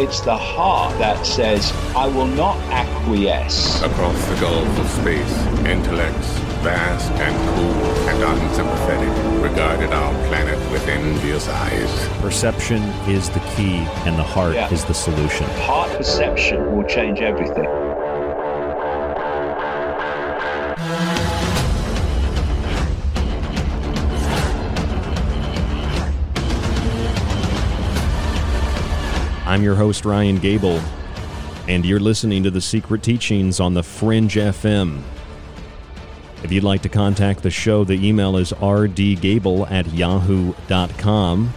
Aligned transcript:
It's 0.00 0.20
the 0.20 0.36
heart 0.36 0.96
that 0.98 1.26
says, 1.26 1.72
I 1.96 2.06
will 2.06 2.28
not 2.28 2.56
acquiesce. 2.70 3.82
Across 3.82 4.24
the 4.28 4.36
gulf 4.40 4.78
of 4.78 4.88
space, 4.88 5.38
intellects, 5.66 6.28
vast 6.62 7.10
and 7.12 7.34
cool 7.56 7.84
and 8.08 8.22
unsympathetic, 8.22 9.42
regarded 9.42 9.90
our 9.92 10.12
planet 10.28 10.56
with 10.70 10.86
envious 10.86 11.48
eyes. 11.48 12.08
Perception 12.20 12.80
is 13.08 13.28
the 13.30 13.40
key, 13.56 13.78
and 14.06 14.16
the 14.16 14.22
heart 14.22 14.54
Yeah. 14.54 14.72
is 14.72 14.84
the 14.84 14.94
solution. 14.94 15.46
Heart 15.66 15.90
perception 15.96 16.76
will 16.76 16.84
change 16.84 17.20
everything. 17.20 17.66
I'm 29.48 29.62
your 29.62 29.76
host, 29.76 30.04
Ryan 30.04 30.36
Gable, 30.36 30.78
and 31.68 31.86
you're 31.86 31.98
listening 31.98 32.42
to 32.42 32.50
The 32.50 32.60
Secret 32.60 33.02
Teachings 33.02 33.60
on 33.60 33.72
the 33.72 33.82
Fringe 33.82 34.34
FM. 34.34 35.00
If 36.42 36.52
you'd 36.52 36.64
like 36.64 36.82
to 36.82 36.90
contact 36.90 37.42
the 37.42 37.50
show, 37.50 37.82
the 37.82 38.06
email 38.06 38.36
is 38.36 38.52
rdgable 38.52 39.70
at 39.70 39.90
yahoo.com. 39.90 41.54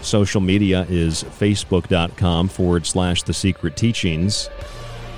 Social 0.00 0.40
media 0.40 0.86
is 0.88 1.24
facebook.com 1.24 2.48
forward 2.48 2.86
slash 2.86 3.22
The 3.22 3.34
Secret 3.34 3.76
Teachings, 3.76 4.48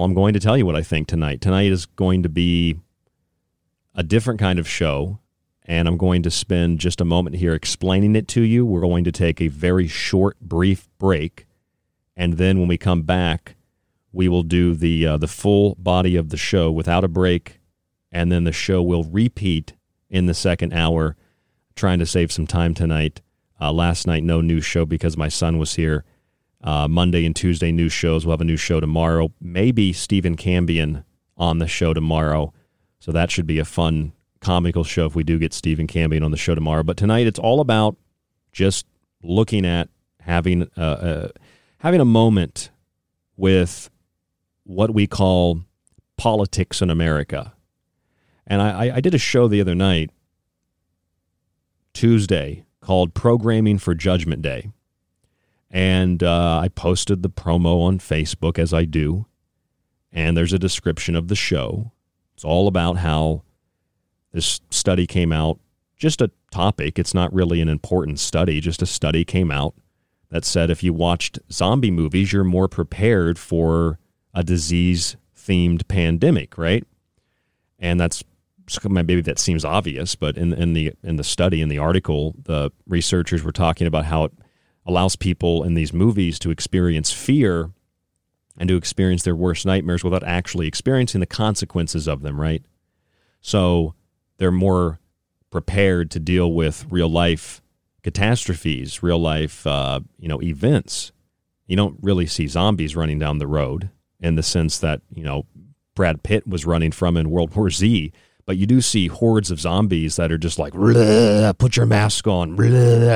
I'm 0.04 0.14
going 0.14 0.34
to 0.34 0.40
tell 0.40 0.56
you 0.56 0.66
what 0.66 0.76
I 0.76 0.82
think 0.82 1.08
tonight. 1.08 1.40
Tonight 1.40 1.72
is 1.72 1.86
going 1.86 2.22
to 2.22 2.28
be 2.28 2.76
a 3.94 4.02
different 4.02 4.40
kind 4.40 4.58
of 4.58 4.68
show, 4.68 5.18
and 5.64 5.86
I'm 5.86 5.96
going 5.96 6.22
to 6.22 6.30
spend 6.30 6.78
just 6.78 7.00
a 7.00 7.04
moment 7.04 7.36
here 7.36 7.54
explaining 7.54 8.16
it 8.16 8.28
to 8.28 8.42
you. 8.42 8.64
We're 8.64 8.80
going 8.80 9.04
to 9.04 9.12
take 9.12 9.40
a 9.40 9.48
very 9.48 9.88
short, 9.88 10.38
brief 10.40 10.88
break 10.98 11.46
and 12.20 12.36
then 12.36 12.58
when 12.58 12.68
we 12.68 12.76
come 12.76 13.00
back, 13.00 13.56
we 14.12 14.28
will 14.28 14.42
do 14.42 14.74
the 14.74 15.06
uh, 15.06 15.16
the 15.16 15.26
full 15.26 15.74
body 15.76 16.16
of 16.16 16.28
the 16.28 16.36
show 16.36 16.70
without 16.70 17.02
a 17.02 17.08
break, 17.08 17.60
and 18.12 18.30
then 18.30 18.44
the 18.44 18.52
show 18.52 18.82
will 18.82 19.04
repeat 19.04 19.72
in 20.10 20.26
the 20.26 20.34
second 20.34 20.74
hour. 20.74 21.16
Trying 21.74 21.98
to 22.00 22.04
save 22.04 22.30
some 22.30 22.46
time 22.46 22.74
tonight. 22.74 23.22
Uh, 23.58 23.72
last 23.72 24.06
night, 24.06 24.22
no 24.22 24.42
news 24.42 24.66
show 24.66 24.84
because 24.84 25.16
my 25.16 25.28
son 25.28 25.56
was 25.56 25.76
here. 25.76 26.04
Uh, 26.62 26.86
Monday 26.88 27.24
and 27.24 27.34
Tuesday 27.34 27.72
news 27.72 27.92
shows. 27.92 28.26
We'll 28.26 28.34
have 28.34 28.40
a 28.42 28.44
new 28.44 28.56
show 28.56 28.80
tomorrow. 28.80 29.32
Maybe 29.40 29.92
Stephen 29.92 30.36
Cambion 30.36 31.04
on 31.36 31.58
the 31.58 31.66
show 31.66 31.94
tomorrow. 31.94 32.52
So 32.98 33.12
that 33.12 33.30
should 33.30 33.46
be 33.46 33.58
a 33.58 33.64
fun 33.64 34.12
comical 34.40 34.84
show 34.84 35.06
if 35.06 35.14
we 35.14 35.24
do 35.24 35.38
get 35.38 35.54
Stephen 35.54 35.86
Cambion 35.86 36.22
on 36.22 36.30
the 36.30 36.36
show 36.36 36.54
tomorrow. 36.54 36.82
But 36.82 36.98
tonight, 36.98 37.26
it's 37.26 37.38
all 37.38 37.60
about 37.60 37.96
just 38.52 38.86
looking 39.22 39.64
at 39.64 39.88
having 40.20 40.68
a, 40.76 40.82
a 40.82 41.30
having 41.78 42.00
a 42.00 42.04
moment 42.04 42.70
with 43.36 43.90
what 44.64 44.92
we 44.92 45.06
call 45.06 45.62
politics 46.16 46.82
in 46.82 46.90
America. 46.90 47.54
And 48.46 48.60
I, 48.60 48.96
I 48.96 49.00
did 49.00 49.14
a 49.14 49.18
show 49.18 49.48
the 49.48 49.60
other 49.60 49.74
night, 49.74 50.10
Tuesday, 51.94 52.64
called 52.80 53.14
Programming 53.14 53.78
for 53.78 53.94
Judgment 53.94 54.42
Day. 54.42 54.70
And 55.70 56.22
uh, 56.22 56.60
I 56.62 56.68
posted 56.68 57.22
the 57.22 57.30
promo 57.30 57.82
on 57.82 57.98
Facebook, 57.98 58.58
as 58.58 58.74
I 58.74 58.84
do. 58.84 59.26
And 60.12 60.36
there's 60.36 60.52
a 60.52 60.58
description 60.58 61.14
of 61.14 61.28
the 61.28 61.36
show. 61.36 61.92
It's 62.34 62.44
all 62.44 62.66
about 62.66 62.96
how 62.96 63.42
this 64.32 64.60
study 64.70 65.06
came 65.06 65.32
out, 65.32 65.60
just 65.96 66.20
a 66.20 66.30
topic. 66.50 66.98
It's 66.98 67.14
not 67.14 67.32
really 67.32 67.60
an 67.60 67.68
important 67.68 68.18
study, 68.18 68.60
just 68.60 68.82
a 68.82 68.86
study 68.86 69.24
came 69.24 69.50
out 69.50 69.74
that 70.30 70.44
said 70.44 70.70
if 70.70 70.82
you 70.82 70.92
watched 70.92 71.38
zombie 71.52 71.90
movies, 71.90 72.32
you're 72.32 72.44
more 72.44 72.68
prepared 72.68 73.38
for 73.38 73.98
a 74.32 74.42
disease 74.42 75.16
themed 75.36 75.86
pandemic, 75.88 76.56
right? 76.56 76.84
And 77.78 78.00
that's 78.00 78.22
maybe 78.88 79.20
that 79.20 79.38
seems 79.38 79.64
obvious, 79.64 80.14
but 80.14 80.36
in, 80.36 80.52
in 80.52 80.72
the 80.74 80.92
in 81.02 81.16
the 81.16 81.24
study 81.24 81.60
in 81.60 81.68
the 81.68 81.78
article, 81.78 82.36
the 82.40 82.70
researchers 82.86 83.42
were 83.42 83.52
talking 83.52 83.86
about 83.86 84.04
how 84.04 84.24
it 84.24 84.32
allows 84.86 85.16
people 85.16 85.62
in 85.62 85.74
these 85.74 85.92
movies 85.92 86.38
to 86.40 86.50
experience 86.50 87.12
fear 87.12 87.70
and 88.56 88.68
to 88.68 88.76
experience 88.76 89.22
their 89.22 89.36
worst 89.36 89.64
nightmares 89.64 90.04
without 90.04 90.24
actually 90.24 90.66
experiencing 90.66 91.20
the 91.20 91.26
consequences 91.26 92.06
of 92.06 92.22
them, 92.22 92.40
right? 92.40 92.62
So 93.40 93.94
they're 94.38 94.50
more 94.50 94.98
prepared 95.50 96.10
to 96.12 96.20
deal 96.20 96.52
with 96.52 96.86
real 96.90 97.08
life 97.08 97.62
catastrophes, 98.02 99.02
real 99.02 99.18
life, 99.18 99.66
uh, 99.66 100.00
you 100.18 100.28
know, 100.28 100.42
events. 100.42 101.12
You 101.66 101.76
don't 101.76 101.98
really 102.00 102.26
see 102.26 102.46
zombies 102.46 102.96
running 102.96 103.18
down 103.18 103.38
the 103.38 103.46
road 103.46 103.90
in 104.18 104.34
the 104.34 104.42
sense 104.42 104.78
that 104.78 105.02
you 105.14 105.22
know 105.22 105.46
Brad 105.94 106.22
Pitt 106.22 106.46
was 106.46 106.66
running 106.66 106.92
from 106.92 107.16
in 107.16 107.30
World 107.30 107.54
War 107.54 107.70
Z. 107.70 108.12
But 108.46 108.56
you 108.56 108.66
do 108.66 108.80
see 108.80 109.06
hordes 109.06 109.50
of 109.50 109.60
zombies 109.60 110.16
that 110.16 110.32
are 110.32 110.38
just 110.38 110.58
like, 110.58 110.74
put 111.52 111.76
your 111.76 111.86
mask 111.86 112.26
on, 112.26 112.56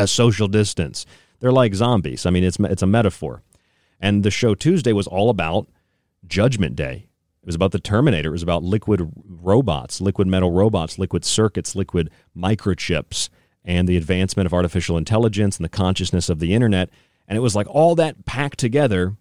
social 0.06 0.46
distance. 0.46 1.06
They're 1.40 1.52
like 1.52 1.74
zombies. 1.74 2.26
I 2.26 2.30
mean, 2.30 2.44
it's 2.44 2.58
it's 2.60 2.82
a 2.82 2.86
metaphor. 2.86 3.42
And 4.00 4.22
the 4.22 4.30
show 4.30 4.54
Tuesday 4.54 4.92
was 4.92 5.06
all 5.06 5.30
about 5.30 5.68
Judgment 6.26 6.76
Day. 6.76 7.08
It 7.42 7.46
was 7.46 7.54
about 7.54 7.72
the 7.72 7.78
Terminator. 7.78 8.30
It 8.30 8.32
was 8.32 8.42
about 8.42 8.62
liquid 8.62 9.12
robots, 9.26 10.00
liquid 10.00 10.26
metal 10.26 10.50
robots, 10.50 10.98
liquid 10.98 11.24
circuits, 11.24 11.76
liquid 11.76 12.10
microchips 12.36 13.28
and 13.64 13.88
the 13.88 13.96
advancement 13.96 14.46
of 14.46 14.54
artificial 14.54 14.96
intelligence 14.96 15.56
and 15.56 15.64
the 15.64 15.70
consciousness 15.70 16.28
of 16.28 16.38
the 16.38 16.54
internet. 16.54 16.90
And 17.26 17.36
it 17.36 17.40
was 17.40 17.56
like 17.56 17.66
all 17.68 17.94
that 17.94 18.24
packed 18.26 18.58
together. 18.58 19.16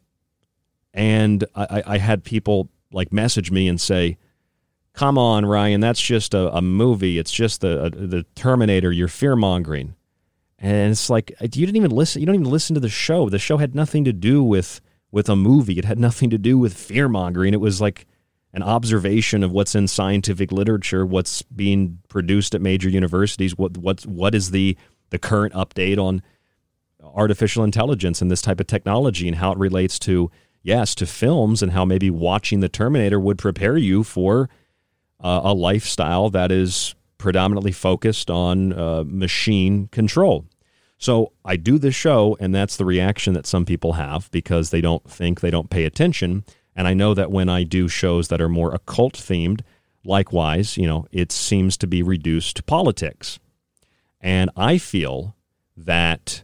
And 0.93 1.45
I, 1.55 1.83
I 1.85 1.97
had 1.97 2.23
people 2.23 2.69
like 2.91 3.13
message 3.13 3.51
me 3.51 3.67
and 3.67 3.79
say, 3.79 4.17
Come 4.93 5.17
on, 5.17 5.45
Ryan, 5.45 5.81
that's 5.81 6.01
just 6.01 6.35
a, 6.35 6.55
a 6.55 6.61
movie. 6.61 7.17
It's 7.17 7.31
just 7.31 7.61
the, 7.61 7.85
a, 7.85 7.89
the 7.89 8.23
Terminator. 8.35 8.91
You're 8.91 9.07
fear 9.07 9.35
mongering. 9.35 9.95
And 10.63 10.91
it's 10.91 11.09
like, 11.09 11.31
you 11.41 11.65
didn't 11.65 11.75
even 11.75 11.91
listen. 11.91 12.21
You 12.21 12.25
don't 12.25 12.35
even 12.35 12.49
listen 12.49 12.73
to 12.73 12.79
the 12.79 12.89
show. 12.89 13.27
The 13.27 13.37
show 13.37 13.57
had 13.57 13.75
nothing 13.75 14.05
to 14.05 14.13
do 14.13 14.41
with, 14.43 14.79
with 15.11 15.27
a 15.29 15.35
movie, 15.35 15.77
it 15.77 15.85
had 15.85 15.99
nothing 15.99 16.31
to 16.31 16.37
do 16.37 16.57
with 16.57 16.73
fear 16.73 17.07
mongering. 17.07 17.53
It 17.53 17.61
was 17.61 17.79
like, 17.79 18.07
an 18.53 18.61
observation 18.61 19.43
of 19.43 19.51
what's 19.51 19.73
in 19.73 19.87
scientific 19.87 20.51
literature, 20.51 21.05
what's 21.05 21.41
being 21.41 21.97
produced 22.07 22.53
at 22.53 22.61
major 22.61 22.87
universities, 22.87 23.57
what 23.57 23.77
what 23.77 24.05
what 24.05 24.35
is 24.35 24.51
the 24.51 24.77
the 25.09 25.17
current 25.17 25.53
update 25.53 25.97
on 25.97 26.21
artificial 27.03 27.63
intelligence 27.63 28.21
and 28.21 28.31
this 28.31 28.41
type 28.41 28.59
of 28.59 28.67
technology 28.67 29.27
and 29.27 29.37
how 29.37 29.51
it 29.51 29.57
relates 29.57 29.99
to 29.99 30.31
yes 30.61 30.95
to 30.95 31.05
films 31.05 31.61
and 31.61 31.71
how 31.71 31.83
maybe 31.83 32.09
watching 32.09 32.59
the 32.59 32.69
Terminator 32.69 33.19
would 33.19 33.37
prepare 33.37 33.77
you 33.77 34.03
for 34.03 34.49
uh, 35.19 35.41
a 35.43 35.53
lifestyle 35.53 36.29
that 36.29 36.51
is 36.51 36.95
predominantly 37.17 37.71
focused 37.71 38.29
on 38.29 38.73
uh, 38.73 39.03
machine 39.05 39.87
control. 39.87 40.45
So 41.03 41.33
I 41.43 41.57
do 41.57 41.77
this 41.77 41.95
show, 41.95 42.37
and 42.39 42.55
that's 42.55 42.77
the 42.77 42.85
reaction 42.85 43.33
that 43.33 43.45
some 43.45 43.65
people 43.65 43.93
have 43.93 44.31
because 44.31 44.69
they 44.69 44.81
don't 44.81 45.03
think 45.09 45.41
they 45.41 45.51
don't 45.51 45.69
pay 45.69 45.83
attention 45.83 46.45
and 46.75 46.87
I 46.87 46.93
know 46.93 47.13
that 47.13 47.31
when 47.31 47.49
I 47.49 47.63
do 47.63 47.87
shows 47.87 48.27
that 48.27 48.41
are 48.41 48.49
more 48.49 48.73
occult 48.73 49.13
themed, 49.13 49.61
likewise, 50.03 50.77
you 50.77 50.87
know, 50.87 51.07
it 51.11 51.31
seems 51.31 51.77
to 51.77 51.87
be 51.87 52.01
reduced 52.01 52.57
to 52.57 52.63
politics. 52.63 53.39
And 54.19 54.49
I 54.55 54.77
feel 54.77 55.35
that 55.77 56.43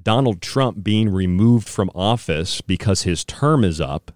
Donald 0.00 0.40
Trump 0.40 0.82
being 0.82 1.08
removed 1.08 1.68
from 1.68 1.90
office 1.94 2.60
because 2.60 3.02
his 3.02 3.24
term 3.24 3.64
is 3.64 3.80
up 3.80 4.12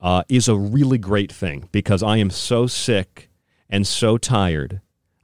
uh, 0.00 0.22
is 0.28 0.48
a 0.48 0.56
really 0.56 0.98
great 0.98 1.32
thing 1.32 1.68
because 1.72 2.02
I 2.02 2.18
am 2.18 2.30
so 2.30 2.66
sick 2.66 3.28
and 3.68 3.86
so 3.86 4.16
tired. 4.16 4.80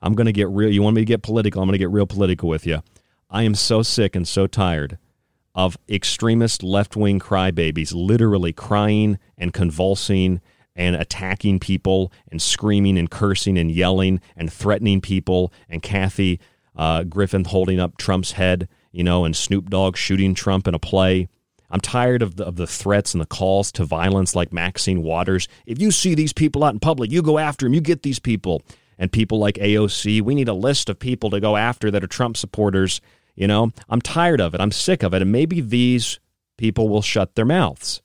I'm 0.06 0.14
going 0.14 0.26
to 0.26 0.32
get 0.32 0.48
real. 0.48 0.70
You 0.70 0.82
want 0.82 0.96
me 0.96 1.02
to 1.02 1.06
get 1.06 1.22
political? 1.22 1.60
I'm 1.60 1.68
going 1.68 1.74
to 1.74 1.78
get 1.78 1.90
real 1.90 2.06
political 2.06 2.48
with 2.48 2.66
you. 2.66 2.82
I 3.28 3.42
am 3.42 3.54
so 3.54 3.82
sick 3.82 4.14
and 4.14 4.26
so 4.26 4.46
tired 4.46 4.98
of 5.54 5.76
extremist 5.88 6.62
left 6.62 6.96
wing 6.96 7.18
crybabies 7.18 7.92
literally 7.94 8.52
crying 8.52 9.18
and 9.36 9.52
convulsing 9.52 10.40
and 10.74 10.94
attacking 10.94 11.58
people 11.58 12.12
and 12.30 12.40
screaming 12.40 12.98
and 12.98 13.10
cursing 13.10 13.58
and 13.58 13.70
yelling 13.70 14.20
and 14.36 14.52
threatening 14.52 15.00
people 15.00 15.52
and 15.68 15.82
Kathy 15.82 16.40
uh, 16.76 17.04
Griffin 17.04 17.44
holding 17.44 17.80
up 17.80 17.96
Trump's 17.96 18.32
head, 18.32 18.68
you 18.92 19.02
know, 19.02 19.24
and 19.24 19.34
Snoop 19.34 19.70
Dogg 19.70 19.96
shooting 19.96 20.34
Trump 20.34 20.68
in 20.68 20.74
a 20.74 20.78
play 20.78 21.28
I'm 21.70 21.80
tired 21.80 22.22
of 22.22 22.36
the, 22.36 22.44
of 22.44 22.56
the 22.56 22.66
threats 22.66 23.14
and 23.14 23.20
the 23.20 23.26
calls 23.26 23.72
to 23.72 23.84
violence 23.84 24.34
like 24.34 24.52
Maxine 24.52 25.02
Waters. 25.02 25.48
If 25.66 25.80
you 25.80 25.90
see 25.90 26.14
these 26.14 26.32
people 26.32 26.64
out 26.64 26.74
in 26.74 26.80
public, 26.80 27.10
you 27.10 27.22
go 27.22 27.38
after 27.38 27.66
them, 27.66 27.74
you 27.74 27.80
get 27.80 28.02
these 28.02 28.18
people. 28.18 28.62
And 28.98 29.12
people 29.12 29.38
like 29.38 29.56
AOC, 29.56 30.22
we 30.22 30.34
need 30.34 30.48
a 30.48 30.54
list 30.54 30.88
of 30.88 30.98
people 30.98 31.30
to 31.30 31.40
go 31.40 31.56
after 31.56 31.90
that 31.90 32.02
are 32.02 32.08
Trump 32.08 32.36
supporters. 32.36 33.00
You 33.34 33.46
know, 33.46 33.72
I'm 33.88 34.00
tired 34.00 34.40
of 34.40 34.54
it. 34.54 34.60
I'm 34.60 34.72
sick 34.72 35.02
of 35.02 35.12
it. 35.12 35.22
And 35.22 35.30
maybe 35.30 35.60
these 35.60 36.18
people 36.56 36.88
will 36.88 37.02
shut 37.02 37.34
their 37.34 37.44
mouths. 37.44 38.02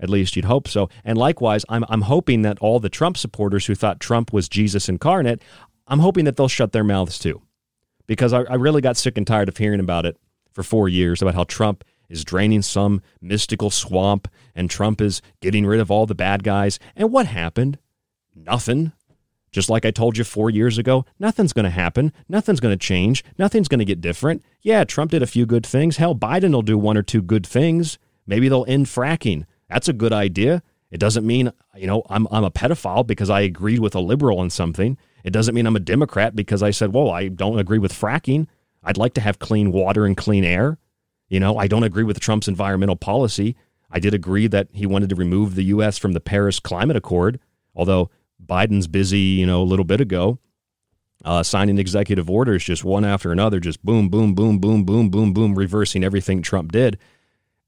At 0.00 0.10
least 0.10 0.36
you'd 0.36 0.44
hope 0.44 0.68
so. 0.68 0.88
And 1.04 1.16
likewise, 1.16 1.64
I'm, 1.68 1.84
I'm 1.88 2.02
hoping 2.02 2.42
that 2.42 2.58
all 2.58 2.80
the 2.80 2.88
Trump 2.88 3.16
supporters 3.16 3.66
who 3.66 3.74
thought 3.74 4.00
Trump 4.00 4.32
was 4.32 4.48
Jesus 4.48 4.88
incarnate, 4.88 5.40
I'm 5.86 6.00
hoping 6.00 6.24
that 6.24 6.36
they'll 6.36 6.48
shut 6.48 6.72
their 6.72 6.84
mouths 6.84 7.18
too. 7.18 7.40
Because 8.06 8.32
I, 8.32 8.42
I 8.42 8.54
really 8.54 8.82
got 8.82 8.96
sick 8.96 9.16
and 9.16 9.26
tired 9.26 9.48
of 9.48 9.56
hearing 9.56 9.80
about 9.80 10.04
it 10.04 10.18
for 10.52 10.62
four 10.62 10.88
years 10.88 11.22
about 11.22 11.34
how 11.34 11.44
Trump 11.44 11.84
is 12.08 12.24
draining 12.24 12.62
some 12.62 13.00
mystical 13.20 13.70
swamp 13.70 14.28
and 14.54 14.68
Trump 14.68 15.00
is 15.00 15.22
getting 15.40 15.64
rid 15.64 15.80
of 15.80 15.90
all 15.90 16.06
the 16.06 16.14
bad 16.14 16.44
guys. 16.44 16.78
And 16.94 17.10
what 17.10 17.26
happened? 17.26 17.78
Nothing. 18.34 18.92
Just 19.54 19.70
like 19.70 19.84
I 19.86 19.92
told 19.92 20.18
you 20.18 20.24
four 20.24 20.50
years 20.50 20.78
ago, 20.78 21.04
nothing's 21.20 21.52
going 21.52 21.62
to 21.62 21.70
happen. 21.70 22.12
Nothing's 22.28 22.58
going 22.58 22.76
to 22.76 22.86
change. 22.86 23.24
Nothing's 23.38 23.68
going 23.68 23.78
to 23.78 23.84
get 23.84 24.00
different. 24.00 24.44
Yeah, 24.62 24.82
Trump 24.82 25.12
did 25.12 25.22
a 25.22 25.28
few 25.28 25.46
good 25.46 25.64
things. 25.64 25.98
Hell, 25.98 26.12
Biden 26.12 26.52
will 26.52 26.62
do 26.62 26.76
one 26.76 26.96
or 26.96 27.04
two 27.04 27.22
good 27.22 27.46
things. 27.46 27.96
Maybe 28.26 28.48
they'll 28.48 28.64
end 28.66 28.86
fracking. 28.86 29.46
That's 29.70 29.88
a 29.88 29.92
good 29.92 30.12
idea. 30.12 30.64
It 30.90 30.98
doesn't 30.98 31.24
mean, 31.24 31.52
you 31.76 31.86
know, 31.86 32.02
I'm, 32.10 32.26
I'm 32.32 32.42
a 32.42 32.50
pedophile 32.50 33.06
because 33.06 33.30
I 33.30 33.42
agreed 33.42 33.78
with 33.78 33.94
a 33.94 34.00
liberal 34.00 34.40
on 34.40 34.50
something. 34.50 34.98
It 35.22 35.30
doesn't 35.30 35.54
mean 35.54 35.68
I'm 35.68 35.76
a 35.76 35.80
Democrat 35.80 36.34
because 36.34 36.60
I 36.60 36.72
said, 36.72 36.92
well, 36.92 37.10
I 37.10 37.28
don't 37.28 37.60
agree 37.60 37.78
with 37.78 37.92
fracking. 37.92 38.48
I'd 38.82 38.98
like 38.98 39.14
to 39.14 39.20
have 39.20 39.38
clean 39.38 39.70
water 39.70 40.04
and 40.04 40.16
clean 40.16 40.42
air. 40.42 40.78
You 41.28 41.38
know, 41.38 41.58
I 41.58 41.68
don't 41.68 41.84
agree 41.84 42.02
with 42.02 42.18
Trump's 42.18 42.48
environmental 42.48 42.96
policy. 42.96 43.54
I 43.88 44.00
did 44.00 44.14
agree 44.14 44.48
that 44.48 44.66
he 44.72 44.84
wanted 44.84 45.10
to 45.10 45.14
remove 45.14 45.54
the 45.54 45.64
U.S. 45.66 45.96
from 45.96 46.10
the 46.10 46.20
Paris 46.20 46.58
Climate 46.58 46.96
Accord, 46.96 47.38
although 47.76 48.10
Biden's 48.46 48.86
busy, 48.86 49.18
you 49.18 49.46
know, 49.46 49.62
a 49.62 49.64
little 49.64 49.84
bit 49.84 50.00
ago, 50.00 50.38
uh, 51.24 51.42
signing 51.42 51.78
executive 51.78 52.28
orders 52.28 52.64
just 52.64 52.84
one 52.84 53.04
after 53.04 53.32
another, 53.32 53.60
just 53.60 53.84
boom, 53.84 54.08
boom, 54.08 54.34
boom, 54.34 54.58
boom, 54.58 54.84
boom, 54.84 55.10
boom, 55.10 55.32
boom, 55.32 55.54
reversing 55.54 56.04
everything 56.04 56.42
Trump 56.42 56.72
did. 56.72 56.98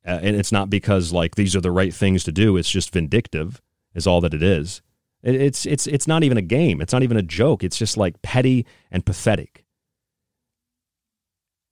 Uh, 0.06 0.20
and 0.22 0.36
it's 0.36 0.52
not 0.52 0.70
because 0.70 1.12
like 1.12 1.34
these 1.34 1.56
are 1.56 1.60
the 1.60 1.72
right 1.72 1.92
things 1.92 2.22
to 2.24 2.32
do. 2.32 2.56
It's 2.56 2.70
just 2.70 2.92
vindictive, 2.92 3.60
is 3.94 4.06
all 4.06 4.20
that 4.20 4.34
it 4.34 4.42
is. 4.42 4.82
It, 5.22 5.34
it's 5.34 5.66
it's 5.66 5.86
it's 5.86 6.06
not 6.06 6.22
even 6.22 6.38
a 6.38 6.42
game. 6.42 6.80
It's 6.80 6.92
not 6.92 7.02
even 7.02 7.16
a 7.16 7.22
joke. 7.22 7.64
It's 7.64 7.76
just 7.76 7.96
like 7.96 8.22
petty 8.22 8.64
and 8.90 9.04
pathetic. 9.04 9.64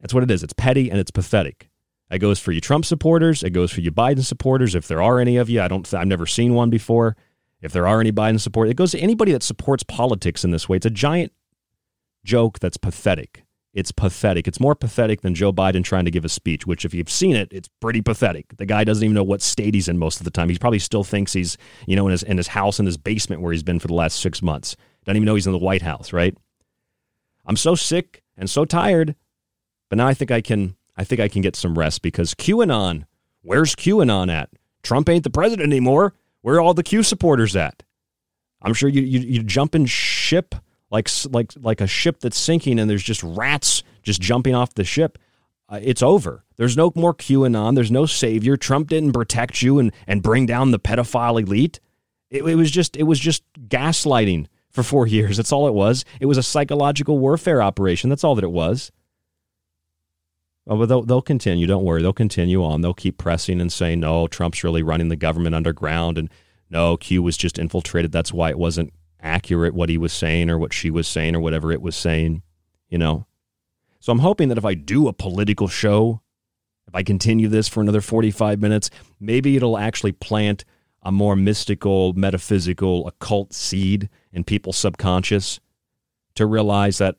That's 0.01 0.13
what 0.13 0.25
it 0.25 0.31
is. 0.31 0.43
It's 0.43 0.53
petty 0.53 0.91
and 0.91 0.99
it's 0.99 1.13
pathetic. 1.13 1.71
It 2.11 2.19
goes 2.19 2.39
for 2.39 2.53
you 2.53 2.61
Trump 2.61 2.85
supporters. 2.85 3.43
It 3.43 3.51
goes 3.51 3.71
for 3.71 3.81
you 3.81 3.93
Biden 3.93 4.25
supporters. 4.25 4.75
If 4.75 4.89
there 4.89 5.03
are 5.03 5.21
any 5.21 5.37
of 5.37 5.49
you, 5.49 5.63
I 5.63 5.69
don't. 5.69 5.93
I've 5.95 6.07
never 6.07 6.27
seen 6.27 6.55
one 6.55 6.71
before. 6.71 7.17
If 7.65 7.73
there 7.73 7.87
are 7.87 8.01
any 8.01 8.13
Biden 8.13 8.41
supporters, 8.41 8.71
it 8.71 8.77
goes 8.77 8.93
to 8.93 8.99
anybody 8.99 9.33
that 9.33 9.43
supports 9.43 9.83
politics 9.83 10.45
in 10.45 10.51
this 10.51 10.69
way. 10.69 10.77
It's 10.77 10.87
a 10.87 10.91
giant 10.91 11.33
joke 12.25 12.59
that's 12.59 12.77
pathetic. 12.77 13.45
It's 13.73 13.91
pathetic. 13.91 14.47
It's 14.47 14.61
more 14.61 14.77
pathetic 14.77 15.23
than 15.23 15.35
Joe 15.35 15.53
Biden 15.53 15.83
trying 15.83 16.05
to 16.05 16.11
give 16.11 16.25
a 16.25 16.29
speech, 16.29 16.65
which, 16.65 16.85
if 16.85 16.95
you've 16.95 17.11
seen 17.11 17.35
it, 17.35 17.49
it's 17.51 17.69
pretty 17.81 18.01
pathetic. 18.01 18.57
The 18.57 18.67
guy 18.67 18.85
doesn't 18.85 19.03
even 19.03 19.15
know 19.15 19.25
what 19.25 19.43
state 19.43 19.75
he's 19.75 19.89
in 19.89 19.99
most 19.99 20.21
of 20.21 20.25
the 20.25 20.31
time. 20.31 20.49
He 20.49 20.59
probably 20.59 20.79
still 20.79 21.03
thinks 21.03 21.33
he's, 21.33 21.59
you 21.87 21.97
know, 21.97 22.07
in 22.07 22.13
his 22.13 22.23
in 22.23 22.37
his 22.37 22.49
house 22.49 22.79
in 22.79 22.87
his 22.87 22.97
basement 22.97 23.43
where 23.43 23.53
he's 23.53 23.65
been 23.65 23.81
for 23.81 23.89
the 23.89 23.95
last 23.95 24.21
six 24.21 24.43
months. 24.43 24.77
Doesn't 25.05 25.17
even 25.17 25.27
know 25.27 25.35
he's 25.35 25.47
in 25.47 25.53
the 25.53 25.59
White 25.59 25.83
House, 25.83 26.13
right? 26.13 26.37
I'm 27.45 27.57
so 27.57 27.75
sick 27.75 28.23
and 28.37 28.49
so 28.49 28.65
tired 28.65 29.17
but 29.95 29.99
now 29.99 30.09
I 30.09 30.15
think 30.15 30.33
I 30.33 30.41
can 30.41 30.75
I 30.97 31.05
think 31.05 31.21
I 31.21 31.29
can 31.29 31.41
get 31.41 31.55
some 31.55 31.79
rest 31.79 32.03
because 32.03 32.35
QAnon, 32.35 33.05
where's 33.43 33.77
QAnon 33.77 34.29
at? 34.29 34.51
Trump 34.83 35.09
ain't 35.09 35.23
the 35.23 35.31
president 35.31 35.73
anymore. 35.73 36.15
Where 36.45 36.57
are 36.57 36.61
all 36.61 36.75
the 36.75 36.83
Q 36.83 37.03
supporters 37.03 37.57
at? 37.57 37.85
I'm 38.61 38.75
sure 38.75 38.91
you 38.91 39.01
you, 39.01 39.21
you 39.21 39.43
jump 39.43 39.75
in 39.75 39.87
ship 39.87 40.55
like 40.91 41.09
like 41.31 41.53
like 41.57 41.81
a 41.81 41.87
ship 41.87 42.21
that's 42.21 42.37
sinking 42.39 42.79
and 42.79 42.91
there's 42.91 43.03
just 43.03 43.23
rats 43.23 43.83
just 44.03 44.21
jumping 44.21 44.55
off 44.55 44.75
the 44.75 44.85
ship. 44.85 45.19
Uh, 45.71 45.81
it's 45.83 46.03
over. 46.03 46.45
There's 46.57 46.77
no 46.77 46.93
more 46.95 47.15
QAnon. 47.15 47.75
There's 47.75 47.91
no 47.91 48.05
savior. 48.05 48.59
Trump 48.59 48.91
didn't 48.91 49.15
protect 49.15 49.63
you 49.63 49.79
and 49.79 49.91
and 50.07 50.23
bring 50.23 50.45
down 50.45 50.71
the 50.71 50.79
pedophile 50.79 51.41
elite. 51.41 51.81
It, 52.29 52.45
it 52.45 52.57
was 52.57 52.71
just 52.71 52.95
it 52.95 53.05
was 53.05 53.19
just 53.19 53.43
gaslighting 53.67 54.49
for 54.69 54.83
four 54.83 55.07
years. 55.07 55.39
That's 55.39 55.51
all 55.51 55.67
it 55.67 55.73
was. 55.73 56.05
It 56.21 56.27
was 56.27 56.37
a 56.37 56.43
psychological 56.43 57.19
warfare 57.19 57.63
operation. 57.63 58.11
That's 58.11 58.23
all 58.23 58.35
that 58.35 58.45
it 58.45 58.53
was. 58.53 58.93
Oh, 60.67 60.79
but 60.79 60.89
they'll, 60.89 61.03
they'll 61.03 61.23
continue. 61.23 61.67
Don't 61.67 61.85
worry. 61.85 62.01
They'll 62.01 62.13
continue 62.15 62.65
on. 62.65 62.81
They'll 62.81 62.95
keep 62.95 63.19
pressing 63.19 63.61
and 63.61 63.71
saying, 63.71 64.01
no, 64.01 64.27
Trump's 64.27 64.65
really 64.65 64.83
running 64.83 65.09
the 65.09 65.17
government 65.17 65.55
underground. 65.55 66.17
And 66.17 66.31
no, 66.71 66.97
Q 66.97 67.23
was 67.23 67.37
just 67.37 67.59
infiltrated. 67.59 68.13
That's 68.13 68.33
why 68.33 68.49
it 68.49 68.59
wasn't 68.59 68.93
accurate 69.21 69.75
what 69.75 69.89
he 69.89 69.99
was 69.99 70.13
saying 70.13 70.51
or 70.51 70.59
what 70.59 70.73
she 70.73 70.91
was 70.91 71.07
saying 71.07 71.37
or 71.37 71.41
whatever 71.41 71.71
it 71.71 71.83
was 71.83 71.97
saying, 71.97 72.43
you 72.89 72.99
know? 72.99 73.27
So 74.01 74.13
I'm 74.13 74.21
hoping 74.21 74.49
that 74.49 74.59
if 74.59 74.65
I 74.65 74.75
do 74.75 75.09
a 75.09 75.13
political 75.13 75.69
show, 75.69 76.21
if 76.87 76.95
I 76.95 77.03
continue 77.03 77.49
this 77.49 77.69
for 77.69 77.81
another 77.81 78.01
45 78.01 78.61
minutes, 78.61 78.91
maybe 79.21 79.57
it'll 79.57 79.79
actually 79.79 80.13
plant 80.13 80.65
a 81.03 81.13
more 81.13 81.37
mystical, 81.37 82.13
metaphysical, 82.15 83.07
occult 83.07 83.53
seed 83.53 84.09
in 84.33 84.45
people's 84.45 84.79
subconscious 84.79 85.61
to 86.35 86.47
realize 86.47 86.99
that 86.99 87.17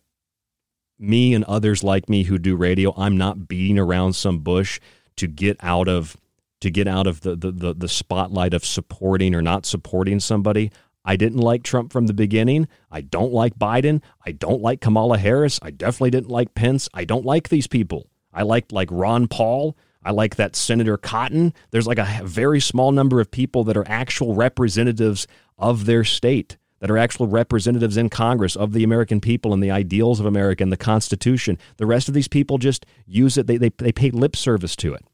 me 1.00 1.34
and 1.34 1.44
others 1.46 1.84
like 1.84 2.10
me 2.10 2.24
who 2.24 2.38
do 2.38 2.56
radio, 2.56 2.94
I'm 2.98 3.18
not 3.18 3.48
beating 3.48 3.80
around 3.80 4.14
some 4.14 4.40
bush 4.40 4.80
to 5.18 5.28
get 5.28 5.58
out 5.62 5.88
of 5.88 6.18
to 6.62 6.70
get 6.72 6.88
out 6.88 7.06
of 7.06 7.22
the, 7.22 7.36
the, 7.36 7.52
the, 7.52 7.74
the, 7.76 7.88
spotlight 7.88 8.54
of 8.54 8.66
supporting 8.66 9.36
or 9.36 9.42
not 9.42 9.66
supporting 9.66 10.20
somebody. 10.20 10.72
I 11.04 11.16
didn't 11.16 11.42
like 11.42 11.64
Trump 11.64 11.92
from 11.92 12.08
the 12.08 12.14
beginning. 12.14 12.68
I 12.90 13.02
don't 13.02 13.34
like 13.34 13.60
Biden. 13.60 14.02
I 14.26 14.32
don't 14.32 14.62
like 14.62 14.82
Kamala 14.82 15.18
Harris. 15.18 15.60
I 15.62 15.70
definitely 15.70 16.12
didn't 16.12 16.32
like 16.32 16.56
Pence. 16.56 16.90
I 16.94 17.06
don't 17.06 17.26
like 17.26 17.50
these 17.50 17.68
people. 17.68 18.08
I 18.34 18.42
liked 18.44 18.72
like 18.72 18.88
Ron 18.90 19.28
Paul. 19.28 19.78
I 20.04 20.12
like 20.12 20.38
that 20.38 20.56
Senator 20.56 20.98
Cotton. 20.98 21.54
There's 21.72 21.88
like 21.88 22.00
a 22.00 22.22
very 22.24 22.62
small 22.62 22.92
number 22.92 23.20
of 23.20 23.30
people 23.30 23.64
that 23.66 23.78
are 23.78 23.88
actual 23.88 24.34
representatives 24.34 25.28
of 25.58 25.86
their 25.86 26.04
state 26.04 26.58
that 26.80 26.92
are 26.92 26.98
actual 26.98 27.28
representatives 27.28 27.98
in 27.98 28.10
Congress 28.10 28.56
of 28.56 28.74
the 28.74 28.84
American 28.84 29.22
people 29.22 29.54
and 29.54 29.64
the 29.64 29.72
ideals 29.72 30.20
of 30.20 30.26
America 30.26 30.64
and 30.64 30.72
the 30.72 30.78
Constitution. 30.78 31.58
The 31.78 31.86
rest 31.86 32.08
of 32.08 32.14
these 32.14 32.28
people 32.28 32.58
just 32.58 32.86
use 33.06 33.38
it, 33.38 33.48
they, 33.48 33.58
they, 33.58 33.70
they 33.70 33.92
pay 33.92 34.12
lip 34.12 34.36
service 34.36 34.76
to 34.78 34.94
it. 34.94 35.06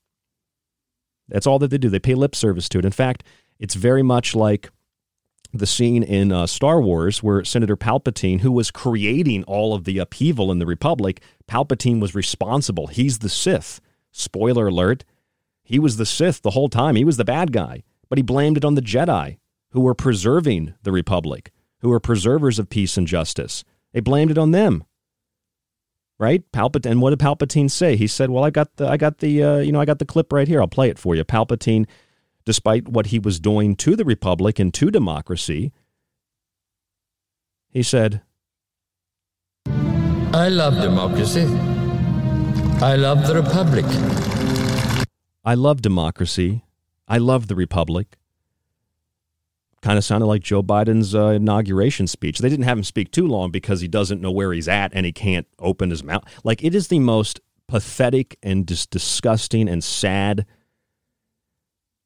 That's 1.27 1.47
all 1.47 1.59
that 1.59 1.69
they 1.69 1.77
do. 1.77 1.89
They 1.89 1.99
pay 1.99 2.15
lip 2.15 2.35
service 2.35 2.67
to 2.69 2.79
it. 2.79 2.85
In 2.85 2.91
fact, 2.91 3.23
it's 3.59 3.75
very 3.75 4.03
much 4.03 4.35
like 4.35 4.69
the 5.53 5.67
scene 5.67 6.03
in 6.03 6.31
uh, 6.31 6.47
Star 6.47 6.81
Wars 6.81 7.21
where 7.21 7.43
Senator 7.43 7.77
Palpatine, 7.77 8.41
who 8.41 8.51
was 8.51 8.71
creating 8.71 9.43
all 9.43 9.73
of 9.73 9.83
the 9.83 9.97
upheaval 9.97 10.51
in 10.51 10.59
the 10.59 10.65
Republic, 10.65 11.21
Palpatine 11.47 12.01
was 12.01 12.15
responsible. 12.15 12.87
He's 12.87 13.19
the 13.19 13.29
Sith. 13.29 13.81
Spoiler 14.11 14.67
alert. 14.67 15.05
He 15.63 15.79
was 15.79 15.97
the 15.97 16.05
Sith 16.05 16.41
the 16.41 16.51
whole 16.51 16.69
time. 16.69 16.95
He 16.95 17.05
was 17.05 17.17
the 17.17 17.25
bad 17.25 17.51
guy, 17.51 17.83
but 18.09 18.17
he 18.17 18.23
blamed 18.23 18.57
it 18.57 18.65
on 18.65 18.75
the 18.75 18.81
Jedi 18.81 19.37
who 19.71 19.81
were 19.81 19.95
preserving 19.95 20.73
the 20.83 20.91
republic, 20.91 21.51
who 21.79 21.89
were 21.89 21.99
preservers 21.99 22.59
of 22.59 22.69
peace 22.69 22.97
and 22.97 23.07
justice. 23.07 23.63
They 23.93 23.99
blamed 23.99 24.31
it 24.31 24.37
on 24.37 24.51
them. 24.51 24.83
Right? 26.19 26.43
Palpatine. 26.51 26.91
And 26.91 27.01
what 27.01 27.09
did 27.09 27.19
Palpatine 27.19 27.71
say? 27.71 27.95
He 27.95 28.05
said, 28.05 28.29
"Well, 28.29 28.43
I 28.43 28.51
got 28.51 28.75
the, 28.75 28.87
I 28.87 28.97
got 28.97 29.17
the, 29.17 29.43
uh, 29.43 29.57
you 29.57 29.71
know, 29.71 29.81
I 29.81 29.85
got 29.85 29.97
the 29.97 30.05
clip 30.05 30.31
right 30.31 30.47
here. 30.47 30.61
I'll 30.61 30.67
play 30.67 30.89
it 30.89 30.99
for 30.99 31.15
you." 31.15 31.23
Palpatine, 31.23 31.87
despite 32.45 32.87
what 32.87 33.07
he 33.07 33.17
was 33.17 33.39
doing 33.39 33.75
to 33.77 33.95
the 33.95 34.05
republic 34.05 34.59
and 34.59 34.71
to 34.75 34.91
democracy, 34.91 35.71
he 37.69 37.81
said, 37.81 38.21
"I 39.65 40.49
love 40.49 40.75
democracy. 40.75 41.45
I 42.81 42.95
love 42.97 43.25
the 43.25 43.35
republic. 43.35 43.85
I 45.43 45.55
love 45.55 45.81
democracy. 45.81 46.65
I 47.07 47.17
love 47.17 47.47
the 47.47 47.55
republic 47.55 48.17
kind 49.81 49.97
of 49.97 50.03
sounded 50.03 50.27
like 50.27 50.43
Joe 50.43 50.61
Biden's 50.61 51.15
uh, 51.15 51.27
inauguration 51.27 52.07
speech. 52.07 52.39
They 52.39 52.49
didn't 52.49 52.65
have 52.65 52.77
him 52.77 52.83
speak 52.83 53.11
too 53.11 53.27
long 53.27 53.51
because 53.51 53.81
he 53.81 53.87
doesn't 53.87 54.21
know 54.21 54.31
where 54.31 54.53
he's 54.53 54.67
at 54.67 54.91
and 54.93 55.05
he 55.05 55.11
can't 55.11 55.47
open 55.59 55.89
his 55.89 56.03
mouth. 56.03 56.23
Like 56.43 56.63
it 56.63 56.75
is 56.75 56.87
the 56.87 56.99
most 56.99 57.39
pathetic 57.67 58.37
and 58.43 58.67
just 58.67 58.91
disgusting 58.91 59.67
and 59.67 59.83
sad 59.83 60.45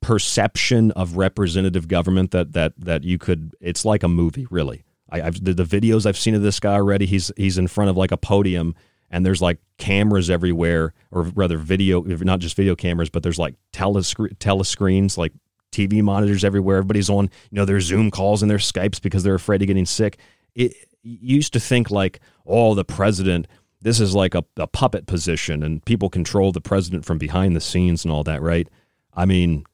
perception 0.02 0.92
of 0.92 1.18
representative 1.18 1.88
government 1.88 2.32
that 2.32 2.54
that 2.54 2.74
that 2.78 3.04
you 3.04 3.18
could. 3.18 3.56
It's 3.60 3.84
like 3.84 4.04
a 4.04 4.08
movie, 4.08 4.48
really. 4.50 4.84
I, 5.10 5.22
have 5.22 5.44
the, 5.44 5.54
the 5.54 5.64
videos 5.64 6.06
I've 6.06 6.18
seen 6.18 6.36
of 6.36 6.42
this 6.42 6.60
guy 6.60 6.74
already. 6.74 7.06
He's 7.06 7.32
he's 7.38 7.58
in 7.58 7.68
front 7.68 7.90
of 7.90 7.98
like 7.98 8.12
a 8.12 8.18
podium 8.18 8.76
and 9.10 9.26
there's 9.26 9.42
like 9.42 9.60
cameras 9.78 10.30
everywhere, 10.30 10.94
or 11.12 11.24
rather 11.24 11.58
video, 11.58 12.02
not 12.02 12.40
just 12.40 12.56
video 12.56 12.76
cameras, 12.76 13.10
but 13.10 13.24
there's 13.24 13.40
like 13.40 13.56
telescreen 13.72 14.36
telescreens, 14.38 15.18
like 15.18 15.34
TV 15.76 16.02
monitors 16.02 16.44
everywhere. 16.44 16.78
Everybody's 16.78 17.10
on, 17.10 17.26
you 17.52 17.56
know, 17.56 17.66
their 17.66 17.82
Zoom 17.82 18.12
calls 18.12 18.42
and 18.42 18.50
their 18.50 18.58
Skypes 18.58 19.02
because 19.02 19.24
they're 19.24 19.36
afraid 19.36 19.62
of 19.62 19.68
getting 19.68 19.86
sick. 19.86 20.18
It 20.54 20.74
used 21.04 21.54
to 21.54 21.60
think 21.60 21.92
like, 21.92 22.20
oh, 22.46 22.74
the 22.74 22.86
president, 22.86 23.48
this 23.82 24.00
is 24.00 24.16
like 24.16 24.34
a, 24.34 24.44
a 24.58 24.68
puppet 24.68 25.06
position 25.06 25.62
and 25.64 25.84
people 25.86 26.10
control 26.10 26.52
the 26.52 26.62
president 26.62 27.06
from 27.06 27.18
behind 27.18 27.56
the 27.56 27.62
scenes 27.62 28.06
and 28.06 28.12
all 28.12 28.24
that, 28.24 28.42
right? 28.42 28.68
I 29.14 29.26
mean, 29.26 29.66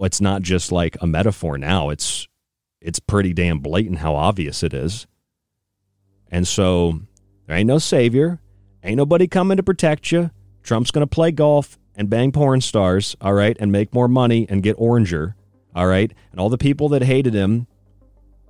it's 0.00 0.20
not 0.20 0.42
just 0.42 0.72
like 0.72 0.96
a 1.00 1.06
metaphor 1.06 1.58
now. 1.58 1.90
It's 1.90 2.26
it's 2.80 2.98
pretty 2.98 3.32
damn 3.32 3.60
blatant 3.60 3.98
how 3.98 4.16
obvious 4.16 4.62
it 4.62 4.74
is. 4.74 5.06
And 6.30 6.48
so 6.48 7.00
there 7.46 7.56
ain't 7.56 7.68
no 7.68 7.78
savior. 7.78 8.40
Ain't 8.82 8.96
nobody 8.96 9.28
coming 9.28 9.56
to 9.56 9.62
protect 9.62 10.10
you. 10.10 10.30
Trump's 10.62 10.90
going 10.90 11.06
to 11.06 11.14
play 11.14 11.30
golf 11.30 11.78
and 11.96 12.08
bang 12.08 12.32
porn 12.32 12.60
stars, 12.60 13.16
all 13.20 13.34
right, 13.34 13.56
and 13.60 13.70
make 13.70 13.92
more 13.92 14.08
money 14.08 14.46
and 14.48 14.62
get 14.62 14.76
oranger, 14.78 15.34
all 15.74 15.86
right? 15.86 16.12
And 16.30 16.40
all 16.40 16.48
the 16.48 16.58
people 16.58 16.88
that 16.90 17.02
hated 17.02 17.34
him, 17.34 17.66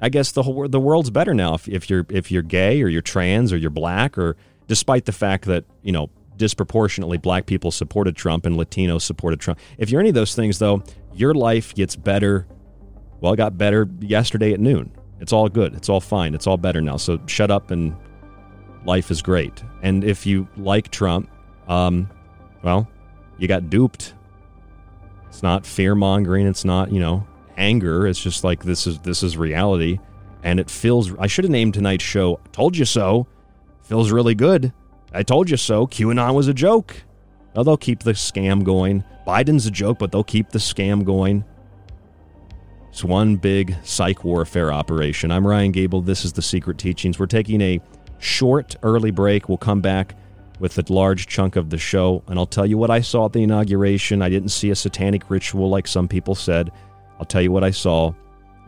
I 0.00 0.08
guess 0.08 0.32
the 0.32 0.42
whole 0.42 0.68
the 0.68 0.80
world's 0.80 1.10
better 1.10 1.34
now 1.34 1.54
if, 1.54 1.68
if 1.68 1.88
you're 1.88 2.06
if 2.08 2.30
you're 2.30 2.42
gay 2.42 2.82
or 2.82 2.88
you're 2.88 3.02
trans 3.02 3.52
or 3.52 3.56
you're 3.56 3.70
black 3.70 4.18
or 4.18 4.36
despite 4.66 5.04
the 5.04 5.12
fact 5.12 5.44
that, 5.46 5.64
you 5.82 5.92
know, 5.92 6.10
disproportionately 6.36 7.18
black 7.18 7.46
people 7.46 7.70
supported 7.70 8.16
Trump 8.16 8.46
and 8.46 8.56
Latinos 8.56 9.02
supported 9.02 9.38
Trump. 9.38 9.60
If 9.78 9.90
you're 9.90 10.00
any 10.00 10.08
of 10.08 10.14
those 10.14 10.34
things 10.34 10.58
though, 10.58 10.82
your 11.14 11.34
life 11.34 11.74
gets 11.74 11.94
better. 11.94 12.46
Well, 13.20 13.32
it 13.32 13.36
got 13.36 13.56
better 13.56 13.88
yesterday 14.00 14.52
at 14.52 14.60
noon. 14.60 14.90
It's 15.20 15.32
all 15.32 15.48
good. 15.48 15.74
It's 15.74 15.88
all 15.88 16.00
fine. 16.00 16.34
It's 16.34 16.48
all 16.48 16.56
better 16.56 16.80
now. 16.80 16.96
So 16.96 17.20
shut 17.26 17.52
up 17.52 17.70
and 17.70 17.94
life 18.84 19.10
is 19.10 19.22
great. 19.22 19.62
And 19.82 20.02
if 20.02 20.26
you 20.26 20.48
like 20.56 20.90
Trump, 20.90 21.30
um, 21.68 22.10
well, 22.64 22.88
you 23.42 23.48
got 23.48 23.68
duped. 23.68 24.14
It's 25.26 25.42
not 25.42 25.66
fear 25.66 25.96
mongering. 25.96 26.46
It's 26.46 26.64
not 26.64 26.92
you 26.92 27.00
know 27.00 27.26
anger. 27.56 28.06
It's 28.06 28.20
just 28.20 28.44
like 28.44 28.62
this 28.62 28.86
is 28.86 29.00
this 29.00 29.24
is 29.24 29.36
reality, 29.36 29.98
and 30.44 30.60
it 30.60 30.70
feels. 30.70 31.12
I 31.18 31.26
should 31.26 31.44
have 31.44 31.50
named 31.50 31.74
tonight's 31.74 32.04
show. 32.04 32.38
Told 32.52 32.76
you 32.76 32.84
so. 32.84 33.26
Feels 33.82 34.12
really 34.12 34.36
good. 34.36 34.72
I 35.12 35.24
told 35.24 35.50
you 35.50 35.56
so. 35.56 35.88
QAnon 35.88 36.34
was 36.34 36.46
a 36.46 36.54
joke. 36.54 37.02
Well, 37.52 37.64
they'll 37.64 37.76
keep 37.76 38.04
the 38.04 38.12
scam 38.12 38.62
going. 38.62 39.02
Biden's 39.26 39.66
a 39.66 39.70
joke, 39.72 39.98
but 39.98 40.12
they'll 40.12 40.22
keep 40.22 40.50
the 40.50 40.60
scam 40.60 41.04
going. 41.04 41.44
It's 42.90 43.02
one 43.02 43.36
big 43.36 43.74
psych 43.82 44.22
warfare 44.22 44.72
operation. 44.72 45.32
I'm 45.32 45.46
Ryan 45.46 45.72
Gable. 45.72 46.00
This 46.00 46.24
is 46.24 46.32
The 46.32 46.42
Secret 46.42 46.78
Teachings. 46.78 47.18
We're 47.18 47.26
taking 47.26 47.60
a 47.60 47.80
short 48.18 48.76
early 48.84 49.10
break. 49.10 49.48
We'll 49.48 49.58
come 49.58 49.80
back 49.80 50.14
with 50.62 50.78
a 50.78 50.92
large 50.92 51.26
chunk 51.26 51.56
of 51.56 51.70
the 51.70 51.76
show, 51.76 52.22
and 52.28 52.38
I'll 52.38 52.46
tell 52.46 52.64
you 52.64 52.78
what 52.78 52.88
I 52.88 53.00
saw 53.00 53.26
at 53.26 53.32
the 53.32 53.42
inauguration. 53.42 54.22
I 54.22 54.30
didn't 54.30 54.50
see 54.50 54.70
a 54.70 54.76
satanic 54.76 55.28
ritual 55.28 55.68
like 55.68 55.88
some 55.88 56.06
people 56.06 56.36
said. 56.36 56.70
I'll 57.18 57.26
tell 57.26 57.42
you 57.42 57.50
what 57.50 57.64
I 57.64 57.72
saw, 57.72 58.12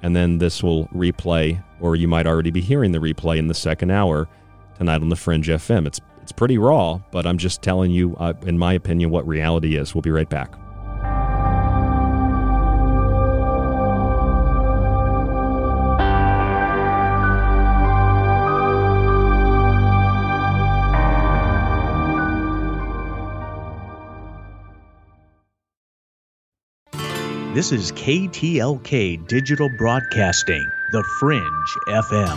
and 0.02 0.14
then 0.14 0.38
this 0.38 0.60
will 0.60 0.88
replay, 0.88 1.62
or 1.80 1.94
you 1.94 2.08
might 2.08 2.26
already 2.26 2.50
be 2.50 2.60
hearing 2.60 2.90
the 2.90 2.98
replay 2.98 3.38
in 3.38 3.46
the 3.46 3.54
second 3.54 3.92
hour 3.92 4.28
tonight 4.76 5.02
on 5.02 5.08
the 5.08 5.14
Fringe 5.14 5.46
FM. 5.46 5.86
It's 5.86 6.00
it's 6.20 6.32
pretty 6.32 6.58
raw, 6.58 6.98
but 7.12 7.26
I'm 7.26 7.38
just 7.38 7.62
telling 7.62 7.92
you, 7.92 8.16
uh, 8.16 8.32
in 8.44 8.58
my 8.58 8.72
opinion, 8.72 9.10
what 9.10 9.24
reality 9.28 9.76
is. 9.76 9.94
We'll 9.94 10.02
be 10.02 10.10
right 10.10 10.28
back. 10.28 10.63
This 27.54 27.70
is 27.70 27.92
KTLK 27.92 29.28
Digital 29.28 29.68
Broadcasting, 29.78 30.68
The 30.90 31.04
Fringe 31.20 31.68
FM. 31.86 32.36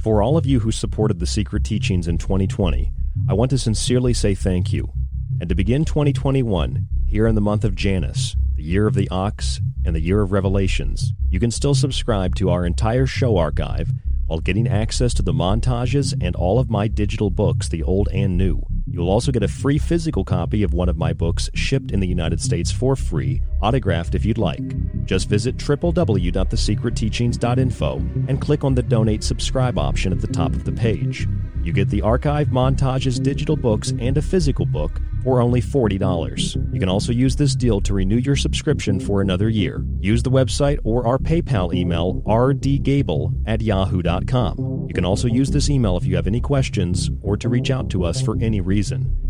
For 0.00 0.22
all 0.22 0.36
of 0.36 0.46
you 0.46 0.60
who 0.60 0.70
supported 0.70 1.18
the 1.18 1.26
secret 1.26 1.64
teachings 1.64 2.06
in 2.06 2.16
2020, 2.16 2.92
I 3.28 3.34
want 3.34 3.50
to 3.50 3.58
sincerely 3.58 4.14
say 4.14 4.36
thank 4.36 4.72
you. 4.72 4.92
And 5.40 5.48
to 5.48 5.56
begin 5.56 5.84
2021, 5.84 6.86
here 7.08 7.26
in 7.26 7.34
the 7.34 7.40
month 7.40 7.64
of 7.64 7.74
Janus, 7.74 8.36
the 8.54 8.62
year 8.62 8.86
of 8.86 8.94
the 8.94 9.08
ox, 9.08 9.60
and 9.84 9.96
the 9.96 10.00
year 10.00 10.20
of 10.20 10.30
revelations, 10.30 11.12
you 11.28 11.40
can 11.40 11.50
still 11.50 11.74
subscribe 11.74 12.36
to 12.36 12.50
our 12.50 12.64
entire 12.64 13.06
show 13.06 13.36
archive 13.36 13.90
while 14.28 14.38
getting 14.38 14.68
access 14.68 15.12
to 15.14 15.22
the 15.22 15.32
montages 15.32 16.14
and 16.22 16.36
all 16.36 16.60
of 16.60 16.70
my 16.70 16.86
digital 16.86 17.30
books, 17.30 17.68
the 17.68 17.82
old 17.82 18.08
and 18.12 18.38
new. 18.38 18.62
You'll 18.90 19.10
also 19.10 19.30
get 19.32 19.42
a 19.42 19.48
free 19.48 19.78
physical 19.78 20.24
copy 20.24 20.62
of 20.62 20.72
one 20.72 20.88
of 20.88 20.96
my 20.96 21.12
books 21.12 21.50
shipped 21.54 21.90
in 21.92 22.00
the 22.00 22.06
United 22.06 22.40
States 22.40 22.70
for 22.70 22.96
free, 22.96 23.42
autographed 23.60 24.14
if 24.14 24.24
you'd 24.24 24.38
like. 24.38 25.04
Just 25.04 25.28
visit 25.28 25.56
www.thesecretteachings.info 25.56 27.96
and 28.28 28.40
click 28.40 28.64
on 28.64 28.74
the 28.74 28.82
Donate 28.82 29.22
Subscribe 29.22 29.78
option 29.78 30.12
at 30.12 30.20
the 30.20 30.26
top 30.26 30.52
of 30.52 30.64
the 30.64 30.72
page. 30.72 31.28
You 31.62 31.72
get 31.72 31.90
the 31.90 32.02
archive 32.02 32.48
montages, 32.48 33.22
digital 33.22 33.56
books, 33.56 33.92
and 33.98 34.16
a 34.16 34.22
physical 34.22 34.64
book 34.64 35.00
for 35.22 35.40
only 35.40 35.60
$40. 35.60 36.72
You 36.72 36.80
can 36.80 36.88
also 36.88 37.12
use 37.12 37.36
this 37.36 37.54
deal 37.54 37.80
to 37.82 37.92
renew 37.92 38.16
your 38.16 38.36
subscription 38.36 39.00
for 39.00 39.20
another 39.20 39.48
year. 39.48 39.84
Use 40.00 40.22
the 40.22 40.30
website 40.30 40.78
or 40.84 41.06
our 41.06 41.18
PayPal 41.18 41.74
email, 41.74 42.22
rdgable 42.26 43.34
at 43.46 43.60
yahoo.com. 43.60 44.86
You 44.88 44.94
can 44.94 45.04
also 45.04 45.28
use 45.28 45.50
this 45.50 45.68
email 45.68 45.96
if 45.96 46.06
you 46.06 46.16
have 46.16 46.26
any 46.26 46.40
questions 46.40 47.10
or 47.20 47.36
to 47.36 47.48
reach 47.48 47.70
out 47.70 47.90
to 47.90 48.04
us 48.04 48.22
for 48.22 48.36
any 48.40 48.60
reason. 48.60 48.77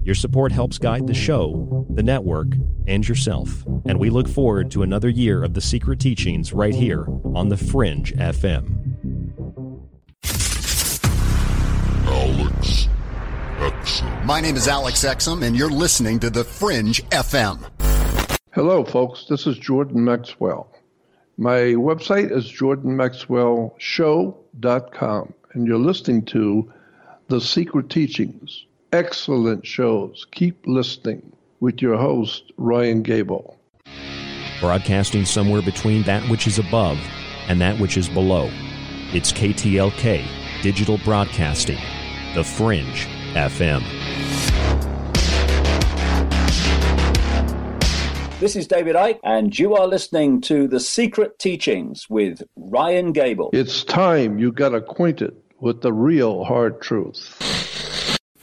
Your 0.04 0.14
support 0.14 0.52
helps 0.52 0.76
guide 0.76 1.06
the 1.06 1.14
show, 1.14 1.86
the 1.88 2.02
network, 2.02 2.48
and 2.86 3.08
yourself. 3.08 3.64
And 3.86 3.98
we 3.98 4.10
look 4.10 4.28
forward 4.28 4.70
to 4.72 4.82
another 4.82 5.08
year 5.08 5.42
of 5.42 5.54
the 5.54 5.62
secret 5.62 6.00
teachings 6.00 6.52
right 6.52 6.74
here 6.74 7.06
on 7.34 7.48
The 7.48 7.56
Fringe 7.56 8.12
FM. 8.14 8.74
Alex 12.06 12.88
Exum. 13.58 14.24
My 14.26 14.42
name 14.42 14.56
is 14.56 14.68
Alex 14.68 15.02
Exum, 15.04 15.42
and 15.42 15.56
you're 15.56 15.70
listening 15.70 16.18
to 16.20 16.28
The 16.28 16.44
Fringe 16.44 17.02
FM. 17.08 17.64
Hello, 18.52 18.84
folks. 18.84 19.24
This 19.24 19.46
is 19.46 19.56
Jordan 19.56 20.04
Maxwell. 20.04 20.70
My 21.38 21.72
website 21.74 22.30
is 22.30 22.44
jordanmaxwellshow.com, 22.52 25.32
and 25.52 25.66
you're 25.66 25.78
listening 25.78 26.26
to 26.26 26.70
The 27.28 27.40
Secret 27.40 27.88
Teachings. 27.88 28.66
Excellent 28.92 29.66
shows. 29.66 30.26
Keep 30.30 30.66
listening 30.66 31.36
with 31.60 31.82
your 31.82 31.98
host, 31.98 32.52
Ryan 32.56 33.02
Gable. 33.02 33.60
Broadcasting 34.60 35.26
somewhere 35.26 35.60
between 35.60 36.04
that 36.04 36.22
which 36.30 36.46
is 36.46 36.58
above 36.58 36.98
and 37.48 37.60
that 37.60 37.78
which 37.78 37.98
is 37.98 38.08
below. 38.08 38.48
It's 39.12 39.30
KTLK, 39.30 40.24
Digital 40.62 40.96
Broadcasting, 41.04 41.78
The 42.34 42.42
Fringe 42.42 43.06
FM. 43.34 43.82
This 48.40 48.56
is 48.56 48.66
David 48.66 48.96
Icke, 48.96 49.20
and 49.22 49.58
you 49.58 49.74
are 49.74 49.86
listening 49.86 50.40
to 50.42 50.66
The 50.66 50.80
Secret 50.80 51.38
Teachings 51.38 52.08
with 52.08 52.42
Ryan 52.56 53.12
Gable. 53.12 53.50
It's 53.52 53.84
time 53.84 54.38
you 54.38 54.50
got 54.50 54.74
acquainted 54.74 55.36
with 55.60 55.82
the 55.82 55.92
real 55.92 56.44
hard 56.44 56.80
truth. 56.80 57.57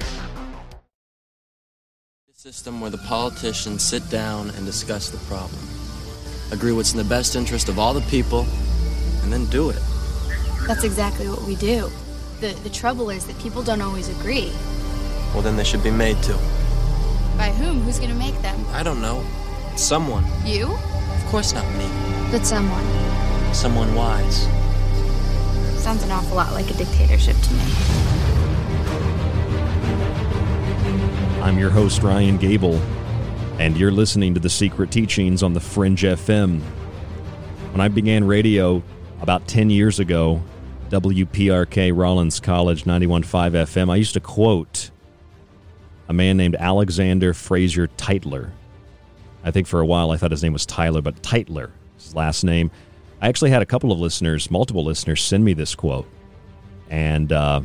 system 2.51 2.81
where 2.81 2.89
the 2.89 2.97
politicians 2.97 3.83
sit 3.83 4.01
down 4.09 4.49
and 4.55 4.65
discuss 4.65 5.11
the 5.11 5.19
problem, 5.27 5.61
agree 6.51 6.71
what's 6.71 6.93
in 6.93 6.97
the 6.97 7.03
best 7.03 7.35
interest 7.35 7.69
of 7.69 7.77
all 7.77 7.93
the 7.93 8.01
people, 8.09 8.47
and 9.21 9.31
then 9.31 9.45
do 9.51 9.69
it. 9.69 9.79
That's 10.65 10.83
exactly 10.83 11.27
what 11.27 11.43
we 11.43 11.55
do. 11.57 11.91
The, 12.39 12.53
the 12.63 12.71
trouble 12.71 13.11
is 13.11 13.27
that 13.27 13.37
people 13.37 13.61
don't 13.61 13.83
always 13.83 14.09
agree. 14.09 14.51
Well, 15.31 15.43
then 15.43 15.57
they 15.57 15.63
should 15.63 15.83
be 15.83 15.91
made 15.91 16.23
to. 16.23 16.33
By 17.37 17.51
whom? 17.51 17.81
Who's 17.81 17.99
going 17.99 18.09
to 18.09 18.17
make 18.17 18.41
them? 18.41 18.65
I 18.69 18.81
don't 18.81 18.99
know. 18.99 19.23
Someone. 19.75 20.25
You? 20.43 20.73
Of 20.73 21.25
course 21.27 21.53
not 21.53 21.67
me. 21.75 21.87
But 22.31 22.47
someone. 22.47 22.83
Someone 23.53 23.93
wise. 23.93 24.47
Sounds 25.77 26.01
an 26.01 26.09
awful 26.09 26.37
lot 26.37 26.53
like 26.53 26.67
a 26.71 26.73
dictatorship 26.73 27.35
to 27.35 27.53
me. 27.53 28.09
I'm 31.41 31.57
your 31.57 31.69
host, 31.69 32.03
Ryan 32.03 32.37
Gable, 32.37 32.75
and 33.59 33.77
you're 33.77 33.93
listening 33.93 34.33
to 34.33 34.41
The 34.41 34.49
Secret 34.49 34.91
Teachings 34.91 35.41
on 35.41 35.53
the 35.53 35.61
Fringe 35.61 36.03
FM. 36.03 36.59
When 37.71 37.79
I 37.79 37.87
began 37.87 38.25
radio 38.25 38.83
about 39.21 39.47
10 39.47 39.69
years 39.69 39.99
ago, 39.99 40.43
WPRK 40.89 41.95
Rollins 41.95 42.41
College 42.41 42.83
91.5 42.83 43.51
FM, 43.53 43.89
I 43.89 43.95
used 43.95 44.13
to 44.15 44.19
quote 44.19 44.91
a 46.09 46.13
man 46.13 46.35
named 46.35 46.57
Alexander 46.57 47.33
Fraser 47.33 47.87
Tytler. 47.87 48.51
I 49.45 49.51
think 49.51 49.65
for 49.65 49.79
a 49.79 49.85
while 49.85 50.11
I 50.11 50.17
thought 50.17 50.31
his 50.31 50.43
name 50.43 50.53
was 50.53 50.65
Tyler, 50.65 51.01
but 51.01 51.23
Tytler, 51.23 51.71
his 51.97 52.13
last 52.13 52.43
name. 52.43 52.69
I 53.21 53.29
actually 53.29 53.51
had 53.51 53.61
a 53.61 53.65
couple 53.65 53.93
of 53.93 53.99
listeners, 53.99 54.51
multiple 54.51 54.83
listeners, 54.83 55.23
send 55.23 55.45
me 55.45 55.53
this 55.53 55.73
quote. 55.73 56.07
And 56.89 57.31
uh, 57.31 57.61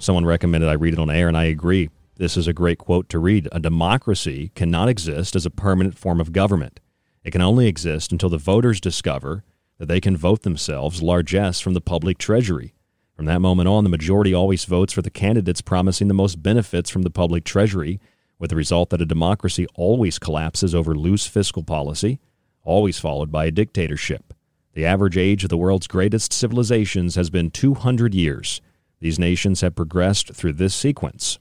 someone 0.00 0.26
recommended 0.26 0.68
I 0.68 0.72
read 0.72 0.94
it 0.94 0.98
on 0.98 1.08
air, 1.08 1.28
and 1.28 1.36
I 1.36 1.44
agree. 1.44 1.88
This 2.18 2.38
is 2.38 2.48
a 2.48 2.54
great 2.54 2.78
quote 2.78 3.10
to 3.10 3.18
read. 3.18 3.46
A 3.52 3.60
democracy 3.60 4.50
cannot 4.54 4.88
exist 4.88 5.36
as 5.36 5.44
a 5.44 5.50
permanent 5.50 5.98
form 5.98 6.18
of 6.18 6.32
government. 6.32 6.80
It 7.22 7.30
can 7.30 7.42
only 7.42 7.66
exist 7.66 8.10
until 8.10 8.30
the 8.30 8.38
voters 8.38 8.80
discover 8.80 9.44
that 9.76 9.86
they 9.86 10.00
can 10.00 10.16
vote 10.16 10.42
themselves 10.42 11.02
largesse 11.02 11.60
from 11.60 11.74
the 11.74 11.80
public 11.82 12.16
treasury. 12.16 12.72
From 13.14 13.26
that 13.26 13.40
moment 13.40 13.68
on, 13.68 13.84
the 13.84 13.90
majority 13.90 14.32
always 14.32 14.64
votes 14.64 14.94
for 14.94 15.02
the 15.02 15.10
candidates 15.10 15.60
promising 15.60 16.08
the 16.08 16.14
most 16.14 16.42
benefits 16.42 16.88
from 16.88 17.02
the 17.02 17.10
public 17.10 17.44
treasury, 17.44 18.00
with 18.38 18.48
the 18.48 18.56
result 18.56 18.88
that 18.90 19.02
a 19.02 19.06
democracy 19.06 19.66
always 19.74 20.18
collapses 20.18 20.74
over 20.74 20.94
loose 20.94 21.26
fiscal 21.26 21.62
policy, 21.62 22.18
always 22.62 22.98
followed 22.98 23.30
by 23.30 23.44
a 23.44 23.50
dictatorship. 23.50 24.32
The 24.72 24.86
average 24.86 25.18
age 25.18 25.44
of 25.44 25.50
the 25.50 25.58
world's 25.58 25.86
greatest 25.86 26.32
civilizations 26.32 27.14
has 27.14 27.28
been 27.28 27.50
200 27.50 28.14
years. 28.14 28.62
These 29.00 29.18
nations 29.18 29.60
have 29.60 29.74
progressed 29.74 30.32
through 30.32 30.54
this 30.54 30.74
sequence. 30.74 31.38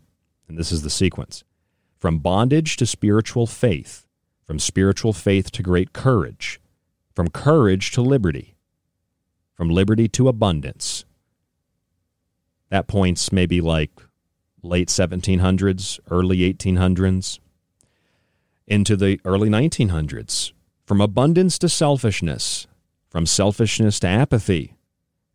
And 0.47 0.57
this 0.57 0.71
is 0.71 0.81
the 0.81 0.89
sequence 0.89 1.43
from 1.97 2.19
bondage 2.19 2.77
to 2.77 2.85
spiritual 2.85 3.47
faith, 3.47 4.05
from 4.43 4.59
spiritual 4.59 5.13
faith 5.13 5.51
to 5.51 5.63
great 5.63 5.93
courage, 5.93 6.59
from 7.13 7.29
courage 7.29 7.91
to 7.91 8.01
liberty, 8.01 8.55
from 9.55 9.69
liberty 9.69 10.07
to 10.09 10.27
abundance. 10.27 11.05
That 12.69 12.87
points 12.87 13.31
maybe 13.31 13.61
like 13.61 13.91
late 14.61 14.89
1700s, 14.89 15.99
early 16.11 16.39
1800s, 16.53 17.39
into 18.67 18.95
the 18.95 19.19
early 19.23 19.49
1900s, 19.49 20.51
from 20.85 21.01
abundance 21.01 21.57
to 21.59 21.69
selfishness, 21.69 22.67
from 23.09 23.25
selfishness 23.25 23.99
to 24.01 24.07
apathy. 24.07 24.75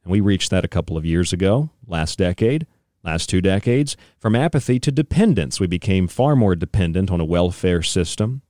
And 0.05 0.13
we 0.13 0.21
reached 0.21 0.51
that 0.51 0.65
a 0.65 0.69
couple 0.69 0.97
of 0.97 1.07
years 1.07 1.33
ago, 1.33 1.71
last 1.87 2.19
decade, 2.19 2.67
last 3.03 3.29
two 3.29 3.41
decades. 3.41 3.97
From 4.19 4.37
apathy 4.37 4.79
to 4.81 4.93
dependence, 4.93 5.61
we 5.61 5.67
became 5.67 6.09
far 6.09 6.37
more 6.37 6.55
dependent 6.55 7.11
on 7.11 7.21
a 7.21 7.25
welfare 7.25 7.83
system, 7.83 8.43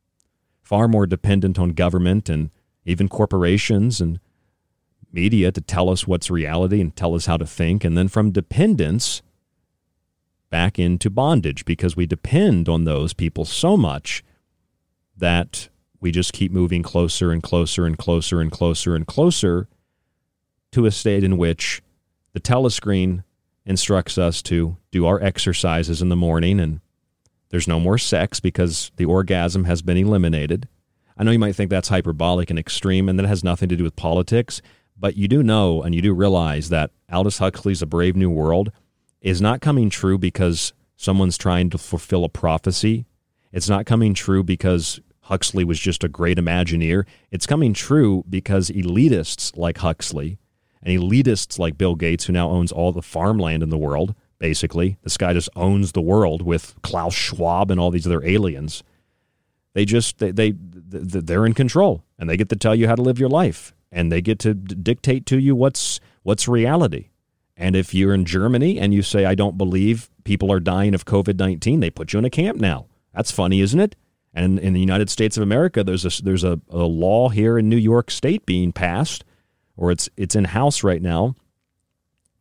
far 0.63 0.89
more 0.89 1.07
dependent 1.07 1.59
on 1.59 1.71
government 1.71 2.29
and 2.29 2.51
even 2.85 3.09
corporations 3.09 4.01
and 4.01 4.19
media 5.13 5.51
to 5.53 5.61
tell 5.61 5.91
us 5.91 6.07
what's 6.07 6.31
reality 6.31 6.81
and 6.81 6.95
tell 6.95 7.15
us 7.15 7.27
how 7.27 7.37
to 7.37 7.47
think. 7.47 7.85
And 7.85 7.97
then 7.97 8.09
from 8.09 8.31
dependence 8.31 9.23
back 10.51 10.79
into 10.79 11.11
bondage 11.11 11.65
because 11.65 11.97
we 11.97 12.07
depend 12.07 12.69
on 12.69 12.85
those 12.85 13.13
people 13.13 13.45
so 13.45 13.77
much 13.77 14.25
that 15.17 15.69
we 16.01 16.11
just 16.11 16.33
keep 16.33 16.51
moving 16.51 16.83
closer 16.83 17.31
and 17.31 17.43
closer 17.43 17.87
and 17.87 17.97
closer 17.99 18.41
and 18.41 18.51
closer 18.51 18.97
and 18.97 19.07
closer 19.07 19.69
to 20.73 20.87
a 20.87 20.91
state 20.91 21.23
in 21.23 21.37
which 21.37 21.83
the 22.33 22.41
telescreen 22.41 23.23
instructs 23.71 24.19
us 24.19 24.43
to 24.43 24.77
do 24.91 25.07
our 25.07 25.23
exercises 25.23 26.03
in 26.03 26.09
the 26.09 26.17
morning 26.17 26.59
and 26.59 26.81
there's 27.51 27.69
no 27.69 27.79
more 27.79 27.99
sex 27.99 28.41
because 28.41 28.91
the 28.97 29.05
orgasm 29.05 29.65
has 29.65 29.81
been 29.81 29.97
eliminated. 29.97 30.69
I 31.17 31.23
know 31.23 31.31
you 31.31 31.39
might 31.39 31.55
think 31.55 31.71
that's 31.71 31.89
hyperbolic 31.89 32.51
and 32.51 32.59
extreme 32.59 33.09
and 33.09 33.17
that 33.19 33.27
has 33.27 33.45
nothing 33.45 33.69
to 33.69 33.77
do 33.77 33.85
with 33.85 33.95
politics, 33.95 34.61
but 34.99 35.17
you 35.17 35.29
do 35.29 35.45
know 35.45 35.83
and 35.83 35.95
you 35.95 36.03
do 36.03 36.13
realize 36.13 36.69
that 36.71 36.91
Aldous 37.13 37.39
Huxley's 37.39 37.81
A 37.81 37.87
Brave 37.87 38.17
New 38.17 38.29
World 38.29 38.73
is 39.21 39.41
not 39.41 39.61
coming 39.61 39.89
true 39.89 40.19
because 40.19 40.73
someone's 40.97 41.39
trying 41.39 41.71
to 41.71 41.79
fulfill 41.79 42.25
a 42.25 42.29
prophecy. 42.29 43.07
It's 43.53 43.69
not 43.69 43.87
coming 43.87 44.15
true 44.15 44.43
because 44.43 45.01
Huxley 45.23 45.63
was 45.63 45.79
just 45.79 46.03
a 46.03 46.09
great 46.09 46.39
Imagineer. 46.39 47.07
It's 47.31 47.47
coming 47.47 47.73
true 47.73 48.25
because 48.29 48.71
elitists 48.71 49.57
like 49.57 49.79
Huxley 49.79 50.40
and 50.83 50.99
elitists 50.99 51.59
like 51.59 51.79
Bill 51.79 51.95
Gates, 51.95 52.25
who 52.27 52.33
now 52.33 52.49
owns 52.49 52.73
all 52.73 52.93
the 52.93 53.03
farmland 53.03 53.63
in 53.63 53.71
the 53.71 53.79
world, 53.79 54.15
basically, 54.39 54.99
this 55.03 55.17
guy 55.17 55.33
just 55.33 55.51
owns 55.55 55.93
the 55.93 56.01
world 56.01 56.43
with 56.43 56.75
Klaus 56.83 57.15
Schwab 57.15 57.71
and 57.71 57.79
all 57.79 57.91
these 57.91 58.07
other 58.07 58.25
aliens. 58.25 58.83
They 59.75 59.85
just 59.85 60.19
they, 60.19 60.33
they 60.33 60.53
they're 60.53 61.47
in 61.47 61.55
control 61.55 62.05
and 62.19 62.29
they 62.29 62.37
get 62.37 62.49
to 62.49 62.57
tell 62.57 62.75
you 62.75 62.89
how 62.89 62.97
to 62.97 63.03
live 63.03 63.21
your 63.21 63.29
life 63.29 63.73
and 63.93 64.11
they 64.11 64.21
get 64.21 64.39
to 64.41 64.55
dictate 64.55 65.27
to 65.27 65.39
you 65.39 65.55
what's 65.55 66.01
what's 66.23 66.49
reality. 66.49 67.09
And 67.57 67.77
if 67.77 67.93
you're 67.95 68.15
in 68.15 68.25
Germany 68.25 68.79
and 68.79 68.95
you 68.95 69.03
say 69.03 69.27
I 69.27 69.35
don't 69.35 69.59
believe 69.59 70.11
people 70.25 70.51
are 70.51 70.61
dying 70.61 70.95
of 70.95 71.05
COVID-19, 71.05 71.81
they 71.81 71.91
put 71.91 72.13
you 72.13 72.19
in 72.19 72.25
a 72.25 72.31
camp 72.31 72.59
now. 72.59 72.87
That's 73.15 73.31
funny, 73.31 73.61
isn't 73.61 73.81
it? 73.81 73.97
And 74.33 74.59
in 74.59 74.73
the 74.73 74.81
United 74.81 75.11
States 75.11 75.37
of 75.37 75.43
America, 75.43 75.83
there's 75.83 76.05
a, 76.05 76.23
there's 76.23 76.45
a, 76.45 76.61
a 76.71 76.85
law 76.85 77.29
here 77.29 77.59
in 77.59 77.69
New 77.69 77.77
York 77.77 78.11
State 78.11 78.47
being 78.47 78.73
passed, 78.73 79.25
or 79.81 79.91
it's 79.91 80.09
it's 80.17 80.37
in 80.37 80.45
house 80.45 80.85
right 80.85 81.03
now, 81.03 81.35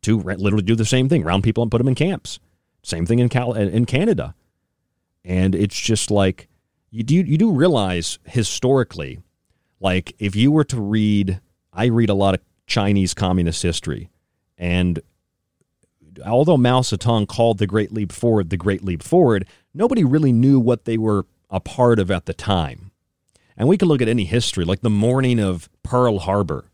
to 0.02 0.20
literally 0.20 0.62
do 0.62 0.76
the 0.76 0.84
same 0.84 1.08
thing, 1.08 1.24
round 1.24 1.42
people 1.42 1.62
and 1.62 1.70
put 1.70 1.78
them 1.78 1.88
in 1.88 1.94
camps. 1.96 2.38
Same 2.82 3.06
thing 3.06 3.18
in 3.18 3.28
Cal 3.28 3.54
in 3.54 3.86
Canada, 3.86 4.34
and 5.24 5.54
it's 5.54 5.78
just 5.78 6.10
like 6.10 6.48
you 6.90 7.02
do 7.02 7.16
you 7.16 7.38
do 7.38 7.50
realize 7.50 8.18
historically, 8.24 9.20
like 9.80 10.14
if 10.18 10.36
you 10.36 10.52
were 10.52 10.64
to 10.64 10.80
read, 10.80 11.40
I 11.72 11.86
read 11.86 12.10
a 12.10 12.14
lot 12.14 12.34
of 12.34 12.40
Chinese 12.66 13.14
communist 13.14 13.62
history, 13.62 14.10
and 14.56 15.00
although 16.24 16.58
Mao 16.58 16.80
Zedong 16.80 17.26
called 17.26 17.58
the 17.58 17.66
Great 17.66 17.92
Leap 17.92 18.12
Forward 18.12 18.50
the 18.50 18.56
Great 18.56 18.84
Leap 18.84 19.02
Forward, 19.02 19.46
nobody 19.74 20.04
really 20.04 20.32
knew 20.32 20.60
what 20.60 20.84
they 20.84 20.98
were 20.98 21.26
a 21.48 21.60
part 21.60 21.98
of 21.98 22.10
at 22.10 22.26
the 22.26 22.34
time. 22.34 22.90
And 23.56 23.68
we 23.68 23.76
can 23.76 23.88
look 23.88 24.00
at 24.00 24.08
any 24.08 24.24
history, 24.24 24.64
like 24.64 24.80
the 24.80 24.88
morning 24.88 25.38
of 25.38 25.68
Pearl 25.82 26.20
Harbor. 26.20 26.69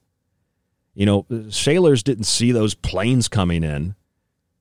You 0.97 1.05
know, 1.05 1.27
sailors 1.51 2.03
didn't 2.03 2.25
see 2.25 2.53
those 2.53 2.75
planes 2.75 3.29
coming 3.29 3.63
in 3.63 3.95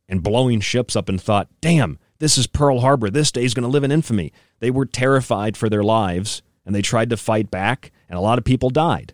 and 0.09 0.21
blowing 0.21 0.59
ships 0.59 0.95
up 0.95 1.07
and 1.07 1.19
thought, 1.19 1.47
damn, 1.61 1.97
this 2.19 2.37
is 2.37 2.45
Pearl 2.45 2.81
Harbor. 2.81 3.09
This 3.09 3.31
day 3.31 3.45
is 3.45 3.53
going 3.53 3.63
to 3.63 3.69
live 3.69 3.85
in 3.85 3.91
infamy. 3.91 4.33
They 4.59 4.69
were 4.69 4.85
terrified 4.85 5.55
for 5.55 5.69
their 5.69 5.81
lives 5.81 6.41
and 6.65 6.75
they 6.75 6.81
tried 6.81 7.09
to 7.11 7.17
fight 7.17 7.49
back, 7.49 7.91
and 8.09 8.17
a 8.17 8.21
lot 8.21 8.37
of 8.37 8.43
people 8.43 8.69
died. 8.69 9.13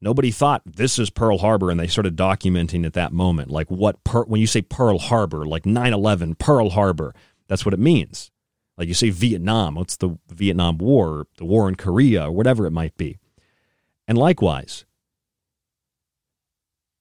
Nobody 0.00 0.30
thought 0.30 0.62
this 0.64 0.98
is 0.98 1.10
Pearl 1.10 1.38
Harbor, 1.38 1.70
and 1.70 1.78
they 1.78 1.86
started 1.86 2.16
documenting 2.16 2.84
at 2.84 2.94
that 2.94 3.12
moment, 3.12 3.50
like 3.50 3.70
what 3.70 4.02
per- 4.02 4.24
when 4.24 4.40
you 4.40 4.46
say 4.46 4.62
Pearl 4.62 4.98
Harbor, 4.98 5.44
like 5.44 5.66
9 5.66 5.92
11, 5.92 6.36
Pearl 6.36 6.70
Harbor, 6.70 7.14
that's 7.48 7.64
what 7.64 7.74
it 7.74 7.80
means. 7.80 8.30
Like 8.78 8.88
you 8.88 8.94
say 8.94 9.10
Vietnam, 9.10 9.74
what's 9.74 9.96
the 9.96 10.18
Vietnam 10.30 10.78
War, 10.78 11.26
the 11.36 11.44
war 11.44 11.68
in 11.68 11.74
Korea, 11.76 12.28
or 12.28 12.32
whatever 12.32 12.66
it 12.66 12.72
might 12.72 12.96
be. 12.96 13.18
And 14.08 14.16
likewise, 14.16 14.85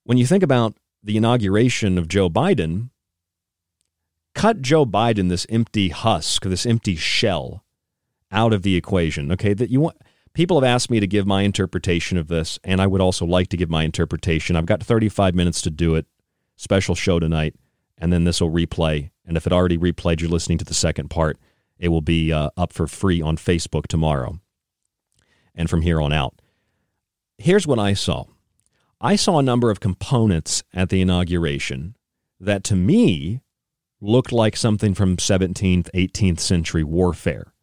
when 0.06 0.18
you 0.18 0.26
think 0.26 0.44
about 0.44 0.78
the 1.04 1.18
inauguration 1.18 1.98
of 1.98 2.08
Joe 2.08 2.30
Biden, 2.30 2.90
cut 4.34 4.62
Joe 4.62 4.86
Biden, 4.86 5.30
this 5.30 5.46
empty 5.50 5.90
husk, 5.90 6.44
this 6.44 6.66
empty 6.66 6.96
shell, 6.96 7.64
out 8.32 8.54
of 8.54 8.62
the 8.62 8.76
equation. 8.76 9.32
Okay, 9.32 9.54
that 9.54 9.70
you 9.70 9.82
want. 9.82 9.98
People 10.34 10.60
have 10.60 10.70
asked 10.70 10.92
me 10.92 11.00
to 11.00 11.08
give 11.08 11.26
my 11.26 11.44
interpretation 11.44 12.18
of 12.18 12.28
this, 12.28 12.60
and 12.64 12.82
I 12.82 12.88
would 12.88 13.02
also 13.02 13.26
like 13.26 13.48
to 13.50 13.58
give 13.58 13.70
my 13.70 13.84
interpretation. 13.84 14.56
I've 14.56 14.66
got 14.66 14.84
35 14.84 15.34
minutes 15.34 15.62
to 15.62 15.70
do 15.70 15.96
it. 15.96 16.06
Special 16.58 16.94
show 16.94 17.20
tonight, 17.20 17.56
and 17.98 18.12
then 18.12 18.26
this 18.26 18.42
will 18.42 18.52
replay. 18.52 19.12
And 19.26 19.38
if 19.38 19.48
it 19.48 19.54
already 19.54 19.78
replayed, 19.78 20.20
you're 20.20 20.30
listening 20.30 20.58
to 20.58 20.66
the 20.66 20.74
second 20.74 21.10
part. 21.10 21.38
It 21.80 21.88
will 21.90 22.02
be 22.02 22.34
uh, 22.34 22.50
up 22.58 22.74
for 22.74 22.88
free 22.88 23.22
on 23.22 23.38
Facebook 23.38 23.88
tomorrow 23.88 24.40
and 25.54 25.70
from 25.70 25.82
here 25.82 26.02
on 26.02 26.12
out. 26.12 26.36
Here's 27.38 27.66
what 27.66 27.80
I 27.80 27.94
saw 27.94 28.26
I 29.06 29.16
saw 29.16 29.38
a 29.38 29.44
number 29.44 29.70
of 29.70 29.80
components 29.80 30.64
at 30.74 30.90
the 30.90 31.00
inauguration 31.00 31.96
that 32.40 32.64
to 32.66 32.76
me 32.76 33.42
looked 34.02 34.32
like 34.32 34.58
something 34.58 34.96
from 34.96 35.18
17th, 35.18 35.90
18th 35.94 36.40
century 36.40 36.84
warfare. 36.84 37.54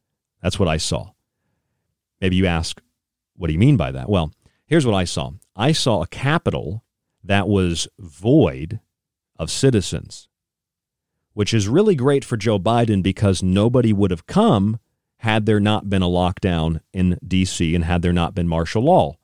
That's 0.41 0.61
what 0.61 0.69
I 0.69 0.77
saw. 0.77 1.11
Maybe 2.21 2.37
you 2.37 2.47
ask, 2.47 2.81
what 3.35 3.49
do 3.49 3.53
you 3.53 3.59
mean 3.59 3.77
by 3.77 3.91
that? 3.91 4.09
Well, 4.09 4.33
here's 4.67 4.87
what 4.87 4.95
I 4.95 5.03
saw 5.03 5.33
I 5.57 5.73
saw 5.73 6.03
a 6.03 6.07
capital 6.07 6.85
that 7.25 7.49
was 7.49 7.89
void 7.99 8.79
of 9.37 9.51
citizens 9.51 10.29
which 11.35 11.55
is 11.55 11.69
really 11.69 11.95
great 11.95 12.25
for 12.25 12.37
Joe 12.37 12.59
Biden 12.59 13.03
because 13.03 13.43
nobody 13.43 13.93
would 13.93 14.11
have 14.11 14.27
come 14.27 14.79
had 15.19 15.47
there 15.47 15.61
not 15.61 15.89
been 15.89 16.03
a 16.03 16.07
lockdown 16.07 16.81
in 16.93 17.19
D.C. 17.27 17.75
and 17.75 17.85
had 17.85 18.03
there 18.03 18.13
not 18.13 18.35
been 18.35 18.49
martial 18.49 18.83
law. 18.83 19.17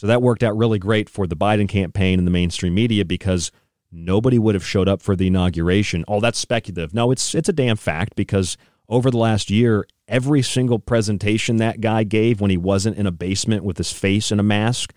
So 0.00 0.06
that 0.06 0.22
worked 0.22 0.42
out 0.42 0.56
really 0.56 0.78
great 0.78 1.10
for 1.10 1.26
the 1.26 1.36
Biden 1.36 1.68
campaign 1.68 2.18
and 2.18 2.26
the 2.26 2.30
mainstream 2.30 2.72
media 2.72 3.04
because 3.04 3.52
nobody 3.92 4.38
would 4.38 4.54
have 4.54 4.64
showed 4.64 4.88
up 4.88 5.02
for 5.02 5.14
the 5.14 5.26
inauguration. 5.26 6.06
Oh, 6.08 6.20
that's 6.20 6.38
speculative. 6.38 6.94
No, 6.94 7.10
it's 7.10 7.34
it's 7.34 7.50
a 7.50 7.52
damn 7.52 7.76
fact 7.76 8.16
because 8.16 8.56
over 8.88 9.10
the 9.10 9.18
last 9.18 9.50
year, 9.50 9.86
every 10.08 10.40
single 10.40 10.78
presentation 10.78 11.58
that 11.58 11.82
guy 11.82 12.04
gave 12.04 12.40
when 12.40 12.50
he 12.50 12.56
wasn't 12.56 12.96
in 12.96 13.06
a 13.06 13.10
basement 13.12 13.62
with 13.62 13.76
his 13.76 13.92
face 13.92 14.32
in 14.32 14.40
a 14.40 14.42
mask, 14.42 14.94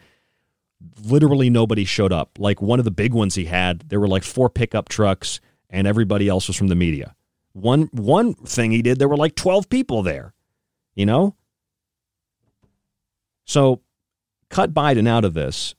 literally 1.03 1.49
nobody 1.49 1.83
showed 1.83 2.13
up. 2.13 2.39
Like 2.39 2.61
one 2.61 2.79
of 2.79 2.85
the 2.85 2.89
big 2.89 3.13
ones 3.13 3.35
he 3.35 3.43
had, 3.43 3.81
there 3.89 3.99
were 3.99 4.07
like 4.07 4.23
four 4.23 4.49
pickup 4.49 4.87
trucks 4.87 5.41
and 5.69 5.85
everybody 5.85 6.29
else 6.29 6.47
was 6.47 6.55
from 6.55 6.69
the 6.69 6.75
media. 6.75 7.13
One 7.51 7.89
one 7.91 8.35
thing 8.35 8.71
he 8.71 8.81
did, 8.81 8.99
there 8.99 9.09
were 9.09 9.17
like 9.17 9.35
12 9.35 9.67
people 9.67 10.01
there. 10.01 10.33
You 10.95 11.05
know? 11.05 11.35
So 13.43 13.81
cut 14.53 14.71
Biden 14.73 15.07
out 15.07 15.25
of 15.25 15.33
this 15.33 15.73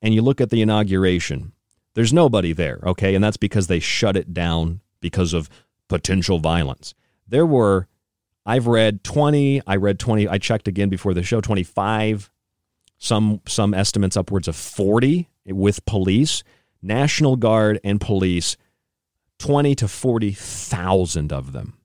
and 0.00 0.14
you 0.14 0.22
look 0.22 0.40
at 0.40 0.48
the 0.48 0.62
inauguration. 0.62 1.52
There's 1.94 2.12
nobody 2.12 2.54
there, 2.54 2.80
okay? 2.82 3.14
And 3.14 3.22
that's 3.22 3.36
because 3.36 3.66
they 3.66 3.80
shut 3.80 4.16
it 4.16 4.32
down 4.32 4.80
because 5.00 5.34
of 5.34 5.50
potential 5.88 6.38
violence. 6.38 6.94
There 7.26 7.44
were 7.44 7.86
I've 8.46 8.66
read 8.66 9.04
20, 9.04 9.60
I 9.66 9.76
read 9.76 9.98
20, 9.98 10.26
I 10.26 10.38
checked 10.38 10.68
again 10.68 10.88
before 10.88 11.12
the 11.12 11.22
show 11.22 11.42
25, 11.42 12.30
some 12.96 13.42
some 13.46 13.74
estimates 13.74 14.16
upwards 14.16 14.48
of 14.48 14.56
40 14.56 15.28
with 15.44 15.84
police, 15.84 16.42
National 16.80 17.36
Guard 17.36 17.78
and 17.84 18.00
police 18.00 18.56
20 19.38 19.74
to 19.74 19.86
40,000 19.86 21.32
of 21.32 21.52
them 21.52 21.78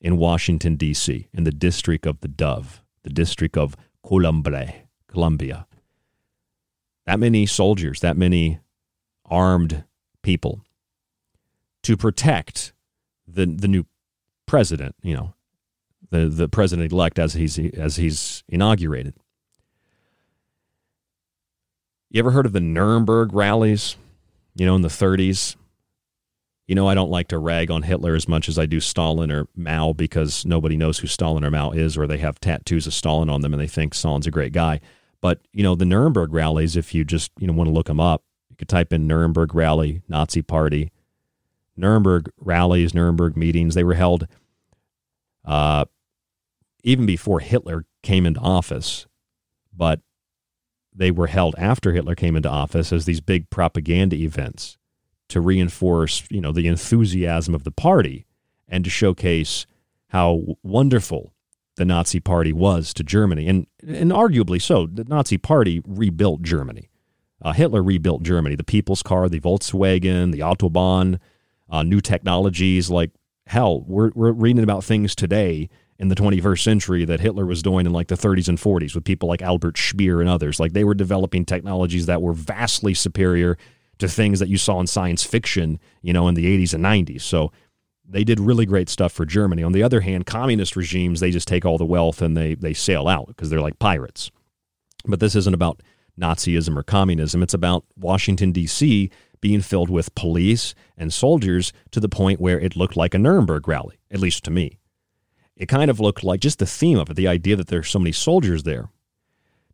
in 0.00 0.16
Washington, 0.16 0.74
D.C., 0.74 1.28
in 1.32 1.44
the 1.44 1.52
District 1.52 2.06
of 2.06 2.20
the 2.20 2.28
Dove, 2.28 2.82
the 3.04 3.10
District 3.10 3.56
of 3.56 3.76
Columbia. 4.04 4.83
Columbia. 5.14 5.66
That 7.06 7.20
many 7.20 7.46
soldiers, 7.46 8.00
that 8.00 8.16
many 8.16 8.58
armed 9.24 9.84
people 10.22 10.64
to 11.84 11.96
protect 11.96 12.72
the, 13.28 13.46
the 13.46 13.68
new 13.68 13.86
president, 14.46 14.96
you 15.02 15.14
know, 15.14 15.34
the, 16.10 16.26
the 16.28 16.48
president 16.48 16.92
elect 16.92 17.20
as 17.20 17.34
he's, 17.34 17.58
as 17.58 17.96
he's 17.96 18.42
inaugurated. 18.48 19.14
You 22.10 22.18
ever 22.18 22.32
heard 22.32 22.46
of 22.46 22.52
the 22.52 22.60
Nuremberg 22.60 23.32
rallies? 23.32 23.96
You 24.56 24.66
know, 24.66 24.74
in 24.74 24.82
the 24.82 24.88
30s, 24.88 25.54
you 26.66 26.74
know, 26.74 26.88
I 26.88 26.94
don't 26.94 27.10
like 27.10 27.28
to 27.28 27.38
rag 27.38 27.70
on 27.70 27.82
Hitler 27.82 28.16
as 28.16 28.26
much 28.26 28.48
as 28.48 28.58
I 28.58 28.66
do 28.66 28.80
Stalin 28.80 29.30
or 29.30 29.46
Mao 29.54 29.92
because 29.92 30.44
nobody 30.44 30.76
knows 30.76 30.98
who 30.98 31.06
Stalin 31.06 31.44
or 31.44 31.50
Mao 31.50 31.70
is, 31.70 31.96
or 31.96 32.06
they 32.06 32.18
have 32.18 32.40
tattoos 32.40 32.86
of 32.88 32.94
Stalin 32.94 33.30
on 33.30 33.42
them 33.42 33.52
and 33.52 33.60
they 33.60 33.68
think 33.68 33.94
Stalin's 33.94 34.26
a 34.26 34.32
great 34.32 34.52
guy. 34.52 34.80
But, 35.24 35.40
you 35.54 35.62
know, 35.62 35.74
the 35.74 35.86
Nuremberg 35.86 36.34
rallies, 36.34 36.76
if 36.76 36.94
you 36.94 37.02
just, 37.02 37.30
you 37.38 37.46
know, 37.46 37.54
want 37.54 37.66
to 37.68 37.72
look 37.72 37.86
them 37.86 37.98
up, 37.98 38.24
you 38.50 38.56
could 38.56 38.68
type 38.68 38.92
in 38.92 39.06
Nuremberg 39.06 39.54
rally, 39.54 40.02
Nazi 40.06 40.42
party. 40.42 40.92
Nuremberg 41.78 42.30
rallies, 42.38 42.92
Nuremberg 42.92 43.34
meetings, 43.34 43.74
they 43.74 43.84
were 43.84 43.94
held 43.94 44.28
uh, 45.46 45.86
even 46.82 47.06
before 47.06 47.40
Hitler 47.40 47.86
came 48.02 48.26
into 48.26 48.38
office, 48.40 49.06
but 49.74 50.00
they 50.94 51.10
were 51.10 51.28
held 51.28 51.54
after 51.56 51.94
Hitler 51.94 52.14
came 52.14 52.36
into 52.36 52.50
office 52.50 52.92
as 52.92 53.06
these 53.06 53.22
big 53.22 53.48
propaganda 53.48 54.16
events 54.16 54.76
to 55.30 55.40
reinforce, 55.40 56.24
you 56.28 56.42
know, 56.42 56.52
the 56.52 56.66
enthusiasm 56.66 57.54
of 57.54 57.64
the 57.64 57.72
party 57.72 58.26
and 58.68 58.84
to 58.84 58.90
showcase 58.90 59.64
how 60.08 60.42
wonderful 60.62 61.33
the 61.76 61.84
Nazi 61.84 62.20
Party 62.20 62.52
was 62.52 62.94
to 62.94 63.02
Germany, 63.02 63.48
and 63.48 63.66
and 63.86 64.12
arguably 64.12 64.60
so. 64.60 64.86
The 64.86 65.04
Nazi 65.04 65.38
Party 65.38 65.82
rebuilt 65.86 66.42
Germany. 66.42 66.88
Uh, 67.42 67.52
Hitler 67.52 67.82
rebuilt 67.82 68.22
Germany. 68.22 68.54
The 68.56 68.64
People's 68.64 69.02
Car, 69.02 69.28
the 69.28 69.40
Volkswagen, 69.40 70.32
the 70.32 70.40
Autobahn, 70.40 71.18
uh, 71.68 71.82
new 71.82 72.00
technologies. 72.00 72.90
Like 72.90 73.10
hell, 73.46 73.82
we're 73.82 74.10
we're 74.14 74.32
reading 74.32 74.62
about 74.62 74.84
things 74.84 75.14
today 75.14 75.68
in 75.98 76.08
the 76.08 76.14
21st 76.14 76.62
century 76.62 77.04
that 77.04 77.20
Hitler 77.20 77.46
was 77.46 77.62
doing 77.62 77.86
in 77.86 77.92
like 77.92 78.08
the 78.08 78.16
30s 78.16 78.48
and 78.48 78.58
40s 78.58 78.94
with 78.94 79.04
people 79.04 79.28
like 79.28 79.42
Albert 79.42 79.78
Speer 79.78 80.20
and 80.20 80.28
others. 80.28 80.58
Like 80.58 80.72
they 80.72 80.82
were 80.82 80.94
developing 80.94 81.44
technologies 81.44 82.06
that 82.06 82.20
were 82.20 82.32
vastly 82.32 82.94
superior 82.94 83.56
to 83.98 84.08
things 84.08 84.40
that 84.40 84.48
you 84.48 84.58
saw 84.58 84.80
in 84.80 84.88
science 84.88 85.22
fiction, 85.22 85.78
you 86.02 86.12
know, 86.12 86.26
in 86.26 86.34
the 86.34 86.46
80s 86.46 86.74
and 86.74 86.84
90s. 86.84 87.22
So 87.22 87.52
they 88.08 88.24
did 88.24 88.40
really 88.40 88.66
great 88.66 88.88
stuff 88.88 89.12
for 89.12 89.24
Germany. 89.24 89.62
On 89.62 89.72
the 89.72 89.82
other 89.82 90.00
hand, 90.00 90.26
communist 90.26 90.76
regimes, 90.76 91.20
they 91.20 91.30
just 91.30 91.48
take 91.48 91.64
all 91.64 91.78
the 91.78 91.84
wealth 91.84 92.20
and 92.20 92.36
they, 92.36 92.54
they 92.54 92.74
sail 92.74 93.08
out 93.08 93.28
because 93.28 93.50
they're 93.50 93.60
like 93.60 93.78
pirates. 93.78 94.30
But 95.06 95.20
this 95.20 95.34
isn't 95.34 95.54
about 95.54 95.82
Nazism 96.18 96.76
or 96.76 96.82
communism. 96.82 97.42
It's 97.42 97.54
about 97.54 97.84
Washington, 97.96 98.52
D.C. 98.52 99.10
being 99.40 99.60
filled 99.60 99.90
with 99.90 100.14
police 100.14 100.74
and 100.96 101.12
soldiers 101.12 101.72
to 101.90 102.00
the 102.00 102.08
point 102.08 102.40
where 102.40 102.60
it 102.60 102.76
looked 102.76 102.96
like 102.96 103.14
a 103.14 103.18
Nuremberg 103.18 103.66
rally, 103.66 103.98
at 104.10 104.20
least 104.20 104.44
to 104.44 104.50
me. 104.50 104.78
It 105.56 105.66
kind 105.66 105.90
of 105.90 106.00
looked 106.00 106.24
like 106.24 106.40
just 106.40 106.58
the 106.58 106.66
theme 106.66 106.98
of 106.98 107.10
it, 107.10 107.14
the 107.14 107.28
idea 107.28 107.56
that 107.56 107.68
there's 107.68 107.88
so 107.88 107.98
many 107.98 108.12
soldiers 108.12 108.64
there. 108.64 108.88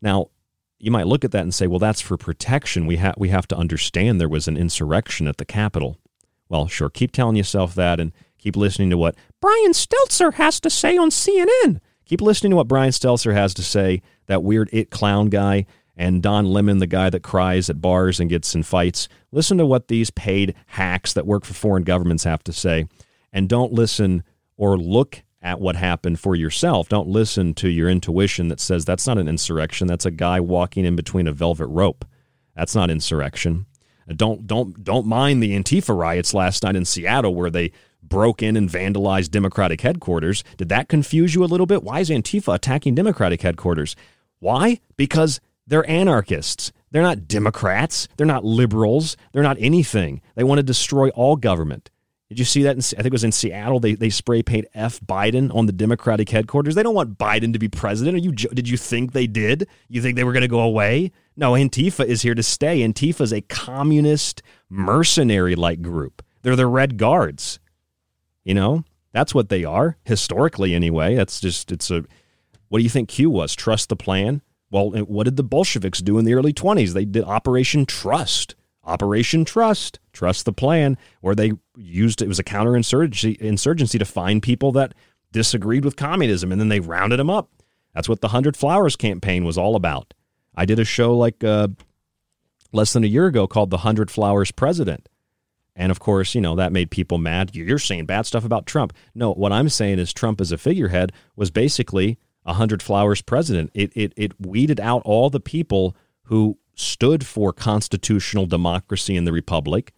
Now, 0.03 0.31
you 0.79 0.91
might 0.91 1.07
look 1.07 1.25
at 1.25 1.33
that 1.33 1.43
and 1.43 1.55
say, 1.55 1.67
well, 1.67 1.79
that's 1.79 2.01
for 2.01 2.17
protection. 2.17 2.87
We, 2.87 2.97
ha- 2.97 3.15
we 3.17 3.29
have 3.29 3.47
to 3.49 3.57
understand 3.57 4.21
there 4.21 4.29
was 4.29 4.49
an 4.49 4.57
insurrection 4.57 5.27
at 5.27 5.37
the 5.37 5.45
Capitol. 5.45 5.99
Well, 6.51 6.67
sure, 6.67 6.91
keep 6.91 7.13
telling 7.13 7.37
yourself 7.37 7.75
that 7.77 7.99
and 8.01 8.13
keep 8.37 8.57
listening 8.57 8.91
to 8.91 8.99
what 8.99 9.15
Brian 9.41 9.71
Stelter 9.73 10.35
has 10.35 10.61
to 10.61 10.69
say 10.69 10.99
on 10.99 11.09
CNN. 11.09 11.81
Keep 12.05 12.21
listening 12.21 12.51
to 12.51 12.57
what 12.57 12.69
Brian 12.69 12.91
Stelter 12.91 13.33
has 13.33 13.55
to 13.55 13.63
say, 13.63 14.03
that 14.27 14.43
weird 14.43 14.69
it 14.73 14.91
clown 14.91 15.29
guy, 15.29 15.65
and 15.97 16.23
Don 16.23 16.47
Lemon, 16.47 16.79
the 16.79 16.87
guy 16.89 17.09
that 17.09 17.23
cries 17.23 17.71
at 17.71 17.81
bars 17.81 18.19
and 18.19 18.29
gets 18.29 18.55
in 18.55 18.65
fights. 18.65 19.09
Listen 19.31 19.59
to 19.59 19.67
what 19.67 19.89
these 19.89 20.11
paid 20.11 20.55
hacks 20.67 21.13
that 21.13 21.27
work 21.27 21.45
for 21.45 21.55
foreign 21.55 21.85
governments 21.85 22.25
have 22.25 22.43
to 22.45 22.53
say. 22.53 22.87
And 23.33 23.49
don't 23.49 23.73
listen 23.73 24.25
or 24.57 24.77
look 24.77 25.23
at 25.41 25.61
what 25.61 25.77
happened 25.77 26.19
for 26.19 26.35
yourself. 26.35 26.89
Don't 26.89 27.09
listen 27.09 27.55
to 27.55 27.69
your 27.69 27.89
intuition 27.89 28.49
that 28.49 28.61
says 28.61 28.85
that's 28.85 29.07
not 29.07 29.19
an 29.19 29.29
insurrection. 29.29 29.87
That's 29.87 30.07
a 30.07 30.11
guy 30.11 30.41
walking 30.41 30.85
in 30.85 30.97
between 30.97 31.29
a 31.29 31.33
velvet 31.33 31.69
rope. 31.69 32.05
That's 32.57 32.75
not 32.75 32.91
insurrection. 32.91 33.67
Uh, 34.09 34.15
don't 34.15 34.47
don't 34.47 34.83
don't 34.85 35.07
mind 35.07 35.43
the 35.43 35.59
Antifa 35.59 35.97
riots 35.97 36.35
last 36.35 36.63
night 36.63 36.77
in 36.77 36.85
Seattle 36.85 37.35
where 37.35 37.51
they 37.51 37.73
broke 38.03 38.43
in 38.43 38.57
and 38.57 38.69
vandalized 38.69 39.31
Democratic 39.31 39.81
headquarters. 39.81 40.43
Did 40.57 40.69
that 40.69 40.89
confuse 40.89 41.35
you 41.35 41.45
a 41.45 41.47
little 41.47 41.67
bit? 41.67 41.83
Why 41.83 42.01
is 42.01 42.11
Antifa 42.11 42.55
attacking 42.55 42.95
Democratic 42.95 43.43
headquarters? 43.43 43.95
Why? 44.39 44.81
Because 44.97 45.41
they're 45.67 45.89
anarchists. 45.89 46.73
They're 46.91 47.03
not 47.03 47.29
Democrats. 47.29 48.09
They're 48.17 48.27
not 48.27 48.45
liberals. 48.45 49.17
They're 49.33 49.43
not 49.43 49.59
anything. 49.61 50.21
They 50.35 50.45
want 50.45 50.59
to 50.59 50.65
destroy 50.65 51.11
all 51.11 51.37
government. 51.37 51.91
Did 52.31 52.39
you 52.39 52.45
see 52.45 52.63
that? 52.63 52.77
In, 52.77 52.79
I 52.79 53.03
think 53.03 53.07
it 53.07 53.13
was 53.13 53.25
in 53.25 53.33
Seattle. 53.33 53.81
They 53.81 53.95
they 53.95 54.09
spray 54.09 54.41
paint 54.41 54.67
F 54.73 55.01
Biden 55.01 55.53
on 55.53 55.67
the 55.67 55.73
Democratic 55.73 56.31
headquarters. 56.31 56.77
They 56.77 56.83
don't 56.85 56.95
want 56.95 57.19
Biden 57.19 57.53
to 57.53 57.59
be 57.59 57.69
president. 57.69 58.15
Are 58.15 58.21
you? 58.21 58.31
Did 58.31 58.69
you 58.69 58.77
think 58.77 59.13
they 59.13 59.27
did? 59.27 59.67
You 59.89 60.01
think 60.01 60.15
they 60.15 60.23
were 60.23 60.33
going 60.33 60.43
to 60.43 60.49
go 60.49 60.61
away? 60.61 61.11
No, 61.37 61.53
Antifa 61.53 62.05
is 62.05 62.23
here 62.23 62.37
to 62.37 62.43
stay. 62.45 62.87
Antifa 62.87 63.23
is 63.23 63.33
a 63.33 63.41
communist 63.41 64.43
mercenary 64.69 65.57
like 65.57 65.83
group. 65.83 66.25
They're 66.43 66.55
the 66.55 66.69
Red 66.69 66.99
Guards. 66.99 67.59
You 68.45 68.55
know 68.55 68.85
that's 69.13 69.35
what 69.35 69.49
they 69.49 69.65
are 69.65 69.97
historically. 70.05 70.75
Anyway, 70.75 71.17
that's 71.17 71.41
just 71.41 71.73
it's 71.73 71.91
a. 71.91 72.05
What 72.69 72.79
do 72.79 72.85
you 72.85 72.91
think 72.91 73.09
Q 73.09 73.29
was? 73.31 73.57
Trust 73.57 73.89
the 73.89 73.97
plan. 73.97 74.43
Well, 74.71 74.91
what 74.91 75.25
did 75.25 75.37
the 75.37 75.43
Bolsheviks 75.43 75.99
do 75.99 76.17
in 76.19 76.25
the 76.25 76.35
early 76.35 76.53
20s? 76.53 76.93
They 76.93 77.05
did 77.05 77.25
Operation 77.25 77.87
Trust. 77.87 78.55
Operation 78.85 79.45
Trust, 79.45 79.99
Trust 80.13 80.45
the 80.45 80.53
Plan, 80.53 80.97
where 81.21 81.35
they 81.35 81.53
used 81.77 82.23
it 82.23 82.29
was 82.29 82.39
a 82.39 82.45
counterinsurgency 82.45 83.37
insurgency 83.39 83.99
to 83.99 84.05
find 84.05 84.43
people 84.43 84.73
that 84.73 84.95
disagreed 85.33 85.85
with 85.85 85.97
communism, 85.97 86.51
and 86.51 86.61
then 86.61 86.69
they 86.69 86.81
rounded 86.81 87.19
them 87.19 87.31
up. 87.31 87.51
That's 87.95 88.09
what 88.09 88.21
the 88.21 88.29
Hundred 88.29 88.57
Flowers 88.57 88.97
campaign 88.97 89.45
was 89.45 89.59
all 89.59 89.77
about. 89.77 90.15
I 90.55 90.65
did 90.65 90.79
a 90.79 90.85
show 90.85 91.17
like 91.17 91.45
uh, 91.45 91.69
less 92.73 92.93
than 92.93 93.05
a 93.05 93.09
year 93.09 93.27
ago 93.27 93.47
called 93.47 93.71
"The 93.71 93.79
Hundred 93.79 94.11
Flowers 94.11 94.51
President," 94.51 95.09
and 95.77 95.91
of 95.91 96.01
course, 96.01 96.35
you 96.35 96.41
know 96.41 96.57
that 96.57 96.73
made 96.73 96.91
people 96.91 97.19
mad. 97.19 97.55
You're 97.55 97.79
saying 97.79 98.07
bad 98.07 98.27
stuff 98.27 98.45
about 98.45 98.67
Trump. 98.67 98.93
No, 99.15 99.33
what 99.33 99.53
I'm 99.53 99.69
saying 99.69 99.99
is 99.99 100.13
Trump 100.13 100.41
as 100.41 100.53
a 100.53 100.59
figurehead 100.59 101.13
was 101.37 101.51
basically 101.51 102.19
a 102.47 102.55
Hundred 102.55 102.83
Flowers 102.83 103.23
president. 103.23 103.71
It 103.75 103.93
it 103.95 104.13
it 104.17 104.41
weeded 104.41 104.81
out 104.81 105.03
all 105.05 105.31
the 105.31 105.41
people 105.41 105.97
who 106.25 106.59
stood 106.75 107.27
for 107.27 107.53
constitutional 107.53 108.47
democracy 108.47 109.17
in 109.17 109.25
the 109.25 109.33
republic, 109.33 109.93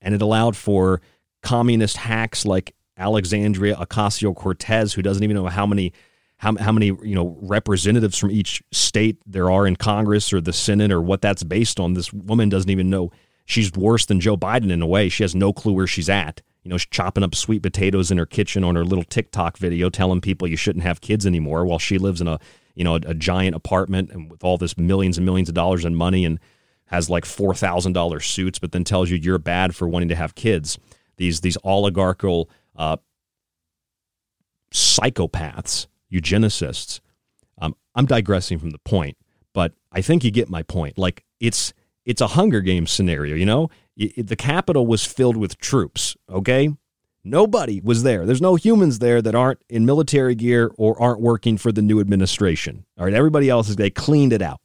and 0.00 0.14
it 0.14 0.22
allowed 0.22 0.56
for 0.56 1.00
communist 1.42 1.96
hacks 1.96 2.44
like 2.44 2.74
Alexandria 2.96 3.76
Ocasio 3.76 4.34
Cortez, 4.34 4.92
who 4.92 5.02
doesn't 5.02 5.22
even 5.22 5.36
know 5.36 5.46
how 5.46 5.66
many 5.66 5.92
how, 6.38 6.56
how 6.56 6.72
many 6.72 6.86
you 6.86 7.14
know 7.14 7.36
representatives 7.40 8.18
from 8.18 8.30
each 8.30 8.62
state 8.72 9.18
there 9.26 9.50
are 9.50 9.66
in 9.66 9.76
Congress 9.76 10.32
or 10.32 10.40
the 10.40 10.52
Senate 10.52 10.92
or 10.92 11.00
what 11.00 11.20
that's 11.20 11.42
based 11.42 11.80
on. 11.80 11.94
This 11.94 12.12
woman 12.12 12.48
doesn't 12.48 12.70
even 12.70 12.90
know. 12.90 13.10
She's 13.44 13.72
worse 13.72 14.06
than 14.06 14.20
Joe 14.20 14.36
Biden 14.36 14.70
in 14.70 14.82
a 14.82 14.86
way. 14.86 15.08
She 15.08 15.24
has 15.24 15.34
no 15.34 15.52
clue 15.52 15.72
where 15.72 15.86
she's 15.86 16.08
at. 16.08 16.42
You 16.62 16.70
know, 16.70 16.76
she's 16.76 16.90
chopping 16.90 17.24
up 17.24 17.34
sweet 17.34 17.62
potatoes 17.62 18.10
in 18.10 18.18
her 18.18 18.26
kitchen 18.26 18.62
on 18.62 18.76
her 18.76 18.84
little 18.84 19.04
TikTok 19.04 19.56
video, 19.56 19.88
telling 19.88 20.20
people 20.20 20.46
you 20.46 20.56
shouldn't 20.56 20.84
have 20.84 21.00
kids 21.00 21.26
anymore, 21.26 21.64
while 21.64 21.78
she 21.78 21.98
lives 21.98 22.20
in 22.20 22.28
a 22.28 22.38
you 22.78 22.84
know, 22.84 22.94
a, 22.94 23.00
a 23.06 23.14
giant 23.14 23.56
apartment 23.56 24.10
and 24.12 24.30
with 24.30 24.44
all 24.44 24.56
this 24.56 24.78
millions 24.78 25.18
and 25.18 25.26
millions 25.26 25.48
of 25.48 25.54
dollars 25.56 25.84
in 25.84 25.96
money 25.96 26.24
and 26.24 26.38
has 26.86 27.10
like 27.10 27.24
four 27.24 27.52
thousand 27.52 27.92
dollar 27.92 28.20
suits, 28.20 28.60
but 28.60 28.70
then 28.70 28.84
tells 28.84 29.10
you 29.10 29.18
you're 29.18 29.36
bad 29.38 29.74
for 29.74 29.88
wanting 29.88 30.08
to 30.08 30.14
have 30.14 30.36
kids. 30.36 30.78
These 31.16 31.40
these 31.40 31.58
oligarchical 31.64 32.48
uh, 32.76 32.98
psychopaths, 34.72 35.88
eugenicists. 36.12 37.00
Um, 37.60 37.74
I'm 37.96 38.06
digressing 38.06 38.60
from 38.60 38.70
the 38.70 38.78
point, 38.78 39.16
but 39.52 39.74
I 39.90 40.00
think 40.00 40.22
you 40.22 40.30
get 40.30 40.48
my 40.48 40.62
point. 40.62 40.98
Like 40.98 41.24
it's 41.40 41.74
it's 42.04 42.20
a 42.20 42.28
Hunger 42.28 42.60
Games 42.60 42.92
scenario. 42.92 43.34
You 43.34 43.46
know, 43.46 43.70
it, 43.96 44.18
it, 44.18 44.26
the 44.28 44.36
capital 44.36 44.86
was 44.86 45.04
filled 45.04 45.36
with 45.36 45.58
troops. 45.58 46.16
Okay, 46.30 46.70
Nobody 47.30 47.80
was 47.80 48.02
there. 48.02 48.26
There's 48.26 48.40
no 48.40 48.54
humans 48.54 48.98
there 48.98 49.20
that 49.22 49.34
aren't 49.34 49.60
in 49.68 49.86
military 49.86 50.34
gear 50.34 50.72
or 50.76 51.00
aren't 51.00 51.20
working 51.20 51.58
for 51.58 51.72
the 51.72 51.82
new 51.82 52.00
administration. 52.00 52.84
All 52.98 53.04
right, 53.04 53.14
everybody 53.14 53.48
else 53.48 53.68
is 53.68 53.76
they 53.76 53.90
cleaned 53.90 54.32
it 54.32 54.42
out. 54.42 54.60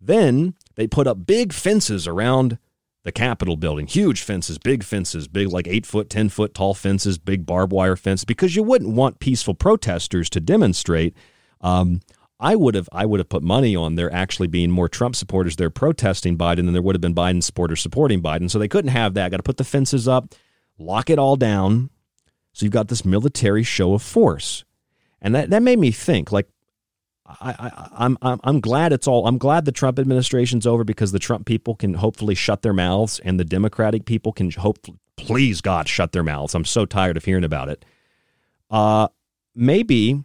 Then 0.00 0.54
they 0.76 0.86
put 0.86 1.06
up 1.06 1.26
big 1.26 1.52
fences 1.52 2.06
around 2.06 2.58
the 3.04 3.12
Capitol 3.12 3.56
building, 3.56 3.86
huge 3.86 4.22
fences, 4.22 4.58
big 4.58 4.84
fences, 4.84 5.28
big 5.28 5.48
like 5.48 5.66
eight 5.66 5.86
foot, 5.86 6.10
10 6.10 6.28
foot 6.28 6.54
tall 6.54 6.74
fences, 6.74 7.16
big 7.16 7.46
barbed 7.46 7.72
wire 7.72 7.96
fence, 7.96 8.24
because 8.24 8.54
you 8.54 8.62
wouldn't 8.62 8.94
want 8.94 9.18
peaceful 9.18 9.54
protesters 9.54 10.28
to 10.30 10.40
demonstrate. 10.40 11.16
Um, 11.60 12.00
I 12.40 12.54
would 12.54 12.74
have 12.74 12.88
I 12.92 13.04
would 13.04 13.18
have 13.18 13.28
put 13.28 13.42
money 13.42 13.74
on 13.74 13.96
there 13.96 14.12
actually 14.12 14.46
being 14.46 14.70
more 14.70 14.88
Trump 14.88 15.16
supporters 15.16 15.56
there 15.56 15.70
protesting 15.70 16.38
Biden 16.38 16.66
than 16.66 16.72
there 16.72 16.82
would 16.82 16.94
have 16.94 17.00
been 17.00 17.14
Biden 17.14 17.42
supporters 17.42 17.80
supporting 17.80 18.22
Biden. 18.22 18.50
So 18.50 18.58
they 18.58 18.68
couldn't 18.68 18.92
have 18.92 19.14
that. 19.14 19.30
Got 19.30 19.38
to 19.38 19.42
put 19.42 19.56
the 19.56 19.64
fences 19.64 20.06
up, 20.06 20.34
lock 20.78 21.10
it 21.10 21.18
all 21.18 21.36
down. 21.36 21.90
So 22.52 22.64
you've 22.64 22.72
got 22.72 22.88
this 22.88 23.04
military 23.04 23.62
show 23.62 23.94
of 23.94 24.02
force, 24.02 24.64
and 25.20 25.34
that 25.34 25.50
that 25.50 25.62
made 25.62 25.78
me 25.78 25.90
think. 25.92 26.32
Like, 26.32 26.48
I, 27.26 27.54
I 27.58 27.88
I'm 28.04 28.18
I'm 28.22 28.40
I'm 28.42 28.60
glad 28.60 28.92
it's 28.92 29.06
all. 29.06 29.26
I'm 29.26 29.38
glad 29.38 29.64
the 29.64 29.72
Trump 29.72 29.98
administration's 29.98 30.66
over 30.66 30.82
because 30.82 31.12
the 31.12 31.18
Trump 31.18 31.46
people 31.46 31.74
can 31.76 31.94
hopefully 31.94 32.34
shut 32.34 32.62
their 32.62 32.72
mouths, 32.72 33.20
and 33.20 33.38
the 33.38 33.44
Democratic 33.44 34.06
people 34.06 34.32
can 34.32 34.50
hope, 34.50 34.78
please 35.16 35.60
God, 35.60 35.88
shut 35.88 36.12
their 36.12 36.24
mouths. 36.24 36.54
I'm 36.54 36.64
so 36.64 36.84
tired 36.84 37.16
of 37.16 37.24
hearing 37.24 37.44
about 37.44 37.68
it. 37.68 37.84
Uh, 38.70 39.08
maybe 39.54 40.24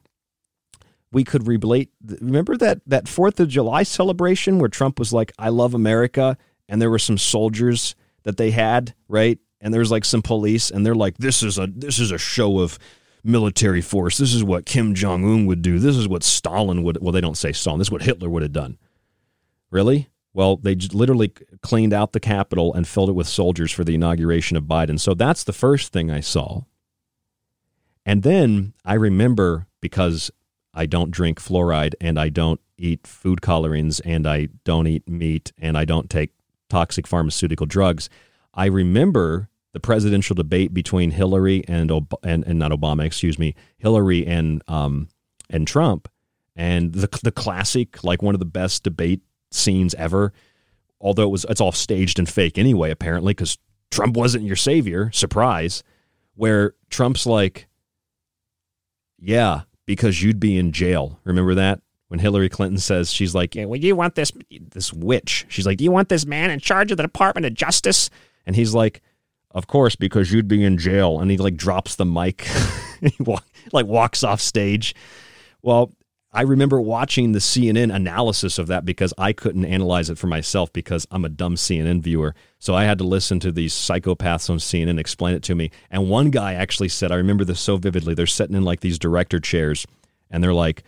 we 1.11 1.23
could 1.23 1.45
relate. 1.47 1.91
Remember 2.19 2.57
that 2.57 2.81
that 2.87 3.07
Fourth 3.07 3.39
of 3.39 3.47
July 3.47 3.83
celebration 3.83 4.57
where 4.57 4.69
Trump 4.69 4.97
was 4.97 5.13
like, 5.13 5.33
"I 5.37 5.49
love 5.49 5.75
America," 5.75 6.37
and 6.67 6.81
there 6.81 6.89
were 6.89 6.99
some 6.99 7.19
soldiers 7.19 7.95
that 8.23 8.37
they 8.37 8.51
had, 8.51 8.95
right? 9.07 9.37
And 9.63 9.73
there's 9.73 9.89
like 9.89 10.05
some 10.05 10.21
police, 10.21 10.69
and 10.69 10.85
they're 10.85 10.93
like, 10.93 11.17
"This 11.17 11.41
is 11.41 11.57
a 11.57 11.67
this 11.67 11.97
is 11.99 12.11
a 12.11 12.17
show 12.17 12.59
of." 12.59 12.77
military 13.25 13.79
force. 13.79 14.17
This 14.17 14.33
is 14.33 14.43
what 14.43 14.65
Kim 14.65 14.93
Jong 14.93 15.23
Un 15.23 15.45
would 15.45 15.61
do. 15.61 15.79
This 15.79 15.95
is 15.95 16.09
what 16.09 16.23
Stalin 16.23 16.83
would. 16.83 17.01
Well, 17.01 17.13
they 17.13 17.21
don't 17.21 17.37
say 17.37 17.53
Stalin. 17.53 17.79
This 17.79 17.87
is 17.87 17.91
what 17.91 18.01
Hitler 18.01 18.29
would 18.29 18.43
have 18.43 18.51
done. 18.51 18.77
Really? 19.71 20.09
Well, 20.33 20.57
they 20.57 20.75
literally 20.75 21.31
cleaned 21.61 21.93
out 21.93 22.11
the 22.11 22.19
Capitol 22.19 22.73
and 22.73 22.87
filled 22.87 23.09
it 23.09 23.13
with 23.13 23.27
soldiers 23.27 23.71
for 23.71 23.83
the 23.83 23.95
inauguration 23.95 24.57
of 24.57 24.63
Biden. 24.63 24.99
So 24.99 25.13
that's 25.13 25.43
the 25.43 25.53
first 25.53 25.93
thing 25.93 26.09
I 26.09 26.19
saw. 26.19 26.63
And 28.05 28.23
then 28.23 28.73
I 28.83 28.95
remember 28.95 29.67
because 29.79 30.31
I 30.73 30.85
don't 30.85 31.11
drink 31.11 31.39
fluoride 31.39 31.93
and 32.01 32.19
I 32.19 32.29
don't 32.29 32.59
eat 32.77 33.05
food 33.05 33.41
colorings 33.41 33.99
and 33.99 34.27
I 34.27 34.49
don't 34.63 34.87
eat 34.87 35.07
meat 35.07 35.53
and 35.59 35.77
I 35.77 35.85
don't 35.85 36.09
take 36.09 36.31
toxic 36.67 37.05
pharmaceutical 37.05 37.67
drugs. 37.67 38.09
I 38.53 38.65
remember 38.65 39.49
the 39.73 39.79
presidential 39.79 40.35
debate 40.35 40.73
between 40.73 41.11
Hillary 41.11 41.63
and 41.67 41.91
and, 42.23 42.43
and 42.45 42.59
not 42.59 42.71
Obama, 42.71 43.05
excuse 43.05 43.37
me, 43.37 43.55
Hillary 43.77 44.25
and 44.25 44.61
um 44.67 45.09
and 45.49 45.67
Trump, 45.67 46.07
and 46.55 46.93
the 46.93 47.09
the 47.23 47.31
classic 47.31 48.03
like 48.03 48.21
one 48.21 48.35
of 48.35 48.39
the 48.39 48.45
best 48.45 48.83
debate 48.83 49.21
scenes 49.51 49.93
ever. 49.95 50.31
Although 51.01 51.23
it 51.23 51.31
was 51.31 51.45
it's 51.49 51.59
all 51.59 51.71
staged 51.71 52.19
and 52.19 52.29
fake 52.29 52.57
anyway, 52.57 52.91
apparently, 52.91 53.33
because 53.33 53.57
Trump 53.91 54.15
wasn't 54.15 54.45
your 54.45 54.55
savior. 54.55 55.11
Surprise, 55.11 55.83
where 56.35 56.75
Trump's 56.89 57.25
like, 57.25 57.67
yeah, 59.19 59.61
because 59.85 60.21
you'd 60.21 60.39
be 60.39 60.57
in 60.57 60.71
jail. 60.71 61.19
Remember 61.23 61.55
that? 61.55 61.81
When 62.07 62.19
Hillary 62.19 62.49
Clinton 62.49 62.77
says 62.77 63.11
she's 63.11 63.33
like, 63.33 63.55
yeah, 63.55 63.65
well, 63.65 63.79
you 63.79 63.95
want 63.95 64.13
this 64.13 64.31
this 64.49 64.93
witch? 64.93 65.47
She's 65.49 65.65
like, 65.65 65.79
do 65.79 65.83
you 65.83 65.91
want 65.91 66.09
this 66.09 66.27
man 66.27 66.51
in 66.51 66.59
charge 66.59 66.91
of 66.91 66.97
the 66.97 67.03
Department 67.03 67.47
of 67.47 67.55
Justice? 67.55 68.11
And 68.45 68.55
he's 68.55 68.75
like, 68.75 69.01
of 69.53 69.67
course, 69.67 69.95
because 69.95 70.31
you'd 70.31 70.47
be 70.47 70.63
in 70.63 70.77
jail. 70.77 71.19
And 71.19 71.29
he 71.29 71.37
like 71.37 71.55
drops 71.55 71.95
the 71.95 72.05
mic, 72.05 72.41
he 73.01 73.15
walk, 73.19 73.45
like 73.71 73.85
walks 73.85 74.23
off 74.23 74.41
stage. 74.41 74.95
Well, 75.61 75.93
I 76.35 76.41
remember 76.41 76.81
watching 76.81 77.31
the 77.31 77.39
CNN 77.39 77.93
analysis 77.93 78.57
of 78.57 78.65
that 78.67 78.85
because 78.85 79.13
I 79.19 79.33
couldn't 79.33 79.65
analyze 79.65 80.09
it 80.09 80.17
for 80.17 80.25
myself 80.25 80.73
because 80.73 81.05
I'm 81.11 81.25
a 81.25 81.29
dumb 81.29 81.55
CNN 81.55 82.01
viewer. 82.01 82.33
So 82.57 82.73
I 82.73 82.85
had 82.85 82.97
to 82.97 83.03
listen 83.03 83.39
to 83.41 83.51
these 83.51 83.73
psychopaths 83.73 84.49
on 84.49 84.57
CNN 84.57 84.99
explain 84.99 85.35
it 85.35 85.43
to 85.43 85.53
me. 85.53 85.69
And 85.91 86.09
one 86.09 86.31
guy 86.31 86.53
actually 86.55 86.89
said, 86.89 87.11
I 87.11 87.15
remember 87.15 87.45
this 87.45 87.59
so 87.59 87.77
vividly. 87.77 88.15
They're 88.15 88.25
sitting 88.25 88.55
in 88.55 88.63
like 88.63 88.79
these 88.79 88.97
director 88.97 89.39
chairs 89.39 89.85
and 90.31 90.43
they're 90.43 90.53
like, 90.53 90.83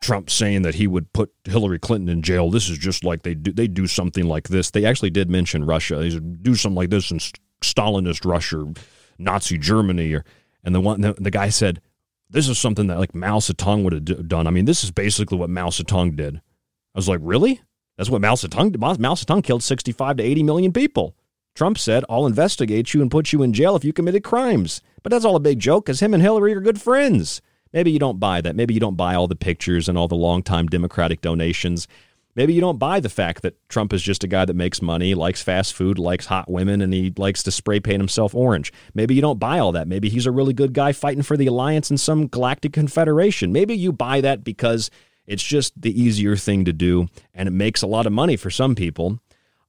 Trump 0.00 0.28
saying 0.28 0.60
that 0.60 0.74
he 0.74 0.86
would 0.86 1.10
put 1.14 1.32
Hillary 1.44 1.78
Clinton 1.78 2.10
in 2.10 2.20
jail. 2.20 2.50
This 2.50 2.68
is 2.68 2.76
just 2.76 3.02
like 3.02 3.22
they 3.22 3.34
do. 3.34 3.50
They 3.50 3.66
do 3.66 3.86
something 3.86 4.26
like 4.26 4.48
this. 4.48 4.70
They 4.70 4.84
actually 4.84 5.08
did 5.08 5.30
mention 5.30 5.64
Russia. 5.64 5.96
They 5.96 6.10
do 6.10 6.54
something 6.54 6.76
like 6.76 6.90
this 6.90 7.10
in 7.10 7.18
Stalinist 7.62 8.24
Russia, 8.24 8.72
Nazi 9.18 9.58
Germany, 9.58 10.14
or 10.14 10.24
and 10.64 10.74
the 10.74 10.80
one 10.80 11.00
the, 11.00 11.14
the 11.14 11.30
guy 11.30 11.48
said, 11.48 11.80
this 12.28 12.48
is 12.48 12.58
something 12.58 12.88
that 12.88 12.98
like 12.98 13.14
Mao 13.14 13.38
Zedong 13.38 13.84
would 13.84 13.92
have 13.92 14.28
done. 14.28 14.46
I 14.46 14.50
mean, 14.50 14.64
this 14.64 14.82
is 14.82 14.90
basically 14.90 15.38
what 15.38 15.50
Mao 15.50 15.68
Zedong 15.68 16.16
did. 16.16 16.36
I 16.36 16.98
was 16.98 17.08
like, 17.08 17.20
really? 17.22 17.60
That's 17.96 18.10
what 18.10 18.20
Mao 18.20 18.34
Zedong 18.34 18.72
did. 18.72 18.80
Mao 18.80 18.94
Zedong 18.94 19.44
killed 19.44 19.62
65 19.62 20.16
to 20.16 20.22
80 20.22 20.42
million 20.42 20.72
people. 20.72 21.16
Trump 21.54 21.78
said, 21.78 22.04
I'll 22.10 22.26
investigate 22.26 22.92
you 22.92 23.00
and 23.00 23.10
put 23.10 23.32
you 23.32 23.42
in 23.42 23.54
jail 23.54 23.76
if 23.76 23.84
you 23.84 23.92
committed 23.92 24.22
crimes. 24.22 24.82
But 25.02 25.10
that's 25.10 25.24
all 25.24 25.36
a 25.36 25.40
big 25.40 25.58
joke 25.58 25.86
because 25.86 26.00
him 26.00 26.12
and 26.12 26.22
Hillary 26.22 26.52
are 26.52 26.60
good 26.60 26.80
friends. 26.80 27.40
Maybe 27.72 27.90
you 27.90 27.98
don't 27.98 28.20
buy 28.20 28.40
that. 28.42 28.56
Maybe 28.56 28.74
you 28.74 28.80
don't 28.80 28.96
buy 28.96 29.14
all 29.14 29.26
the 29.26 29.36
pictures 29.36 29.88
and 29.88 29.96
all 29.96 30.08
the 30.08 30.14
long-time 30.14 30.66
Democratic 30.66 31.22
donations. 31.22 31.88
Maybe 32.36 32.52
you 32.52 32.60
don't 32.60 32.78
buy 32.78 33.00
the 33.00 33.08
fact 33.08 33.40
that 33.42 33.56
Trump 33.70 33.94
is 33.94 34.02
just 34.02 34.22
a 34.22 34.28
guy 34.28 34.44
that 34.44 34.54
makes 34.54 34.82
money, 34.82 35.14
likes 35.14 35.42
fast 35.42 35.72
food, 35.72 35.98
likes 35.98 36.26
hot 36.26 36.50
women, 36.50 36.82
and 36.82 36.92
he 36.92 37.12
likes 37.16 37.42
to 37.44 37.50
spray 37.50 37.80
paint 37.80 38.00
himself 38.00 38.34
orange. 38.34 38.72
Maybe 38.94 39.14
you 39.14 39.22
don't 39.22 39.40
buy 39.40 39.58
all 39.58 39.72
that. 39.72 39.88
Maybe 39.88 40.10
he's 40.10 40.26
a 40.26 40.30
really 40.30 40.52
good 40.52 40.74
guy 40.74 40.92
fighting 40.92 41.22
for 41.22 41.38
the 41.38 41.46
alliance 41.46 41.90
in 41.90 41.96
some 41.96 42.26
galactic 42.26 42.74
confederation. 42.74 43.52
Maybe 43.52 43.74
you 43.74 43.90
buy 43.90 44.20
that 44.20 44.44
because 44.44 44.90
it's 45.26 45.42
just 45.42 45.80
the 45.80 45.98
easier 46.00 46.36
thing 46.36 46.66
to 46.66 46.72
do 46.74 47.08
and 47.32 47.48
it 47.48 47.52
makes 47.52 47.80
a 47.80 47.86
lot 47.86 48.06
of 48.06 48.12
money 48.12 48.36
for 48.36 48.50
some 48.50 48.74
people. 48.74 49.18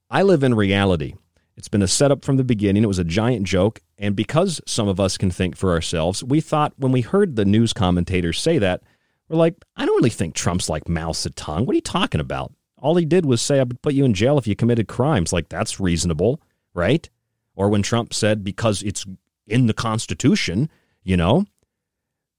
I 0.10 0.22
live 0.24 0.44
in 0.44 0.54
reality. 0.54 1.16
It's 1.56 1.70
been 1.70 1.82
a 1.82 1.88
setup 1.88 2.24
from 2.24 2.38
the 2.38 2.44
beginning. 2.44 2.84
It 2.84 2.88
was 2.88 3.00
a 3.00 3.04
giant 3.04 3.46
joke. 3.46 3.82
And 3.98 4.16
because 4.16 4.62
some 4.68 4.88
of 4.88 5.00
us 5.00 5.18
can 5.18 5.32
think 5.32 5.56
for 5.56 5.72
ourselves, 5.72 6.24
we 6.24 6.40
thought 6.40 6.74
when 6.78 6.92
we 6.92 7.02
heard 7.02 7.36
the 7.36 7.46
news 7.46 7.74
commentators 7.74 8.40
say 8.40 8.60
that, 8.60 8.84
we're 9.28 9.38
like, 9.38 9.56
I 9.76 9.86
don't 9.86 9.96
really 9.96 10.10
think 10.10 10.36
Trump's 10.36 10.70
like 10.70 10.88
Mao 10.88 11.12
Zedong. 11.12 11.66
What 11.66 11.74
are 11.74 11.76
you 11.76 11.82
talking 11.82 12.22
about? 12.22 12.54
All 12.78 12.96
he 12.96 13.06
did 13.06 13.26
was 13.26 13.42
say, 13.42 13.60
I 13.60 13.64
would 13.64 13.82
put 13.82 13.94
you 13.94 14.06
in 14.06 14.14
jail 14.14 14.38
if 14.38 14.48
you 14.48 14.56
committed 14.56 14.88
crimes. 14.88 15.34
Like, 15.34 15.50
that's 15.50 15.80
reasonable, 15.80 16.42
right? 16.74 17.10
Or 17.56 17.70
when 17.70 17.82
Trump 17.82 18.14
said, 18.14 18.44
because 18.44 18.84
it's 18.84 19.06
in 19.48 19.68
the 19.68 19.74
Constitution, 19.74 20.70
you 21.04 21.18
know, 21.18 21.46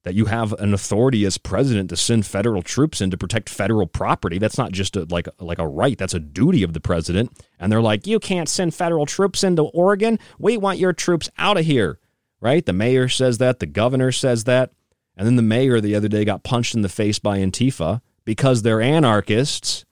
that 0.04 0.14
you 0.14 0.26
have 0.26 0.52
an 0.54 0.72
authority 0.72 1.24
as 1.24 1.38
president 1.38 1.90
to 1.90 1.96
send 1.96 2.24
federal 2.24 2.62
troops 2.62 3.00
in 3.00 3.10
to 3.10 3.18
protect 3.18 3.48
federal 3.48 3.86
property. 3.86 4.38
That's 4.38 4.56
not 4.56 4.72
just 4.72 4.96
a, 4.96 5.06
like 5.10 5.28
like 5.38 5.58
a 5.58 5.66
right. 5.66 5.98
That's 5.98 6.14
a 6.14 6.20
duty 6.20 6.62
of 6.62 6.72
the 6.72 6.80
president. 6.80 7.30
And 7.58 7.70
they're 7.70 7.82
like, 7.82 8.06
you 8.06 8.18
can't 8.20 8.48
send 8.48 8.74
federal 8.74 9.06
troops 9.06 9.42
into 9.42 9.64
Oregon. 9.64 10.18
We 10.38 10.56
want 10.56 10.78
your 10.78 10.92
troops 10.92 11.28
out 11.36 11.58
of 11.58 11.66
here, 11.66 11.98
right? 12.40 12.64
The 12.64 12.72
mayor 12.72 13.08
says 13.08 13.38
that. 13.38 13.58
The 13.58 13.66
governor 13.66 14.12
says 14.12 14.44
that. 14.44 14.70
And 15.16 15.26
then 15.26 15.36
the 15.36 15.42
mayor 15.42 15.80
the 15.80 15.96
other 15.96 16.08
day 16.08 16.24
got 16.24 16.44
punched 16.44 16.74
in 16.74 16.82
the 16.82 16.88
face 16.88 17.18
by 17.18 17.40
Antifa 17.40 18.00
because 18.24 18.62
they're 18.62 18.80
anarchists 18.80 19.84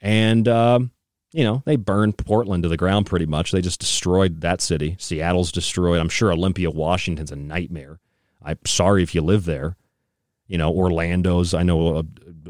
and, 0.00 0.48
uh, 0.48 0.80
you 1.32 1.44
know, 1.44 1.62
they 1.64 1.76
burned 1.76 2.18
Portland 2.18 2.62
to 2.64 2.68
the 2.68 2.76
ground 2.76 3.06
pretty 3.06 3.26
much. 3.26 3.52
They 3.52 3.60
just 3.60 3.80
destroyed 3.80 4.40
that 4.40 4.60
city. 4.60 4.96
Seattle's 4.98 5.52
destroyed. 5.52 6.00
I'm 6.00 6.08
sure 6.08 6.32
Olympia, 6.32 6.70
Washington's 6.70 7.30
a 7.30 7.36
nightmare. 7.36 8.00
I'm 8.42 8.58
sorry 8.66 9.02
if 9.02 9.14
you 9.14 9.20
live 9.20 9.44
there. 9.44 9.76
You 10.46 10.58
know, 10.58 10.72
Orlando's, 10.72 11.54
I 11.54 11.62
know 11.62 11.98
uh, 11.98 12.02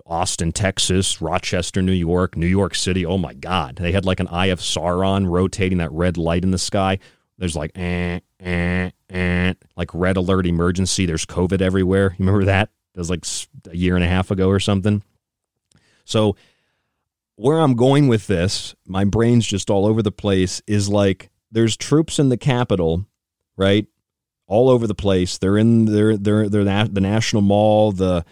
Austin, 0.07 0.53
Texas, 0.53 1.21
Rochester, 1.21 1.83
New 1.83 1.93
York, 1.93 2.37
New 2.37 2.47
York 2.47 2.75
City. 2.75 3.05
Oh 3.05 3.19
my 3.19 3.35
God. 3.35 3.77
They 3.77 3.93
had 3.93 4.07
like 4.07 4.21
an 4.21 4.29
eye 4.29 4.47
of 4.47 4.61
Sauron 4.61 5.29
rotating 5.29 5.79
that 5.79 5.93
red 5.93 6.17
light 6.17 6.43
in 6.43 6.51
the 6.51 6.59
sky. 6.59 6.99
There's 7.37 7.57
like, 7.57 7.73
eh, 7.77 8.21
eh, 8.39 8.91
eh, 9.11 9.55
like 9.77 9.91
red 9.93 10.17
alert 10.17 10.47
emergency. 10.47 11.05
There's 11.05 11.27
COVID 11.27 11.61
everywhere. 11.61 12.15
You 12.19 12.25
remember 12.25 12.47
that? 12.47 12.71
That 12.95 13.01
was 13.01 13.11
like 13.11 13.27
a 13.71 13.77
year 13.77 13.97
and 13.97 14.05
a 14.05 14.09
half 14.09 14.31
ago 14.31 14.49
or 14.49 14.61
something. 14.61 15.03
So 16.05 16.37
where 17.41 17.59
I'm 17.59 17.75
going 17.75 18.07
with 18.07 18.27
this, 18.27 18.75
my 18.87 19.05
brain's 19.05 19.47
just 19.47 19.71
all 19.71 19.87
over 19.87 20.03
the 20.03 20.13
place, 20.13 20.61
is 20.67 20.91
like 20.91 21.31
there's 21.51 21.75
troops 21.75 22.19
in 22.19 22.29
the 22.29 22.37
Capitol, 22.37 23.07
right? 23.57 23.87
All 24.47 24.69
over 24.69 24.87
the 24.87 24.95
place. 24.95 25.39
They're 25.39 25.57
in 25.57 25.87
they're 25.87 26.19
they're 26.19 26.51
they're 26.51 26.65
the 26.65 27.01
National 27.01 27.41
Mall, 27.41 27.93
the 27.93 28.27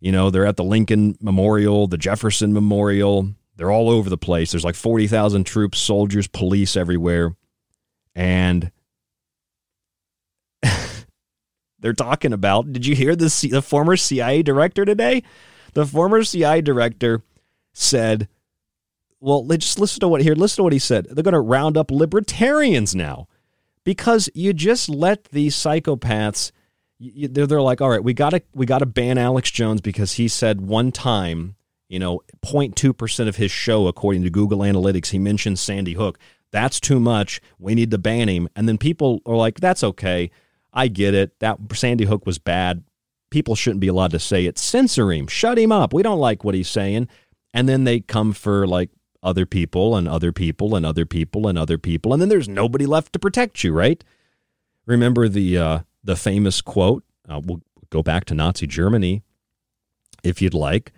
you 0.00 0.10
know, 0.10 0.30
they're 0.30 0.46
at 0.46 0.56
the 0.56 0.64
Lincoln 0.64 1.16
Memorial, 1.20 1.86
the 1.86 1.96
Jefferson 1.96 2.52
Memorial. 2.52 3.28
They're 3.56 3.70
all 3.70 3.88
over 3.88 4.10
the 4.10 4.18
place. 4.18 4.50
There's 4.50 4.64
like 4.64 4.74
40,000 4.74 5.44
troops, 5.44 5.78
soldiers, 5.78 6.26
police 6.26 6.74
everywhere. 6.76 7.36
And 8.14 8.72
they're 11.78 11.92
talking 11.92 12.32
about, 12.32 12.72
did 12.72 12.86
you 12.86 12.96
hear 12.96 13.14
the, 13.14 13.48
the 13.50 13.60
former 13.60 13.98
CIA 13.98 14.42
director 14.42 14.86
today? 14.86 15.22
The 15.74 15.84
former 15.84 16.24
CIA 16.24 16.62
director 16.62 17.22
said 17.74 18.26
well, 19.20 19.44
just 19.58 19.78
listen 19.78 20.00
to 20.00 20.08
what 20.08 20.22
here. 20.22 20.34
Listen 20.34 20.56
to 20.56 20.62
what 20.64 20.72
he 20.72 20.78
said. 20.78 21.06
They're 21.10 21.22
going 21.24 21.34
to 21.34 21.40
round 21.40 21.76
up 21.76 21.90
libertarians 21.90 22.94
now. 22.94 23.28
because 23.84 24.28
you 24.34 24.52
just 24.52 24.88
let 24.88 25.24
these 25.24 25.56
psychopaths. 25.56 26.52
You, 26.98 27.28
they're, 27.28 27.46
they're 27.46 27.62
like, 27.62 27.80
all 27.80 27.90
right, 27.90 28.02
we 28.04 28.12
gotta 28.14 28.42
we 28.54 28.66
gotta 28.66 28.86
ban 28.86 29.18
Alex 29.18 29.50
Jones 29.50 29.80
because 29.80 30.12
he 30.14 30.28
said 30.28 30.60
one 30.60 30.92
time, 30.92 31.56
you 31.88 31.98
know, 31.98 32.20
0.2 32.44 32.96
percent 32.96 33.28
of 33.28 33.36
his 33.36 33.50
show, 33.50 33.86
according 33.86 34.22
to 34.22 34.30
Google 34.30 34.58
Analytics, 34.60 35.08
he 35.08 35.18
mentioned 35.18 35.58
Sandy 35.58 35.94
Hook. 35.94 36.18
That's 36.52 36.80
too 36.80 37.00
much. 37.00 37.40
We 37.58 37.74
need 37.74 37.90
to 37.92 37.98
ban 37.98 38.28
him. 38.28 38.48
And 38.56 38.68
then 38.68 38.76
people 38.76 39.20
are 39.24 39.36
like, 39.36 39.60
that's 39.60 39.84
okay. 39.84 40.30
I 40.72 40.88
get 40.88 41.14
it. 41.14 41.38
That 41.40 41.58
Sandy 41.72 42.04
Hook 42.04 42.26
was 42.26 42.38
bad. 42.38 42.84
People 43.30 43.54
shouldn't 43.54 43.80
be 43.80 43.88
allowed 43.88 44.10
to 44.10 44.18
say 44.18 44.46
it. 44.46 44.58
Censor 44.58 45.12
him. 45.12 45.28
Shut 45.28 45.58
him 45.58 45.70
up. 45.72 45.94
We 45.94 46.02
don't 46.02 46.18
like 46.18 46.42
what 46.44 46.54
he's 46.54 46.68
saying. 46.68 47.08
And 47.54 47.68
then 47.68 47.84
they 47.84 48.00
come 48.00 48.32
for 48.32 48.66
like 48.66 48.90
other 49.22 49.46
people 49.46 49.96
and 49.96 50.08
other 50.08 50.32
people 50.32 50.74
and 50.74 50.84
other 50.86 51.06
people 51.06 51.46
and 51.46 51.58
other 51.58 51.78
people. 51.78 52.12
And 52.12 52.22
then 52.22 52.28
there's 52.28 52.48
nobody 52.48 52.86
left 52.86 53.12
to 53.12 53.18
protect 53.18 53.62
you, 53.62 53.72
right? 53.72 54.02
Remember 54.86 55.28
the 55.28 55.58
uh, 55.58 55.78
the 56.02 56.16
famous 56.16 56.60
quote. 56.60 57.04
Uh, 57.28 57.40
we'll 57.44 57.62
go 57.90 58.02
back 58.02 58.24
to 58.26 58.34
Nazi 58.34 58.66
Germany 58.66 59.22
if 60.22 60.40
you'd 60.40 60.54
like. 60.54 60.92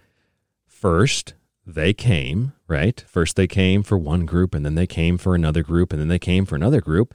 First, 0.67 1.35
they 1.67 1.93
came, 1.93 2.53
right? 2.67 3.05
First, 3.07 3.37
they 3.37 3.47
came 3.47 3.83
for 3.83 3.99
one 3.99 4.27
group, 4.27 4.55
and 4.55 4.65
then 4.65 4.75
they 4.75 4.87
came 4.87 5.19
for 5.19 5.35
another 5.35 5.63
group, 5.63 5.93
and 5.93 6.01
then 6.01 6.09
they 6.09 6.19
came 6.19 6.45
for 6.45 6.57
another 6.57 6.81
group. 6.81 7.15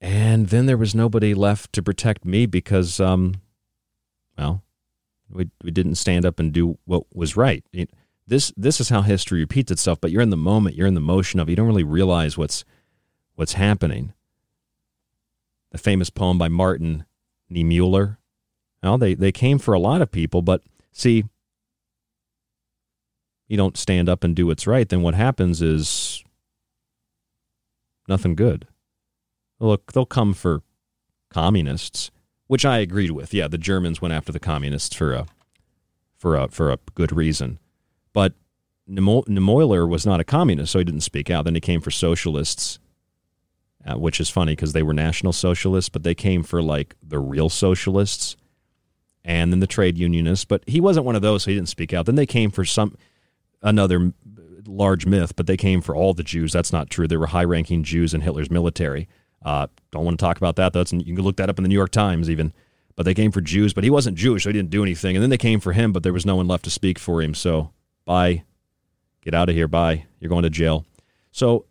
And 0.00 0.48
then 0.48 0.66
there 0.66 0.76
was 0.76 0.94
nobody 0.94 1.34
left 1.34 1.72
to 1.74 1.82
protect 1.82 2.24
me 2.24 2.46
because, 2.46 2.98
um, 2.98 3.34
well, 4.36 4.62
we, 5.30 5.50
we 5.62 5.70
didn't 5.70 5.94
stand 5.94 6.24
up 6.24 6.40
and 6.40 6.52
do 6.52 6.78
what 6.84 7.04
was 7.14 7.36
right. 7.36 7.64
It, 7.72 7.90
this 8.26 8.52
this 8.56 8.80
is 8.80 8.88
how 8.88 9.02
history 9.02 9.40
repeats 9.40 9.70
itself. 9.70 10.00
But 10.00 10.10
you're 10.10 10.22
in 10.22 10.30
the 10.30 10.36
moment, 10.36 10.76
you're 10.76 10.86
in 10.86 10.94
the 10.94 11.00
motion 11.00 11.40
of. 11.40 11.48
It. 11.48 11.52
You 11.52 11.56
don't 11.56 11.66
really 11.66 11.84
realize 11.84 12.38
what's 12.38 12.64
what's 13.34 13.54
happening. 13.54 14.12
The 15.70 15.78
famous 15.78 16.10
poem 16.10 16.38
by 16.38 16.48
Martin 16.48 17.04
Niemöller. 17.50 18.18
Well, 18.82 18.98
they 18.98 19.14
they 19.14 19.32
came 19.32 19.58
for 19.58 19.74
a 19.74 19.80
lot 19.80 20.02
of 20.02 20.10
people, 20.10 20.42
but 20.42 20.62
see, 20.92 21.24
you 23.48 23.56
don't 23.56 23.76
stand 23.76 24.08
up 24.08 24.24
and 24.24 24.34
do 24.34 24.46
what's 24.46 24.66
right. 24.66 24.88
Then 24.88 25.02
what 25.02 25.14
happens 25.14 25.60
is 25.60 26.24
nothing 28.08 28.34
good. 28.34 28.66
Look, 29.60 29.92
they'll 29.92 30.06
come 30.06 30.34
for 30.34 30.62
communists, 31.30 32.10
which 32.46 32.64
I 32.64 32.78
agreed 32.78 33.12
with. 33.12 33.32
Yeah, 33.32 33.48
the 33.48 33.58
Germans 33.58 34.02
went 34.02 34.14
after 34.14 34.32
the 34.32 34.40
communists 34.40 34.94
for 34.94 35.12
a 35.12 35.26
for 36.16 36.36
a 36.36 36.48
for 36.48 36.70
a 36.70 36.78
good 36.94 37.12
reason. 37.12 37.58
But 38.12 38.34
Niemöller 38.88 39.88
was 39.88 40.04
not 40.04 40.20
a 40.20 40.24
communist, 40.24 40.72
so 40.72 40.78
he 40.78 40.84
didn't 40.84 41.00
speak 41.02 41.30
out. 41.30 41.44
Then 41.44 41.54
he 41.54 41.60
came 41.60 41.80
for 41.80 41.90
socialists, 41.90 42.78
uh, 43.86 43.96
which 43.96 44.20
is 44.20 44.28
funny 44.28 44.52
because 44.52 44.72
they 44.72 44.82
were 44.82 44.92
national 44.92 45.32
socialists, 45.32 45.88
but 45.88 46.02
they 46.02 46.14
came 46.14 46.42
for 46.42 46.62
like 46.62 46.94
the 47.02 47.18
real 47.18 47.48
socialists 47.48 48.36
and 49.24 49.52
then 49.52 49.60
the 49.60 49.66
trade 49.66 49.98
unionists. 49.98 50.44
But 50.44 50.62
he 50.66 50.80
wasn't 50.80 51.06
one 51.06 51.16
of 51.16 51.22
those, 51.22 51.44
so 51.44 51.50
he 51.50 51.56
didn't 51.56 51.68
speak 51.68 51.92
out. 51.92 52.06
Then 52.06 52.16
they 52.16 52.26
came 52.26 52.50
for 52.50 52.64
some 52.64 52.96
another 53.62 54.12
large 54.66 55.06
myth, 55.06 55.34
but 55.36 55.46
they 55.46 55.56
came 55.56 55.80
for 55.80 55.94
all 55.94 56.14
the 56.14 56.22
Jews. 56.22 56.52
That's 56.52 56.72
not 56.72 56.90
true. 56.90 57.06
There 57.06 57.18
were 57.18 57.26
high 57.26 57.44
ranking 57.44 57.82
Jews 57.82 58.14
in 58.14 58.20
Hitler's 58.20 58.50
military. 58.50 59.08
Uh, 59.44 59.66
don't 59.90 60.04
want 60.04 60.18
to 60.18 60.24
talk 60.24 60.36
about 60.36 60.56
that. 60.56 60.72
That's 60.72 60.92
you 60.92 61.14
can 61.14 61.24
look 61.24 61.36
that 61.36 61.48
up 61.48 61.58
in 61.58 61.62
the 61.62 61.68
New 61.68 61.74
York 61.74 61.90
Times 61.90 62.30
even. 62.30 62.52
But 62.94 63.04
they 63.04 63.14
came 63.14 63.32
for 63.32 63.40
Jews, 63.40 63.72
but 63.72 63.84
he 63.84 63.90
wasn't 63.90 64.18
Jewish, 64.18 64.42
so 64.42 64.50
he 64.50 64.52
didn't 64.52 64.70
do 64.70 64.82
anything. 64.82 65.16
And 65.16 65.22
then 65.22 65.30
they 65.30 65.38
came 65.38 65.60
for 65.60 65.72
him, 65.72 65.92
but 65.92 66.02
there 66.02 66.12
was 66.12 66.26
no 66.26 66.36
one 66.36 66.46
left 66.46 66.64
to 66.64 66.70
speak 66.70 66.98
for 66.98 67.22
him. 67.22 67.32
So 67.32 67.70
Bye. 68.04 68.44
Get 69.22 69.34
out 69.34 69.48
of 69.48 69.54
here. 69.54 69.68
Bye. 69.68 70.06
You're 70.20 70.28
going 70.28 70.42
to 70.42 70.50
jail. 70.50 70.84
So 71.30 71.66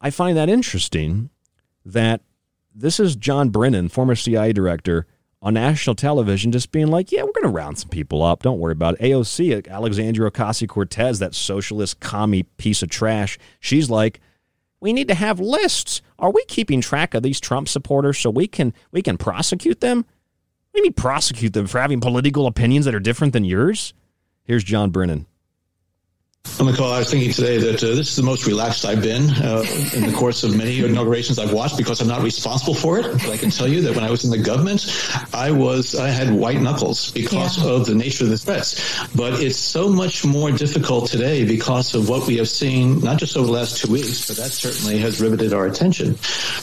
I 0.00 0.10
find 0.10 0.36
that 0.36 0.48
interesting 0.48 1.30
that 1.84 2.20
this 2.74 2.98
is 2.98 3.16
John 3.16 3.50
Brennan, 3.50 3.88
former 3.88 4.14
CIA 4.14 4.52
director, 4.52 5.06
on 5.44 5.54
national 5.54 5.94
television, 5.94 6.52
just 6.52 6.72
being 6.72 6.86
like, 6.86 7.12
yeah, 7.12 7.22
we're 7.22 7.32
going 7.32 7.44
to 7.44 7.50
round 7.50 7.78
some 7.78 7.90
people 7.90 8.22
up. 8.22 8.42
Don't 8.42 8.58
worry 8.58 8.72
about 8.72 8.94
it. 8.94 9.00
AOC, 9.00 9.68
Alexandria 9.68 10.30
Ocasio 10.30 10.66
Cortez, 10.66 11.18
that 11.18 11.34
socialist 11.34 12.00
commie 12.00 12.44
piece 12.44 12.82
of 12.82 12.88
trash, 12.88 13.38
she's 13.60 13.90
like, 13.90 14.20
we 14.80 14.94
need 14.94 15.08
to 15.08 15.14
have 15.14 15.40
lists. 15.40 16.00
Are 16.18 16.30
we 16.30 16.44
keeping 16.46 16.80
track 16.80 17.14
of 17.14 17.22
these 17.22 17.40
Trump 17.40 17.68
supporters 17.68 18.18
so 18.18 18.30
we 18.30 18.46
can 18.46 18.72
we 18.90 19.02
can 19.02 19.16
prosecute 19.16 19.80
them? 19.80 20.04
Do 20.74 20.82
mean 20.82 20.92
prosecute 20.92 21.52
them 21.52 21.66
for 21.66 21.80
having 21.80 22.00
political 22.00 22.46
opinions 22.46 22.84
that 22.86 22.94
are 22.94 23.00
different 23.00 23.32
than 23.32 23.44
yours? 23.44 23.94
Here's 24.44 24.62
John 24.62 24.90
Brennan. 24.90 25.26
On 26.60 26.66
the 26.66 26.74
call, 26.74 26.92
I 26.92 26.98
was 26.98 27.10
thinking 27.10 27.32
today 27.32 27.56
that 27.56 27.82
uh, 27.82 27.94
this 27.94 28.10
is 28.10 28.16
the 28.16 28.22
most 28.22 28.46
relaxed 28.46 28.84
I've 28.84 29.02
been 29.02 29.30
uh, 29.30 29.64
in 29.94 30.02
the 30.02 30.12
course 30.14 30.44
of 30.44 30.54
many 30.54 30.84
inaugurations 30.84 31.38
I've 31.38 31.52
watched 31.54 31.78
because 31.78 32.02
I'm 32.02 32.06
not 32.06 32.22
responsible 32.22 32.74
for 32.74 32.98
it. 32.98 33.04
But 33.04 33.30
I 33.30 33.38
can 33.38 33.48
tell 33.48 33.66
you 33.66 33.80
that 33.80 33.96
when 33.96 34.04
I 34.04 34.10
was 34.10 34.24
in 34.24 34.30
the 34.30 34.38
government, 34.38 34.86
I 35.32 35.50
was 35.50 35.94
I 35.94 36.10
had 36.10 36.30
white 36.30 36.60
knuckles 36.60 37.10
because 37.12 37.58
yeah. 37.58 37.70
of 37.70 37.86
the 37.86 37.94
nature 37.94 38.24
of 38.24 38.30
the 38.30 38.36
threats. 38.36 39.08
But 39.16 39.42
it's 39.42 39.58
so 39.58 39.88
much 39.88 40.24
more 40.24 40.52
difficult 40.52 41.08
today 41.08 41.46
because 41.46 41.94
of 41.94 42.10
what 42.10 42.26
we 42.26 42.36
have 42.36 42.48
seen, 42.48 43.00
not 43.00 43.18
just 43.18 43.38
over 43.38 43.46
the 43.46 43.52
last 43.52 43.78
two 43.78 43.90
weeks, 43.90 44.28
but 44.28 44.36
that 44.36 44.50
certainly 44.50 44.98
has 44.98 45.22
riveted 45.22 45.54
our 45.54 45.66
attention. 45.66 46.16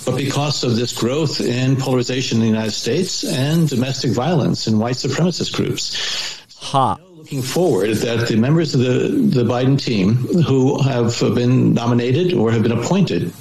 But 0.06 0.16
because 0.16 0.64
of 0.64 0.76
this 0.76 0.94
growth 0.94 1.42
in 1.42 1.76
polarization 1.76 2.38
in 2.38 2.42
the 2.44 2.50
United 2.50 2.72
States 2.72 3.24
and 3.24 3.68
domestic 3.68 4.12
violence 4.12 4.68
in 4.68 4.78
white 4.78 4.96
supremacist 4.96 5.54
groups. 5.54 6.38
Ha 6.58 6.98
looking 7.22 7.44
forward 7.44 7.92
that 7.98 8.28
the 8.28 8.36
members 8.36 8.74
of 8.74 8.80
the, 8.80 9.10
the 9.40 9.44
Biden 9.44 9.80
team 9.80 10.16
who 10.42 10.82
have 10.82 11.20
been 11.36 11.72
nominated 11.72 12.34
or 12.34 12.52
have 12.52 12.64
been 12.64 12.72
appointed 12.72 13.32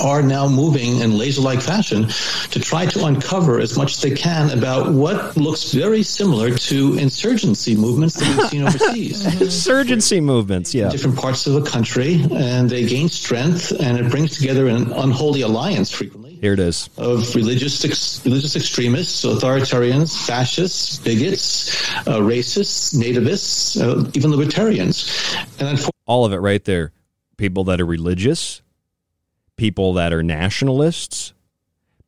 are 0.00 0.22
now 0.22 0.48
moving 0.48 1.00
in 1.00 1.16
laser-like 1.16 1.60
fashion 1.60 2.08
to 2.50 2.60
try 2.60 2.86
to 2.86 3.04
uncover 3.06 3.60
as 3.60 3.76
much 3.76 3.94
as 3.96 4.02
they 4.02 4.10
can 4.14 4.50
about 4.56 4.92
what 4.92 5.36
looks 5.36 5.72
very 5.72 6.02
similar 6.02 6.54
to 6.56 6.94
insurgency 6.98 7.74
movements 7.76 8.14
that 8.14 8.36
we've 8.36 8.48
seen 8.48 8.62
overseas. 8.66 9.40
insurgency 9.40 10.20
movements, 10.20 10.74
yeah. 10.74 10.88
Different 10.88 11.16
parts 11.18 11.46
of 11.46 11.54
the 11.54 11.62
country, 11.70 12.22
and 12.32 12.68
they 12.68 12.84
gain 12.86 13.08
strength, 13.08 13.72
and 13.80 13.98
it 13.98 14.10
brings 14.10 14.38
together 14.38 14.66
an 14.68 14.92
unholy 14.92 15.42
alliance 15.42 15.90
frequently. 15.90 16.34
Here 16.40 16.52
it 16.52 16.60
is. 16.60 16.90
Of 16.98 17.34
religious 17.34 17.82
ex- 17.84 18.22
religious 18.24 18.54
extremists, 18.56 19.24
authoritarians, 19.24 20.26
fascists, 20.26 20.98
bigots, 20.98 21.90
uh, 22.06 22.18
racists, 22.18 22.94
nativists, 22.94 23.80
uh, 23.80 24.10
even 24.14 24.30
libertarians. 24.30 25.08
And 25.58 25.82
all 26.06 26.24
of 26.26 26.32
it 26.32 26.38
right 26.38 26.62
there. 26.64 26.92
People 27.38 27.64
that 27.64 27.80
are 27.80 27.86
religious, 27.86 28.62
people 29.56 29.92
that 29.94 30.12
are 30.12 30.22
nationalists, 30.22 31.34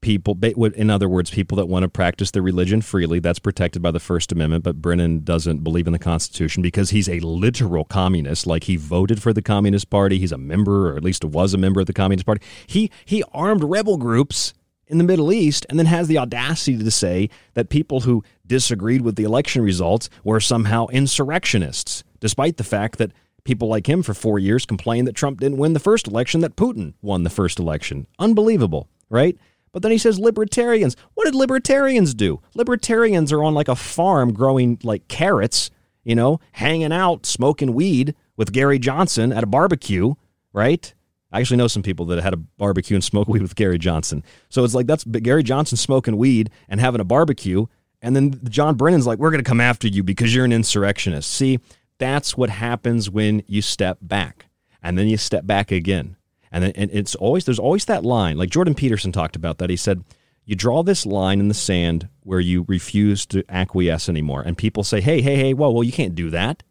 people, 0.00 0.38
in 0.42 0.90
other 0.90 1.08
words, 1.08 1.30
people 1.30 1.56
that 1.56 1.66
want 1.66 1.82
to 1.82 1.88
practice 1.88 2.30
their 2.30 2.42
religion 2.42 2.80
freely. 2.80 3.18
That's 3.18 3.38
protected 3.38 3.82
by 3.82 3.90
the 3.90 4.00
First 4.00 4.32
Amendment, 4.32 4.64
but 4.64 4.80
Brennan 4.80 5.24
doesn't 5.24 5.64
believe 5.64 5.86
in 5.86 5.92
the 5.92 5.98
Constitution 5.98 6.62
because 6.62 6.90
he's 6.90 7.08
a 7.08 7.20
literal 7.20 7.84
communist. 7.84 8.46
Like 8.46 8.64
he 8.64 8.76
voted 8.76 9.22
for 9.22 9.32
the 9.32 9.42
Communist 9.42 9.90
Party, 9.90 10.18
he's 10.18 10.32
a 10.32 10.38
member, 10.38 10.92
or 10.92 10.96
at 10.96 11.04
least 11.04 11.24
was 11.24 11.54
a 11.54 11.58
member 11.58 11.80
of 11.80 11.86
the 11.86 11.92
Communist 11.92 12.26
Party. 12.26 12.44
He 12.66 12.90
he 13.04 13.24
armed 13.32 13.64
rebel 13.64 13.96
groups 13.96 14.54
in 14.86 14.98
the 14.98 15.04
Middle 15.04 15.32
East 15.32 15.66
and 15.68 15.78
then 15.78 15.86
has 15.86 16.08
the 16.08 16.18
audacity 16.18 16.78
to 16.78 16.90
say 16.90 17.28
that 17.54 17.68
people 17.68 18.00
who 18.00 18.22
disagreed 18.46 19.02
with 19.02 19.16
the 19.16 19.24
election 19.24 19.62
results 19.62 20.08
were 20.22 20.40
somehow 20.40 20.86
insurrectionists, 20.88 22.04
despite 22.20 22.56
the 22.56 22.64
fact 22.64 22.98
that 22.98 23.12
People 23.46 23.68
like 23.68 23.88
him 23.88 24.02
for 24.02 24.12
four 24.12 24.40
years 24.40 24.66
complained 24.66 25.06
that 25.06 25.14
Trump 25.14 25.38
didn't 25.38 25.58
win 25.58 25.72
the 25.72 25.78
first 25.78 26.08
election, 26.08 26.40
that 26.40 26.56
Putin 26.56 26.94
won 27.00 27.22
the 27.22 27.30
first 27.30 27.60
election. 27.60 28.08
Unbelievable, 28.18 28.88
right? 29.08 29.38
But 29.72 29.82
then 29.82 29.92
he 29.92 29.98
says 29.98 30.18
libertarians. 30.18 30.96
What 31.14 31.26
did 31.26 31.36
libertarians 31.36 32.12
do? 32.12 32.40
Libertarians 32.54 33.30
are 33.32 33.44
on 33.44 33.54
like 33.54 33.68
a 33.68 33.76
farm 33.76 34.32
growing 34.32 34.80
like 34.82 35.06
carrots, 35.06 35.70
you 36.02 36.16
know, 36.16 36.40
hanging 36.52 36.92
out, 36.92 37.24
smoking 37.24 37.72
weed 37.72 38.16
with 38.36 38.50
Gary 38.50 38.80
Johnson 38.80 39.32
at 39.32 39.44
a 39.44 39.46
barbecue, 39.46 40.14
right? 40.52 40.92
I 41.30 41.38
actually 41.38 41.58
know 41.58 41.68
some 41.68 41.84
people 41.84 42.06
that 42.06 42.20
had 42.20 42.34
a 42.34 42.38
barbecue 42.38 42.96
and 42.96 43.04
smoked 43.04 43.30
weed 43.30 43.42
with 43.42 43.54
Gary 43.54 43.78
Johnson. 43.78 44.24
So 44.48 44.64
it's 44.64 44.74
like 44.74 44.88
that's 44.88 45.04
Gary 45.04 45.44
Johnson 45.44 45.76
smoking 45.76 46.16
weed 46.16 46.50
and 46.68 46.80
having 46.80 47.00
a 47.00 47.04
barbecue. 47.04 47.66
And 48.02 48.16
then 48.16 48.40
John 48.48 48.74
Brennan's 48.74 49.06
like, 49.06 49.20
we're 49.20 49.30
going 49.30 49.44
to 49.44 49.48
come 49.48 49.60
after 49.60 49.86
you 49.86 50.02
because 50.02 50.34
you're 50.34 50.44
an 50.44 50.52
insurrectionist. 50.52 51.30
See, 51.30 51.60
that's 51.98 52.36
what 52.36 52.50
happens 52.50 53.10
when 53.10 53.42
you 53.46 53.62
step 53.62 53.98
back 54.00 54.46
and 54.82 54.98
then 54.98 55.08
you 55.08 55.16
step 55.16 55.46
back 55.46 55.70
again. 55.70 56.16
And, 56.52 56.64
and 56.76 56.90
it's 56.92 57.14
always, 57.14 57.44
there's 57.44 57.58
always 57.58 57.86
that 57.86 58.04
line. 58.04 58.36
Like 58.36 58.50
Jordan 58.50 58.74
Peterson 58.74 59.12
talked 59.12 59.36
about 59.36 59.58
that. 59.58 59.70
He 59.70 59.76
said, 59.76 60.04
you 60.44 60.54
draw 60.54 60.82
this 60.82 61.04
line 61.04 61.40
in 61.40 61.48
the 61.48 61.54
sand 61.54 62.08
where 62.22 62.40
you 62.40 62.64
refuse 62.68 63.26
to 63.26 63.44
acquiesce 63.48 64.08
anymore. 64.08 64.42
And 64.42 64.56
people 64.56 64.84
say, 64.84 65.00
hey, 65.00 65.20
hey, 65.20 65.36
hey, 65.36 65.54
whoa, 65.54 65.70
well, 65.70 65.82
you 65.82 65.92
can't 65.92 66.14
do 66.14 66.30
that. 66.30 66.62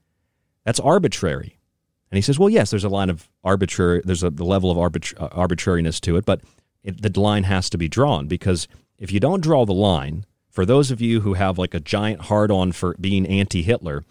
That's 0.64 0.80
arbitrary. 0.80 1.60
And 2.10 2.18
he 2.18 2.22
says, 2.22 2.40
well, 2.40 2.50
yes, 2.50 2.70
there's 2.70 2.86
a 2.86 2.90
line 2.90 3.10
of 3.10 3.30
arbitrary, 3.44 4.02
there's 4.06 4.24
a 4.24 4.30
the 4.30 4.46
level 4.46 4.72
of 4.72 4.78
arbitra- 4.78 5.22
uh, 5.22 5.28
arbitrariness 5.34 6.00
to 6.02 6.16
it, 6.16 6.26
but 6.26 6.42
it, 6.84 7.02
the 7.02 7.20
line 7.20 7.44
has 7.44 7.70
to 7.72 7.78
be 7.78 7.90
drawn 7.90 8.28
because 8.28 8.70
if 8.98 9.12
you 9.12 9.20
don't 9.20 9.42
draw 9.42 9.66
the 9.66 9.74
line, 9.74 10.26
for 10.50 10.66
those 10.66 10.92
of 10.92 11.02
you 11.02 11.20
who 11.22 11.34
have 11.34 11.58
like 11.58 11.74
a 11.74 11.80
giant 11.82 12.22
hard 12.22 12.52
on 12.52 12.72
for 12.72 12.96
being 13.00 13.26
anti 13.28 13.62
Hitler, 13.62 14.06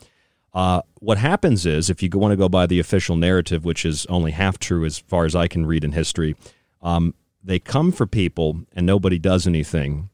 uh, 0.55 0.83
what 1.01 1.19
happens 1.19 1.67
is, 1.67 1.91
if 1.91 2.03
you 2.03 2.09
want 2.15 2.33
to 2.33 2.37
go 2.37 2.49
by 2.49 2.67
the 2.67 2.79
official 2.79 3.17
narrative, 3.17 3.65
which 3.65 3.85
is 3.85 4.07
only 4.07 4.31
half 4.31 4.59
true 4.59 4.85
as 4.85 4.99
far 4.99 5.25
as 5.25 5.35
I 5.35 5.49
can 5.49 5.67
read 5.67 5.83
in 5.83 5.93
history, 5.93 6.37
um, 6.81 7.15
they 7.43 7.59
come 7.59 7.91
for 7.91 8.07
people 8.07 8.61
and 8.73 8.87
nobody 8.87 9.19
does 9.19 9.47
anything. 9.47 10.11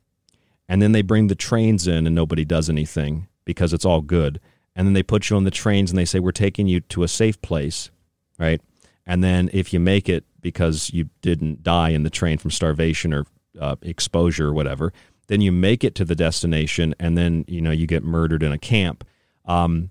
And 0.68 0.80
then 0.80 0.92
they 0.92 1.02
bring 1.02 1.26
the 1.26 1.34
trains 1.34 1.86
in 1.86 2.06
and 2.06 2.14
nobody 2.14 2.44
does 2.44 2.70
anything 2.70 3.28
because 3.44 3.72
it's 3.72 3.84
all 3.84 4.00
good. 4.00 4.40
And 4.74 4.86
then 4.86 4.94
they 4.94 5.02
put 5.02 5.28
you 5.28 5.36
on 5.36 5.44
the 5.44 5.50
trains 5.50 5.90
and 5.90 5.98
they 5.98 6.04
say, 6.04 6.20
We're 6.20 6.32
taking 6.32 6.66
you 6.66 6.80
to 6.80 7.02
a 7.02 7.08
safe 7.08 7.40
place, 7.42 7.90
right? 8.38 8.60
And 9.04 9.22
then 9.22 9.50
if 9.52 9.72
you 9.72 9.80
make 9.80 10.08
it 10.08 10.24
because 10.40 10.90
you 10.92 11.10
didn't 11.20 11.62
die 11.62 11.90
in 11.90 12.02
the 12.02 12.10
train 12.10 12.38
from 12.38 12.50
starvation 12.50 13.12
or 13.12 13.26
uh, 13.60 13.76
exposure 13.82 14.48
or 14.48 14.52
whatever, 14.54 14.92
then 15.26 15.40
you 15.40 15.52
make 15.52 15.84
it 15.84 15.94
to 15.96 16.04
the 16.04 16.14
destination 16.14 16.94
and 16.98 17.18
then, 17.18 17.44
you 17.46 17.60
know, 17.60 17.72
you 17.72 17.86
get 17.86 18.02
murdered 18.02 18.42
in 18.42 18.52
a 18.52 18.58
camp. 18.58 19.04
Um, 19.44 19.90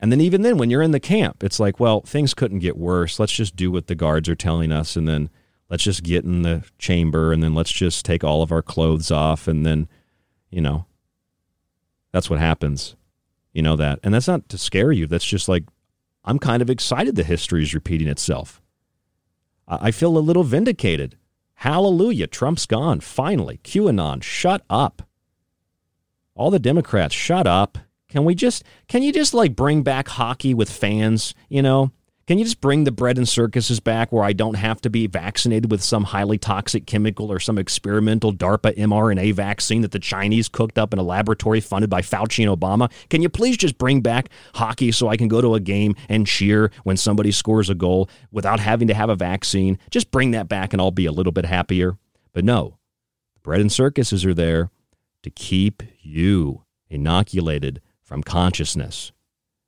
and 0.00 0.12
then 0.12 0.20
even 0.20 0.42
then, 0.42 0.58
when 0.58 0.70
you're 0.70 0.82
in 0.82 0.92
the 0.92 1.00
camp, 1.00 1.42
it's 1.42 1.58
like, 1.58 1.80
well, 1.80 2.02
things 2.02 2.34
couldn't 2.34 2.60
get 2.60 2.76
worse. 2.76 3.18
Let's 3.18 3.32
just 3.32 3.56
do 3.56 3.70
what 3.70 3.86
the 3.88 3.94
guards 3.94 4.28
are 4.28 4.36
telling 4.36 4.70
us, 4.72 4.96
and 4.96 5.08
then 5.08 5.30
let's 5.68 5.82
just 5.82 6.02
get 6.02 6.24
in 6.24 6.42
the 6.42 6.64
chamber, 6.78 7.32
and 7.32 7.42
then 7.42 7.54
let's 7.54 7.72
just 7.72 8.04
take 8.04 8.22
all 8.22 8.42
of 8.42 8.52
our 8.52 8.62
clothes 8.62 9.10
off, 9.10 9.48
and 9.48 9.66
then, 9.66 9.88
you 10.50 10.60
know, 10.60 10.86
that's 12.12 12.30
what 12.30 12.38
happens. 12.38 12.96
You 13.52 13.62
know 13.62 13.76
that, 13.76 13.98
and 14.02 14.14
that's 14.14 14.28
not 14.28 14.48
to 14.50 14.58
scare 14.58 14.92
you. 14.92 15.06
That's 15.06 15.24
just 15.24 15.48
like, 15.48 15.64
I'm 16.24 16.38
kind 16.38 16.62
of 16.62 16.70
excited 16.70 17.16
the 17.16 17.24
history 17.24 17.62
is 17.62 17.74
repeating 17.74 18.08
itself. 18.08 18.62
I 19.66 19.90
feel 19.90 20.16
a 20.16 20.20
little 20.20 20.44
vindicated. 20.44 21.16
Hallelujah, 21.54 22.28
Trump's 22.28 22.66
gone. 22.66 23.00
Finally, 23.00 23.60
QAnon, 23.64 24.22
shut 24.22 24.62
up. 24.70 25.02
All 26.34 26.50
the 26.50 26.58
Democrats, 26.60 27.14
shut 27.14 27.46
up. 27.46 27.78
Can 28.08 28.24
we 28.24 28.34
just 28.34 28.64
can 28.88 29.02
you 29.02 29.12
just 29.12 29.34
like 29.34 29.54
bring 29.54 29.82
back 29.82 30.08
hockey 30.08 30.54
with 30.54 30.70
fans, 30.70 31.34
you 31.48 31.62
know? 31.62 31.92
Can 32.26 32.38
you 32.38 32.44
just 32.44 32.60
bring 32.60 32.84
the 32.84 32.92
bread 32.92 33.16
and 33.16 33.26
circuses 33.26 33.80
back 33.80 34.12
where 34.12 34.22
I 34.22 34.34
don't 34.34 34.56
have 34.56 34.82
to 34.82 34.90
be 34.90 35.06
vaccinated 35.06 35.70
with 35.70 35.82
some 35.82 36.04
highly 36.04 36.36
toxic 36.36 36.84
chemical 36.84 37.32
or 37.32 37.40
some 37.40 37.56
experimental 37.56 38.34
DARPA 38.34 38.76
mRNA 38.76 39.32
vaccine 39.32 39.80
that 39.80 39.92
the 39.92 39.98
Chinese 39.98 40.46
cooked 40.46 40.76
up 40.76 40.92
in 40.92 40.98
a 40.98 41.02
laboratory 41.02 41.62
funded 41.62 41.88
by 41.88 42.02
Fauci 42.02 42.46
and 42.46 42.60
Obama? 42.60 42.92
Can 43.08 43.22
you 43.22 43.30
please 43.30 43.56
just 43.56 43.78
bring 43.78 44.02
back 44.02 44.28
hockey 44.52 44.92
so 44.92 45.08
I 45.08 45.16
can 45.16 45.28
go 45.28 45.40
to 45.40 45.54
a 45.54 45.60
game 45.60 45.94
and 46.10 46.26
cheer 46.26 46.70
when 46.84 46.98
somebody 46.98 47.32
scores 47.32 47.70
a 47.70 47.74
goal 47.74 48.10
without 48.30 48.60
having 48.60 48.88
to 48.88 48.94
have 48.94 49.08
a 49.08 49.16
vaccine? 49.16 49.78
Just 49.90 50.10
bring 50.10 50.32
that 50.32 50.48
back 50.48 50.74
and 50.74 50.82
I'll 50.82 50.90
be 50.90 51.06
a 51.06 51.12
little 51.12 51.32
bit 51.32 51.46
happier. 51.46 51.96
But 52.34 52.44
no, 52.44 52.76
bread 53.42 53.62
and 53.62 53.72
circuses 53.72 54.26
are 54.26 54.34
there 54.34 54.70
to 55.22 55.30
keep 55.30 55.82
you 56.02 56.64
inoculated 56.90 57.80
from 58.08 58.22
consciousness. 58.22 59.12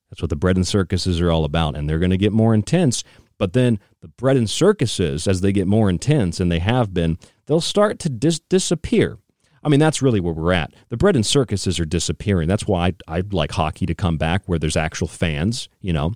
That's 0.09 0.23
what 0.23 0.31
the 0.31 0.37
bread 0.37 0.57
and 0.57 0.67
circuses 0.67 1.21
are 1.21 1.31
all 1.31 1.45
about. 1.45 1.77
And 1.77 1.89
they're 1.89 1.99
going 1.99 2.11
to 2.11 2.17
get 2.17 2.33
more 2.33 2.55
intense. 2.55 3.05
But 3.37 3.53
then 3.53 3.79
the 4.01 4.09
bread 4.09 4.39
and 4.39 4.49
circuses, 4.49 5.29
as 5.29 5.43
they 5.43 5.53
get 5.53 5.67
more 5.67 5.91
intense, 5.91 6.41
and 6.41 6.51
they 6.51 6.59
have 6.59 6.95
been, 6.95 7.19
they'll 7.47 7.61
start 7.61 7.99
to 8.01 8.09
dis- 8.09 8.41
disappear. 8.41 9.19
I 9.63 9.69
mean, 9.69 9.79
that's 9.79 10.01
really 10.01 10.21
where 10.21 10.33
we're 10.33 10.55
at. 10.55 10.73
The 10.89 10.97
bread 10.97 11.17
and 11.17 11.25
circuses 11.25 11.79
are 11.79 11.85
disappearing. 11.85 12.49
That's 12.49 12.67
why 12.67 12.87
I'd, 12.87 13.03
I'd 13.07 13.33
like 13.35 13.53
hockey 13.53 13.85
to 13.85 13.95
come 13.95 14.17
back 14.17 14.43
where 14.47 14.59
there's 14.59 14.77
actual 14.77 15.07
fans, 15.07 15.69
you 15.83 15.93
know. 15.93 16.15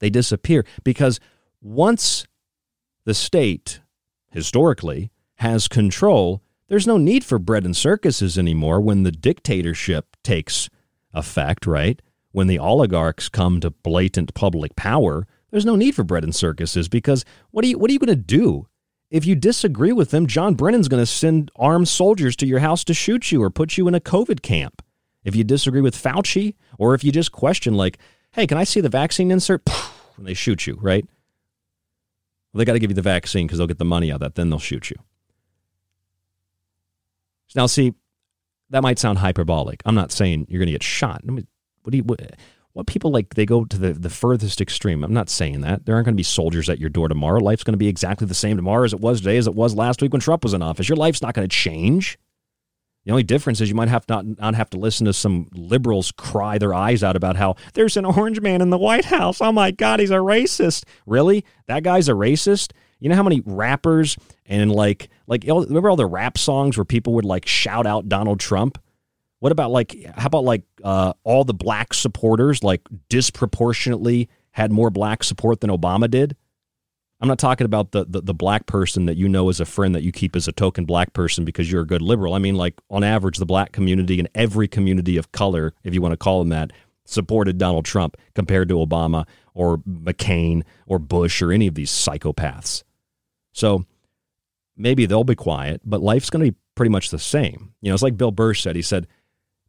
They 0.00 0.10
disappear 0.10 0.66
because 0.84 1.20
once 1.62 2.26
the 3.06 3.14
state, 3.14 3.80
historically, 4.30 5.10
has 5.36 5.68
control, 5.68 6.42
there's 6.68 6.86
no 6.86 6.98
need 6.98 7.24
for 7.24 7.38
bread 7.38 7.64
and 7.64 7.74
circuses 7.74 8.36
anymore 8.36 8.80
when 8.82 9.04
the 9.04 9.12
dictatorship 9.12 10.16
takes 10.22 10.68
effect, 11.14 11.66
right? 11.66 12.00
When 12.32 12.46
the 12.46 12.58
oligarchs 12.58 13.28
come 13.28 13.60
to 13.60 13.70
blatant 13.70 14.34
public 14.34 14.76
power, 14.76 15.26
there's 15.50 15.64
no 15.64 15.76
need 15.76 15.94
for 15.94 16.02
bread 16.02 16.24
and 16.24 16.34
circuses 16.34 16.88
because 16.88 17.24
what 17.52 17.64
are 17.64 17.68
you 17.68 17.78
what 17.78 17.88
are 17.90 17.92
you 17.92 17.98
going 17.98 18.08
to 18.08 18.16
do? 18.16 18.66
If 19.10 19.24
you 19.24 19.36
disagree 19.36 19.92
with 19.92 20.10
them, 20.10 20.26
John 20.26 20.54
Brennan's 20.54 20.88
going 20.88 21.02
to 21.02 21.06
send 21.06 21.50
armed 21.54 21.88
soldiers 21.88 22.34
to 22.36 22.46
your 22.46 22.58
house 22.58 22.82
to 22.84 22.94
shoot 22.94 23.30
you 23.30 23.42
or 23.42 23.50
put 23.50 23.76
you 23.76 23.86
in 23.86 23.94
a 23.94 24.00
COVID 24.00 24.42
camp. 24.42 24.82
If 25.22 25.36
you 25.36 25.44
disagree 25.44 25.80
with 25.80 25.96
Fauci, 25.96 26.54
or 26.78 26.94
if 26.94 27.04
you 27.04 27.12
just 27.12 27.30
question, 27.30 27.74
like, 27.74 27.98
hey, 28.32 28.46
can 28.46 28.58
I 28.58 28.64
see 28.64 28.80
the 28.80 28.88
vaccine 28.88 29.30
insert? 29.30 29.62
When 30.16 30.26
they 30.26 30.34
shoot 30.34 30.66
you, 30.66 30.78
right? 30.80 31.06
Well, 32.52 32.58
they 32.58 32.64
got 32.64 32.74
to 32.74 32.78
give 32.78 32.90
you 32.90 32.94
the 32.94 33.02
vaccine 33.02 33.46
because 33.46 33.58
they'll 33.58 33.66
get 33.66 33.78
the 33.78 33.84
money 33.84 34.12
out 34.12 34.16
of 34.16 34.20
that. 34.20 34.34
Then 34.36 34.50
they'll 34.50 34.58
shoot 34.58 34.90
you. 34.90 34.96
Now, 37.54 37.66
see, 37.66 37.94
that 38.74 38.82
might 38.82 38.98
sound 38.98 39.18
hyperbolic. 39.18 39.82
I'm 39.84 39.94
not 39.94 40.10
saying 40.10 40.48
you're 40.48 40.58
going 40.58 40.66
to 40.66 40.72
get 40.72 40.82
shot. 40.82 41.20
I 41.22 41.30
mean, 41.30 41.46
what 41.84 41.92
do 41.92 41.96
you 41.96 42.02
what, 42.02 42.20
what 42.72 42.88
people 42.88 43.12
like 43.12 43.34
they 43.34 43.46
go 43.46 43.64
to 43.64 43.78
the, 43.78 43.92
the 43.92 44.10
furthest 44.10 44.60
extreme. 44.60 45.04
I'm 45.04 45.14
not 45.14 45.30
saying 45.30 45.60
that. 45.60 45.86
There 45.86 45.94
aren't 45.94 46.06
going 46.06 46.14
to 46.14 46.16
be 46.16 46.24
soldiers 46.24 46.68
at 46.68 46.80
your 46.80 46.90
door 46.90 47.06
tomorrow. 47.06 47.38
Life's 47.38 47.62
going 47.62 47.74
to 47.74 47.78
be 47.78 47.86
exactly 47.86 48.26
the 48.26 48.34
same 48.34 48.56
tomorrow 48.56 48.84
as 48.84 48.92
it 48.92 48.98
was 48.98 49.20
today 49.20 49.36
as 49.36 49.46
it 49.46 49.54
was 49.54 49.76
last 49.76 50.02
week 50.02 50.12
when 50.12 50.20
Trump 50.20 50.42
was 50.42 50.54
in 50.54 50.60
office. 50.62 50.88
Your 50.88 50.96
life's 50.96 51.22
not 51.22 51.34
going 51.34 51.48
to 51.48 51.56
change. 51.56 52.18
The 53.04 53.12
only 53.12 53.22
difference 53.22 53.60
is 53.60 53.68
you 53.68 53.76
might 53.76 53.88
have 53.90 54.06
to 54.06 54.14
not, 54.14 54.38
not 54.40 54.54
have 54.56 54.70
to 54.70 54.78
listen 54.78 55.06
to 55.06 55.12
some 55.12 55.48
liberals 55.52 56.10
cry 56.10 56.58
their 56.58 56.74
eyes 56.74 57.04
out 57.04 57.14
about 57.14 57.36
how 57.36 57.54
there's 57.74 57.96
an 57.96 58.04
orange 58.04 58.40
man 58.40 58.60
in 58.60 58.70
the 58.70 58.78
White 58.78 59.04
House. 59.04 59.40
Oh 59.40 59.52
my 59.52 59.70
God, 59.70 60.00
he's 60.00 60.10
a 60.10 60.14
racist. 60.14 60.84
Really? 61.06 61.44
That 61.68 61.84
guy's 61.84 62.08
a 62.08 62.12
racist? 62.12 62.72
You 63.04 63.10
know 63.10 63.16
how 63.16 63.22
many 63.22 63.42
rappers 63.44 64.16
and 64.46 64.72
like 64.72 65.10
like 65.26 65.44
remember 65.46 65.90
all 65.90 65.96
the 65.96 66.06
rap 66.06 66.38
songs 66.38 66.78
where 66.78 66.86
people 66.86 67.12
would 67.12 67.26
like 67.26 67.46
shout 67.46 67.86
out 67.86 68.08
Donald 68.08 68.40
Trump? 68.40 68.78
What 69.40 69.52
about 69.52 69.70
like 69.70 69.94
how 70.16 70.28
about 70.28 70.44
like 70.44 70.62
uh, 70.82 71.12
all 71.22 71.44
the 71.44 71.52
black 71.52 71.92
supporters 71.92 72.64
like 72.64 72.80
disproportionately 73.10 74.30
had 74.52 74.72
more 74.72 74.88
black 74.88 75.22
support 75.22 75.60
than 75.60 75.68
Obama 75.68 76.10
did? 76.10 76.34
I'm 77.20 77.28
not 77.28 77.38
talking 77.38 77.66
about 77.66 77.92
the, 77.92 78.06
the, 78.08 78.22
the 78.22 78.32
black 78.32 78.64
person 78.64 79.04
that 79.04 79.18
you 79.18 79.28
know 79.28 79.50
as 79.50 79.60
a 79.60 79.66
friend 79.66 79.94
that 79.94 80.02
you 80.02 80.10
keep 80.10 80.34
as 80.34 80.48
a 80.48 80.52
token 80.52 80.86
black 80.86 81.12
person 81.12 81.44
because 81.44 81.70
you're 81.70 81.82
a 81.82 81.86
good 81.86 82.00
liberal. 82.00 82.32
I 82.32 82.38
mean, 82.38 82.54
like 82.54 82.72
on 82.88 83.04
average, 83.04 83.36
the 83.36 83.44
black 83.44 83.72
community 83.72 84.18
and 84.18 84.30
every 84.34 84.66
community 84.66 85.18
of 85.18 85.30
color, 85.30 85.74
if 85.84 85.92
you 85.92 86.00
want 86.00 86.12
to 86.12 86.16
call 86.16 86.38
them 86.38 86.48
that, 86.48 86.70
supported 87.04 87.58
Donald 87.58 87.84
Trump 87.84 88.16
compared 88.34 88.70
to 88.70 88.76
Obama 88.76 89.26
or 89.52 89.76
McCain 89.78 90.62
or 90.86 90.98
Bush 90.98 91.42
or 91.42 91.52
any 91.52 91.66
of 91.66 91.74
these 91.74 91.90
psychopaths. 91.90 92.82
So 93.54 93.86
maybe 94.76 95.06
they'll 95.06 95.24
be 95.24 95.34
quiet, 95.34 95.80
but 95.84 96.02
life's 96.02 96.28
going 96.28 96.44
to 96.44 96.52
be 96.52 96.58
pretty 96.74 96.90
much 96.90 97.08
the 97.10 97.18
same. 97.18 97.72
You 97.80 97.88
know, 97.88 97.94
it's 97.94 98.02
like 98.02 98.18
Bill 98.18 98.32
Burr 98.32 98.52
said. 98.52 98.76
He 98.76 98.82
said, 98.82 99.06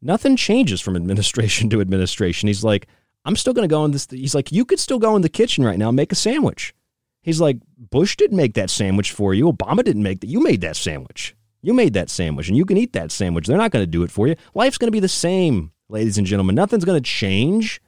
nothing 0.02 0.36
changes 0.36 0.82
from 0.82 0.96
administration 0.98 1.70
to 1.70 1.80
administration. 1.80 2.48
He's 2.48 2.64
like, 2.64 2.88
I'm 3.24 3.36
still 3.36 3.54
going 3.54 3.68
to 3.68 3.74
go 3.74 3.86
in 3.86 3.92
this. 3.92 4.08
He's 4.10 4.36
like, 4.36 4.52
you 4.52 4.66
could 4.66 4.80
still 4.80 5.00
go 5.00 5.16
in 5.16 5.22
the 5.22 5.30
kitchen 5.30 5.64
right 5.64 5.80
now 5.80 5.90
and 5.90 5.96
make 5.96 6.12
a 6.12 6.16
sandwich. 6.16 6.76
He's 7.22 7.40
like, 7.40 7.58
Bush 7.78 8.16
didn't 8.18 8.38
make 8.38 8.54
that 8.56 8.70
sandwich 8.70 9.12
for 9.12 9.34
you. 9.34 9.52
Obama 9.52 9.84
didn't 9.84 10.04
make 10.04 10.20
that. 10.20 10.28
You 10.28 10.42
made 10.42 10.62
that 10.62 10.76
sandwich. 10.76 11.36
You 11.62 11.74
made 11.74 11.94
that 11.94 12.12
sandwich 12.12 12.48
and 12.48 12.58
you 12.58 12.66
can 12.66 12.78
eat 12.78 12.94
that 12.94 13.12
sandwich. 13.12 13.48
They're 13.48 13.58
not 13.58 13.72
going 13.72 13.82
to 13.82 13.90
do 13.90 14.04
it 14.04 14.12
for 14.12 14.28
you. 14.28 14.36
Life's 14.54 14.78
going 14.78 14.88
to 14.88 14.92
be 14.92 15.00
the 15.00 15.08
same, 15.08 15.72
ladies 15.90 16.20
and 16.20 16.28
gentlemen. 16.28 16.54
Nothing's 16.54 16.86
going 16.86 17.02
to 17.02 17.10
change. 17.10 17.82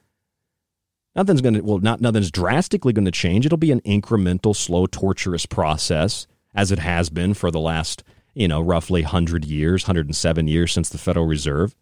Nothing's 1.18 1.42
going 1.42 1.56
to, 1.56 1.62
well, 1.62 1.80
not 1.80 2.00
nothing's 2.00 2.30
drastically 2.30 2.94
going 2.94 3.06
to 3.06 3.12
change. 3.12 3.46
It'll 3.46 3.58
be 3.58 3.72
an 3.72 3.82
incremental, 3.82 4.56
slow, 4.56 4.86
torturous 4.86 5.48
process, 5.48 6.28
as 6.54 6.72
it 6.72 6.78
has 6.78 7.10
been 7.10 7.34
for 7.34 7.50
the 7.50 7.60
last, 7.60 8.04
you 8.36 8.48
know, 8.48 8.62
roughly 8.62 9.02
100 9.02 9.44
years, 9.44 9.84
107 9.84 10.48
years 10.48 10.72
since 10.72 10.90
the 10.90 11.00
Federal 11.00 11.26
Reserve. 11.26 11.76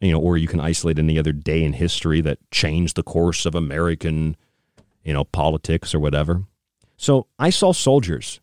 You 0.00 0.12
know, 0.12 0.20
or 0.20 0.36
you 0.36 0.48
can 0.48 0.60
isolate 0.60 0.98
any 0.98 1.16
other 1.16 1.32
day 1.32 1.62
in 1.62 1.74
history 1.74 2.20
that 2.22 2.38
changed 2.50 2.96
the 2.96 3.04
course 3.04 3.46
of 3.46 3.54
American, 3.54 4.36
you 5.04 5.12
know, 5.12 5.24
politics 5.24 5.94
or 5.94 6.00
whatever. 6.00 6.42
So 6.96 7.28
I 7.38 7.50
saw 7.50 7.72
soldiers. 7.72 8.40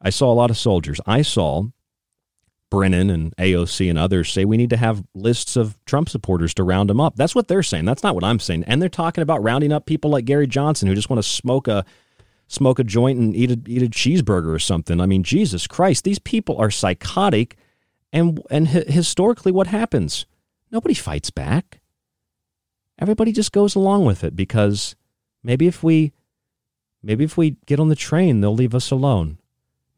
I 0.00 0.10
saw 0.10 0.30
a 0.30 0.34
lot 0.34 0.50
of 0.50 0.58
soldiers. 0.58 1.00
I 1.06 1.22
saw 1.22 1.68
Brennan 2.72 3.10
and 3.10 3.36
AOC 3.36 3.90
and 3.90 3.98
others 3.98 4.32
say 4.32 4.46
we 4.46 4.56
need 4.56 4.70
to 4.70 4.78
have 4.78 5.04
lists 5.14 5.56
of 5.56 5.76
Trump 5.84 6.08
supporters 6.08 6.54
to 6.54 6.62
round 6.62 6.88
them 6.88 7.02
up. 7.02 7.16
That's 7.16 7.34
what 7.34 7.46
they're 7.46 7.62
saying. 7.62 7.84
That's 7.84 8.02
not 8.02 8.14
what 8.14 8.24
I'm 8.24 8.38
saying. 8.38 8.64
And 8.66 8.80
they're 8.80 8.88
talking 8.88 9.20
about 9.20 9.42
rounding 9.42 9.72
up 9.72 9.84
people 9.84 10.10
like 10.10 10.24
Gary 10.24 10.46
Johnson 10.46 10.88
who 10.88 10.94
just 10.94 11.10
want 11.10 11.22
to 11.22 11.28
smoke 11.28 11.68
a 11.68 11.84
smoke 12.48 12.78
a 12.78 12.84
joint 12.84 13.18
and 13.18 13.36
eat 13.36 13.50
a 13.50 13.60
eat 13.66 13.82
a 13.82 13.90
cheeseburger 13.90 14.54
or 14.54 14.58
something. 14.58 15.02
I 15.02 15.06
mean, 15.06 15.22
Jesus 15.22 15.66
Christ, 15.66 16.04
these 16.04 16.18
people 16.18 16.56
are 16.56 16.70
psychotic. 16.70 17.58
And 18.10 18.40
and 18.50 18.66
historically, 18.68 19.52
what 19.52 19.66
happens? 19.66 20.24
Nobody 20.70 20.94
fights 20.94 21.28
back. 21.28 21.82
Everybody 22.98 23.32
just 23.32 23.52
goes 23.52 23.74
along 23.74 24.06
with 24.06 24.24
it 24.24 24.34
because 24.34 24.96
maybe 25.42 25.66
if 25.66 25.82
we 25.82 26.14
maybe 27.02 27.24
if 27.24 27.36
we 27.36 27.58
get 27.66 27.80
on 27.80 27.90
the 27.90 27.96
train, 27.96 28.40
they'll 28.40 28.54
leave 28.54 28.74
us 28.74 28.90
alone. 28.90 29.36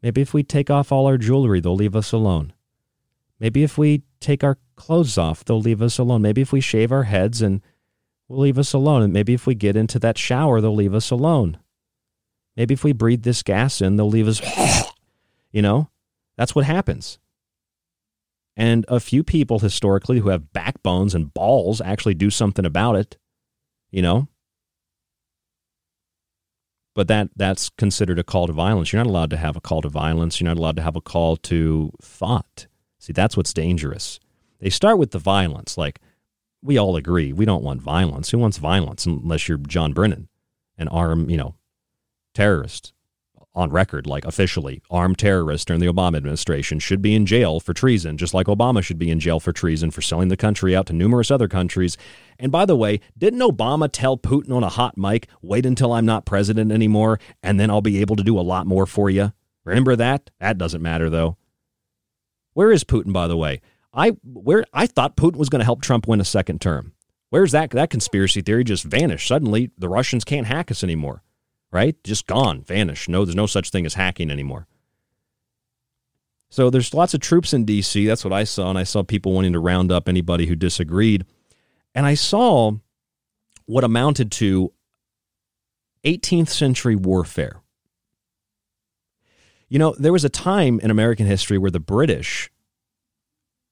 Maybe 0.01 0.19
if 0.19 0.33
we 0.33 0.43
take 0.43 0.69
off 0.69 0.91
all 0.91 1.07
our 1.07 1.17
jewelry, 1.17 1.61
they'll 1.61 1.73
leave 1.73 1.95
us 1.95 2.11
alone. 2.11 2.51
Maybe 3.39 3.63
if 3.63 3.77
we 3.77 4.03
take 4.19 4.43
our 4.43 4.57
clothes 4.75 5.17
off, 5.17 5.43
they'll 5.43 5.59
leave 5.59 5.81
us 5.81 5.97
alone. 5.97 6.21
Maybe 6.21 6.41
if 6.41 6.51
we 6.51 6.61
shave 6.61 6.91
our 6.91 7.03
heads 7.03 7.41
and 7.41 7.61
will 8.27 8.39
leave 8.39 8.57
us 8.57 8.73
alone. 8.73 9.01
And 9.01 9.13
maybe 9.13 9.33
if 9.33 9.45
we 9.45 9.55
get 9.55 9.75
into 9.75 9.99
that 9.99 10.17
shower, 10.17 10.61
they'll 10.61 10.75
leave 10.75 10.95
us 10.95 11.11
alone. 11.11 11.59
Maybe 12.55 12.73
if 12.73 12.83
we 12.83 12.93
breathe 12.93 13.23
this 13.23 13.43
gas 13.43 13.81
in, 13.81 13.97
they'll 13.97 14.09
leave 14.09 14.27
us, 14.27 14.41
you 15.51 15.61
know, 15.61 15.89
that's 16.37 16.55
what 16.55 16.65
happens. 16.65 17.19
And 18.55 18.85
a 18.87 19.01
few 19.01 19.23
people 19.23 19.59
historically 19.59 20.19
who 20.19 20.29
have 20.29 20.53
backbones 20.53 21.13
and 21.13 21.33
balls 21.33 21.81
actually 21.81 22.13
do 22.13 22.29
something 22.29 22.65
about 22.65 22.95
it, 22.95 23.17
you 23.91 24.01
know. 24.01 24.29
but 26.95 27.09
that 27.09 27.29
that's 27.35 27.69
considered 27.69 28.17
a 28.17 28.23
call 28.23 28.47
to 28.47 28.53
violence. 28.53 28.91
You're 28.91 29.03
not 29.03 29.09
allowed 29.09 29.29
to 29.31 29.37
have 29.37 29.57
a 29.57 29.61
call 29.61 29.81
to 29.81 29.89
violence. 29.89 30.39
You're 30.39 30.47
not 30.47 30.57
allowed 30.57 30.77
to 30.77 30.81
have 30.81 30.95
a 30.95 31.01
call 31.01 31.35
to 31.37 31.91
thought. 32.01 32.67
See, 32.99 33.13
that's 33.13 33.37
what's 33.37 33.53
dangerous. 33.53 34.19
They 34.59 34.69
start 34.69 34.97
with 34.97 35.11
the 35.11 35.19
violence, 35.19 35.77
like 35.77 35.99
we 36.61 36.77
all 36.77 36.95
agree 36.95 37.31
we 37.31 37.45
don't 37.45 37.63
want 37.63 37.81
violence. 37.81 38.31
Who 38.31 38.39
wants 38.39 38.57
violence 38.57 39.05
unless 39.05 39.47
you're 39.47 39.57
John 39.57 39.93
Brennan, 39.93 40.27
an 40.77 40.87
armed, 40.87 41.29
you 41.29 41.37
know, 41.37 41.55
terrorist 42.33 42.93
on 43.55 43.69
record, 43.71 44.05
like 44.05 44.25
officially, 44.25 44.81
armed 44.91 45.17
terrorist 45.17 45.67
during 45.67 45.79
the 45.79 45.87
Obama 45.87 46.17
administration 46.17 46.77
should 46.77 47.01
be 47.01 47.15
in 47.15 47.25
jail 47.25 47.59
for 47.59 47.73
treason, 47.73 48.17
just 48.17 48.33
like 48.33 48.47
Obama 48.47 48.83
should 48.83 48.99
be 48.99 49.09
in 49.09 49.19
jail 49.19 49.39
for 49.39 49.53
treason 49.53 49.91
for 49.91 50.01
selling 50.01 50.27
the 50.27 50.35
country 50.35 50.75
out 50.75 50.87
to 50.87 50.93
numerous 50.93 51.31
other 51.31 51.47
countries. 51.47 51.97
And 52.37 52.51
by 52.51 52.65
the 52.65 52.75
way, 52.75 52.99
didn't 53.17 53.39
Obama 53.39 53.89
tell 53.91 54.17
Putin 54.17 54.53
on 54.53 54.63
a 54.63 54.69
hot 54.69 54.97
mic, 54.97 55.27
wait 55.41 55.65
until 55.65 55.93
I'm 55.93 56.05
not 56.05 56.25
president 56.25 56.71
anymore, 56.71 57.19
and 57.41 57.59
then 57.59 57.69
I'll 57.69 57.81
be 57.81 58.01
able 58.01 58.17
to 58.17 58.23
do 58.23 58.37
a 58.37 58.41
lot 58.41 58.67
more 58.67 58.85
for 58.85 59.09
you? 59.09 59.31
Remember 59.63 59.95
that? 59.95 60.29
That 60.39 60.57
doesn't 60.57 60.81
matter, 60.81 61.09
though. 61.09 61.37
Where 62.55 62.71
is 62.71 62.83
Putin, 62.83 63.13
by 63.13 63.27
the 63.27 63.37
way? 63.37 63.61
I 63.93 64.09
where 64.23 64.65
I 64.73 64.87
thought 64.87 65.15
Putin 65.15 65.35
was 65.35 65.49
going 65.49 65.59
to 65.59 65.65
help 65.65 65.81
Trump 65.81 66.07
win 66.07 66.19
a 66.19 66.25
second 66.25 66.59
term. 66.59 66.93
Where's 67.29 67.51
that 67.51 67.69
that 67.69 67.91
conspiracy 67.91 68.41
theory 68.41 68.63
just 68.63 68.83
vanished? 68.83 69.27
Suddenly 69.27 69.69
the 69.77 69.89
Russians 69.89 70.23
can't 70.23 70.47
hack 70.47 70.71
us 70.71 70.83
anymore 70.83 71.21
right? 71.75 72.01
Just 72.05 72.25
gone, 72.25 72.61
vanished. 72.61 73.09
No, 73.09 73.25
there's 73.25 73.35
no 73.35 73.47
such 73.47 73.69
thing 73.69 73.85
as 73.85 73.95
hacking 73.95 74.31
anymore. 74.31 74.65
So 76.49 76.69
there's 76.69 76.93
lots 76.93 77.13
of 77.13 77.19
troops 77.19 77.51
in 77.53 77.65
D.C. 77.65 78.05
That's 78.05 78.23
what 78.23 78.31
I 78.31 78.45
saw, 78.45 78.69
and 78.69 78.79
I 78.79 78.83
saw 78.83 79.03
people 79.03 79.33
wanting 79.33 79.51
to 79.51 79.59
round 79.59 79.91
up 79.91 80.07
anybody 80.07 80.45
who 80.45 80.55
disagreed. 80.55 81.25
And 81.93 82.05
I 82.05 82.13
saw 82.13 82.71
what 83.65 83.83
amounted 83.83 84.31
to 84.33 84.71
18th 86.05 86.47
century 86.47 86.95
warfare. 86.95 87.61
You 89.67 89.79
know, 89.79 89.95
there 89.97 90.13
was 90.13 90.25
a 90.25 90.29
time 90.29 90.79
in 90.81 90.91
American 90.91 91.25
history 91.25 91.57
where 91.57 91.71
the 91.71 91.79
British 91.79 92.49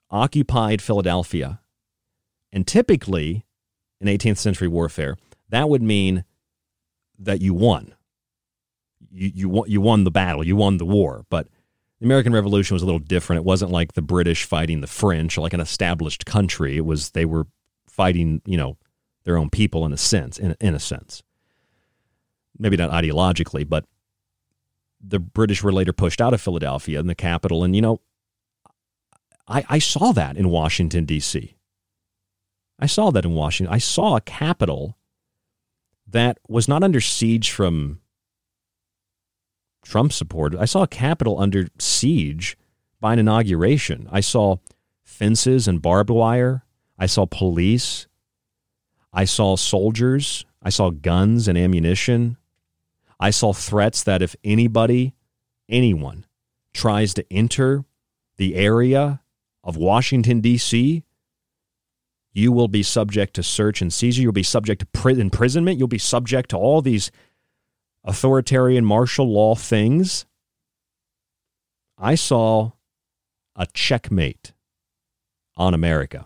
occupied 0.10 0.82
Philadelphia. 0.82 1.60
And 2.52 2.68
typically, 2.68 3.46
in 4.00 4.08
18th 4.08 4.38
century 4.38 4.68
warfare, 4.68 5.18
that 5.50 5.70
would 5.70 5.82
mean 5.82 6.24
that 7.20 7.42
you 7.42 7.54
won. 7.54 7.96
You 9.12 9.32
you 9.34 9.50
won, 9.50 9.70
you 9.70 9.82
won 9.82 10.04
the 10.04 10.12
battle, 10.12 10.44
you 10.46 10.56
won 10.56 10.78
the 10.78 10.86
war, 10.86 11.26
but 11.30 11.48
the 12.00 12.06
American 12.06 12.34
Revolution 12.34 12.76
was 12.76 12.82
a 12.82 12.86
little 12.86 13.00
different. 13.00 13.40
It 13.40 13.46
wasn't 13.46 13.72
like 13.72 13.94
the 13.94 14.02
British 14.02 14.44
fighting 14.44 14.82
the 14.82 14.88
French, 14.88 15.38
like 15.38 15.54
an 15.54 15.60
established 15.60 16.26
country. 16.26 16.78
It 16.78 16.86
was 16.86 17.12
they 17.12 17.26
were 17.26 17.48
fighting, 17.88 18.42
you 18.46 18.58
know, 18.58 18.78
their 19.24 19.38
own 19.38 19.50
people 19.50 19.86
in 19.86 19.94
a 19.94 19.98
sense, 19.98 20.38
in, 20.38 20.56
in 20.60 20.76
a 20.76 20.80
sense. 20.80 21.24
Maybe 22.58 22.78
not 22.78 22.92
ideologically, 22.92 23.68
but 23.68 23.86
the 25.06 25.20
British 25.20 25.62
were 25.62 25.74
later 25.74 25.94
pushed 25.94 26.22
out 26.22 26.34
of 26.34 26.42
Philadelphia 26.42 27.00
and 27.00 27.10
the 27.10 27.16
capital. 27.16 27.64
And, 27.64 27.76
you 27.76 27.82
know, 27.82 28.02
I, 29.48 29.66
I 29.70 29.80
saw 29.80 30.14
that 30.14 30.38
in 30.38 30.50
Washington, 30.50 31.06
D.C. 31.06 31.56
I 32.80 32.86
saw 32.86 33.12
that 33.12 33.26
in 33.26 33.34
Washington. 33.34 33.74
I 33.74 33.80
saw 33.80 34.16
a 34.16 34.22
capital 34.22 34.98
that 36.08 36.40
was 36.48 36.68
not 36.68 36.84
under 36.84 37.02
siege 37.02 37.52
from 37.52 38.00
Trump 39.84 40.14
supporters. 40.14 40.60
I 40.60 40.66
saw 40.66 40.84
a 40.84 40.88
capital 40.88 41.40
under 41.40 41.68
siege 41.80 42.58
by 43.00 43.14
an 43.14 43.20
inauguration. 43.20 44.08
I 44.12 44.22
saw 44.22 44.58
fences 45.04 45.68
and 45.68 45.82
barbed 45.82 46.10
wire. 46.10 46.64
I 46.98 47.06
saw 47.06 47.26
police. 47.26 48.08
I 49.12 49.26
saw 49.26 49.56
soldiers. 49.56 50.46
I 50.62 50.70
saw 50.70 50.90
guns 50.90 51.48
and 51.48 51.58
ammunition. 51.58 52.38
I 53.24 53.30
saw 53.30 53.54
threats 53.54 54.04
that 54.04 54.22
if 54.22 54.36
anybody, 54.44 55.16
anyone, 55.70 56.26
tries 56.74 57.14
to 57.14 57.26
enter 57.32 57.86
the 58.36 58.56
area 58.56 59.22
of 59.64 59.78
Washington, 59.78 60.42
D.C., 60.42 61.06
you 62.34 62.52
will 62.52 62.68
be 62.68 62.84
subject 62.84 63.34
to 63.36 63.42
search 63.42 63.82
and 63.82 63.94
seizure. 63.94 64.24
You'll 64.24 64.34
be 64.34 64.44
subject 64.44 64.82
to 64.82 64.86
pri- 64.88 65.14
imprisonment. 65.14 65.80
You'll 65.80 65.88
be 65.88 65.98
subject 65.98 66.50
to 66.50 66.58
all 66.58 66.82
these 66.82 67.12
authoritarian 68.04 68.84
martial 68.84 69.32
law 69.32 69.56
things. 69.56 70.26
I 71.98 72.16
saw 72.16 72.72
a 73.56 73.68
checkmate 73.68 74.52
on 75.56 75.74
America. 75.74 76.26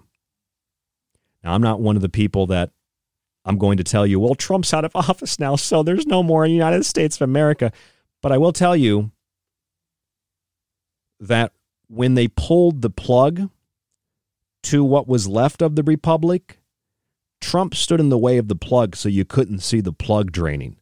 Now, 1.43 1.53
I'm 1.53 1.61
not 1.61 1.79
one 1.79 1.95
of 1.95 2.01
the 2.01 2.09
people 2.09 2.47
that 2.47 2.71
I'm 3.47 3.57
going 3.57 3.77
to 3.77 3.83
tell 3.83 4.05
you, 4.05 4.19
well, 4.19 4.35
Trump's 4.35 4.73
out 4.73 4.83
of 4.83 4.91
office 4.95 5.39
now, 5.39 5.55
so 5.55 5.81
there's 5.81 6.05
no 6.05 6.21
more 6.21 6.45
United 6.45 6.85
States 6.85 7.15
of 7.15 7.21
America. 7.21 7.71
But 8.21 8.31
I 8.31 8.37
will 8.37 8.51
tell 8.51 8.75
you 8.75 9.11
that 11.19 11.53
when 11.87 12.15
they 12.15 12.27
pulled 12.27 12.81
the 12.81 12.89
plug 12.89 13.49
to 14.63 14.83
what 14.83 15.07
was 15.07 15.29
left 15.29 15.61
of 15.61 15.75
the 15.77 15.83
republic, 15.83 16.59
Trump 17.39 17.73
stood 17.73 18.01
in 18.01 18.09
the 18.09 18.17
way 18.17 18.37
of 18.37 18.49
the 18.49 18.55
plug 18.55 18.95
so 18.95 19.07
you 19.07 19.23
couldn't 19.23 19.59
see 19.59 19.79
the 19.79 19.93
plug 19.93 20.31
draining. 20.31 20.75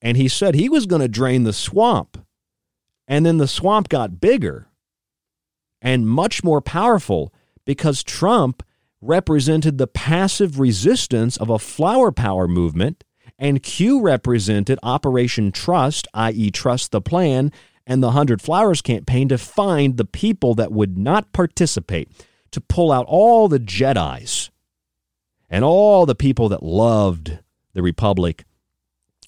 And 0.00 0.16
he 0.16 0.28
said 0.28 0.54
he 0.54 0.68
was 0.68 0.86
going 0.86 1.02
to 1.02 1.08
drain 1.08 1.44
the 1.44 1.52
swamp. 1.52 2.24
And 3.06 3.26
then 3.26 3.36
the 3.36 3.48
swamp 3.48 3.90
got 3.90 4.20
bigger 4.20 4.68
and 5.82 6.08
much 6.08 6.42
more 6.42 6.62
powerful 6.62 7.34
because 7.66 8.02
Trump 8.02 8.62
represented 9.04 9.78
the 9.78 9.86
passive 9.86 10.58
resistance 10.58 11.36
of 11.36 11.50
a 11.50 11.58
flower 11.58 12.10
power 12.10 12.48
movement, 12.48 13.04
and 13.38 13.62
Q 13.62 14.00
represented 14.00 14.78
Operation 14.82 15.52
Trust, 15.52 16.08
i.e., 16.14 16.50
Trust 16.50 16.90
the 16.90 17.00
Plan, 17.00 17.52
and 17.86 18.02
the 18.02 18.08
100 18.08 18.40
Flowers 18.40 18.80
campaign 18.80 19.28
to 19.28 19.38
find 19.38 19.96
the 19.96 20.04
people 20.04 20.54
that 20.54 20.72
would 20.72 20.96
not 20.96 21.32
participate 21.32 22.10
to 22.50 22.60
pull 22.60 22.90
out 22.90 23.06
all 23.06 23.48
the 23.48 23.60
Jedi's 23.60 24.50
and 25.50 25.64
all 25.64 26.06
the 26.06 26.14
people 26.14 26.48
that 26.48 26.62
loved 26.62 27.38
the 27.74 27.82
Republic 27.82 28.44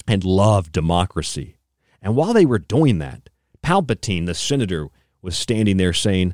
and 0.07 0.23
loved 0.23 0.71
democracy. 0.71 1.57
And 2.01 2.15
while 2.15 2.33
they 2.33 2.45
were 2.45 2.59
doing 2.59 2.99
that, 2.99 3.29
Palpatine, 3.61 4.25
the 4.25 4.33
senator, 4.33 4.87
was 5.21 5.37
standing 5.37 5.77
there 5.77 5.93
saying, 5.93 6.33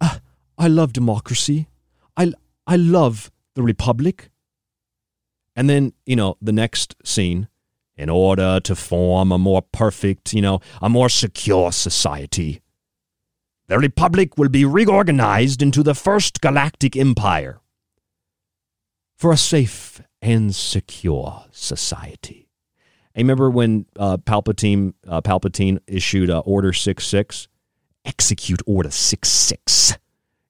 ah, 0.00 0.20
I 0.56 0.68
love 0.68 0.92
democracy. 0.92 1.68
I, 2.68 2.76
love 2.76 3.30
the 3.54 3.62
Republic. 3.62 4.30
And 5.56 5.68
then, 5.68 5.92
you 6.06 6.16
know, 6.16 6.36
the 6.40 6.52
next 6.52 6.94
scene, 7.04 7.48
in 7.96 8.08
order 8.08 8.60
to 8.60 8.76
form 8.76 9.32
a 9.32 9.38
more 9.38 9.62
perfect, 9.62 10.32
you 10.32 10.42
know, 10.42 10.60
a 10.80 10.88
more 10.88 11.08
secure 11.08 11.72
society, 11.72 12.62
the 13.66 13.78
Republic 13.78 14.38
will 14.38 14.48
be 14.48 14.64
reorganized 14.64 15.62
into 15.62 15.82
the 15.82 15.94
First 15.94 16.40
Galactic 16.40 16.96
Empire 16.96 17.60
for 19.16 19.32
a 19.32 19.36
safe 19.36 20.00
and 20.22 20.54
secure 20.54 21.44
society. 21.50 22.48
I 23.16 23.20
remember 23.20 23.50
when 23.50 23.86
uh, 23.98 24.16
Palpatine, 24.18 24.94
uh, 25.08 25.20
Palpatine 25.20 25.80
issued 25.88 26.30
uh, 26.30 26.38
Order 26.40 26.72
66, 26.72 27.48
execute 28.04 28.62
Order 28.64 28.90
66. 28.90 29.98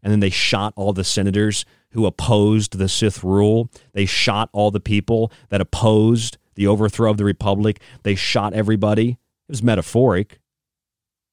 And 0.03 0.13
then 0.13 0.21
they 0.21 0.31
shot 0.31 0.75
all 0.77 0.93
the 0.93 1.03
senators 1.03 1.65
who 1.93 2.07
opposed 2.07 2.79
the 2.79 2.89
Sith 2.89 3.25
rule. 3.25 3.71
They 3.93 4.07
shot 4.07 4.51
all 4.53 4.71
the 4.71 4.81
people 4.81 5.33
that 5.49 5.61
opposed 5.61 6.39
the 6.55 6.67
overthrow 6.67 7.11
of 7.11 7.17
the 7.17 7.25
Republic. 7.25 7.81
They 8.03 8.15
shot 8.15 8.53
everybody. 8.53 9.11
It 9.11 9.53
was 9.53 9.63
metaphoric, 9.63 10.41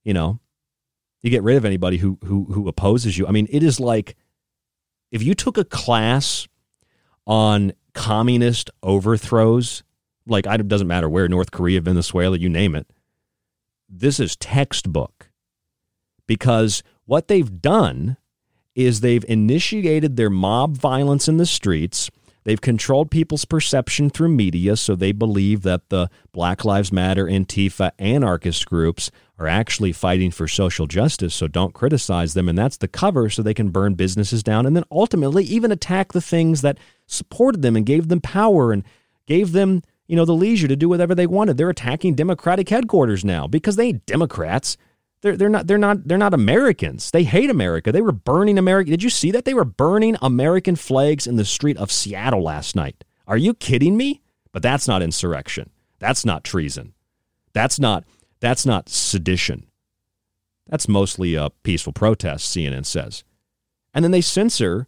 you 0.03 0.13
know 0.13 0.39
you 1.25 1.31
get 1.31 1.41
rid 1.41 1.57
of 1.57 1.65
anybody 1.65 1.97
who 1.97 2.19
who 2.23 2.45
who 2.51 2.67
opposes 2.67 3.17
you. 3.17 3.25
I 3.25 3.31
mean, 3.31 3.47
it 3.49 3.63
is 3.63 3.79
like 3.79 4.15
if 5.11 5.23
you 5.23 5.33
took 5.33 5.57
a 5.57 5.65
class 5.65 6.47
on 7.25 7.73
communist 7.95 8.69
overthrows, 8.83 9.81
like 10.27 10.45
it 10.45 10.67
doesn't 10.67 10.87
matter 10.87 11.09
where, 11.09 11.27
North 11.27 11.49
Korea, 11.49 11.81
Venezuela, 11.81 12.37
you 12.37 12.47
name 12.47 12.75
it. 12.75 12.85
This 13.89 14.19
is 14.19 14.35
textbook 14.35 15.31
because 16.27 16.83
what 17.05 17.27
they've 17.27 17.59
done 17.59 18.17
is 18.75 18.99
they've 18.99 19.25
initiated 19.27 20.15
their 20.15 20.29
mob 20.29 20.77
violence 20.77 21.27
in 21.27 21.37
the 21.37 21.45
streets. 21.45 22.11
They've 22.43 22.61
controlled 22.61 23.09
people's 23.09 23.45
perception 23.45 24.11
through 24.11 24.29
media, 24.29 24.75
so 24.75 24.95
they 24.95 25.13
believe 25.13 25.63
that 25.63 25.89
the 25.89 26.09
Black 26.31 26.63
Lives 26.63 26.91
Matter, 26.91 27.25
Antifa, 27.25 27.91
anarchist 27.97 28.67
groups 28.67 29.09
are 29.39 29.47
actually 29.47 29.91
fighting 29.91 30.29
for 30.29 30.47
social 30.47 30.85
justice, 30.85 31.33
so 31.33 31.47
don't 31.47 31.73
criticize 31.73 32.35
them. 32.35 32.47
And 32.47 32.57
that's 32.57 32.77
the 32.77 32.87
cover 32.87 33.29
so 33.29 33.41
they 33.41 33.55
can 33.55 33.69
burn 33.69 33.95
businesses 33.95 34.43
down 34.43 34.65
and 34.65 34.75
then 34.75 34.85
ultimately 34.91 35.43
even 35.45 35.71
attack 35.71 36.13
the 36.13 36.21
things 36.21 36.61
that 36.61 36.77
supported 37.07 37.63
them 37.63 37.75
and 37.75 37.85
gave 37.85 38.09
them 38.09 38.21
power 38.21 38.71
and 38.71 38.83
gave 39.25 39.51
them, 39.51 39.81
you 40.07 40.15
know, 40.15 40.25
the 40.25 40.33
leisure 40.33 40.67
to 40.67 40.75
do 40.75 40.87
whatever 40.87 41.15
they 41.15 41.27
wanted. 41.27 41.57
They're 41.57 41.69
attacking 41.69 42.13
Democratic 42.13 42.69
headquarters 42.69 43.25
now 43.25 43.47
because 43.47 43.75
they 43.75 43.87
ain't 43.87 44.05
Democrats. 44.05 44.77
They're, 45.25 45.35
they're 45.35 45.49
not 45.49 45.65
they're 45.65 45.79
not 45.79 46.07
they're 46.07 46.19
not 46.19 46.35
Americans. 46.35 47.09
They 47.09 47.23
hate 47.23 47.49
America. 47.49 47.91
They 47.91 48.03
were 48.03 48.11
burning 48.11 48.59
America. 48.59 48.91
Did 48.91 49.01
you 49.01 49.09
see 49.09 49.31
that? 49.31 49.43
They 49.43 49.55
were 49.55 49.65
burning 49.65 50.15
American 50.21 50.75
flags 50.75 51.25
in 51.25 51.35
the 51.35 51.43
street 51.43 51.77
of 51.77 51.91
Seattle 51.91 52.43
last 52.43 52.75
night. 52.75 53.03
Are 53.25 53.35
you 53.35 53.55
kidding 53.55 53.97
me? 53.97 54.21
But 54.51 54.61
that's 54.61 54.87
not 54.87 55.01
insurrection. 55.01 55.71
That's 55.97 56.25
not 56.25 56.43
treason. 56.43 56.93
That's 57.53 57.79
not 57.79 58.03
that's 58.39 58.67
not 58.67 58.87
sedition. 58.87 59.65
That's 60.67 60.87
mostly 60.87 61.33
a 61.33 61.49
peaceful 61.63 61.93
protest, 61.93 62.55
CNN 62.55 62.85
says. 62.85 63.23
And 63.95 64.05
then 64.05 64.11
they 64.11 64.21
censor, 64.21 64.87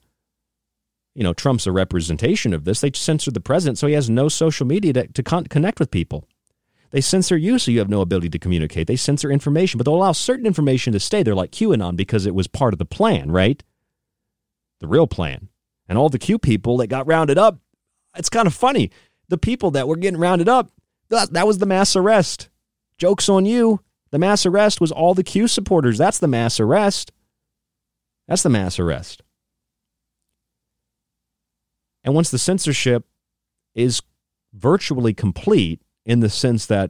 you 1.15 1.23
know, 1.23 1.33
Trump's 1.33 1.65
a 1.65 1.71
representation 1.71 2.53
of 2.53 2.63
this. 2.63 2.81
They 2.81 2.91
censored 2.93 3.33
the 3.33 3.39
president 3.39 3.79
so 3.79 3.87
he 3.87 3.93
has 3.95 4.07
no 4.07 4.29
social 4.29 4.67
media 4.67 4.93
to, 4.93 5.07
to 5.07 5.23
con- 5.23 5.45
connect 5.45 5.79
with 5.79 5.89
people. 5.89 6.27
They 6.91 7.01
censor 7.01 7.37
you 7.37 7.59
so 7.59 7.71
you 7.71 7.79
have 7.79 7.89
no 7.89 8.01
ability 8.01 8.29
to 8.29 8.39
communicate. 8.39 8.87
They 8.87 8.95
censor 8.95 9.29
information, 9.29 9.77
but 9.77 9.85
they'll 9.85 9.95
allow 9.95 10.13
certain 10.13 10.45
information 10.45 10.93
to 10.93 10.99
stay. 10.99 11.21
They're 11.21 11.35
like 11.35 11.51
QAnon 11.51 11.95
because 11.95 12.25
it 12.25 12.35
was 12.35 12.47
part 12.47 12.73
of 12.73 12.79
the 12.79 12.85
plan, 12.85 13.31
right? 13.31 13.61
The 14.79 14.87
real 14.87 15.07
plan. 15.07 15.49
And 15.89 15.97
all 15.97 16.09
the 16.09 16.19
Q 16.19 16.39
people 16.39 16.77
that 16.77 16.87
got 16.87 17.07
rounded 17.07 17.37
up, 17.37 17.59
it's 18.15 18.29
kind 18.29 18.47
of 18.47 18.53
funny. 18.53 18.91
The 19.29 19.37
people 19.37 19.71
that 19.71 19.87
were 19.87 19.97
getting 19.97 20.19
rounded 20.19 20.47
up, 20.47 20.71
that, 21.09 21.33
that 21.33 21.47
was 21.47 21.57
the 21.57 21.65
mass 21.65 21.95
arrest. 21.95 22.49
Joke's 22.97 23.29
on 23.29 23.45
you. 23.45 23.81
The 24.11 24.19
mass 24.19 24.45
arrest 24.45 24.79
was 24.79 24.91
all 24.91 25.13
the 25.13 25.23
Q 25.23 25.47
supporters. 25.47 25.97
That's 25.97 26.19
the 26.19 26.27
mass 26.27 26.59
arrest. 26.59 27.11
That's 28.27 28.43
the 28.43 28.49
mass 28.49 28.79
arrest. 28.79 29.21
And 32.03 32.15
once 32.15 32.29
the 32.29 32.37
censorship 32.37 33.05
is 33.75 34.01
virtually 34.53 35.13
complete, 35.13 35.81
in 36.07 36.21
the 36.21 36.29
sense 36.29 36.65
that 36.65 36.89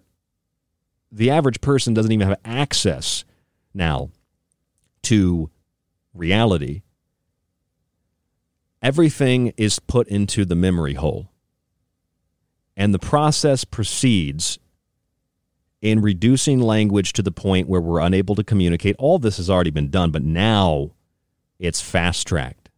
the 1.11 1.31
average 1.31 1.59
person 1.59 1.93
doesn't 1.93 2.11
even 2.11 2.27
have 2.27 2.39
access 2.45 3.25
now 3.73 4.11
to 5.01 5.49
reality, 6.13 6.83
everything 8.81 9.53
is 9.57 9.79
put 9.79 10.07
into 10.07 10.45
the 10.45 10.55
memory 10.55 10.93
hole. 10.93 11.31
And 12.77 12.93
the 12.93 12.99
process 12.99 13.65
proceeds 13.65 14.59
in 15.81 15.99
reducing 15.99 16.61
language 16.61 17.11
to 17.13 17.23
the 17.23 17.31
point 17.31 17.67
where 17.67 17.81
we're 17.81 17.99
unable 17.99 18.35
to 18.35 18.43
communicate. 18.43 18.95
All 18.99 19.17
this 19.17 19.37
has 19.37 19.49
already 19.49 19.71
been 19.71 19.89
done, 19.89 20.11
but 20.11 20.21
now 20.21 20.91
it's 21.57 21.81
fast 21.81 22.27
tracked. 22.27 22.69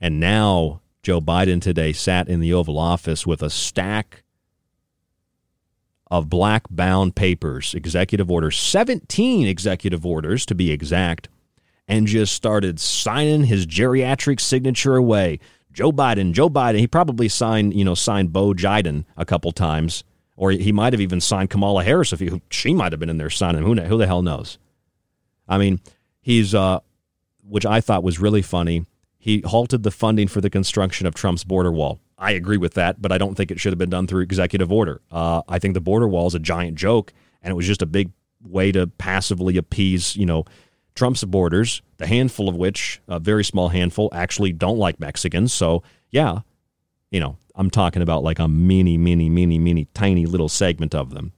And 0.00 0.20
now 0.20 0.82
Joe 1.02 1.20
Biden 1.20 1.60
today 1.60 1.92
sat 1.92 2.28
in 2.28 2.38
the 2.38 2.52
Oval 2.52 2.78
Office 2.78 3.26
with 3.26 3.42
a 3.42 3.50
stack 3.50 4.22
of 6.10 6.28
black 6.28 6.64
bound 6.70 7.14
papers, 7.14 7.74
executive 7.74 8.30
orders, 8.30 8.58
17 8.58 9.46
executive 9.46 10.06
orders 10.06 10.46
to 10.46 10.54
be 10.54 10.70
exact, 10.70 11.28
and 11.86 12.06
just 12.06 12.34
started 12.34 12.80
signing 12.80 13.44
his 13.44 13.66
geriatric 13.66 14.40
signature 14.40 14.96
away. 14.96 15.38
Joe 15.72 15.92
Biden, 15.92 16.32
Joe 16.32 16.50
Biden, 16.50 16.78
he 16.78 16.86
probably 16.86 17.28
signed, 17.28 17.74
you 17.74 17.84
know, 17.84 17.94
signed 17.94 18.32
Bo 18.32 18.52
Jiden 18.52 19.04
a 19.16 19.24
couple 19.24 19.52
times, 19.52 20.02
or 20.36 20.50
he 20.50 20.72
might 20.72 20.92
have 20.92 21.00
even 21.00 21.20
signed 21.20 21.50
Kamala 21.50 21.84
Harris 21.84 22.12
if 22.12 22.20
he, 22.20 22.40
she 22.50 22.74
might 22.74 22.92
have 22.92 23.00
been 23.00 23.10
in 23.10 23.18
there 23.18 23.30
signing. 23.30 23.62
Who, 23.62 23.74
who 23.74 23.98
the 23.98 24.06
hell 24.06 24.22
knows? 24.22 24.58
I 25.46 25.58
mean, 25.58 25.80
he's, 26.20 26.54
uh, 26.54 26.80
which 27.42 27.66
I 27.66 27.80
thought 27.80 28.02
was 28.02 28.18
really 28.18 28.42
funny. 28.42 28.86
He 29.18 29.40
halted 29.40 29.82
the 29.82 29.90
funding 29.90 30.28
for 30.28 30.40
the 30.40 30.50
construction 30.50 31.06
of 31.06 31.14
Trump's 31.14 31.44
border 31.44 31.72
wall. 31.72 32.00
I 32.18 32.32
agree 32.32 32.56
with 32.56 32.74
that, 32.74 33.00
but 33.00 33.12
I 33.12 33.18
don't 33.18 33.36
think 33.36 33.50
it 33.50 33.60
should 33.60 33.72
have 33.72 33.78
been 33.78 33.90
done 33.90 34.06
through 34.06 34.22
executive 34.22 34.72
order. 34.72 35.00
Uh, 35.10 35.42
I 35.48 35.58
think 35.58 35.74
the 35.74 35.80
border 35.80 36.08
wall 36.08 36.26
is 36.26 36.34
a 36.34 36.40
giant 36.40 36.76
joke, 36.76 37.12
and 37.42 37.52
it 37.52 37.54
was 37.54 37.66
just 37.66 37.80
a 37.80 37.86
big 37.86 38.10
way 38.42 38.72
to 38.72 38.88
passively 38.88 39.56
appease, 39.56 40.16
you 40.16 40.26
know, 40.26 40.44
Trump 40.94 41.16
supporters, 41.16 41.80
the 41.98 42.08
handful 42.08 42.48
of 42.48 42.56
which, 42.56 43.00
a 43.06 43.20
very 43.20 43.44
small 43.44 43.68
handful, 43.68 44.08
actually 44.12 44.52
don't 44.52 44.78
like 44.78 44.98
Mexicans. 44.98 45.52
So, 45.52 45.84
yeah, 46.10 46.40
you 47.12 47.20
know, 47.20 47.36
I'm 47.54 47.70
talking 47.70 48.02
about 48.02 48.24
like 48.24 48.40
a 48.40 48.48
mini, 48.48 48.98
mini, 48.98 49.28
mini, 49.28 49.60
mini, 49.60 49.86
tiny 49.94 50.26
little 50.26 50.48
segment 50.48 50.96
of 50.96 51.14
them. 51.14 51.32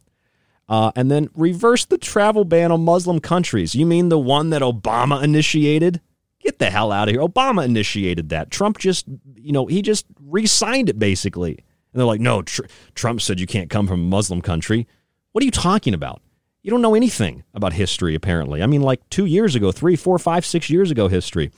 Uh, 0.67 0.93
and 0.97 1.11
then 1.11 1.29
reverse 1.35 1.85
the 1.85 1.99
travel 1.99 2.45
ban 2.45 2.73
on 2.73 2.85
Muslim 2.85 3.21
countries. 3.21 3.75
You 3.75 3.85
mean 3.85 4.09
the 4.09 4.19
one 4.19 4.51
that 4.51 4.63
Obama 4.63 5.23
initiated? 5.23 6.01
Get 6.41 6.59
the 6.59 6.71
hell 6.71 6.91
out 6.91 7.09
of 7.09 7.15
here. 7.15 7.23
Obama 7.23 7.65
initiated 7.65 8.31
that. 8.31 8.51
Trump 8.51 8.79
just, 8.79 9.07
you 9.37 9.53
know, 9.53 9.67
he 9.67 9.83
just 9.83 10.07
re 10.21 10.47
signed 10.47 10.89
it 10.89 10.99
basically. 10.99 11.53
And 11.53 11.99
they're 11.99 12.07
like, 12.07 12.21
no, 12.21 12.43
tr- 12.43 12.67
Trump 12.95 13.21
said 13.21 13.41
you 13.41 13.47
can't 13.47 13.69
come 13.69 13.87
from 13.87 14.01
a 14.01 14.09
Muslim 14.09 14.41
country. 14.41 14.87
What 15.33 15.43
are 15.43 15.45
you 15.45 15.51
talking 15.51 15.95
about? 15.95 16.23
You 16.63 16.71
don't 16.71 16.83
know 16.83 16.95
anything 16.95 17.45
about 17.55 17.73
history, 17.73 18.15
apparently. 18.15 18.63
I 18.63 18.67
mean, 18.67 18.83
like 18.83 19.09
two 19.11 19.25
years 19.25 19.55
ago, 19.55 19.73
three, 19.73 19.97
four, 19.97 20.19
five, 20.19 20.45
six 20.45 20.71
years 20.71 20.91
ago 20.91 21.09
history. 21.09 21.51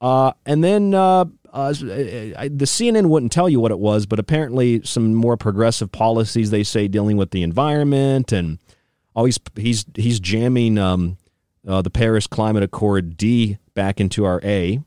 Uh, 0.00 0.32
and 0.46 0.62
then 0.64 0.94
uh, 0.94 1.24
uh, 1.52 1.72
the 1.72 2.66
CNN 2.66 3.06
wouldn't 3.06 3.32
tell 3.32 3.48
you 3.48 3.60
what 3.60 3.70
it 3.70 3.78
was, 3.78 4.06
but 4.06 4.18
apparently 4.18 4.82
some 4.84 5.14
more 5.14 5.36
progressive 5.36 5.92
policies 5.92 6.50
they 6.50 6.62
say 6.62 6.88
dealing 6.88 7.16
with 7.16 7.32
the 7.32 7.42
environment 7.42 8.32
and 8.32 8.58
oh, 9.14 9.24
he's 9.24 9.38
he's 9.56 9.84
he's 9.94 10.20
jamming 10.20 10.78
um, 10.78 11.18
uh, 11.66 11.82
the 11.82 11.90
Paris 11.90 12.26
Climate 12.26 12.62
Accord 12.62 13.16
D 13.16 13.58
back 13.74 14.00
into 14.00 14.24
our 14.24 14.40
A 14.44 14.80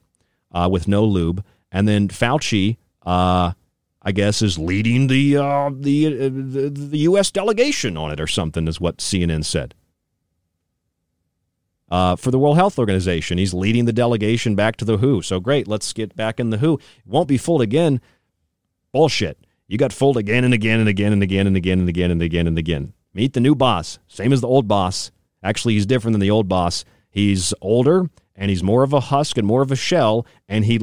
uh, 0.52 0.70
with 0.72 0.88
no 0.88 1.04
lube, 1.04 1.44
and 1.72 1.88
then 1.88 2.08
Fauci, 2.08 2.78
uh, 3.06 3.54
I 4.02 4.12
guess, 4.12 4.42
is 4.42 4.58
leading 4.58 5.08
the, 5.08 5.38
uh, 5.38 5.72
the, 5.74 6.08
uh, 6.08 6.30
the 6.30 6.70
the 6.70 6.98
U.S. 7.00 7.32
delegation 7.32 7.98
on 7.98 8.12
it 8.12 8.20
or 8.20 8.28
something, 8.28 8.68
is 8.68 8.80
what 8.80 8.98
CNN 8.98 9.46
said. 9.46 9.76
Uh, 11.90 12.16
for 12.16 12.32
the 12.32 12.40
World 12.40 12.56
Health 12.56 12.80
Organization, 12.80 13.38
he's 13.38 13.54
leading 13.54 13.86
the 13.86 13.94
delegation 13.94 14.56
back 14.56 14.78
to 14.78 14.86
the 14.86 14.98
WHO. 14.98 15.22
So 15.22 15.40
great, 15.40 15.68
let's 15.68 15.94
get 15.94 16.16
back 16.16 16.40
in 16.40 16.50
the 16.50 16.58
WHO. 16.58 16.80
Won't 17.06 17.28
be 17.28 17.38
fooled 17.38 17.62
again. 17.62 18.02
Bullshit. 18.92 19.38
You 19.68 19.78
got 19.78 19.94
fooled 19.94 20.18
again 20.18 20.44
and 20.44 20.54
again 20.54 20.80
and 20.80 20.90
again 20.90 21.14
and 21.14 21.22
again 21.22 21.46
and 21.46 21.56
again 21.56 21.80
and 21.80 21.90
again 21.90 22.12
and 22.12 22.22
again 22.22 22.48
and 22.48 22.58
again. 22.58 22.94
Meet 23.14 23.34
the 23.34 23.40
new 23.40 23.54
boss, 23.54 24.00
same 24.08 24.34
as 24.34 24.42
the 24.42 24.48
old 24.48 24.68
boss. 24.68 25.12
Actually, 25.44 25.74
he's 25.74 25.86
different 25.86 26.14
than 26.14 26.22
the 26.22 26.32
old 26.32 26.48
boss. 26.48 26.86
He's 27.10 27.54
older 27.62 28.10
and 28.36 28.50
he's 28.50 28.64
more 28.64 28.84
of 28.84 28.94
a 28.94 29.00
husk 29.00 29.38
and 29.38 29.46
more 29.46 29.62
of 29.62 29.72
a 29.72 29.76
shell. 29.76 30.26
And 30.48 30.66
he, 30.66 30.78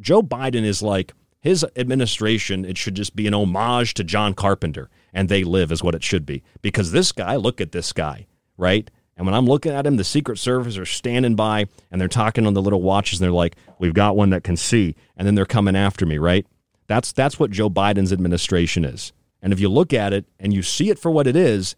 Joe 0.00 0.22
Biden 0.22 0.64
is 0.64 0.82
like 0.82 1.12
his 1.40 1.64
administration. 1.76 2.64
It 2.64 2.78
should 2.78 2.94
just 2.94 3.14
be 3.14 3.26
an 3.26 3.34
homage 3.34 3.94
to 3.94 4.04
John 4.04 4.34
Carpenter, 4.34 4.88
and 5.12 5.28
they 5.28 5.44
live 5.44 5.70
is 5.70 5.82
what 5.82 5.94
it 5.94 6.02
should 6.02 6.24
be. 6.24 6.42
Because 6.62 6.92
this 6.92 7.12
guy, 7.12 7.36
look 7.36 7.60
at 7.60 7.72
this 7.72 7.92
guy, 7.92 8.26
right? 8.56 8.90
And 9.16 9.26
when 9.26 9.34
I'm 9.34 9.46
looking 9.46 9.72
at 9.72 9.86
him, 9.86 9.96
the 9.96 10.04
Secret 10.04 10.38
Service 10.38 10.78
are 10.78 10.86
standing 10.86 11.34
by 11.34 11.66
and 11.90 12.00
they're 12.00 12.06
talking 12.08 12.46
on 12.46 12.54
the 12.54 12.62
little 12.62 12.82
watches. 12.82 13.18
And 13.18 13.24
they're 13.24 13.32
like, 13.32 13.56
"We've 13.78 13.92
got 13.92 14.16
one 14.16 14.30
that 14.30 14.44
can 14.44 14.56
see," 14.56 14.94
and 15.16 15.26
then 15.26 15.34
they're 15.34 15.44
coming 15.44 15.74
after 15.74 16.06
me, 16.06 16.18
right? 16.18 16.46
That's 16.86 17.12
that's 17.12 17.38
what 17.38 17.50
Joe 17.50 17.68
Biden's 17.68 18.12
administration 18.12 18.84
is. 18.84 19.12
And 19.42 19.52
if 19.52 19.60
you 19.60 19.68
look 19.68 19.92
at 19.92 20.12
it 20.12 20.26
and 20.38 20.54
you 20.54 20.62
see 20.62 20.88
it 20.88 20.98
for 20.98 21.10
what 21.10 21.26
it 21.26 21.36
is, 21.36 21.74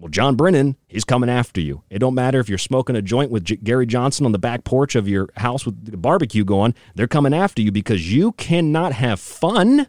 well, 0.00 0.08
John 0.08 0.34
Brennan, 0.34 0.76
he's 0.88 1.04
coming 1.04 1.28
after 1.28 1.60
you. 1.60 1.82
It 1.90 1.98
don't 1.98 2.14
matter 2.14 2.40
if 2.40 2.48
you're 2.48 2.56
smoking 2.56 2.96
a 2.96 3.02
joint 3.02 3.30
with 3.30 3.44
J- 3.44 3.56
Gary 3.56 3.84
Johnson 3.84 4.24
on 4.24 4.32
the 4.32 4.38
back 4.38 4.64
porch 4.64 4.94
of 4.94 5.06
your 5.06 5.28
house 5.36 5.66
with 5.66 5.84
the 5.84 5.98
barbecue 5.98 6.42
going. 6.42 6.74
They're 6.94 7.06
coming 7.06 7.34
after 7.34 7.60
you 7.60 7.70
because 7.70 8.10
you 8.10 8.32
cannot 8.32 8.94
have 8.94 9.20
fun. 9.20 9.86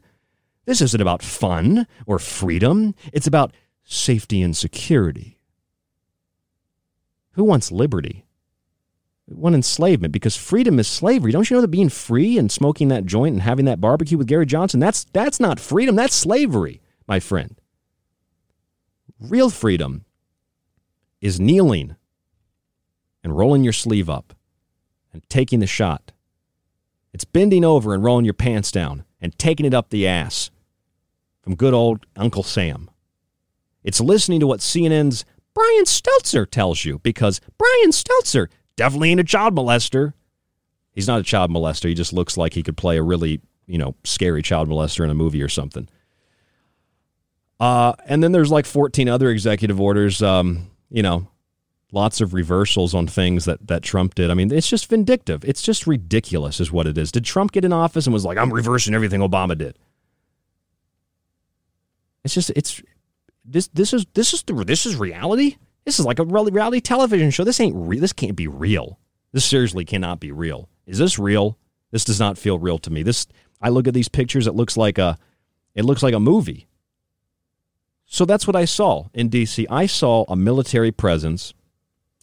This 0.66 0.82
isn't 0.82 1.02
about 1.02 1.24
fun 1.24 1.88
or 2.06 2.20
freedom. 2.20 2.94
It's 3.14 3.26
about 3.26 3.54
safety 3.86 4.42
and 4.42 4.56
security. 4.56 5.40
Who 7.32 7.46
wants 7.46 7.72
liberty? 7.72 8.26
Want 9.30 9.56
enslavement 9.56 10.12
because 10.12 10.36
freedom 10.36 10.78
is 10.78 10.90
slavery. 10.90 11.32
Don't 11.32 11.50
you 11.50 11.56
know 11.56 11.62
that 11.62 11.70
being 11.70 11.88
free 11.88 12.38
and 12.38 12.52
smoking 12.52 12.90
that 12.90 13.06
joint 13.06 13.32
and 13.32 13.42
having 13.44 13.64
that 13.64 13.80
barbecue 13.80 14.18
with 14.18 14.28
Gary 14.28 14.46
Johnson, 14.46 14.82
that's 14.82 15.06
that's 15.14 15.40
not 15.40 15.58
freedom, 15.58 15.96
that's 15.96 16.14
slavery, 16.14 16.82
my 17.08 17.22
friend. 17.22 17.61
Real 19.22 19.52
freedom 19.52 20.04
is 21.22 21.40
kneeling 21.40 21.96
and 23.24 23.38
rolling 23.38 23.64
your 23.64 23.72
sleeve 23.72 24.10
up 24.10 24.34
and 25.14 25.22
taking 25.30 25.60
the 25.60 25.68
shot. 25.68 26.12
It's 27.14 27.24
bending 27.24 27.64
over 27.64 27.94
and 27.94 28.04
rolling 28.04 28.26
your 28.26 28.34
pants 28.34 28.72
down 28.72 29.06
and 29.22 29.38
taking 29.38 29.66
it 29.66 29.76
up 29.76 29.92
the 29.92 30.08
ass 30.08 30.50
from 31.44 31.56
good 31.56 31.74
old 31.74 32.08
Uncle 32.16 32.42
Sam. 32.42 32.90
It's 33.84 34.02
listening 34.02 34.40
to 34.40 34.48
what 34.48 34.60
CNN's 34.60 35.24
Brian 35.54 35.86
Stelter 35.86 36.50
tells 36.50 36.84
you 36.84 36.98
because 37.00 37.42
Brian 37.60 37.92
Stelter 37.92 38.48
definitely 38.76 39.12
ain't 39.12 39.20
a 39.20 39.24
child 39.24 39.56
molester. 39.56 40.14
He's 40.94 41.08
not 41.08 41.20
a 41.20 41.24
child 41.24 41.52
molester. 41.52 41.90
He 41.90 41.94
just 41.94 42.14
looks 42.14 42.38
like 42.38 42.54
he 42.54 42.64
could 42.64 42.78
play 42.78 42.98
a 42.98 43.04
really, 43.04 43.40
you 43.68 43.78
know, 43.78 43.96
scary 44.04 44.42
child 44.42 44.68
molester 44.68 45.04
in 45.04 45.12
a 45.12 45.16
movie 45.16 45.44
or 45.44 45.50
something. 45.50 45.88
Uh, 47.62 47.94
and 48.08 48.24
then 48.24 48.32
there's 48.32 48.50
like 48.50 48.66
14 48.66 49.08
other 49.08 49.30
executive 49.30 49.80
orders, 49.80 50.24
um, 50.24 50.72
you 50.90 51.04
know, 51.04 51.28
lots 51.92 52.20
of 52.20 52.34
reversals 52.34 52.96
on 52.96 53.06
things 53.06 53.46
that, 53.46 53.68
that 53.68 53.84
Trump 53.84 54.16
did. 54.16 54.32
I 54.32 54.34
mean, 54.34 54.52
it's 54.52 54.68
just 54.68 54.90
vindictive. 54.90 55.46
It's 55.46 55.62
just 55.62 55.86
ridiculous, 55.86 56.60
is 56.60 56.72
what 56.72 56.88
it 56.88 56.98
is. 56.98 57.12
Did 57.12 57.24
Trump 57.24 57.52
get 57.52 57.64
in 57.64 57.72
office 57.72 58.08
and 58.08 58.16
was 58.16 58.26
like, 58.26 58.40
I'm 58.40 58.52
reversing 58.52 58.96
everything 58.96 59.22
Obama 59.22 59.56
did? 59.56 59.78
It's 62.24 62.34
just, 62.34 62.50
it's, 62.56 62.82
this, 63.46 63.68
this 63.68 63.94
is, 63.94 64.08
this 64.16 64.34
is, 64.34 64.42
the, 64.42 64.54
this 64.54 64.88
is 64.88 64.96
reality. 64.96 65.58
This 65.86 66.00
is 66.00 66.06
like 66.06 66.18
a 66.18 66.26
reality 66.26 66.82
television 66.82 67.30
show. 67.30 67.44
This 67.44 67.60
ain't. 67.60 68.02
This 68.02 68.14
can't 68.14 68.36
be 68.36 68.48
real. 68.48 68.98
This 69.34 69.46
seriously 69.46 69.86
cannot 69.86 70.20
be 70.20 70.32
real. 70.32 70.68
Is 70.88 70.98
this 70.98 71.20
real? 71.20 71.60
This 71.92 72.06
does 72.06 72.20
not 72.20 72.40
feel 72.40 72.58
real 72.58 72.80
to 72.80 72.90
me. 72.90 73.04
This, 73.04 73.28
I 73.62 73.70
look 73.70 73.88
at 73.88 73.94
these 73.94 74.10
pictures. 74.10 74.48
It 74.48 74.56
looks 74.56 74.78
like 74.78 74.98
a, 74.98 75.20
it 75.76 75.86
looks 75.86 76.02
like 76.02 76.16
a 76.16 76.20
movie 76.20 76.68
So 78.14 78.26
that's 78.26 78.46
what 78.46 78.58
I 78.58 78.66
saw 78.66 79.06
in 79.14 79.30
D.C. 79.30 79.66
I 79.70 79.86
saw 79.86 80.26
a 80.28 80.36
military 80.36 80.92
presence, 80.92 81.54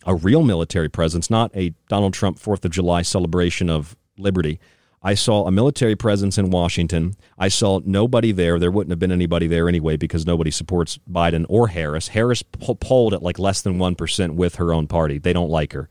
a 0.05 0.15
real 0.15 0.43
military 0.43 0.91
presence, 0.91 1.31
not 1.31 1.51
a 1.57 1.73
Donald 1.89 2.13
Trump 2.13 2.39
4th 2.39 2.67
of 2.67 2.73
July 2.73 3.01
celebration 3.01 3.71
of 3.71 3.97
liberty. 4.19 4.61
I 5.03 5.15
saw 5.15 5.47
a 5.47 5.51
military 5.51 5.97
presence 5.97 6.37
in 6.37 6.51
Washington. 6.51 7.15
I 7.39 7.49
saw 7.49 7.81
nobody 7.87 8.33
there. 8.33 8.59
There 8.59 8.71
wouldn't 8.71 8.91
have 8.91 8.99
been 8.99 9.11
anybody 9.11 9.47
there 9.47 9.67
anyway 9.67 9.97
because 9.97 10.27
nobody 10.27 10.51
supports 10.51 10.99
Biden 11.11 11.47
or 11.49 11.69
Harris. 11.69 12.09
Harris 12.09 12.43
polled 12.43 13.15
at 13.15 13.23
like 13.23 13.39
less 13.39 13.63
than 13.63 13.79
1% 13.79 14.35
with 14.35 14.57
her 14.57 14.75
own 14.75 14.89
party. 14.89 15.17
They 15.17 15.33
don't 15.33 15.49
like 15.49 15.73
her. 15.73 15.89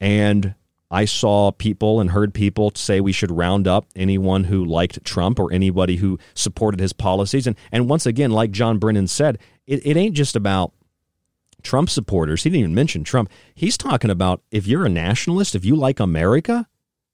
And 0.00 0.54
I 0.92 1.06
saw 1.06 1.50
people 1.52 2.00
and 2.00 2.10
heard 2.10 2.34
people 2.34 2.70
say 2.74 3.00
we 3.00 3.12
should 3.12 3.30
round 3.30 3.66
up 3.66 3.86
anyone 3.96 4.44
who 4.44 4.62
liked 4.62 5.02
Trump 5.04 5.40
or 5.40 5.50
anybody 5.50 5.96
who 5.96 6.18
supported 6.34 6.80
his 6.80 6.92
policies. 6.92 7.46
And, 7.46 7.56
and 7.72 7.88
once 7.88 8.04
again, 8.04 8.30
like 8.30 8.50
John 8.50 8.78
Brennan 8.78 9.06
said, 9.06 9.38
it, 9.66 9.84
it 9.86 9.96
ain't 9.96 10.14
just 10.14 10.36
about 10.36 10.72
Trump 11.62 11.88
supporters. 11.88 12.42
He 12.42 12.50
didn't 12.50 12.60
even 12.60 12.74
mention 12.74 13.04
Trump. 13.04 13.30
He's 13.54 13.78
talking 13.78 14.10
about 14.10 14.42
if 14.50 14.66
you're 14.66 14.84
a 14.84 14.90
nationalist, 14.90 15.54
if 15.54 15.64
you 15.64 15.76
like 15.76 15.98
America, 15.98 16.68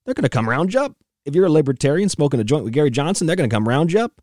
they're 0.05 0.15
going 0.15 0.25
to 0.25 0.29
come 0.29 0.49
round 0.49 0.75
you 0.75 0.81
up. 0.81 0.97
If 1.25 1.37
you're 1.37 1.47
a 1.47 1.51
libertarian 1.51 2.09
smoking 2.09 2.41
a 2.41 2.45
joint 2.45 2.65
with 2.65 2.73
Gary 2.73 2.91
Johnson, 2.91 3.29
they're 3.29 3.37
going 3.37 3.49
to 3.49 3.55
come 3.55 3.69
round 3.69 3.93
you 3.93 4.01
up 4.01 4.21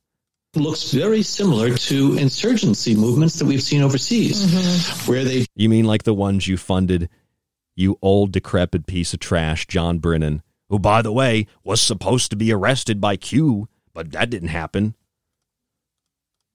looks 0.56 0.92
very 0.92 1.22
similar 1.22 1.76
to 1.76 2.18
insurgency 2.18 2.96
movements 2.96 3.38
that 3.40 3.46
we've 3.46 3.62
seen 3.62 3.82
overseas, 3.82 4.46
mm-hmm. 4.46 5.12
where 5.12 5.26
they. 5.26 5.46
You 5.56 5.68
mean 5.68 5.84
like 5.84 6.04
the 6.04 6.14
ones 6.14 6.48
you 6.48 6.56
funded 6.56 7.10
you 7.76 7.98
old 8.02 8.32
decrepit 8.32 8.88
piece 8.88 9.14
of 9.14 9.20
trash, 9.20 9.68
John 9.68 10.00
Brennan, 10.00 10.42
who, 10.70 10.80
by 10.80 11.02
the 11.02 11.12
way, 11.12 11.48
was 11.64 11.82
supposed 11.82 12.30
to 12.32 12.36
be 12.36 12.52
arrested 12.52 13.00
by 13.00 13.18
Q, 13.18 13.68
but 13.94 14.12
that 14.12 14.30
didn't 14.30 14.50
happen. 14.50 14.96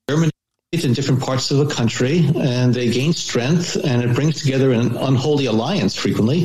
Germany 0.08 0.30
in 0.72 0.92
different 0.92 1.20
parts 1.20 1.50
of 1.50 1.58
the 1.58 1.74
country, 1.74 2.24
and 2.36 2.72
they 2.72 2.88
gain 2.90 3.12
strength, 3.12 3.76
and 3.84 4.02
it 4.04 4.14
brings 4.14 4.40
together 4.40 4.70
an 4.70 4.96
unholy 4.96 5.46
alliance 5.46 5.96
frequently 5.96 6.44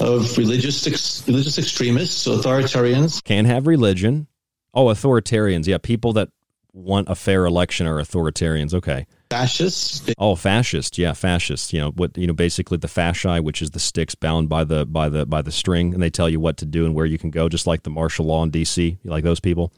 of 0.00 0.36
religious 0.38 0.86
ex- 0.86 1.22
religious 1.28 1.58
extremists, 1.58 2.26
authoritarians. 2.26 3.22
Can 3.22 3.44
have 3.44 3.66
religion. 3.66 4.26
Oh, 4.72 4.86
authoritarians. 4.86 5.66
Yeah, 5.66 5.76
people 5.76 6.14
that 6.14 6.30
want 6.72 7.10
a 7.10 7.14
fair 7.14 7.44
election 7.44 7.86
are 7.86 8.00
authoritarians. 8.00 8.72
Okay 8.72 9.06
fascists. 9.30 10.12
Oh, 10.18 10.34
fascist, 10.34 10.98
yeah, 10.98 11.12
fascist. 11.12 11.72
You 11.72 11.80
know 11.80 11.90
what? 11.90 12.16
You 12.16 12.26
know, 12.26 12.32
basically 12.32 12.78
the 12.78 12.88
fasci, 12.88 13.42
which 13.42 13.62
is 13.62 13.70
the 13.70 13.80
sticks 13.80 14.14
bound 14.14 14.48
by 14.48 14.64
the 14.64 14.86
by 14.86 15.08
the 15.08 15.26
by 15.26 15.42
the 15.42 15.52
string, 15.52 15.94
and 15.94 16.02
they 16.02 16.10
tell 16.10 16.28
you 16.28 16.40
what 16.40 16.56
to 16.58 16.66
do 16.66 16.84
and 16.84 16.94
where 16.94 17.06
you 17.06 17.18
can 17.18 17.30
go, 17.30 17.48
just 17.48 17.66
like 17.66 17.82
the 17.82 17.90
martial 17.90 18.26
law 18.26 18.42
in 18.42 18.50
D.C. 18.50 18.98
You 19.02 19.10
like 19.10 19.24
those 19.24 19.40
people? 19.40 19.72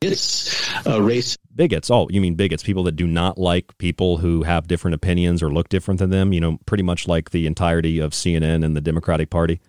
It's 0.00 0.70
a 0.86 0.94
uh, 0.94 0.98
race 0.98 1.36
bigots. 1.54 1.90
Oh, 1.90 2.08
you 2.10 2.22
mean 2.22 2.34
bigots? 2.34 2.62
People 2.62 2.84
that 2.84 2.96
do 2.96 3.06
not 3.06 3.36
like 3.36 3.76
people 3.76 4.16
who 4.16 4.44
have 4.44 4.66
different 4.66 4.94
opinions 4.94 5.42
or 5.42 5.50
look 5.50 5.68
different 5.68 5.98
than 6.00 6.08
them. 6.08 6.32
You 6.32 6.40
know, 6.40 6.58
pretty 6.64 6.82
much 6.82 7.06
like 7.06 7.30
the 7.30 7.46
entirety 7.46 7.98
of 7.98 8.12
CNN 8.12 8.64
and 8.64 8.74
the 8.74 8.80
Democratic 8.80 9.28
Party. 9.28 9.60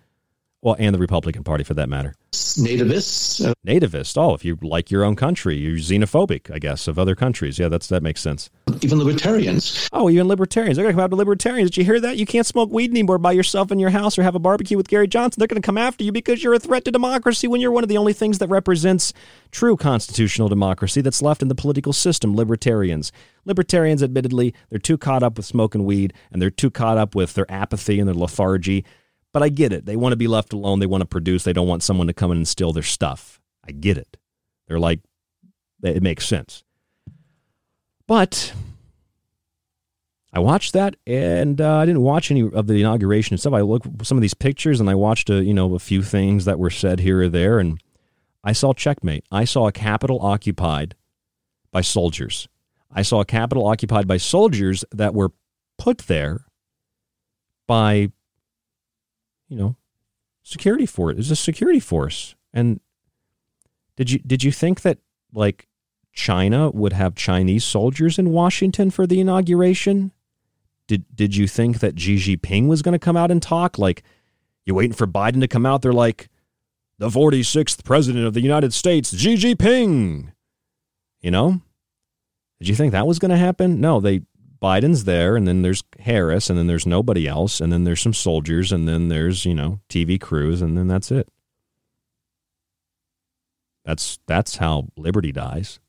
Well, 0.61 0.75
and 0.77 0.93
the 0.93 0.99
Republican 0.99 1.43
Party 1.43 1.63
for 1.63 1.73
that 1.73 1.89
matter. 1.89 2.13
Nativists. 2.31 3.45
Uh, 3.45 3.53
Nativist. 3.65 4.17
Oh, 4.17 4.33
if 4.33 4.45
you 4.45 4.57
like 4.61 4.91
your 4.91 5.03
own 5.03 5.15
country, 5.15 5.57
you're 5.57 5.77
xenophobic, 5.77 6.53
I 6.53 6.59
guess, 6.59 6.87
of 6.87 6.99
other 6.99 7.15
countries. 7.15 7.57
Yeah, 7.57 7.67
that's 7.67 7.87
that 7.87 8.03
makes 8.03 8.21
sense. 8.21 8.49
Even 8.81 8.99
libertarians. 8.99 9.89
Oh, 9.91 10.09
even 10.09 10.27
libertarians. 10.27 10.77
They're 10.77 10.83
going 10.83 10.93
to 10.93 10.97
come 10.97 11.03
after 11.03 11.15
libertarians. 11.15 11.71
Did 11.71 11.77
you 11.77 11.85
hear 11.85 11.99
that? 12.01 12.17
You 12.17 12.25
can't 12.25 12.45
smoke 12.45 12.71
weed 12.71 12.91
anymore 12.91 13.17
by 13.17 13.31
yourself 13.31 13.71
in 13.71 13.79
your 13.79 13.89
house 13.89 14.17
or 14.17 14.23
have 14.23 14.35
a 14.35 14.39
barbecue 14.39 14.77
with 14.77 14.87
Gary 14.87 15.07
Johnson. 15.07 15.39
They're 15.39 15.47
going 15.47 15.61
to 15.61 15.65
come 15.65 15.77
after 15.77 16.03
you 16.03 16.11
because 16.11 16.43
you're 16.43 16.53
a 16.53 16.59
threat 16.59 16.85
to 16.85 16.91
democracy 16.91 17.47
when 17.47 17.59
you're 17.59 17.71
one 17.71 17.83
of 17.83 17.89
the 17.89 17.97
only 17.97 18.13
things 18.13 18.37
that 18.37 18.47
represents 18.47 19.13
true 19.51 19.75
constitutional 19.75 20.47
democracy 20.47 21.01
that's 21.01 21.21
left 21.21 21.41
in 21.41 21.47
the 21.47 21.55
political 21.55 21.93
system. 21.93 22.35
Libertarians. 22.35 23.11
Libertarians, 23.45 24.03
admittedly, 24.03 24.53
they're 24.69 24.79
too 24.79 24.97
caught 24.97 25.23
up 25.23 25.37
with 25.37 25.45
smoking 25.45 25.85
weed 25.85 26.13
and 26.31 26.41
they're 26.41 26.51
too 26.51 26.69
caught 26.69 26.97
up 26.97 27.15
with 27.15 27.33
their 27.33 27.51
apathy 27.51 27.99
and 27.99 28.07
their 28.07 28.15
lethargy 28.15 28.85
but 29.33 29.43
I 29.43 29.49
get 29.49 29.73
it. 29.73 29.85
They 29.85 29.95
want 29.95 30.13
to 30.13 30.17
be 30.17 30.27
left 30.27 30.53
alone. 30.53 30.79
They 30.79 30.85
want 30.85 31.01
to 31.01 31.07
produce. 31.07 31.43
They 31.43 31.53
don't 31.53 31.67
want 31.67 31.83
someone 31.83 32.07
to 32.07 32.13
come 32.13 32.31
in 32.31 32.37
and 32.37 32.47
steal 32.47 32.73
their 32.73 32.83
stuff. 32.83 33.39
I 33.65 33.71
get 33.71 33.97
it. 33.97 34.17
They're 34.67 34.79
like, 34.79 35.01
it 35.83 36.03
makes 36.03 36.27
sense. 36.27 36.63
But 38.07 38.53
I 40.33 40.39
watched 40.39 40.73
that, 40.73 40.95
and 41.05 41.59
uh, 41.59 41.77
I 41.77 41.85
didn't 41.85 42.01
watch 42.01 42.31
any 42.31 42.41
of 42.41 42.67
the 42.67 42.79
inauguration 42.79 43.37
stuff. 43.37 43.53
I 43.53 43.61
looked 43.61 44.05
some 44.05 44.17
of 44.17 44.21
these 44.21 44.33
pictures, 44.33 44.79
and 44.79 44.89
I 44.89 44.95
watched 44.95 45.29
a 45.29 45.43
you 45.43 45.53
know 45.53 45.73
a 45.75 45.79
few 45.79 46.01
things 46.03 46.45
that 46.45 46.59
were 46.59 46.69
said 46.69 46.99
here 46.99 47.21
or 47.21 47.29
there, 47.29 47.59
and 47.59 47.81
I 48.43 48.53
saw 48.53 48.73
checkmate. 48.73 49.25
I 49.31 49.45
saw 49.45 49.67
a 49.67 49.71
capital 49.71 50.19
occupied 50.21 50.95
by 51.71 51.81
soldiers. 51.81 52.47
I 52.91 53.01
saw 53.01 53.21
a 53.21 53.25
capital 53.25 53.65
occupied 53.65 54.07
by 54.07 54.17
soldiers 54.17 54.83
that 54.91 55.13
were 55.13 55.31
put 55.77 55.99
there 55.99 56.45
by 57.67 58.11
you 59.51 59.57
know, 59.57 59.75
security 60.43 60.85
force. 60.85 61.17
It's 61.17 61.29
a 61.29 61.35
security 61.35 61.81
force. 61.81 62.35
And 62.53 62.79
did 63.97 64.09
you 64.09 64.19
did 64.19 64.43
you 64.43 64.51
think 64.51 64.81
that 64.81 64.99
like 65.33 65.67
China 66.13 66.69
would 66.71 66.93
have 66.93 67.15
Chinese 67.15 67.65
soldiers 67.65 68.17
in 68.17 68.31
Washington 68.31 68.89
for 68.89 69.05
the 69.05 69.19
inauguration? 69.19 70.11
Did 70.87 71.03
did 71.13 71.35
you 71.35 71.47
think 71.47 71.79
that 71.79 71.99
Xi 71.99 72.15
Jinping 72.15 72.67
was 72.67 72.81
going 72.81 72.93
to 72.93 72.99
come 72.99 73.17
out 73.17 73.29
and 73.29 73.41
talk? 73.41 73.77
Like, 73.77 74.03
you 74.65 74.73
waiting 74.73 74.95
for 74.95 75.05
Biden 75.05 75.41
to 75.41 75.49
come 75.49 75.65
out? 75.65 75.81
They're 75.81 75.91
like, 75.91 76.29
the 76.97 77.09
46th 77.09 77.83
president 77.83 78.25
of 78.25 78.33
the 78.33 78.41
United 78.41 78.73
States, 78.73 79.15
Xi 79.15 79.35
Jinping. 79.35 80.31
You 81.19 81.31
know? 81.31 81.61
Did 82.59 82.69
you 82.69 82.75
think 82.75 82.93
that 82.93 83.05
was 83.05 83.19
going 83.19 83.31
to 83.31 83.37
happen? 83.37 83.81
No, 83.81 83.99
they 83.99 84.21
Biden's 84.61 85.05
there, 85.05 85.35
and 85.35 85.47
then 85.47 85.63
there's 85.63 85.83
Harris, 85.99 86.49
and 86.49 86.57
then 86.57 86.67
there's 86.67 86.85
nobody 86.85 87.27
else, 87.27 87.59
and 87.59 87.73
then 87.73 87.83
there's 87.83 88.01
some 88.01 88.13
soldiers, 88.13 88.71
and 88.71 88.87
then 88.87 89.07
there's 89.07 89.45
you 89.45 89.55
know 89.55 89.79
TV 89.89 90.21
crews, 90.21 90.61
and 90.61 90.77
then 90.77 90.87
that's 90.87 91.11
it. 91.11 91.29
That's 93.83 94.19
that's 94.27 94.57
how 94.57 94.89
liberty 94.95 95.31
dies. 95.31 95.79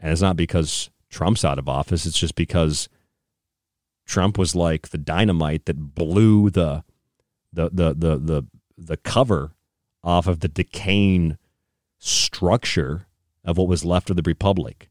And 0.00 0.12
it's 0.12 0.22
not 0.22 0.36
because 0.36 0.90
Trump's 1.10 1.44
out 1.44 1.58
of 1.58 1.68
office; 1.68 2.06
it's 2.06 2.18
just 2.18 2.36
because 2.36 2.88
Trump 4.06 4.38
was 4.38 4.54
like 4.54 4.88
the 4.88 4.98
dynamite 4.98 5.66
that 5.66 5.94
blew 5.94 6.48
the 6.48 6.84
the 7.52 7.68
the 7.70 7.94
the 7.94 8.16
the, 8.18 8.42
the 8.78 8.96
cover 8.96 9.52
off 10.02 10.26
of 10.26 10.40
the 10.40 10.48
decaying 10.48 11.36
structure 11.98 13.06
of 13.44 13.58
what 13.58 13.68
was 13.68 13.84
left 13.84 14.08
of 14.08 14.16
the 14.16 14.22
republic 14.24 14.85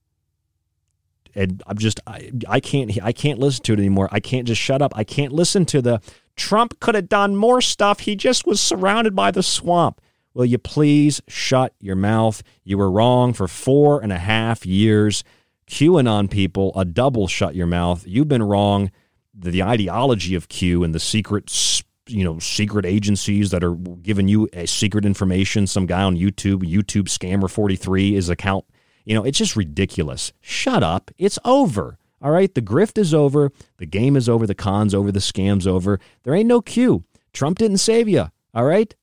and 1.36 1.61
I'm 1.67 1.77
just 1.77 1.99
I, 2.07 2.31
I 2.47 2.59
can't 2.59 2.97
I 3.03 3.11
can't 3.11 3.39
listen 3.39 3.63
to 3.63 3.73
it 3.73 3.79
anymore. 3.79 4.09
I 4.11 4.19
can't 4.19 4.47
just 4.47 4.61
shut 4.61 4.81
up. 4.81 4.93
I 4.95 5.03
can't 5.03 5.33
listen 5.33 5.65
to 5.65 5.81
the 5.81 6.01
Trump 6.36 6.79
could 6.79 6.95
have 6.95 7.09
done 7.09 7.36
more 7.36 7.61
stuff. 7.61 8.01
He 8.01 8.15
just 8.15 8.45
was 8.45 8.59
surrounded 8.59 9.15
by 9.15 9.31
the 9.31 9.43
swamp. 9.43 10.01
Will 10.33 10.45
you 10.45 10.57
please 10.57 11.21
shut 11.29 11.73
your 11.79 11.95
mouth? 11.95 12.43
You 12.63 12.77
were 12.77 12.91
wrong 12.91 13.31
for 13.31 13.47
four 13.47 14.01
and 14.01 14.11
a 14.11 14.17
half 14.17 14.65
years. 14.65 15.23
QAnon 15.69 16.29
people, 16.29 16.73
a 16.75 16.83
double 16.83 17.27
shut 17.27 17.55
your 17.55 17.67
mouth. 17.67 18.03
You've 18.05 18.27
been 18.27 18.43
wrong. 18.43 18.91
The, 19.33 19.51
the 19.51 19.63
ideology 19.63 20.36
of 20.36 20.49
Q 20.49 20.83
and 20.83 20.93
the 20.93 20.99
secret, 20.99 21.83
you 22.07 22.23
know, 22.23 22.38
secret 22.39 22.86
agencies 22.86 23.51
that 23.51 23.63
are 23.63 23.75
giving 23.75 24.27
you 24.27 24.49
a 24.53 24.67
secret 24.67 25.05
information. 25.05 25.67
Some 25.67 25.86
guy 25.86 26.03
on 26.03 26.17
YouTube, 26.17 26.63
YouTube 26.63 27.05
scammer 27.05 27.49
forty 27.49 27.75
three, 27.75 28.15
is 28.15 28.29
account 28.29 28.65
you 29.06 29.14
know, 29.14 29.24
it's 29.24 29.38
just 29.38 29.56
ridiculous. 29.56 30.34
Shut 30.41 30.84
up. 30.84 31.12
It's 31.18 31.39
over. 31.45 31.97
All 32.22 32.32
right. 32.32 32.53
The 32.53 32.62
grift 32.62 32.97
is 32.97 33.14
over. 33.14 33.51
The 33.78 33.86
game 33.86 34.16
is 34.16 34.28
over. 34.28 34.45
The 34.47 34.56
con's 34.56 34.93
over. 34.93 35.12
The 35.12 35.22
scam's 35.22 35.68
over. 35.68 35.99
There 36.24 36.34
ain't 36.34 36.47
no 36.47 36.62
Q. 36.62 37.03
Trump 37.34 37.60
didn't 37.60 37.78
save 37.78 38.10
you. 38.10 38.32
All 38.53 38.66
right. 38.66 38.93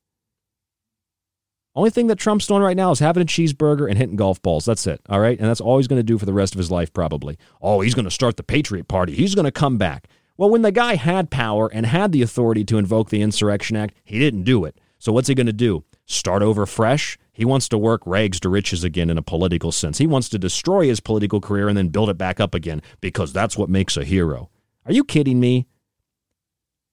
Only 1.75 1.91
thing 1.91 2.09
that 2.09 2.19
Trump's 2.19 2.47
doing 2.47 2.63
right 2.63 2.77
now 2.77 2.91
is 2.91 2.99
having 2.99 3.23
a 3.23 3.27
cheeseburger 3.27 3.89
and 3.89 3.97
hitting 3.97 4.17
golf 4.17 4.43
balls. 4.43 4.67
That's 4.67 4.87
it. 4.87 5.01
All 5.09 5.21
right. 5.21 5.39
And 5.39 5.49
that's 5.49 5.61
all 5.61 5.79
he's 5.79 5.89
going 5.89 6.01
to 6.01 6.03
do 6.03 6.19
for 6.19 6.27
the 6.27 6.33
rest 6.33 6.55
of 6.55 6.59
his 6.59 6.71
life, 6.71 6.93
probably. 6.93 7.39
Oh, 7.63 7.81
he's 7.81 7.95
going 7.95 8.05
to 8.05 8.11
start 8.11 8.37
the 8.37 8.43
Patriot 8.43 8.89
Party. 8.89 9.15
He's 9.15 9.35
going 9.35 9.47
to 9.47 9.53
come 9.53 9.79
back. 9.79 10.09
Well, 10.37 10.51
when 10.51 10.63
the 10.63 10.73
guy 10.73 10.97
had 10.97 11.31
power 11.31 11.69
and 11.73 11.87
had 11.87 12.13
the 12.13 12.23
authority 12.23 12.65
to 12.65 12.79
invoke 12.79 13.09
the 13.09 13.23
Insurrection 13.23 13.77
Act, 13.77 13.95
he 14.05 14.19
didn't 14.19 14.43
do 14.43 14.65
it. 14.65 14.79
So 14.99 15.13
what's 15.13 15.29
he 15.29 15.35
going 15.35 15.47
to 15.47 15.53
do? 15.53 15.85
Start 16.05 16.43
over 16.43 16.67
fresh? 16.67 17.17
He 17.33 17.45
wants 17.45 17.69
to 17.71 17.79
work 17.79 18.03
rags 18.07 18.39
to 18.41 18.49
riches 18.49 18.85
again 18.85 19.09
in 19.09 19.19
a 19.19 19.23
political 19.23 19.73
sense. 19.73 19.99
He 19.99 20.07
wants 20.07 20.29
to 20.31 20.39
destroy 20.39 20.87
his 20.87 21.01
political 21.01 21.41
career 21.41 21.69
and 21.69 21.77
then 21.77 21.89
build 21.89 22.11
it 22.11 22.19
back 22.19 22.41
up 22.41 22.55
again 22.55 22.83
because 23.01 23.33
that's 23.33 23.57
what 23.57 23.71
makes 23.71 23.97
a 23.97 24.05
hero. 24.05 24.51
Are 24.85 24.93
you 24.93 25.05
kidding 25.05 25.41
me? 25.41 25.67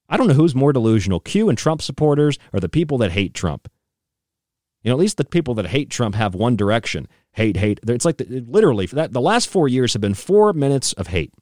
I 0.07 0.17
don't 0.17 0.27
know 0.27 0.33
who's 0.33 0.55
more 0.55 0.73
delusional, 0.73 1.19
Q 1.19 1.49
and 1.49 1.57
Trump 1.57 1.81
supporters 1.81 2.39
or 2.53 2.59
the 2.59 2.69
people 2.69 2.97
that 2.99 3.11
hate 3.11 3.33
Trump. 3.33 3.69
You 4.81 4.89
know, 4.89 4.95
at 4.95 4.99
least 4.99 5.17
the 5.17 5.25
people 5.25 5.53
that 5.55 5.67
hate 5.67 5.89
Trump 5.89 6.15
have 6.15 6.33
one 6.33 6.55
direction 6.55 7.07
hate, 7.33 7.57
hate. 7.57 7.79
It's 7.87 8.05
like 8.05 8.17
the, 8.17 8.43
literally 8.47 8.85
that 8.87 9.13
the 9.13 9.21
last 9.21 9.49
four 9.49 9.67
years 9.67 9.93
have 9.93 10.01
been 10.01 10.13
four 10.13 10.53
minutes 10.53 10.93
of 10.93 11.07
hate. 11.07 11.33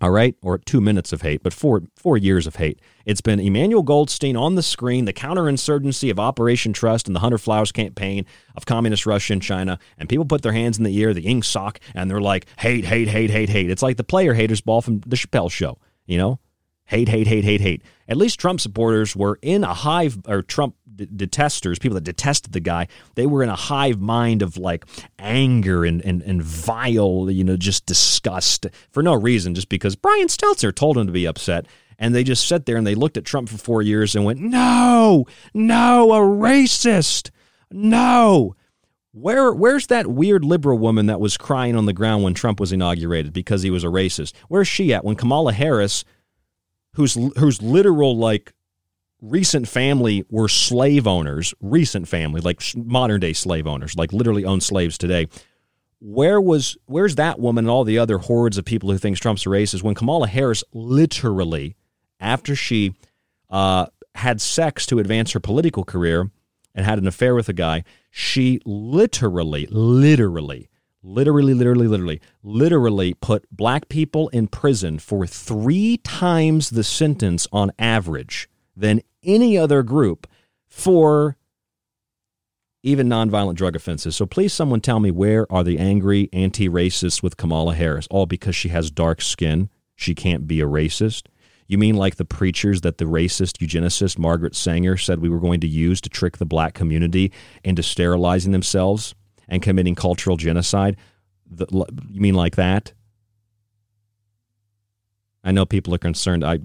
All 0.00 0.10
right, 0.10 0.36
or 0.42 0.58
two 0.58 0.80
minutes 0.80 1.12
of 1.12 1.22
hate, 1.22 1.42
but 1.42 1.52
four 1.52 1.82
four 1.96 2.16
years 2.16 2.46
of 2.46 2.56
hate. 2.56 2.80
It's 3.04 3.20
been 3.20 3.40
Emmanuel 3.40 3.82
Goldstein 3.82 4.36
on 4.36 4.54
the 4.54 4.62
screen, 4.62 5.06
the 5.06 5.12
counterinsurgency 5.12 6.08
of 6.08 6.20
Operation 6.20 6.72
Trust 6.72 7.08
and 7.08 7.16
the 7.16 7.20
Hundred 7.20 7.38
Flowers 7.38 7.72
campaign 7.72 8.24
of 8.54 8.64
communist 8.64 9.06
Russia 9.06 9.32
and 9.32 9.42
China, 9.42 9.76
and 9.98 10.08
people 10.08 10.24
put 10.24 10.42
their 10.42 10.52
hands 10.52 10.78
in 10.78 10.84
the 10.84 11.02
air, 11.02 11.12
the 11.12 11.24
Ingsoc, 11.24 11.78
and 11.94 12.08
they're 12.08 12.20
like, 12.20 12.46
hate, 12.58 12.84
hate, 12.84 13.08
hate, 13.08 13.30
hate, 13.30 13.48
hate. 13.48 13.70
It's 13.70 13.82
like 13.82 13.96
the 13.96 14.04
player 14.04 14.34
haters 14.34 14.60
ball 14.60 14.82
from 14.82 15.00
the 15.00 15.16
Chappelle 15.16 15.50
show, 15.50 15.78
you 16.06 16.16
know? 16.16 16.38
Hate, 16.84 17.08
hate, 17.08 17.26
hate, 17.26 17.44
hate, 17.44 17.60
hate. 17.60 17.82
At 18.08 18.16
least 18.16 18.38
Trump 18.38 18.60
supporters 18.60 19.16
were 19.16 19.38
in 19.42 19.64
a 19.64 19.74
hive, 19.74 20.18
or 20.26 20.42
Trump 20.42 20.76
detesters, 21.06 21.78
people 21.78 21.94
that 21.94 22.04
detested 22.04 22.52
the 22.52 22.60
guy, 22.60 22.88
they 23.14 23.26
were 23.26 23.42
in 23.42 23.48
a 23.48 23.56
hive 23.56 24.00
mind 24.00 24.42
of 24.42 24.56
like 24.56 24.84
anger 25.18 25.84
and, 25.84 26.04
and, 26.04 26.22
and 26.22 26.42
vile, 26.42 27.30
you 27.30 27.44
know, 27.44 27.56
just 27.56 27.86
disgust 27.86 28.66
for 28.90 29.02
no 29.02 29.14
reason, 29.14 29.54
just 29.54 29.68
because 29.68 29.96
Brian 29.96 30.28
Stelter 30.28 30.74
told 30.74 30.96
them 30.96 31.06
to 31.06 31.12
be 31.12 31.26
upset. 31.26 31.66
And 31.98 32.14
they 32.14 32.22
just 32.22 32.46
sat 32.46 32.66
there 32.66 32.76
and 32.76 32.86
they 32.86 32.94
looked 32.94 33.16
at 33.16 33.24
Trump 33.24 33.48
for 33.48 33.58
four 33.58 33.82
years 33.82 34.14
and 34.14 34.24
went, 34.24 34.40
no, 34.40 35.26
no, 35.52 36.12
a 36.12 36.20
racist. 36.20 37.30
No. 37.72 38.54
Where, 39.12 39.52
where's 39.52 39.88
that 39.88 40.06
weird 40.06 40.44
liberal 40.44 40.78
woman 40.78 41.06
that 41.06 41.18
was 41.18 41.36
crying 41.36 41.74
on 41.74 41.86
the 41.86 41.92
ground 41.92 42.22
when 42.22 42.34
Trump 42.34 42.60
was 42.60 42.70
inaugurated 42.70 43.32
because 43.32 43.62
he 43.62 43.70
was 43.70 43.82
a 43.82 43.88
racist? 43.88 44.32
Where's 44.48 44.68
she 44.68 44.94
at 44.94 45.04
when 45.04 45.16
Kamala 45.16 45.52
Harris, 45.52 46.04
who's 46.94 47.14
who's 47.14 47.62
literal 47.62 48.16
like 48.16 48.52
recent 49.20 49.68
family 49.68 50.24
were 50.30 50.48
slave 50.48 51.06
owners, 51.06 51.54
recent 51.60 52.08
family, 52.08 52.40
like 52.40 52.62
modern 52.76 53.20
day 53.20 53.32
slave 53.32 53.66
owners, 53.66 53.96
like 53.96 54.12
literally 54.12 54.44
own 54.44 54.60
slaves 54.60 54.96
today. 54.98 55.26
Where 56.00 56.40
was 56.40 56.76
where's 56.86 57.16
that 57.16 57.40
woman 57.40 57.64
and 57.64 57.70
all 57.70 57.84
the 57.84 57.98
other 57.98 58.18
hordes 58.18 58.58
of 58.58 58.64
people 58.64 58.90
who 58.90 58.98
thinks 58.98 59.18
Trump's 59.18 59.46
a 59.46 59.48
racist 59.48 59.82
when 59.82 59.94
Kamala 59.94 60.28
Harris 60.28 60.62
literally, 60.72 61.74
after 62.20 62.54
she 62.54 62.94
uh, 63.50 63.86
had 64.14 64.40
sex 64.40 64.86
to 64.86 65.00
advance 65.00 65.32
her 65.32 65.40
political 65.40 65.84
career 65.84 66.30
and 66.74 66.86
had 66.86 66.98
an 66.98 67.08
affair 67.08 67.34
with 67.34 67.48
a 67.48 67.52
guy, 67.52 67.82
she 68.10 68.60
literally, 68.64 69.66
literally, 69.70 70.68
literally, 71.02 71.54
literally, 71.54 71.88
literally, 71.88 72.20
literally 72.44 73.14
put 73.14 73.50
black 73.50 73.88
people 73.88 74.28
in 74.28 74.46
prison 74.46 75.00
for 75.00 75.26
three 75.26 75.96
times 75.98 76.70
the 76.70 76.84
sentence 76.84 77.48
on 77.50 77.72
average 77.78 78.48
than 78.78 79.02
any 79.24 79.58
other 79.58 79.82
group 79.82 80.26
for 80.66 81.36
even 82.82 83.08
nonviolent 83.08 83.56
drug 83.56 83.74
offenses. 83.74 84.14
So 84.14 84.24
please, 84.24 84.52
someone 84.52 84.80
tell 84.80 85.00
me 85.00 85.10
where 85.10 85.50
are 85.52 85.64
the 85.64 85.78
angry 85.78 86.28
anti 86.32 86.68
racists 86.68 87.22
with 87.22 87.36
Kamala 87.36 87.74
Harris? 87.74 88.06
All 88.10 88.24
because 88.24 88.54
she 88.54 88.68
has 88.68 88.90
dark 88.90 89.20
skin. 89.20 89.68
She 89.96 90.14
can't 90.14 90.46
be 90.46 90.60
a 90.60 90.66
racist. 90.66 91.26
You 91.66 91.76
mean 91.76 91.96
like 91.96 92.16
the 92.16 92.24
preachers 92.24 92.80
that 92.82 92.98
the 92.98 93.04
racist 93.04 93.58
eugenicist 93.58 94.16
Margaret 94.16 94.54
Sanger 94.54 94.96
said 94.96 95.18
we 95.18 95.28
were 95.28 95.40
going 95.40 95.60
to 95.60 95.68
use 95.68 96.00
to 96.00 96.08
trick 96.08 96.38
the 96.38 96.46
black 96.46 96.72
community 96.72 97.32
into 97.64 97.82
sterilizing 97.82 98.52
themselves 98.52 99.14
and 99.48 99.60
committing 99.60 99.94
cultural 99.94 100.36
genocide? 100.36 100.96
The, 101.50 101.66
you 102.10 102.20
mean 102.20 102.34
like 102.34 102.56
that? 102.56 102.92
I 105.44 105.50
know 105.50 105.66
people 105.66 105.94
are 105.94 105.98
concerned. 105.98 106.44
I 106.44 106.60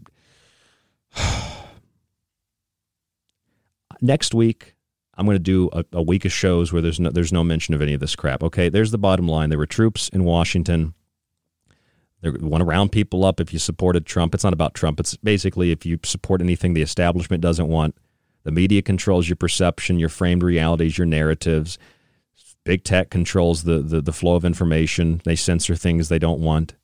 next 4.03 4.33
week 4.33 4.75
I'm 5.15 5.25
going 5.25 5.35
to 5.35 5.39
do 5.39 5.69
a, 5.73 5.85
a, 5.93 6.01
week 6.01 6.25
of 6.25 6.31
shows 6.31 6.73
where 6.73 6.81
there's 6.81 6.99
no 6.99 7.09
there's 7.09 7.33
no 7.33 7.43
mention 7.43 7.73
of 7.73 7.81
any 7.81 7.93
of 7.93 7.99
this 7.99 8.15
crap. 8.15 8.43
Okay, 8.43 8.69
there's 8.69 8.91
the 8.91 8.97
bottom 8.97 9.27
line. 9.27 9.49
There 9.49 9.59
were 9.59 9.65
troops 9.65 10.09
in 10.09 10.23
Washington. 10.23 10.93
They 12.21 12.29
want 12.29 12.61
to 12.61 12.65
round 12.65 12.91
people 12.91 13.25
up 13.25 13.39
if 13.39 13.51
you 13.53 13.59
supported 13.59 14.05
Trump. 14.05 14.33
It's 14.33 14.43
not 14.43 14.53
about 14.53 14.73
Trump. 14.73 14.99
It's 14.99 15.17
basically 15.17 15.71
if 15.71 15.85
you 15.85 15.99
support 16.03 16.41
anything 16.41 16.73
the 16.73 16.81
establishment 16.81 17.41
doesn't 17.41 17.67
want. 17.67 17.95
The 18.43 18.51
media 18.51 18.81
controls 18.81 19.29
your 19.29 19.35
perception, 19.35 19.99
your 19.99 20.09
framed 20.09 20.41
realities, 20.41 20.97
your 20.97 21.07
narratives. 21.07 21.77
Big 22.63 22.83
tech 22.83 23.09
controls 23.09 23.63
the, 23.63 23.79
the, 23.79 24.01
the 24.01 24.13
flow 24.13 24.35
of 24.35 24.45
information. 24.45 25.21
They 25.25 25.35
censor 25.35 25.75
things 25.75 26.07
they 26.07 26.19
don't 26.19 26.39
want. 26.39 26.75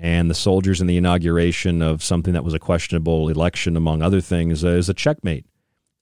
And 0.00 0.30
the 0.30 0.34
soldiers 0.34 0.80
in 0.80 0.86
the 0.86 0.96
inauguration 0.96 1.82
of 1.82 2.02
something 2.02 2.32
that 2.32 2.44
was 2.44 2.54
a 2.54 2.58
questionable 2.58 3.28
election, 3.28 3.76
among 3.76 4.00
other 4.00 4.20
things, 4.20 4.64
uh, 4.64 4.68
is 4.68 4.88
a 4.88 4.94
checkmate 4.94 5.44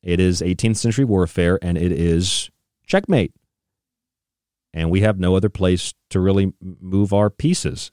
it 0.03 0.20
is 0.20 0.40
18th 0.40 0.76
century 0.76 1.05
warfare 1.05 1.59
and 1.62 1.76
it 1.76 1.92
is 1.92 2.51
checkmate. 2.86 3.32
And 4.72 4.90
we 4.90 5.01
have 5.01 5.18
no 5.18 5.34
other 5.34 5.49
place 5.49 5.94
to 6.11 6.20
really 6.20 6.53
move 6.61 7.12
our 7.12 7.30
pieces. 7.30 7.92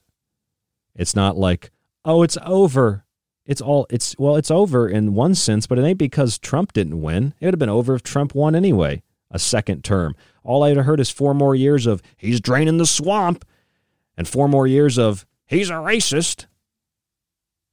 It's 0.95 1.15
not 1.15 1.37
like, 1.37 1.71
oh, 2.03 2.23
it's 2.23 2.37
over. 2.45 3.05
It's 3.45 3.61
all, 3.61 3.87
it's, 3.89 4.15
well, 4.17 4.35
it's 4.35 4.51
over 4.51 4.87
in 4.87 5.13
one 5.13 5.35
sense, 5.35 5.65
but 5.65 5.79
it 5.79 5.83
ain't 5.83 5.97
because 5.97 6.37
Trump 6.37 6.73
didn't 6.73 7.01
win. 7.01 7.33
It 7.39 7.45
would 7.45 7.53
have 7.53 7.59
been 7.59 7.69
over 7.69 7.95
if 7.95 8.03
Trump 8.03 8.35
won 8.35 8.55
anyway, 8.55 9.01
a 9.31 9.39
second 9.39 9.83
term. 9.83 10.15
All 10.43 10.63
I'd 10.63 10.77
heard 10.77 10.99
is 10.99 11.09
four 11.09 11.33
more 11.33 11.55
years 11.55 11.85
of 11.85 12.01
he's 12.17 12.41
draining 12.41 12.77
the 12.77 12.85
swamp 12.85 13.45
and 14.17 14.27
four 14.27 14.47
more 14.47 14.67
years 14.67 14.97
of 14.97 15.25
he's 15.45 15.69
a 15.69 15.73
racist. 15.73 16.45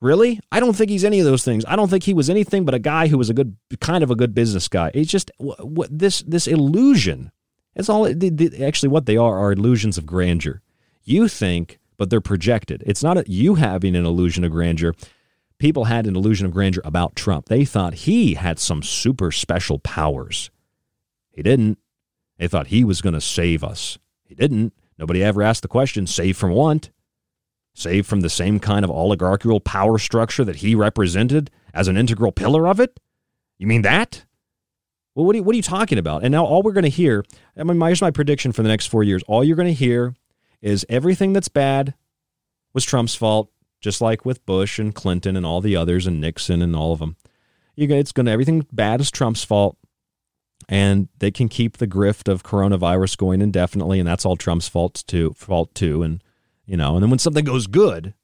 Really? 0.01 0.41
I 0.51 0.61
don't 0.61 0.75
think 0.75 0.91
he's 0.91 1.05
any 1.05 1.21
of 1.21 1.27
those 1.27 1.45
things. 1.45 1.65
I 1.69 1.77
don't 1.77 1.89
think 1.89 2.05
he 2.05 2.15
was 2.15 2.31
anything 2.31 2.65
but 2.65 2.75
a 2.75 2.79
guy 2.79 3.09
who 3.09 3.19
was 3.19 3.29
a 3.29 3.35
good, 3.35 3.57
kind 3.81 4.03
of 4.03 4.11
a 4.11 4.17
good 4.17 4.35
business 4.35 4.67
guy. 4.67 4.91
It's 4.95 5.11
just 5.11 5.31
what 5.39 5.89
this 5.97 6.23
this 6.23 6.47
illusion. 6.47 7.33
It's 7.77 7.89
all 7.89 8.07
actually 8.07 8.89
what 8.89 9.07
they 9.07 9.17
are 9.17 9.39
are 9.39 9.53
illusions 9.53 9.99
of 9.99 10.07
grandeur. 10.07 10.63
You 11.05 11.29
think, 11.29 11.79
but 11.99 12.09
they're 12.09 12.21
projected. 12.21 12.83
It's 12.87 13.03
not 13.03 13.19
a, 13.19 13.25
you 13.27 13.57
having 13.57 13.95
an 13.95 14.07
illusion 14.07 14.43
of 14.43 14.53
grandeur. 14.53 14.95
People 15.59 15.85
had 15.85 16.07
an 16.07 16.17
illusion 16.17 16.47
of 16.47 16.53
grandeur 16.53 16.81
about 16.85 17.15
Trump. 17.15 17.47
They 17.47 17.67
thought 17.67 17.93
he 17.93 18.35
had 18.35 18.59
some 18.59 18.83
super 18.83 19.31
special 19.31 19.79
powers. 19.79 20.51
He 21.31 21.43
didn't. 21.43 21.79
They 22.39 22.49
thought 22.49 22.69
he 22.69 22.85
was 22.85 23.03
going 23.03 23.13
to 23.13 23.21
save 23.21 23.63
us. 23.63 23.99
He 24.25 24.35
didn't. 24.35 24.73
Nobody 24.99 25.23
ever 25.23 25.43
asked 25.43 25.61
the 25.61 25.69
question, 25.69 26.07
save 26.07 26.39
from 26.39 26.53
what? 26.53 26.89
Save 27.81 28.07
from 28.07 28.21
the 28.21 28.29
same 28.29 28.61
kind 28.61 28.85
of 28.85 28.91
oligarchical 28.91 29.59
power 29.59 29.99
structure 29.99 30.45
that 30.45 30.57
he 30.57 30.75
represented 30.75 31.51
as 31.73 31.89
an 31.89 31.97
integral 31.97 32.31
pillar 32.31 32.69
of 32.69 32.79
it? 32.79 33.01
You 33.59 33.67
mean 33.67 33.83
that? 33.83 34.27
Well, 35.15 35.25
what 35.25 35.35
are 35.35 35.39
you, 35.39 35.43
what 35.43 35.55
are 35.55 35.57
you 35.57 35.63
talking 35.63 35.99
about? 35.99 36.23
And 36.23 36.33
now 36.33 36.45
all 36.45 36.63
we're 36.63 36.73
going 36.73 36.85
to 36.85 36.91
hear, 36.91 37.25
I 37.57 37.65
mean, 37.65 37.81
here's 37.81 38.03
my 38.03 38.11
prediction 38.11 38.53
for 38.53 38.63
the 38.63 38.69
next 38.69 38.87
four 38.87 39.03
years. 39.03 39.23
All 39.27 39.43
you're 39.43 39.57
going 39.57 39.67
to 39.67 39.75
hear 39.75 40.15
is 40.61 40.85
everything 40.89 41.33
that's 41.33 41.49
bad 41.49 41.95
was 42.75 42.85
Trump's 42.85 43.15
fault, 43.15 43.51
just 43.81 44.01
like 44.01 44.27
with 44.27 44.45
Bush 44.45 44.79
and 44.79 44.95
Clinton 44.95 45.35
and 45.37 45.47
all 45.47 45.61
the 45.61 45.75
others 45.75 46.07
and 46.07 46.21
Nixon 46.21 46.63
and 46.63 46.77
all 46.77 46.93
of 46.93 46.99
them. 46.99 47.17
You, 47.77 47.89
it's 47.95 48.13
going 48.13 48.27
to, 48.27 48.33
everything 48.33 48.67
bad 48.71 49.01
is 49.01 49.11
Trump's 49.11 49.43
fault. 49.43 49.79
And 50.69 51.09
they 51.19 51.31
can 51.31 51.49
keep 51.49 51.79
the 51.79 51.87
grift 51.87 52.31
of 52.31 52.45
coronavirus 52.45 53.17
going 53.17 53.41
indefinitely, 53.41 53.99
and 53.99 54.07
that's 54.07 54.27
all 54.27 54.37
Trump's 54.37 54.69
fault 54.69 55.03
too. 55.07 55.33
Fault 55.37 55.75
too, 55.75 56.03
and 56.03 56.23
you 56.65 56.77
know, 56.77 56.95
and 56.95 57.03
then 57.03 57.11
when 57.11 57.19
something 57.19 57.45
goes 57.45 57.67
good, 57.67 58.15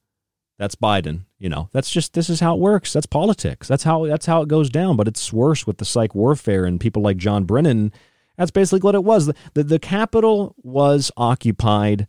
that's 0.58 0.74
Biden. 0.74 1.22
You 1.38 1.48
know, 1.48 1.68
that's 1.72 1.90
just 1.90 2.14
this 2.14 2.30
is 2.30 2.40
how 2.40 2.54
it 2.54 2.60
works. 2.60 2.92
That's 2.92 3.06
politics. 3.06 3.68
That's 3.68 3.82
how 3.82 4.06
that's 4.06 4.26
how 4.26 4.42
it 4.42 4.48
goes 4.48 4.70
down. 4.70 4.96
But 4.96 5.08
it's 5.08 5.32
worse 5.32 5.66
with 5.66 5.78
the 5.78 5.84
psych 5.84 6.14
warfare 6.14 6.64
and 6.64 6.80
people 6.80 7.02
like 7.02 7.18
John 7.18 7.44
Brennan. 7.44 7.92
That's 8.38 8.50
basically 8.50 8.80
what 8.80 8.94
it 8.94 9.04
was. 9.04 9.26
The, 9.26 9.34
the, 9.54 9.64
the 9.64 9.78
Capitol 9.78 10.54
was 10.62 11.10
occupied. 11.16 12.06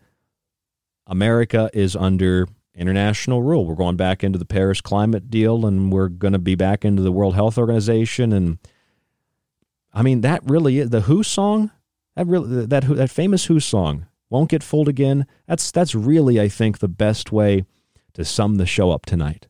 America 1.05 1.69
is 1.73 1.95
under 1.95 2.47
international 2.75 3.41
rule. 3.41 3.65
We're 3.65 3.75
going 3.75 3.95
back 3.95 4.23
into 4.23 4.37
the 4.37 4.45
Paris 4.45 4.81
climate 4.81 5.29
deal, 5.29 5.65
and 5.65 5.91
we're 5.91 6.09
going 6.09 6.33
to 6.33 6.39
be 6.39 6.55
back 6.55 6.85
into 6.85 7.01
the 7.01 7.11
World 7.11 7.33
Health 7.35 7.57
Organization. 7.57 8.33
And 8.33 8.59
I 9.93 10.03
mean, 10.03 10.21
that 10.21 10.41
really 10.45 10.79
is 10.79 10.89
the 10.89 11.01
Who 11.01 11.23
song. 11.23 11.71
That 12.15 12.27
really 12.27 12.65
that 12.65 12.83
that 12.83 13.09
famous 13.09 13.45
Who 13.45 13.59
song 13.59 14.05
won't 14.29 14.49
get 14.49 14.63
fooled 14.63 14.87
again. 14.87 15.25
That's 15.47 15.71
that's 15.71 15.95
really, 15.95 16.39
I 16.39 16.47
think, 16.47 16.79
the 16.79 16.87
best 16.87 17.31
way 17.31 17.65
to 18.13 18.25
sum 18.25 18.55
the 18.55 18.65
show 18.65 18.91
up 18.91 19.05
tonight. 19.05 19.47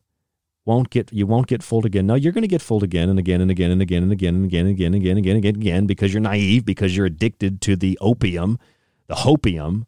Won't 0.64 0.90
get 0.90 1.12
you 1.12 1.26
won't 1.26 1.46
get 1.46 1.62
fooled 1.62 1.86
again. 1.86 2.06
No, 2.06 2.14
you're 2.14 2.32
going 2.32 2.42
to 2.42 2.48
get 2.48 2.60
fooled 2.60 2.82
again 2.82 3.08
and 3.08 3.18
again 3.18 3.40
and 3.40 3.50
again 3.50 3.70
and 3.70 3.80
again 3.80 4.02
and 4.02 4.12
again 4.12 4.34
and 4.34 4.44
again 4.44 4.64
and 4.66 4.74
again 4.74 4.94
and 4.94 4.94
again 4.94 5.14
and 5.14 5.18
again 5.18 5.36
and 5.36 5.44
again, 5.44 5.54
again 5.54 5.86
because 5.86 6.12
you're 6.12 6.20
naive 6.20 6.64
because 6.64 6.96
you're 6.96 7.06
addicted 7.06 7.60
to 7.62 7.76
the 7.76 7.98
opium, 8.00 8.58
the 9.06 9.14
hopium 9.14 9.86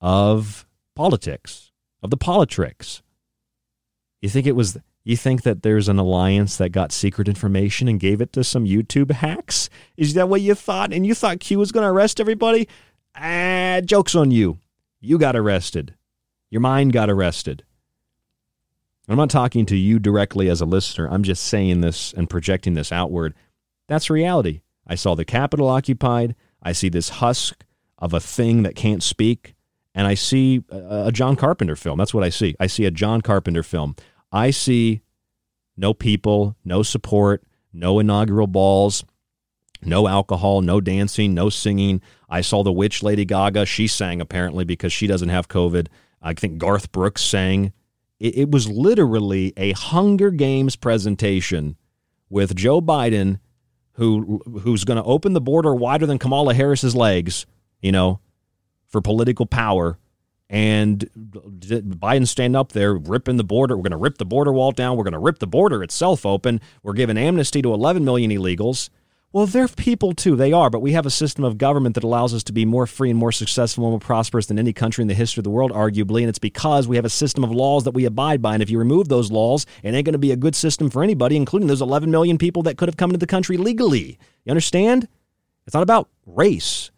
of 0.00 0.66
politics, 0.94 1.70
of 2.02 2.10
the 2.10 2.16
politricks. 2.16 3.02
You 4.22 4.28
think 4.28 4.46
it 4.46 4.56
was 4.56 4.78
you 5.04 5.16
think 5.16 5.42
that 5.42 5.62
there's 5.62 5.88
an 5.88 5.98
alliance 5.98 6.56
that 6.58 6.70
got 6.70 6.92
secret 6.92 7.28
information 7.28 7.88
and 7.88 7.98
gave 7.98 8.20
it 8.20 8.32
to 8.34 8.44
some 8.44 8.64
YouTube 8.64 9.10
hacks? 9.10 9.68
Is 9.96 10.14
that 10.14 10.28
what 10.28 10.40
you 10.40 10.54
thought? 10.54 10.92
And 10.92 11.06
you 11.06 11.14
thought 11.14 11.40
Q 11.40 11.58
was 11.58 11.72
going 11.72 11.84
to 11.84 11.90
arrest 11.90 12.20
everybody? 12.20 12.68
Ah, 13.14 13.80
joke's 13.84 14.14
on 14.14 14.30
you. 14.30 14.58
You 15.00 15.18
got 15.18 15.36
arrested. 15.36 15.94
Your 16.50 16.60
mind 16.60 16.92
got 16.92 17.10
arrested. 17.10 17.64
I'm 19.08 19.16
not 19.16 19.30
talking 19.30 19.66
to 19.66 19.76
you 19.76 19.98
directly 19.98 20.48
as 20.48 20.60
a 20.60 20.66
listener. 20.66 21.08
I'm 21.08 21.22
just 21.22 21.44
saying 21.44 21.80
this 21.80 22.12
and 22.12 22.30
projecting 22.30 22.74
this 22.74 22.92
outward. 22.92 23.34
That's 23.88 24.08
reality. 24.08 24.60
I 24.86 24.94
saw 24.94 25.14
the 25.14 25.24
Capitol 25.24 25.68
occupied. 25.68 26.34
I 26.62 26.72
see 26.72 26.88
this 26.88 27.08
husk 27.08 27.64
of 27.98 28.14
a 28.14 28.20
thing 28.20 28.62
that 28.62 28.76
can't 28.76 29.02
speak, 29.02 29.54
and 29.94 30.06
I 30.06 30.14
see 30.14 30.62
a, 30.70 31.06
a 31.06 31.12
John 31.12 31.36
Carpenter 31.36 31.76
film. 31.76 31.98
That's 31.98 32.14
what 32.14 32.24
I 32.24 32.30
see. 32.30 32.54
I 32.60 32.66
see 32.66 32.84
a 32.84 32.90
John 32.90 33.20
Carpenter 33.20 33.62
film. 33.62 33.96
I 34.30 34.50
see 34.50 35.02
no 35.76 35.92
people, 35.92 36.56
no 36.64 36.82
support, 36.82 37.42
no 37.72 37.98
inaugural 37.98 38.46
balls, 38.46 39.04
no 39.82 40.06
alcohol, 40.06 40.60
no 40.60 40.80
dancing, 40.80 41.34
no 41.34 41.48
singing. 41.48 42.00
I 42.32 42.40
saw 42.40 42.62
the 42.62 42.72
witch 42.72 43.02
Lady 43.02 43.26
Gaga. 43.26 43.66
She 43.66 43.86
sang 43.86 44.22
apparently 44.22 44.64
because 44.64 44.90
she 44.90 45.06
doesn't 45.06 45.28
have 45.28 45.48
COVID. 45.48 45.88
I 46.22 46.32
think 46.32 46.56
Garth 46.56 46.90
Brooks 46.90 47.20
sang. 47.20 47.74
It, 48.18 48.38
it 48.38 48.50
was 48.50 48.66
literally 48.70 49.52
a 49.58 49.72
Hunger 49.72 50.30
Games 50.30 50.74
presentation 50.74 51.76
with 52.30 52.56
Joe 52.56 52.80
Biden, 52.80 53.38
who 53.92 54.40
who's 54.62 54.84
going 54.84 54.96
to 54.96 55.04
open 55.04 55.34
the 55.34 55.42
border 55.42 55.74
wider 55.74 56.06
than 56.06 56.18
Kamala 56.18 56.54
Harris's 56.54 56.96
legs, 56.96 57.44
you 57.82 57.92
know, 57.92 58.18
for 58.88 59.02
political 59.02 59.44
power. 59.44 59.98
And 60.48 61.10
Biden 61.14 62.26
stand 62.26 62.56
up 62.56 62.72
there 62.72 62.94
ripping 62.94 63.36
the 63.36 63.44
border. 63.44 63.76
We're 63.76 63.82
going 63.82 63.90
to 63.90 63.98
rip 63.98 64.16
the 64.16 64.24
border 64.24 64.54
wall 64.54 64.72
down. 64.72 64.96
We're 64.96 65.04
going 65.04 65.12
to 65.12 65.18
rip 65.18 65.38
the 65.38 65.46
border 65.46 65.82
itself 65.82 66.24
open. 66.24 66.62
We're 66.82 66.94
giving 66.94 67.18
amnesty 67.18 67.60
to 67.60 67.74
11 67.74 68.06
million 68.06 68.30
illegals. 68.30 68.88
Well, 69.34 69.46
they're 69.46 69.66
people 69.66 70.12
too. 70.12 70.36
They 70.36 70.52
are, 70.52 70.68
but 70.68 70.82
we 70.82 70.92
have 70.92 71.06
a 71.06 71.10
system 71.10 71.42
of 71.42 71.56
government 71.56 71.94
that 71.94 72.04
allows 72.04 72.34
us 72.34 72.42
to 72.44 72.52
be 72.52 72.66
more 72.66 72.86
free 72.86 73.08
and 73.08 73.18
more 73.18 73.32
successful 73.32 73.84
and 73.84 73.92
more 73.92 73.98
prosperous 73.98 74.44
than 74.44 74.58
any 74.58 74.74
country 74.74 75.00
in 75.00 75.08
the 75.08 75.14
history 75.14 75.40
of 75.40 75.44
the 75.44 75.50
world, 75.50 75.72
arguably. 75.72 76.20
And 76.20 76.28
it's 76.28 76.38
because 76.38 76.86
we 76.86 76.96
have 76.96 77.06
a 77.06 77.10
system 77.10 77.42
of 77.42 77.50
laws 77.50 77.84
that 77.84 77.92
we 77.92 78.04
abide 78.04 78.42
by. 78.42 78.52
And 78.52 78.62
if 78.62 78.68
you 78.68 78.78
remove 78.78 79.08
those 79.08 79.32
laws, 79.32 79.64
it 79.82 79.94
ain't 79.94 80.04
going 80.04 80.12
to 80.12 80.18
be 80.18 80.32
a 80.32 80.36
good 80.36 80.54
system 80.54 80.90
for 80.90 81.02
anybody, 81.02 81.36
including 81.36 81.66
those 81.66 81.80
11 81.80 82.10
million 82.10 82.36
people 82.36 82.62
that 82.64 82.76
could 82.76 82.88
have 82.88 82.98
come 82.98 83.08
into 83.08 83.18
the 83.18 83.26
country 83.26 83.56
legally. 83.56 84.18
You 84.44 84.50
understand? 84.50 85.08
It's 85.66 85.74
not 85.74 85.82
about 85.82 86.10
race. 86.26 86.90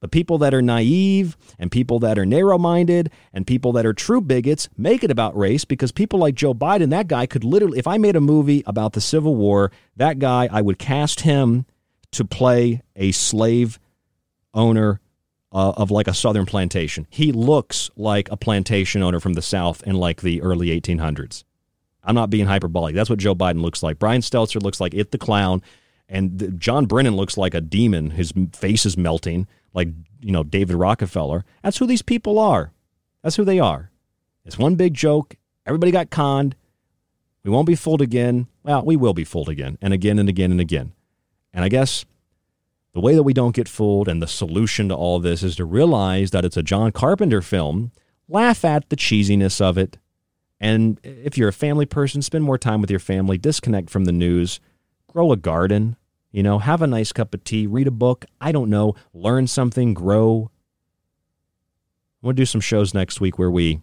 But 0.00 0.10
people 0.10 0.38
that 0.38 0.54
are 0.54 0.62
naive 0.62 1.36
and 1.58 1.70
people 1.70 1.98
that 2.00 2.18
are 2.18 2.24
narrow 2.24 2.56
minded 2.56 3.10
and 3.34 3.46
people 3.46 3.72
that 3.72 3.84
are 3.84 3.92
true 3.92 4.22
bigots 4.22 4.68
make 4.76 5.04
it 5.04 5.10
about 5.10 5.36
race 5.36 5.66
because 5.66 5.92
people 5.92 6.18
like 6.18 6.34
Joe 6.34 6.54
Biden, 6.54 6.90
that 6.90 7.06
guy 7.06 7.26
could 7.26 7.44
literally, 7.44 7.78
if 7.78 7.86
I 7.86 7.98
made 7.98 8.16
a 8.16 8.20
movie 8.20 8.62
about 8.66 8.94
the 8.94 9.00
Civil 9.00 9.36
War, 9.36 9.70
that 9.96 10.18
guy, 10.18 10.48
I 10.50 10.62
would 10.62 10.78
cast 10.78 11.20
him 11.20 11.66
to 12.12 12.24
play 12.24 12.82
a 12.96 13.12
slave 13.12 13.78
owner 14.54 15.00
uh, 15.52 15.72
of 15.76 15.90
like 15.90 16.08
a 16.08 16.14
southern 16.14 16.46
plantation. 16.46 17.06
He 17.10 17.32
looks 17.32 17.90
like 17.94 18.30
a 18.30 18.36
plantation 18.36 19.02
owner 19.02 19.20
from 19.20 19.34
the 19.34 19.42
South 19.42 19.82
in 19.82 19.96
like 19.96 20.22
the 20.22 20.40
early 20.40 20.68
1800s. 20.68 21.44
I'm 22.02 22.14
not 22.14 22.30
being 22.30 22.46
hyperbolic. 22.46 22.94
That's 22.94 23.10
what 23.10 23.18
Joe 23.18 23.34
Biden 23.34 23.60
looks 23.60 23.82
like. 23.82 23.98
Brian 23.98 24.22
Stelter 24.22 24.62
looks 24.62 24.80
like 24.80 24.94
It 24.94 25.10
the 25.10 25.18
Clown. 25.18 25.62
And 26.08 26.58
John 26.58 26.86
Brennan 26.86 27.14
looks 27.14 27.36
like 27.36 27.54
a 27.54 27.60
demon. 27.60 28.10
His 28.10 28.32
face 28.52 28.84
is 28.84 28.96
melting 28.96 29.46
like, 29.74 29.88
you 30.20 30.32
know, 30.32 30.42
David 30.42 30.76
Rockefeller. 30.76 31.44
That's 31.62 31.78
who 31.78 31.86
these 31.86 32.02
people 32.02 32.38
are. 32.38 32.72
That's 33.22 33.36
who 33.36 33.44
they 33.44 33.58
are. 33.58 33.90
It's 34.44 34.58
one 34.58 34.74
big 34.74 34.94
joke. 34.94 35.36
Everybody 35.66 35.92
got 35.92 36.10
conned. 36.10 36.56
We 37.44 37.50
won't 37.50 37.66
be 37.66 37.74
fooled 37.74 38.02
again. 38.02 38.48
Well, 38.62 38.84
we 38.84 38.96
will 38.96 39.14
be 39.14 39.24
fooled 39.24 39.48
again 39.48 39.78
and 39.80 39.94
again 39.94 40.18
and 40.18 40.28
again 40.28 40.50
and 40.50 40.60
again. 40.60 40.92
And 41.52 41.64
I 41.64 41.68
guess 41.68 42.04
the 42.92 43.00
way 43.00 43.14
that 43.14 43.22
we 43.22 43.32
don't 43.32 43.54
get 43.54 43.68
fooled 43.68 44.08
and 44.08 44.22
the 44.22 44.26
solution 44.26 44.88
to 44.88 44.94
all 44.94 45.20
this 45.20 45.42
is 45.42 45.56
to 45.56 45.64
realize 45.64 46.30
that 46.32 46.44
it's 46.44 46.56
a 46.56 46.62
John 46.62 46.92
Carpenter 46.92 47.40
film, 47.40 47.92
laugh 48.28 48.64
at 48.64 48.88
the 48.88 48.96
cheesiness 48.96 49.60
of 49.60 49.78
it. 49.78 49.98
And 50.60 51.00
if 51.02 51.38
you're 51.38 51.48
a 51.48 51.52
family 51.52 51.86
person, 51.86 52.20
spend 52.20 52.44
more 52.44 52.58
time 52.58 52.80
with 52.80 52.90
your 52.90 53.00
family, 53.00 53.38
disconnect 53.38 53.88
from 53.90 54.04
the 54.04 54.12
news, 54.12 54.60
grow 55.06 55.32
a 55.32 55.36
garden, 55.36 55.96
you 56.32 56.42
know, 56.42 56.58
have 56.58 56.82
a 56.82 56.86
nice 56.86 57.12
cup 57.12 57.34
of 57.34 57.44
tea, 57.44 57.66
read 57.66 57.86
a 57.86 57.92
book. 57.92 58.24
I 58.40 58.52
don't 58.52 58.70
know, 58.70 58.94
learn 59.12 59.46
something, 59.46 59.94
grow. 59.94 60.50
We'll 62.22 62.34
do 62.34 62.46
some 62.46 62.60
shows 62.60 62.94
next 62.94 63.20
week 63.20 63.38
where 63.38 63.50
we 63.50 63.80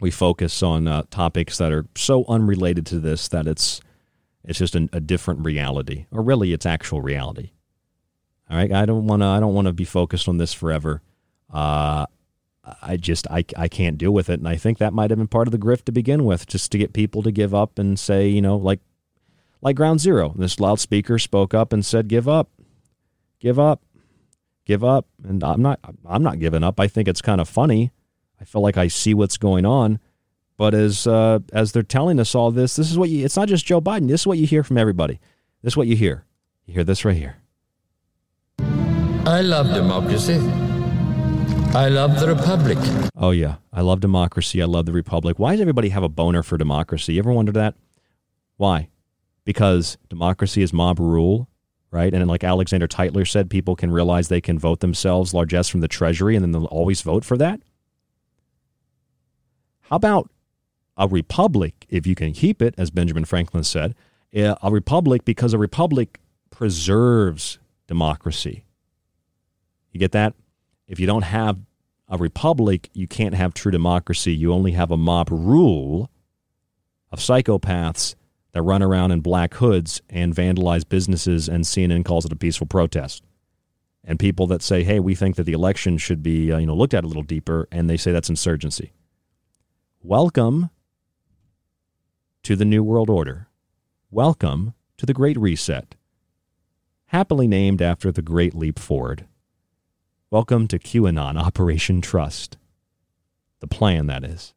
we 0.00 0.10
focus 0.10 0.62
on 0.62 0.86
uh, 0.86 1.04
topics 1.10 1.58
that 1.58 1.72
are 1.72 1.86
so 1.96 2.24
unrelated 2.28 2.84
to 2.86 3.00
this 3.00 3.28
that 3.28 3.46
it's 3.46 3.80
it's 4.44 4.58
just 4.58 4.76
a, 4.76 4.88
a 4.92 5.00
different 5.00 5.44
reality, 5.44 6.06
or 6.12 6.22
really, 6.22 6.52
it's 6.52 6.66
actual 6.66 7.00
reality. 7.00 7.50
All 8.48 8.56
right, 8.56 8.72
I 8.72 8.86
don't 8.86 9.06
want 9.06 9.22
to. 9.22 9.26
I 9.26 9.40
don't 9.40 9.54
want 9.54 9.66
to 9.66 9.72
be 9.72 9.84
focused 9.84 10.28
on 10.28 10.38
this 10.38 10.52
forever. 10.52 11.02
Uh, 11.52 12.06
I 12.82 12.96
just 12.96 13.26
I, 13.28 13.44
I 13.56 13.68
can't 13.68 13.98
deal 13.98 14.12
with 14.12 14.28
it, 14.28 14.38
and 14.38 14.48
I 14.48 14.56
think 14.56 14.78
that 14.78 14.92
might 14.92 15.10
have 15.10 15.18
been 15.18 15.28
part 15.28 15.48
of 15.48 15.52
the 15.52 15.58
grift 15.58 15.84
to 15.84 15.92
begin 15.92 16.24
with, 16.24 16.46
just 16.46 16.70
to 16.72 16.78
get 16.78 16.92
people 16.92 17.22
to 17.22 17.32
give 17.32 17.54
up 17.54 17.78
and 17.78 17.98
say, 17.98 18.28
you 18.28 18.40
know, 18.40 18.56
like 18.56 18.80
like 19.60 19.76
Ground 19.76 20.00
Zero. 20.00 20.34
This 20.36 20.60
loudspeaker 20.60 21.18
spoke 21.18 21.54
up 21.54 21.72
and 21.72 21.84
said, 21.84 22.08
"Give 22.08 22.28
up, 22.28 22.50
give 23.40 23.58
up, 23.58 23.82
give 24.64 24.84
up." 24.84 25.06
And 25.24 25.42
I'm 25.42 25.62
not 25.62 25.80
I'm 26.04 26.22
not 26.22 26.38
giving 26.38 26.62
up. 26.62 26.80
I 26.80 26.88
think 26.88 27.08
it's 27.08 27.22
kind 27.22 27.40
of 27.40 27.48
funny. 27.48 27.92
I 28.40 28.44
feel 28.44 28.62
like 28.62 28.76
I 28.76 28.88
see 28.88 29.14
what's 29.14 29.36
going 29.36 29.64
on. 29.64 29.98
But 30.56 30.74
as 30.74 31.06
uh, 31.06 31.40
as 31.52 31.72
they're 31.72 31.82
telling 31.82 32.18
us 32.18 32.34
all 32.34 32.50
this, 32.50 32.76
this 32.76 32.90
is 32.90 32.98
what 32.98 33.10
you. 33.10 33.24
It's 33.24 33.36
not 33.36 33.48
just 33.48 33.66
Joe 33.66 33.80
Biden. 33.80 34.08
This 34.08 34.22
is 34.22 34.26
what 34.26 34.38
you 34.38 34.46
hear 34.46 34.62
from 34.62 34.78
everybody. 34.78 35.20
This 35.62 35.72
is 35.72 35.76
what 35.76 35.86
you 35.86 35.96
hear. 35.96 36.24
You 36.66 36.74
hear 36.74 36.84
this 36.84 37.04
right 37.04 37.16
here. 37.16 37.36
I 39.26 39.40
love 39.40 39.74
democracy. 39.74 40.38
I 41.74 41.88
love 41.88 42.18
the 42.18 42.28
republic. 42.28 42.78
Oh 43.16 43.32
yeah, 43.32 43.56
I 43.72 43.82
love 43.82 44.00
democracy. 44.00 44.62
I 44.62 44.64
love 44.64 44.86
the 44.86 44.92
republic. 44.92 45.38
Why 45.38 45.52
does 45.52 45.60
everybody 45.60 45.90
have 45.90 46.02
a 46.02 46.08
boner 46.08 46.42
for 46.42 46.56
democracy? 46.56 47.14
You 47.14 47.18
ever 47.18 47.32
wonder 47.32 47.52
that? 47.52 47.74
Why? 48.56 48.88
Because 49.46 49.96
democracy 50.10 50.60
is 50.60 50.74
mob 50.74 50.98
rule, 50.98 51.48
right? 51.90 52.12
And 52.12 52.28
like 52.28 52.44
Alexander 52.44 52.88
Tytler 52.88 53.24
said, 53.24 53.48
people 53.48 53.76
can 53.76 53.90
realize 53.90 54.28
they 54.28 54.42
can 54.42 54.58
vote 54.58 54.80
themselves 54.80 55.32
largesse 55.32 55.68
from 55.68 55.80
the 55.80 55.88
treasury 55.88 56.36
and 56.36 56.44
then 56.44 56.52
they'll 56.52 56.66
always 56.66 57.00
vote 57.00 57.24
for 57.24 57.38
that. 57.38 57.60
How 59.82 59.96
about 59.96 60.28
a 60.98 61.06
republic, 61.06 61.86
if 61.88 62.06
you 62.06 62.16
can 62.16 62.32
keep 62.32 62.60
it, 62.60 62.74
as 62.76 62.90
Benjamin 62.90 63.24
Franklin 63.24 63.62
said, 63.62 63.94
eh, 64.32 64.52
a 64.60 64.70
republic 64.70 65.24
because 65.24 65.54
a 65.54 65.58
republic 65.58 66.18
preserves 66.50 67.60
democracy. 67.86 68.64
You 69.92 70.00
get 70.00 70.12
that? 70.12 70.34
If 70.88 70.98
you 70.98 71.06
don't 71.06 71.22
have 71.22 71.58
a 72.08 72.18
republic, 72.18 72.90
you 72.94 73.06
can't 73.06 73.34
have 73.34 73.54
true 73.54 73.70
democracy. 73.70 74.34
You 74.34 74.52
only 74.52 74.72
have 74.72 74.90
a 74.90 74.96
mob 74.96 75.28
rule 75.30 76.10
of 77.12 77.20
psychopaths 77.20 78.16
that 78.56 78.62
run 78.62 78.82
around 78.82 79.10
in 79.10 79.20
black 79.20 79.52
hoods 79.52 80.00
and 80.08 80.34
vandalize 80.34 80.88
businesses, 80.88 81.46
and 81.46 81.64
CNN 81.64 82.02
calls 82.06 82.24
it 82.24 82.32
a 82.32 82.36
peaceful 82.36 82.66
protest. 82.66 83.22
And 84.02 84.18
people 84.18 84.46
that 84.46 84.62
say, 84.62 84.82
"Hey, 84.82 84.98
we 84.98 85.14
think 85.14 85.36
that 85.36 85.42
the 85.42 85.52
election 85.52 85.98
should 85.98 86.22
be 86.22 86.50
uh, 86.50 86.56
you 86.56 86.64
know 86.64 86.74
looked 86.74 86.94
at 86.94 87.04
a 87.04 87.06
little 87.06 87.22
deeper," 87.22 87.68
and 87.70 87.90
they 87.90 87.98
say 87.98 88.12
that's 88.12 88.30
insurgency. 88.30 88.94
Welcome 90.02 90.70
to 92.44 92.56
the 92.56 92.64
New 92.64 92.82
World 92.82 93.10
Order. 93.10 93.48
Welcome 94.10 94.72
to 94.96 95.04
the 95.04 95.12
Great 95.12 95.36
Reset, 95.36 95.94
happily 97.08 97.46
named 97.46 97.82
after 97.82 98.10
the 98.10 98.22
Great 98.22 98.54
Leap 98.54 98.78
Forward. 98.78 99.26
Welcome 100.30 100.66
to 100.68 100.78
QAnon 100.78 101.38
Operation 101.38 102.00
Trust. 102.00 102.56
The 103.60 103.66
plan, 103.66 104.06
that 104.06 104.24
is. 104.24 104.54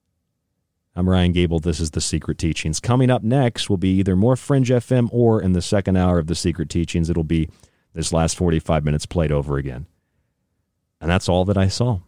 I'm 1.00 1.08
Ryan 1.08 1.32
Gable. 1.32 1.60
This 1.60 1.80
is 1.80 1.92
The 1.92 2.02
Secret 2.02 2.38
Teachings. 2.38 2.82
Coming 2.82 3.10
up 3.10 3.24
next 3.24 3.70
will 3.70 3.78
be 3.78 4.00
either 4.00 4.18
more 4.18 4.36
Fringe 4.36 4.68
FM 4.68 5.08
or 5.14 5.42
in 5.42 5.54
the 5.54 5.62
second 5.62 5.96
hour 5.96 6.20
of 6.20 6.28
The 6.28 6.36
Secret 6.36 6.70
Teachings, 6.70 7.10
it'll 7.10 7.24
be 7.24 7.48
this 7.94 8.12
last 8.12 8.36
45 8.36 8.84
minutes 8.84 9.06
played 9.06 9.32
over 9.32 9.56
again. 9.56 9.86
And 11.00 11.10
that's 11.10 11.30
all 11.30 11.46
that 11.46 11.58
I 11.58 11.70
saw. 11.70 11.92
A 11.94 12.02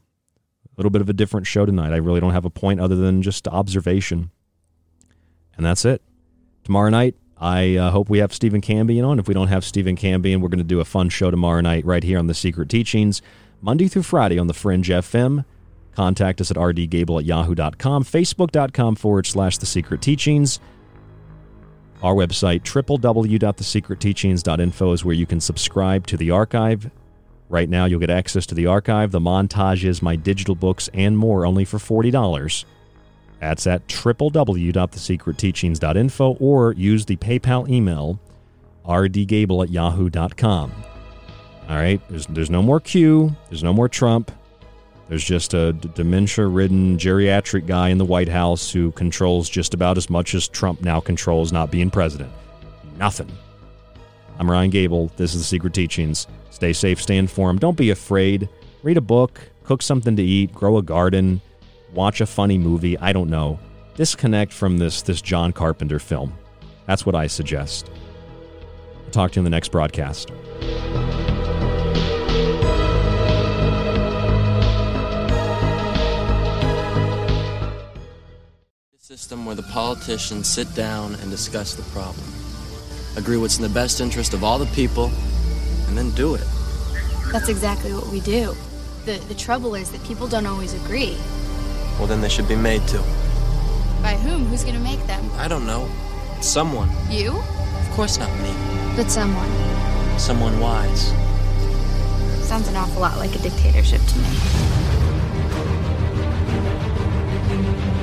little 0.75 0.89
bit 0.89 1.01
of 1.01 1.07
a 1.07 1.13
different 1.13 1.47
show 1.47 1.65
tonight. 1.65 1.93
I 1.93 1.99
really 1.99 2.19
don't 2.19 2.33
have 2.33 2.43
a 2.43 2.49
point 2.49 2.81
other 2.81 2.97
than 2.97 3.21
just 3.21 3.47
observation. 3.47 4.29
And 5.55 5.65
that's 5.65 5.85
it. 5.85 6.01
Tomorrow 6.65 6.89
night, 6.89 7.15
I 7.37 7.77
uh, 7.77 7.91
hope 7.91 8.09
we 8.09 8.17
have 8.17 8.33
Stephen 8.33 8.59
Cambian 8.59 9.07
on. 9.07 9.19
If 9.19 9.27
we 9.29 9.33
don't 9.33 9.47
have 9.47 9.63
Stephen 9.63 9.95
Cambian, 9.95 10.41
we're 10.41 10.49
going 10.49 10.57
to 10.57 10.65
do 10.65 10.81
a 10.81 10.85
fun 10.85 11.07
show 11.07 11.31
tomorrow 11.31 11.61
night 11.61 11.85
right 11.85 12.03
here 12.03 12.19
on 12.19 12.27
The 12.27 12.33
Secret 12.33 12.67
Teachings, 12.67 13.21
Monday 13.61 13.87
through 13.87 14.03
Friday 14.03 14.37
on 14.37 14.47
The 14.47 14.53
Fringe 14.53 14.89
FM. 14.89 15.45
Contact 15.95 16.41
us 16.41 16.51
at 16.51 16.57
rdgable 16.57 17.19
at 17.19 17.25
yahoo.com, 17.25 18.03
facebook.com 18.03 18.95
forward 18.95 19.25
slash 19.25 19.57
the 19.57 19.65
secret 19.65 20.01
teachings. 20.01 20.59
Our 22.01 22.15
website, 22.15 22.63
www.thesecretteachings.info, 22.63 24.93
is 24.93 25.05
where 25.05 25.15
you 25.15 25.27
can 25.27 25.39
subscribe 25.39 26.07
to 26.07 26.17
the 26.17 26.31
archive. 26.31 26.89
Right 27.47 27.69
now, 27.69 27.85
you'll 27.85 27.99
get 27.99 28.09
access 28.09 28.47
to 28.47 28.55
the 28.55 28.65
archive, 28.65 29.11
the 29.11 29.19
montages, 29.19 30.01
my 30.01 30.15
digital 30.15 30.55
books, 30.55 30.89
and 30.93 31.15
more 31.17 31.45
only 31.45 31.65
for 31.65 31.77
$40. 31.77 32.65
That's 33.39 33.67
at 33.67 33.87
www.thesecretteachings.info 33.87 36.37
or 36.39 36.73
use 36.73 37.05
the 37.05 37.17
PayPal 37.17 37.69
email, 37.69 38.19
rdgable 38.85 39.63
at 39.63 39.69
yahoo.com. 39.69 40.71
All 41.69 41.75
right, 41.75 42.01
there's, 42.09 42.25
there's 42.27 42.49
no 42.49 42.61
more 42.61 42.79
Q, 42.79 43.35
there's 43.49 43.63
no 43.63 43.73
more 43.73 43.89
Trump. 43.89 44.31
There's 45.11 45.25
just 45.25 45.53
a 45.53 45.73
d- 45.73 45.89
dementia 45.93 46.47
ridden 46.47 46.97
geriatric 46.97 47.67
guy 47.67 47.89
in 47.89 47.97
the 47.97 48.05
White 48.05 48.29
House 48.29 48.71
who 48.71 48.93
controls 48.93 49.49
just 49.49 49.73
about 49.73 49.97
as 49.97 50.09
much 50.09 50.33
as 50.33 50.47
Trump 50.47 50.79
now 50.79 51.01
controls 51.01 51.51
not 51.51 51.69
being 51.69 51.91
president. 51.91 52.31
Nothing. 52.97 53.29
I'm 54.39 54.49
Ryan 54.49 54.69
Gable. 54.69 55.11
This 55.17 55.35
is 55.35 55.41
The 55.41 55.47
Secret 55.47 55.73
Teachings. 55.73 56.27
Stay 56.49 56.71
safe, 56.71 57.01
stay 57.01 57.17
informed. 57.17 57.59
Don't 57.59 57.75
be 57.75 57.89
afraid. 57.89 58.47
Read 58.83 58.95
a 58.95 59.01
book, 59.01 59.41
cook 59.65 59.81
something 59.81 60.15
to 60.15 60.23
eat, 60.23 60.53
grow 60.53 60.77
a 60.77 60.81
garden, 60.81 61.41
watch 61.93 62.21
a 62.21 62.25
funny 62.25 62.57
movie. 62.57 62.97
I 62.97 63.11
don't 63.11 63.29
know. 63.29 63.59
Disconnect 63.95 64.53
from 64.53 64.77
this 64.77 65.01
this 65.01 65.21
John 65.21 65.51
Carpenter 65.51 65.99
film. 65.99 66.33
That's 66.85 67.05
what 67.05 67.15
I 67.15 67.27
suggest. 67.27 67.91
I'll 69.03 69.11
talk 69.11 69.31
to 69.31 69.35
you 69.35 69.39
in 69.41 69.43
the 69.43 69.49
next 69.49 69.73
broadcast. 69.73 70.31
System 79.11 79.45
where 79.45 79.55
the 79.55 79.63
politicians 79.63 80.47
sit 80.47 80.73
down 80.73 81.15
and 81.15 81.29
discuss 81.29 81.75
the 81.75 81.83
problem, 81.91 82.25
agree 83.17 83.35
what's 83.35 83.57
in 83.57 83.61
the 83.61 83.67
best 83.67 83.99
interest 83.99 84.33
of 84.33 84.41
all 84.41 84.57
the 84.57 84.65
people, 84.67 85.11
and 85.87 85.97
then 85.97 86.09
do 86.11 86.33
it. 86.33 86.47
That's 87.29 87.49
exactly 87.49 87.93
what 87.93 88.07
we 88.07 88.21
do. 88.21 88.55
The, 89.03 89.17
the 89.27 89.35
trouble 89.35 89.75
is 89.75 89.91
that 89.91 90.01
people 90.05 90.29
don't 90.29 90.45
always 90.45 90.73
agree. 90.85 91.17
Well, 91.99 92.07
then 92.07 92.21
they 92.21 92.29
should 92.29 92.47
be 92.47 92.55
made 92.55 92.87
to. 92.87 92.99
By 94.01 94.15
whom? 94.15 94.45
Who's 94.45 94.63
going 94.63 94.77
to 94.77 94.81
make 94.81 95.05
them? 95.07 95.29
I 95.33 95.49
don't 95.49 95.67
know. 95.67 95.91
Someone. 96.39 96.89
You? 97.09 97.35
Of 97.81 97.91
course 97.91 98.17
not 98.17 98.31
me. 98.39 98.55
But 98.95 99.11
someone. 99.11 99.51
Someone 100.17 100.57
wise. 100.61 101.07
Sounds 102.47 102.69
an 102.69 102.77
awful 102.77 103.01
lot 103.01 103.17
like 103.17 103.35
a 103.35 103.39
dictatorship 103.39 103.99
to 103.99 104.19
me. 104.19 105.00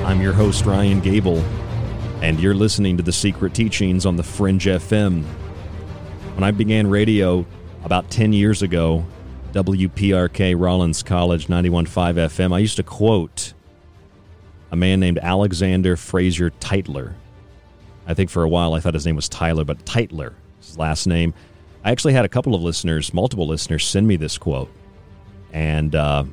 I'm 0.09 0.23
your 0.23 0.33
host, 0.33 0.65
Ryan 0.65 1.01
Gable, 1.01 1.37
and 2.23 2.39
you're 2.39 2.55
listening 2.55 2.97
to 2.97 3.03
The 3.03 3.11
Secret 3.11 3.53
Teachings 3.53 4.07
on 4.07 4.15
the 4.15 4.23
Fringe 4.23 4.65
FM. 4.65 5.23
When 6.33 6.43
I 6.43 6.49
began 6.49 6.87
radio 6.87 7.45
about 7.83 8.09
10 8.09 8.33
years 8.33 8.63
ago, 8.63 9.05
WPRK 9.51 10.59
Rollins 10.59 11.03
College 11.03 11.45
91.5 11.45 12.15
FM, 12.15 12.55
I 12.55 12.57
used 12.57 12.77
to 12.77 12.83
quote 12.83 13.53
a 14.71 14.75
man 14.75 14.99
named 14.99 15.19
Alexander 15.19 15.95
Fraser 15.95 16.49
Tytler. 16.59 17.13
I 18.07 18.15
think 18.15 18.31
for 18.31 18.41
a 18.41 18.49
while 18.49 18.73
I 18.73 18.79
thought 18.79 18.95
his 18.95 19.05
name 19.05 19.15
was 19.15 19.29
Tyler, 19.29 19.63
but 19.63 19.85
Tytler, 19.85 20.33
is 20.59 20.69
his 20.69 20.77
last 20.79 21.05
name. 21.05 21.35
I 21.83 21.91
actually 21.91 22.13
had 22.13 22.25
a 22.25 22.29
couple 22.29 22.55
of 22.55 22.63
listeners, 22.63 23.13
multiple 23.13 23.45
listeners, 23.45 23.85
send 23.85 24.07
me 24.07 24.15
this 24.15 24.39
quote. 24.39 24.71
And 25.53 25.93
uh, 25.93 26.23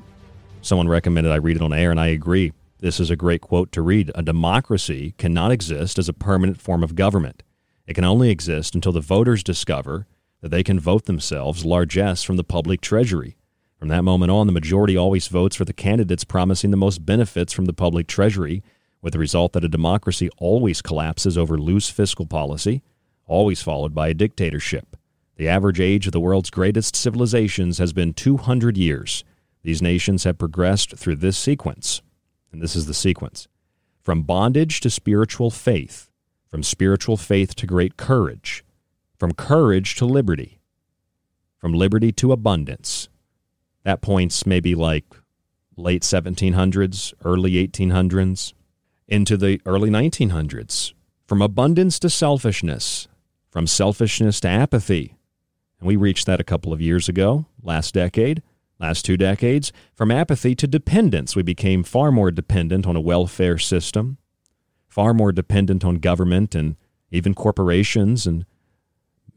someone 0.62 0.88
recommended 0.88 1.30
I 1.30 1.36
read 1.36 1.56
it 1.56 1.62
on 1.62 1.74
air, 1.74 1.90
and 1.90 2.00
I 2.00 2.06
agree. 2.06 2.54
This 2.86 3.00
is 3.00 3.10
a 3.10 3.16
great 3.16 3.40
quote 3.40 3.72
to 3.72 3.82
read. 3.82 4.12
A 4.14 4.22
democracy 4.22 5.16
cannot 5.18 5.50
exist 5.50 5.98
as 5.98 6.08
a 6.08 6.12
permanent 6.12 6.60
form 6.60 6.84
of 6.84 6.94
government. 6.94 7.42
It 7.84 7.94
can 7.94 8.04
only 8.04 8.30
exist 8.30 8.76
until 8.76 8.92
the 8.92 9.00
voters 9.00 9.42
discover 9.42 10.06
that 10.40 10.50
they 10.50 10.62
can 10.62 10.78
vote 10.78 11.06
themselves 11.06 11.64
largesse 11.64 12.22
from 12.22 12.36
the 12.36 12.44
public 12.44 12.80
treasury. 12.80 13.38
From 13.76 13.88
that 13.88 14.04
moment 14.04 14.30
on, 14.30 14.46
the 14.46 14.52
majority 14.52 14.96
always 14.96 15.26
votes 15.26 15.56
for 15.56 15.64
the 15.64 15.72
candidates 15.72 16.22
promising 16.22 16.70
the 16.70 16.76
most 16.76 17.04
benefits 17.04 17.52
from 17.52 17.64
the 17.64 17.72
public 17.72 18.06
treasury, 18.06 18.62
with 19.02 19.14
the 19.14 19.18
result 19.18 19.52
that 19.54 19.64
a 19.64 19.68
democracy 19.68 20.30
always 20.38 20.80
collapses 20.80 21.36
over 21.36 21.58
loose 21.58 21.90
fiscal 21.90 22.24
policy, 22.24 22.84
always 23.26 23.62
followed 23.62 23.96
by 23.96 24.06
a 24.06 24.14
dictatorship. 24.14 24.96
The 25.38 25.48
average 25.48 25.80
age 25.80 26.06
of 26.06 26.12
the 26.12 26.20
world's 26.20 26.50
greatest 26.50 26.94
civilizations 26.94 27.78
has 27.78 27.92
been 27.92 28.14
200 28.14 28.76
years. 28.76 29.24
These 29.64 29.82
nations 29.82 30.22
have 30.22 30.38
progressed 30.38 30.96
through 30.96 31.16
this 31.16 31.36
sequence 31.36 32.00
and 32.52 32.62
this 32.62 32.76
is 32.76 32.86
the 32.86 32.94
sequence 32.94 33.48
from 34.02 34.22
bondage 34.22 34.80
to 34.80 34.88
spiritual 34.88 35.50
faith, 35.50 36.10
from 36.48 36.62
spiritual 36.62 37.16
faith 37.16 37.56
to 37.56 37.66
great 37.66 37.96
courage, 37.96 38.64
from 39.18 39.32
courage 39.32 39.96
to 39.96 40.06
liberty, 40.06 40.60
from 41.58 41.72
liberty 41.72 42.12
to 42.12 42.30
abundance. 42.30 43.08
That 43.82 44.00
points 44.00 44.46
maybe 44.46 44.76
like 44.76 45.04
late 45.76 46.02
1700s, 46.02 47.14
early 47.24 47.52
1800s, 47.66 48.52
into 49.08 49.36
the 49.36 49.60
early 49.66 49.90
1900s, 49.90 50.92
from 51.26 51.42
abundance 51.42 51.98
to 51.98 52.08
selfishness, 52.08 53.08
from 53.50 53.66
selfishness 53.66 54.40
to 54.40 54.48
apathy. 54.48 55.16
And 55.80 55.88
we 55.88 55.96
reached 55.96 56.26
that 56.26 56.40
a 56.40 56.44
couple 56.44 56.72
of 56.72 56.80
years 56.80 57.08
ago, 57.08 57.46
last 57.62 57.94
decade. 57.94 58.42
Last 58.78 59.04
two 59.04 59.16
decades, 59.16 59.72
from 59.94 60.10
apathy 60.10 60.54
to 60.54 60.66
dependence, 60.66 61.34
we 61.34 61.42
became 61.42 61.82
far 61.82 62.12
more 62.12 62.30
dependent 62.30 62.86
on 62.86 62.94
a 62.94 63.00
welfare 63.00 63.56
system, 63.56 64.18
far 64.86 65.14
more 65.14 65.32
dependent 65.32 65.84
on 65.84 65.96
government 65.96 66.54
and 66.54 66.76
even 67.10 67.34
corporations 67.34 68.26
and 68.26 68.44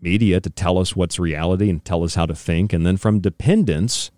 media 0.01 0.41
to 0.41 0.49
tell 0.49 0.77
us 0.77 0.95
what's 0.95 1.19
reality 1.19 1.69
and 1.69 1.85
tell 1.85 2.03
us 2.03 2.15
how 2.15 2.25
to 2.25 2.35
think. 2.35 2.73
And 2.73 2.85
then 2.85 2.97
from 2.97 3.19
dependence 3.19 4.11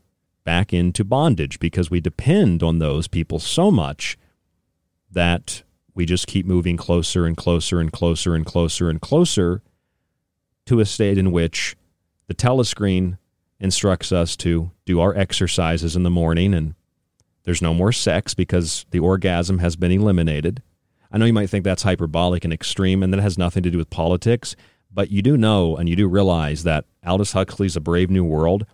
back 0.43 0.73
into 0.73 1.03
bondage 1.03 1.59
because 1.59 1.91
we 1.91 2.01
depend 2.01 2.63
on 2.63 2.79
those 2.79 3.07
people 3.07 3.39
so 3.39 3.69
much 3.69 4.17
that 5.11 5.63
we 5.93 6.05
just 6.05 6.27
keep 6.27 6.45
moving 6.45 6.77
closer 6.77 7.25
and 7.25 7.37
closer 7.37 7.79
and 7.79 7.91
closer 7.91 8.33
and 8.33 8.45
closer 8.45 8.89
and 8.89 9.01
closer 9.01 9.61
to 10.65 10.79
a 10.79 10.85
state 10.85 11.17
in 11.17 11.31
which 11.31 11.75
the 12.27 12.33
telescreen 12.33 13.17
instructs 13.61 14.11
us 14.11 14.35
to 14.35 14.71
do 14.85 14.99
our 14.99 15.15
exercises 15.15 15.95
in 15.95 16.03
the 16.03 16.09
morning 16.09 16.53
and 16.53 16.75
there's 17.43 17.61
no 17.61 17.73
more 17.73 17.91
sex 17.91 18.33
because 18.33 18.85
the 18.91 18.99
orgasm 18.99 19.59
has 19.59 19.75
been 19.75 19.91
eliminated. 19.91 20.61
I 21.11 21.17
know 21.17 21.25
you 21.25 21.33
might 21.33 21.49
think 21.49 21.63
that's 21.63 21.83
hyperbolic 21.83 22.43
and 22.43 22.53
extreme 22.53 23.03
and 23.03 23.13
that 23.13 23.21
has 23.21 23.37
nothing 23.37 23.63
to 23.63 23.71
do 23.71 23.77
with 23.77 23.89
politics, 23.89 24.55
but 24.91 25.11
you 25.11 25.21
do 25.21 25.37
know 25.37 25.75
and 25.77 25.87
you 25.87 25.95
do 25.95 26.07
realize 26.07 26.63
that 26.63 26.85
Aldous 27.05 27.33
Huxley's 27.33 27.75
A 27.75 27.79
Brave 27.79 28.09
New 28.09 28.23
World 28.23 28.65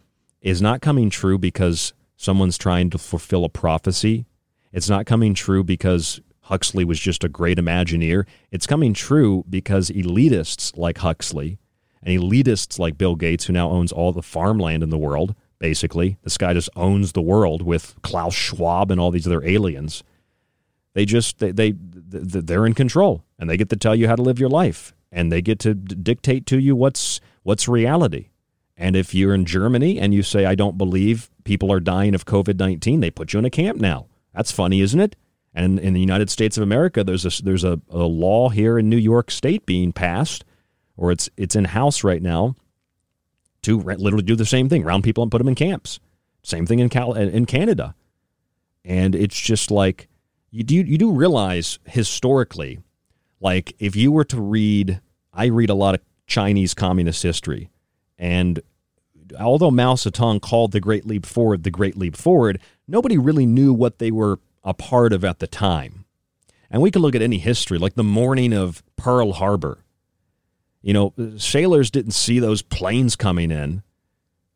is 0.41 0.61
not 0.61 0.81
coming 0.81 1.09
true 1.09 1.37
because 1.37 1.93
someone's 2.15 2.57
trying 2.57 2.89
to 2.89 2.97
fulfill 2.97 3.45
a 3.45 3.49
prophecy. 3.49 4.25
It's 4.71 4.89
not 4.89 5.05
coming 5.05 5.33
true 5.33 5.63
because 5.63 6.21
Huxley 6.41 6.85
was 6.85 6.99
just 6.99 7.23
a 7.23 7.29
great 7.29 7.57
Imagineer. 7.57 8.25
It's 8.51 8.67
coming 8.67 8.93
true 8.93 9.43
because 9.49 9.89
elitists 9.89 10.77
like 10.77 10.99
Huxley 10.99 11.57
and 12.03 12.19
elitists 12.19 12.79
like 12.79 12.97
Bill 12.97 13.15
Gates, 13.15 13.45
who 13.45 13.53
now 13.53 13.69
owns 13.69 13.91
all 13.91 14.11
the 14.11 14.21
farmland 14.21 14.83
in 14.83 14.89
the 14.89 14.97
world, 14.97 15.35
basically, 15.59 16.17
this 16.23 16.37
guy 16.37 16.53
just 16.53 16.69
owns 16.75 17.11
the 17.11 17.21
world 17.21 17.61
with 17.61 17.95
Klaus 18.01 18.35
Schwab 18.35 18.91
and 18.91 18.99
all 18.99 19.11
these 19.11 19.27
other 19.27 19.43
aliens. 19.43 20.03
They 20.93 21.05
just 21.05 21.39
they, 21.39 21.51
they 21.51 21.73
they're 21.75 22.65
in 22.65 22.73
control, 22.73 23.23
and 23.37 23.49
they 23.49 23.57
get 23.57 23.69
to 23.69 23.75
tell 23.75 23.95
you 23.95 24.07
how 24.07 24.15
to 24.15 24.21
live 24.21 24.39
your 24.39 24.49
life, 24.49 24.93
and 25.11 25.31
they 25.31 25.41
get 25.41 25.59
to 25.59 25.73
dictate 25.73 26.45
to 26.47 26.59
you 26.59 26.75
what's 26.75 27.19
what's 27.43 27.67
reality. 27.67 28.29
And 28.75 28.95
if 28.95 29.13
you're 29.13 29.33
in 29.33 29.45
Germany 29.45 29.99
and 29.99 30.13
you 30.13 30.23
say 30.23 30.45
I 30.45 30.55
don't 30.55 30.77
believe 30.77 31.29
people 31.43 31.71
are 31.71 31.79
dying 31.79 32.15
of 32.15 32.25
COVID 32.25 32.57
nineteen, 32.57 32.99
they 32.99 33.11
put 33.11 33.33
you 33.33 33.39
in 33.39 33.45
a 33.45 33.49
camp 33.49 33.79
now. 33.79 34.07
That's 34.33 34.51
funny, 34.51 34.81
isn't 34.81 34.99
it? 34.99 35.15
And 35.53 35.79
in 35.79 35.93
the 35.93 35.99
United 35.99 36.29
States 36.29 36.57
of 36.57 36.63
America, 36.63 37.03
there's 37.03 37.25
a 37.25 37.43
there's 37.43 37.63
a, 37.63 37.79
a 37.89 38.03
law 38.03 38.49
here 38.49 38.77
in 38.77 38.89
New 38.89 38.97
York 38.97 39.31
State 39.31 39.65
being 39.65 39.91
passed 39.91 40.45
or 40.97 41.11
it's 41.11 41.29
it's 41.37 41.55
in 41.55 41.65
house 41.65 42.03
right 42.03 42.21
now 42.21 42.55
to 43.61 43.79
literally 43.79 44.23
do 44.23 44.35
the 44.35 44.45
same 44.45 44.67
thing, 44.67 44.83
round 44.83 45.03
people 45.03 45.23
and 45.23 45.31
put 45.31 45.37
them 45.37 45.47
in 45.47 45.55
camps. 45.55 45.99
Same 46.43 46.65
thing 46.65 46.79
in 46.79 46.89
Cal- 46.89 47.13
in 47.13 47.45
Canada, 47.45 47.95
and 48.83 49.15
it's 49.15 49.39
just 49.39 49.69
like 49.71 50.07
you 50.51 50.63
do 50.63 50.75
you 50.75 50.97
do 50.97 51.11
realize 51.11 51.79
historically, 51.85 52.79
like 53.39 53.75
if 53.79 53.95
you 53.95 54.11
were 54.11 54.23
to 54.25 54.41
read, 54.41 55.01
I 55.33 55.45
read 55.45 55.69
a 55.69 55.75
lot 55.75 55.95
of 55.95 56.01
Chinese 56.25 56.73
communist 56.73 57.23
history, 57.23 57.69
and 58.17 58.61
although 59.39 59.71
Mao 59.71 59.95
Zedong 59.95 60.41
called 60.41 60.71
the 60.71 60.79
Great 60.79 61.05
Leap 61.05 61.25
Forward 61.25 61.63
the 61.63 61.71
Great 61.71 61.97
Leap 61.97 62.15
Forward, 62.15 62.59
nobody 62.87 63.17
really 63.17 63.45
knew 63.45 63.73
what 63.73 63.99
they 63.99 64.11
were 64.11 64.39
a 64.63 64.73
part 64.73 65.13
of 65.13 65.23
at 65.23 65.39
the 65.39 65.47
time. 65.47 66.05
And 66.69 66.81
we 66.81 66.91
can 66.91 67.01
look 67.01 67.15
at 67.15 67.21
any 67.21 67.37
history, 67.37 67.77
like 67.77 67.95
the 67.95 68.03
morning 68.03 68.53
of 68.53 68.83
Pearl 68.97 69.33
Harbor. 69.33 69.83
You 70.87 70.93
know, 70.93 71.13
sailors 71.35 71.91
didn't 71.91 72.11
see 72.11 72.39
those 72.39 72.61
planes 72.61 73.17
coming 73.17 73.51
in 73.51 73.83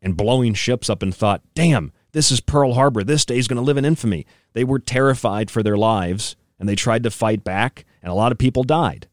and 0.00 0.16
blowing 0.16 0.54
ships 0.54 0.88
up 0.88 1.02
and 1.02 1.14
thought, 1.14 1.42
damn, 1.54 1.92
this 2.12 2.32
is 2.32 2.40
Pearl 2.40 2.72
Harbor. 2.72 3.04
This 3.04 3.26
day 3.26 3.36
is 3.36 3.46
going 3.46 3.58
to 3.58 3.62
live 3.62 3.76
in 3.76 3.84
infamy. 3.84 4.24
They 4.54 4.64
were 4.64 4.78
terrified 4.78 5.50
for 5.50 5.62
their 5.62 5.76
lives 5.76 6.34
and 6.58 6.66
they 6.66 6.74
tried 6.74 7.02
to 7.02 7.10
fight 7.10 7.44
back, 7.44 7.84
and 8.02 8.10
a 8.10 8.14
lot 8.14 8.32
of 8.32 8.38
people 8.38 8.64
died. 8.64 9.08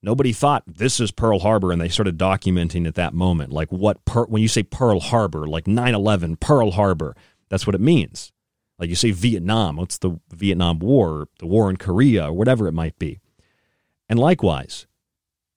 Nobody 0.00 0.32
thought 0.32 0.62
this 0.66 1.00
is 1.00 1.10
Pearl 1.10 1.40
Harbor, 1.40 1.70
and 1.70 1.82
they 1.82 1.90
started 1.90 2.16
documenting 2.16 2.86
at 2.88 2.94
that 2.94 3.12
moment, 3.12 3.52
like 3.52 3.70
what 3.70 4.02
per- 4.06 4.24
when 4.24 4.40
you 4.40 4.48
say 4.48 4.62
Pearl 4.62 5.00
Harbor, 5.00 5.46
like 5.46 5.66
9/11, 5.66 6.40
Pearl 6.40 6.70
Harbor, 6.70 7.14
that's 7.50 7.66
what 7.66 7.74
it 7.74 7.80
means. 7.82 8.32
Like 8.78 8.88
you 8.88 8.94
say 8.94 9.10
Vietnam, 9.10 9.76
what's 9.76 9.98
the 9.98 10.18
Vietnam 10.32 10.78
War, 10.78 11.28
the 11.40 11.46
war 11.46 11.68
in 11.68 11.76
Korea, 11.76 12.28
or 12.28 12.32
whatever 12.32 12.68
it 12.68 12.72
might 12.72 12.98
be. 12.98 13.20
And 14.08 14.18
likewise, 14.18 14.86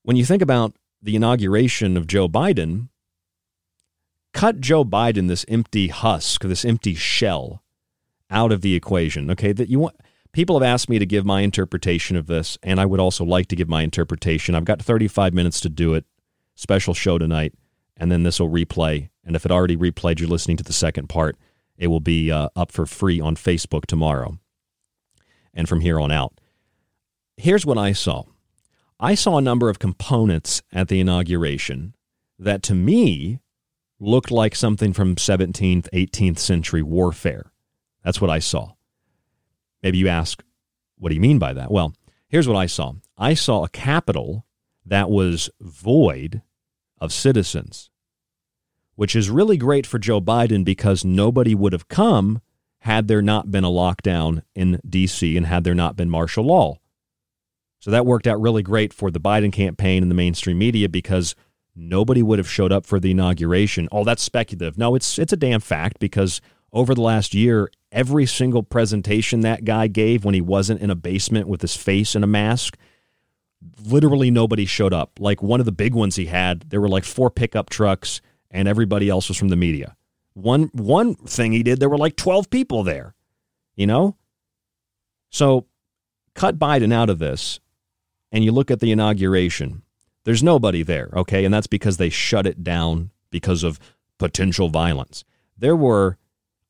when 0.03 0.17
you 0.17 0.25
think 0.25 0.41
about 0.41 0.75
the 1.01 1.15
inauguration 1.15 1.97
of 1.97 2.07
Joe 2.07 2.27
Biden, 2.27 2.89
cut 4.33 4.59
Joe 4.59 4.83
Biden, 4.83 5.27
this 5.27 5.45
empty 5.47 5.87
husk, 5.87 6.43
this 6.43 6.65
empty 6.65 6.95
shell, 6.95 7.63
out 8.29 8.51
of 8.51 8.61
the 8.61 8.75
equation. 8.75 9.29
Okay, 9.31 9.53
that 9.53 9.69
you 9.69 9.79
want. 9.79 9.95
People 10.33 10.59
have 10.59 10.67
asked 10.67 10.89
me 10.89 10.99
to 10.99 11.05
give 11.05 11.25
my 11.25 11.41
interpretation 11.41 12.15
of 12.15 12.27
this, 12.27 12.57
and 12.61 12.79
I 12.79 12.85
would 12.85 12.99
also 12.99 13.23
like 13.23 13.47
to 13.47 13.55
give 13.55 13.69
my 13.69 13.81
interpretation. 13.81 14.53
I've 14.53 14.65
got 14.65 14.81
35 14.81 15.33
minutes 15.33 15.59
to 15.61 15.69
do 15.69 15.93
it. 15.93 16.05
Special 16.53 16.93
show 16.93 17.17
tonight, 17.17 17.53
and 17.95 18.11
then 18.11 18.23
this 18.23 18.39
will 18.39 18.49
replay. 18.49 19.09
And 19.23 19.35
if 19.35 19.45
it 19.45 19.51
already 19.51 19.77
replayed, 19.77 20.19
you're 20.19 20.29
listening 20.29 20.57
to 20.57 20.63
the 20.63 20.73
second 20.73 21.07
part. 21.07 21.37
It 21.77 21.87
will 21.87 21.99
be 21.99 22.31
uh, 22.31 22.49
up 22.55 22.71
for 22.71 22.85
free 22.85 23.19
on 23.19 23.35
Facebook 23.35 23.85
tomorrow 23.85 24.37
and 25.53 25.67
from 25.67 25.81
here 25.81 25.99
on 25.99 26.11
out. 26.11 26.39
Here's 27.35 27.65
what 27.65 27.77
I 27.77 27.93
saw 27.93 28.23
I 28.99 29.13
saw 29.13 29.37
a 29.37 29.41
number 29.41 29.69
of 29.69 29.77
components 29.77 30.63
at 30.73 30.87
the 30.87 30.99
inauguration 30.99 31.95
that 32.39 32.63
to 32.63 32.73
me 32.73 33.39
looked 33.99 34.31
like 34.31 34.55
something 34.55 34.91
from 34.91 35.15
17th, 35.15 35.87
18th 35.91 36.39
century 36.39 36.81
warfare. 36.81 37.51
That's 38.03 38.19
what 38.19 38.31
I 38.31 38.39
saw. 38.39 38.73
Maybe 39.83 39.99
you 39.99 40.07
ask, 40.07 40.43
what 40.97 41.09
do 41.09 41.15
you 41.15 41.21
mean 41.21 41.37
by 41.37 41.53
that? 41.53 41.71
Well, 41.71 41.93
here's 42.27 42.47
what 42.47 42.57
I 42.57 42.65
saw 42.65 42.93
I 43.17 43.35
saw 43.35 43.63
a 43.63 43.69
capital 43.69 44.45
that 44.85 45.09
was 45.09 45.49
void 45.59 46.41
of 46.99 47.13
citizens, 47.13 47.91
which 48.95 49.15
is 49.15 49.29
really 49.29 49.57
great 49.57 49.85
for 49.85 49.99
Joe 49.99 50.21
Biden 50.21 50.63
because 50.65 51.05
nobody 51.05 51.53
would 51.53 51.73
have 51.73 51.87
come 51.87 52.41
had 52.79 53.07
there 53.07 53.21
not 53.21 53.51
been 53.51 53.63
a 53.63 53.69
lockdown 53.69 54.41
in 54.55 54.79
D.C. 54.87 55.37
and 55.37 55.45
had 55.45 55.63
there 55.63 55.75
not 55.75 55.95
been 55.95 56.09
martial 56.09 56.45
law. 56.45 56.79
So 57.79 57.91
that 57.91 58.05
worked 58.05 58.27
out 58.27 58.41
really 58.41 58.63
great 58.63 58.93
for 58.93 59.11
the 59.11 59.19
Biden 59.19 59.51
campaign 59.51 60.01
and 60.01 60.11
the 60.11 60.15
mainstream 60.15 60.57
media 60.57 60.89
because 60.89 61.35
nobody 61.75 62.23
would 62.23 62.39
have 62.39 62.49
showed 62.49 62.71
up 62.71 62.85
for 62.85 62.99
the 62.99 63.11
inauguration. 63.11 63.87
Oh, 63.91 64.03
that's 64.03 64.23
speculative. 64.23 64.77
No, 64.77 64.95
it's 64.95 65.19
it's 65.19 65.33
a 65.33 65.37
damn 65.37 65.59
fact 65.59 65.99
because 65.99 66.41
over 66.73 66.93
the 66.93 67.01
last 67.01 67.33
year, 67.33 67.69
every 67.91 68.25
single 68.25 68.63
presentation 68.63 69.41
that 69.41 69.63
guy 69.63 69.87
gave 69.87 70.25
when 70.25 70.33
he 70.33 70.41
wasn't 70.41 70.81
in 70.81 70.89
a 70.89 70.95
basement 70.95 71.47
with 71.47 71.61
his 71.61 71.75
face 71.75 72.15
in 72.15 72.23
a 72.23 72.27
mask, 72.27 72.77
literally 73.85 74.31
nobody 74.31 74.65
showed 74.65 74.93
up. 74.93 75.19
Like 75.19 75.41
one 75.41 75.59
of 75.59 75.65
the 75.65 75.71
big 75.71 75.93
ones 75.93 76.15
he 76.15 76.25
had, 76.25 76.69
there 76.69 76.81
were 76.81 76.89
like 76.89 77.05
four 77.05 77.29
pickup 77.29 77.69
trucks 77.69 78.21
and 78.51 78.67
everybody 78.67 79.09
else 79.09 79.29
was 79.29 79.37
from 79.37 79.49
the 79.49 79.55
media. 79.55 79.95
One 80.33 80.69
one 80.73 81.15
thing 81.15 81.51
he 81.51 81.63
did, 81.63 81.79
there 81.79 81.89
were 81.89 81.97
like 81.97 82.15
12 82.15 82.49
people 82.49 82.83
there. 82.83 83.15
You 83.75 83.87
know? 83.87 84.17
So 85.29 85.67
cut 86.33 86.59
Biden 86.59 86.93
out 86.93 87.09
of 87.09 87.19
this 87.19 87.59
and 88.31 88.43
you 88.43 88.51
look 88.51 88.71
at 88.71 88.79
the 88.79 88.91
inauguration, 88.91 89.83
there's 90.25 90.43
nobody 90.43 90.83
there, 90.83 91.09
okay? 91.13 91.45
And 91.45 91.53
that's 91.53 91.67
because 91.67 91.97
they 91.97 92.09
shut 92.09 92.45
it 92.45 92.63
down 92.63 93.11
because 93.31 93.63
of 93.63 93.79
potential 94.17 94.69
violence. 94.69 95.23
There 95.57 95.75
were, 95.75 96.17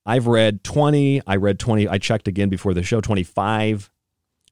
I've 0.06 0.28
read 0.28 0.64
20, 0.64 1.22
I 1.26 1.36
read 1.36 1.60
20, 1.60 1.88
I 1.88 1.98
checked 1.98 2.28
again 2.28 2.50
before 2.50 2.74
the 2.74 2.84
show, 2.84 3.02
25, 3.02 3.90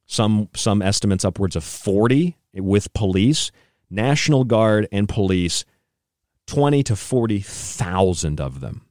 some, 0.07 0.49
some 0.55 0.81
estimates 0.81 1.23
upwards 1.23 1.55
of 1.55 1.63
40 1.63 2.35
with 2.55 2.93
police, 2.93 3.51
National 3.89 4.43
Guard 4.43 4.87
and 4.91 5.07
police, 5.07 5.65
20 6.47 6.83
to 6.83 6.95
40,000 6.95 8.41
of 8.41 8.59
them 8.59 8.85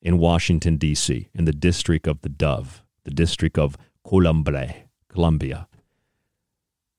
in 0.00 0.18
Washington, 0.18 0.76
D.C., 0.76 1.28
in 1.34 1.44
the 1.44 1.52
district 1.52 2.06
of 2.06 2.20
the 2.22 2.28
Dove, 2.28 2.82
the 3.04 3.10
district 3.10 3.58
of 3.58 3.76
Columbia. 4.06 4.74
Columbia 5.08 5.68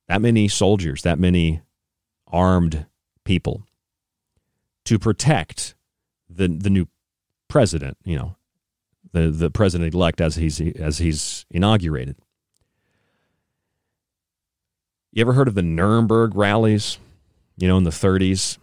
that 0.08 0.22
many 0.22 0.48
soldiers, 0.48 1.02
that 1.02 1.20
many 1.20 1.62
armed 2.28 2.86
people 3.24 3.66
to 4.86 5.00
protect 5.00 5.76
the 6.30 6.48
the 6.48 6.70
new 6.70 6.88
president, 7.48 7.98
you 8.04 8.18
know, 8.18 8.36
the 9.12 9.30
the 9.30 9.50
president 9.50 9.94
elect 9.94 10.22
as 10.22 10.36
he's 10.36 10.62
as 10.62 11.00
he's 11.00 11.46
inaugurated. 11.50 12.16
You 15.12 15.22
ever 15.22 15.34
heard 15.34 15.48
of 15.48 15.56
the 15.56 15.64
Nuremberg 15.64 16.36
rallies? 16.36 17.00
You 17.58 17.70
know, 17.70 17.78
in 17.78 17.86
the 17.86 17.90
30s. 17.90 18.58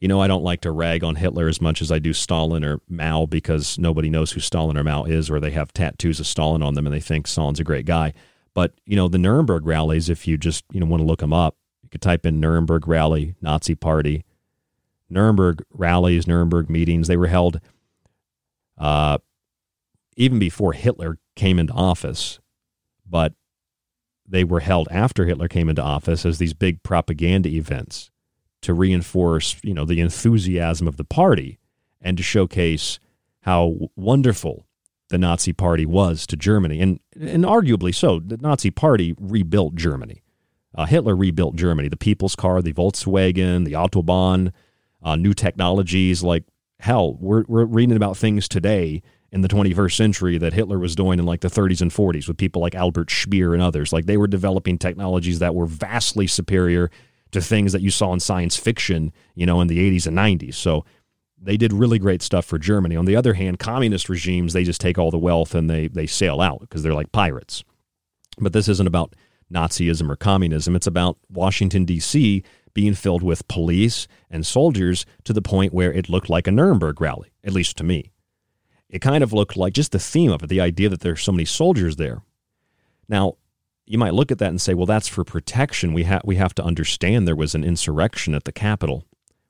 You 0.00 0.08
know, 0.08 0.20
I 0.20 0.26
don't 0.26 0.42
like 0.42 0.60
to 0.62 0.72
rag 0.72 1.04
on 1.04 1.14
Hitler 1.14 1.48
as 1.48 1.60
much 1.60 1.80
as 1.80 1.90
I 1.90 2.00
do 2.00 2.12
Stalin 2.12 2.64
or 2.64 2.80
Mao 2.88 3.26
because 3.26 3.78
nobody 3.78 4.10
knows 4.10 4.32
who 4.32 4.40
Stalin 4.40 4.76
or 4.76 4.84
Mao 4.84 5.04
is, 5.04 5.30
or 5.30 5.40
they 5.40 5.52
have 5.52 5.72
tattoos 5.72 6.20
of 6.20 6.26
Stalin 6.26 6.62
on 6.62 6.74
them 6.74 6.86
and 6.86 6.92
they 6.94 7.00
think 7.00 7.26
Stalin's 7.26 7.60
a 7.60 7.64
great 7.64 7.86
guy. 7.86 8.12
But, 8.56 8.72
you 8.86 8.96
know, 8.96 9.06
the 9.06 9.18
Nuremberg 9.18 9.66
rallies, 9.66 10.08
if 10.08 10.26
you 10.26 10.38
just, 10.38 10.64
you 10.72 10.80
know, 10.80 10.86
want 10.86 11.02
to 11.02 11.06
look 11.06 11.20
them 11.20 11.34
up, 11.34 11.58
you 11.82 11.90
could 11.90 12.00
type 12.00 12.24
in 12.24 12.40
Nuremberg 12.40 12.88
rally, 12.88 13.34
Nazi 13.42 13.74
party. 13.74 14.24
Nuremberg 15.10 15.62
rallies, 15.70 16.26
Nuremberg 16.26 16.70
meetings, 16.70 17.06
they 17.06 17.18
were 17.18 17.26
held 17.26 17.60
uh, 18.78 19.18
even 20.16 20.38
before 20.38 20.72
Hitler 20.72 21.18
came 21.34 21.58
into 21.58 21.74
office, 21.74 22.40
but 23.06 23.34
they 24.26 24.42
were 24.42 24.60
held 24.60 24.88
after 24.90 25.26
Hitler 25.26 25.48
came 25.48 25.68
into 25.68 25.82
office 25.82 26.24
as 26.24 26.38
these 26.38 26.54
big 26.54 26.82
propaganda 26.82 27.50
events 27.50 28.10
to 28.62 28.72
reinforce, 28.72 29.56
you 29.62 29.74
know, 29.74 29.84
the 29.84 30.00
enthusiasm 30.00 30.88
of 30.88 30.96
the 30.96 31.04
party 31.04 31.58
and 32.00 32.16
to 32.16 32.22
showcase 32.22 32.98
how 33.42 33.90
wonderful 33.96 34.65
the 35.08 35.18
Nazi 35.18 35.52
Party 35.52 35.86
was 35.86 36.26
to 36.26 36.36
Germany, 36.36 36.80
and 36.80 37.00
and 37.18 37.44
arguably 37.44 37.94
so. 37.94 38.20
The 38.20 38.36
Nazi 38.38 38.70
Party 38.70 39.14
rebuilt 39.18 39.74
Germany. 39.74 40.22
Uh, 40.74 40.86
Hitler 40.86 41.16
rebuilt 41.16 41.56
Germany. 41.56 41.88
The 41.88 41.96
People's 41.96 42.36
Car, 42.36 42.60
the 42.60 42.72
Volkswagen, 42.72 43.64
the 43.64 43.72
Autobahn, 43.72 44.52
uh, 45.02 45.16
new 45.16 45.32
technologies. 45.32 46.22
Like 46.22 46.44
hell, 46.80 47.14
we're 47.14 47.44
we're 47.48 47.64
reading 47.64 47.96
about 47.96 48.16
things 48.16 48.48
today 48.48 49.02
in 49.32 49.40
the 49.42 49.48
21st 49.48 49.96
century 49.96 50.38
that 50.38 50.52
Hitler 50.52 50.78
was 50.78 50.94
doing 50.94 51.18
in 51.18 51.26
like 51.26 51.40
the 51.40 51.48
30s 51.48 51.82
and 51.82 51.90
40s 51.90 52.28
with 52.28 52.36
people 52.36 52.62
like 52.62 52.74
Albert 52.74 53.10
Speer 53.10 53.54
and 53.54 53.62
others. 53.62 53.92
Like 53.92 54.06
they 54.06 54.16
were 54.16 54.28
developing 54.28 54.78
technologies 54.78 55.40
that 55.40 55.54
were 55.54 55.66
vastly 55.66 56.26
superior 56.26 56.90
to 57.32 57.40
things 57.40 57.72
that 57.72 57.82
you 57.82 57.90
saw 57.90 58.12
in 58.12 58.20
science 58.20 58.56
fiction, 58.56 59.12
you 59.34 59.44
know, 59.44 59.60
in 59.60 59.68
the 59.68 59.78
80s 59.78 60.06
and 60.06 60.16
90s. 60.16 60.54
So 60.54 60.84
they 61.46 61.56
did 61.56 61.72
really 61.72 61.98
great 61.98 62.22
stuff 62.22 62.44
for 62.44 62.58
Germany. 62.58 62.96
On 62.96 63.04
the 63.04 63.14
other 63.14 63.34
hand, 63.34 63.60
communist 63.60 64.08
regimes, 64.08 64.52
they 64.52 64.64
just 64.64 64.80
take 64.80 64.98
all 64.98 65.12
the 65.12 65.18
wealth 65.18 65.54
and 65.54 65.70
they, 65.70 65.86
they 65.86 66.06
sail 66.06 66.40
out 66.40 66.60
because 66.60 66.82
they're 66.82 66.92
like 66.92 67.12
pirates. 67.12 67.62
But 68.38 68.52
this 68.52 68.68
isn't 68.68 68.86
about 68.86 69.14
Nazism 69.52 70.10
or 70.10 70.16
communism. 70.16 70.74
It's 70.74 70.88
about 70.88 71.18
Washington, 71.30 71.84
D.C. 71.84 72.42
being 72.74 72.94
filled 72.94 73.22
with 73.22 73.46
police 73.46 74.08
and 74.28 74.44
soldiers 74.44 75.06
to 75.22 75.32
the 75.32 75.40
point 75.40 75.72
where 75.72 75.92
it 75.92 76.08
looked 76.08 76.28
like 76.28 76.48
a 76.48 76.50
Nuremberg 76.52 77.00
rally, 77.00 77.30
at 77.44 77.52
least 77.52 77.76
to 77.76 77.84
me. 77.84 78.10
It 78.88 78.98
kind 78.98 79.22
of 79.22 79.32
looked 79.32 79.56
like 79.56 79.72
just 79.72 79.92
the 79.92 80.00
theme 80.00 80.32
of 80.32 80.42
it, 80.42 80.48
the 80.48 80.60
idea 80.60 80.88
that 80.88 81.00
there's 81.00 81.22
so 81.22 81.32
many 81.32 81.44
soldiers 81.44 81.94
there. 81.94 82.22
Now, 83.08 83.36
you 83.86 83.98
might 83.98 84.14
look 84.14 84.32
at 84.32 84.38
that 84.38 84.48
and 84.48 84.60
say, 84.60 84.74
well, 84.74 84.86
that's 84.86 85.06
for 85.06 85.22
protection. 85.22 85.92
We, 85.92 86.04
ha- 86.04 86.20
we 86.24 86.36
have 86.36 86.56
to 86.56 86.64
understand 86.64 87.26
there 87.26 87.36
was 87.36 87.54
an 87.54 87.62
insurrection 87.62 88.34
at 88.34 88.44
the 88.44 88.52
Capitol. 88.52 89.04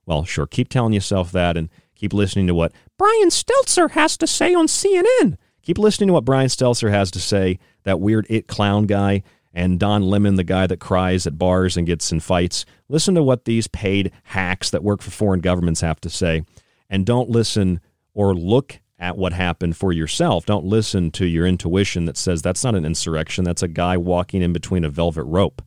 Well, 0.05 0.25
sure, 0.25 0.47
keep 0.47 0.69
telling 0.69 0.93
yourself 0.93 1.33
that 1.33 1.57
and 1.57 1.71
keep 1.97 2.13
listening 2.13 2.47
to 2.47 2.55
what 2.55 2.73
Brian 2.97 3.29
Stelter 3.29 3.91
has 3.91 4.17
to 4.19 4.27
say 4.27 4.55
on 4.55 4.67
CNN. 4.67 5.37
Keep 5.63 5.79
listening 5.79 6.07
to 6.09 6.13
what 6.13 6.25
Brian 6.25 6.49
Stelter 6.49 6.91
has 6.91 7.11
to 7.11 7.21
say, 7.21 7.59
that 7.83 7.99
weird 8.01 8.27
it 8.31 8.47
clown 8.47 8.87
guy, 8.87 9.25
and 9.53 9.81
Don 9.81 10.03
Lemon, 10.03 10.37
the 10.37 10.45
guy 10.45 10.67
that 10.67 10.79
cries 10.79 11.27
at 11.27 11.39
bars 11.39 11.77
and 11.77 11.87
gets 11.87 12.13
in 12.13 12.21
fights. 12.21 12.65
Listen 12.89 13.15
to 13.15 13.23
what 13.23 13.47
these 13.47 13.67
paid 13.67 14.13
hacks 14.25 14.71
that 14.71 14.85
work 14.85 15.03
for 15.03 15.11
foreign 15.11 15.41
governments 15.41 15.81
have 15.81 16.01
to 16.03 16.11
say. 16.11 16.45
And 16.89 17.05
don't 17.05 17.31
listen 17.31 17.81
or 18.15 18.35
look 18.35 18.79
at 18.99 19.17
what 19.17 19.33
happened 19.33 19.77
for 19.77 19.93
yourself. 19.93 20.47
Don't 20.47 20.65
listen 20.65 21.11
to 21.13 21.27
your 21.27 21.47
intuition 21.47 22.05
that 22.05 22.17
says 22.17 22.43
that's 22.43 22.65
not 22.65 22.75
an 22.75 22.85
insurrection. 22.85 23.45
That's 23.45 23.63
a 23.63 23.69
guy 23.69 23.97
walking 23.97 24.43
in 24.43 24.53
between 24.53 24.85
a 24.85 24.91
velvet 24.91 25.25
rope. 25.25 25.63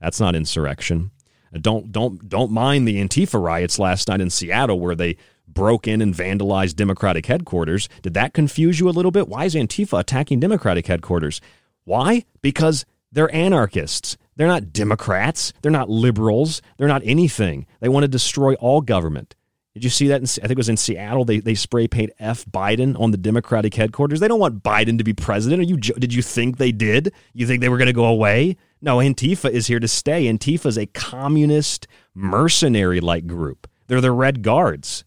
That's 0.00 0.20
not 0.20 0.34
insurrection. 0.34 1.10
Don't 1.52 1.92
don't 1.92 2.28
don't 2.28 2.50
mind 2.50 2.88
the 2.88 2.96
Antifa 2.96 3.40
riots 3.40 3.78
last 3.78 4.08
night 4.08 4.20
in 4.20 4.28
Seattle 4.30 4.80
where 4.80 4.96
they 4.96 5.16
broke 5.54 5.88
in 5.88 6.02
and 6.02 6.14
vandalized 6.14 6.76
Democratic 6.76 7.26
headquarters. 7.26 7.88
Did 8.02 8.14
that 8.14 8.34
confuse 8.34 8.80
you 8.80 8.88
a 8.88 8.90
little 8.90 9.10
bit? 9.10 9.28
Why 9.28 9.44
is 9.44 9.54
Antifa 9.54 10.00
attacking 10.00 10.40
Democratic 10.40 10.86
headquarters? 10.86 11.40
Why? 11.84 12.24
Because 12.42 12.84
they're 13.12 13.34
anarchists. 13.34 14.16
They're 14.36 14.48
not 14.48 14.72
Democrats. 14.72 15.52
They're 15.62 15.70
not 15.70 15.88
liberals. 15.88 16.60
They're 16.76 16.88
not 16.88 17.02
anything. 17.04 17.66
They 17.80 17.88
want 17.88 18.04
to 18.04 18.08
destroy 18.08 18.54
all 18.54 18.80
government. 18.80 19.36
Did 19.74 19.82
you 19.82 19.90
see 19.90 20.06
that? 20.08 20.20
In, 20.20 20.24
I 20.24 20.46
think 20.46 20.52
it 20.52 20.56
was 20.56 20.68
in 20.68 20.76
Seattle. 20.76 21.24
They, 21.24 21.40
they 21.40 21.56
spray 21.56 21.88
paint 21.88 22.12
F 22.20 22.44
Biden 22.46 22.98
on 22.98 23.10
the 23.10 23.16
Democratic 23.16 23.74
headquarters. 23.74 24.20
They 24.20 24.28
don't 24.28 24.38
want 24.38 24.62
Biden 24.62 24.98
to 24.98 25.04
be 25.04 25.12
president. 25.12 25.60
Are 25.60 25.64
you? 25.64 25.76
Did 25.76 26.14
you 26.14 26.22
think 26.22 26.58
they 26.58 26.70
did? 26.70 27.12
You 27.32 27.44
think 27.46 27.60
they 27.60 27.68
were 27.68 27.78
going 27.78 27.86
to 27.86 27.92
go 27.92 28.04
away? 28.04 28.56
No, 28.80 28.98
Antifa 28.98 29.50
is 29.50 29.66
here 29.66 29.80
to 29.80 29.88
stay. 29.88 30.26
Antifa 30.26 30.66
is 30.66 30.78
a 30.78 30.86
communist 30.86 31.88
mercenary 32.14 33.00
like 33.00 33.26
group. 33.26 33.68
They're 33.88 34.00
the 34.00 34.12
Red 34.12 34.42
Guards. 34.42 35.04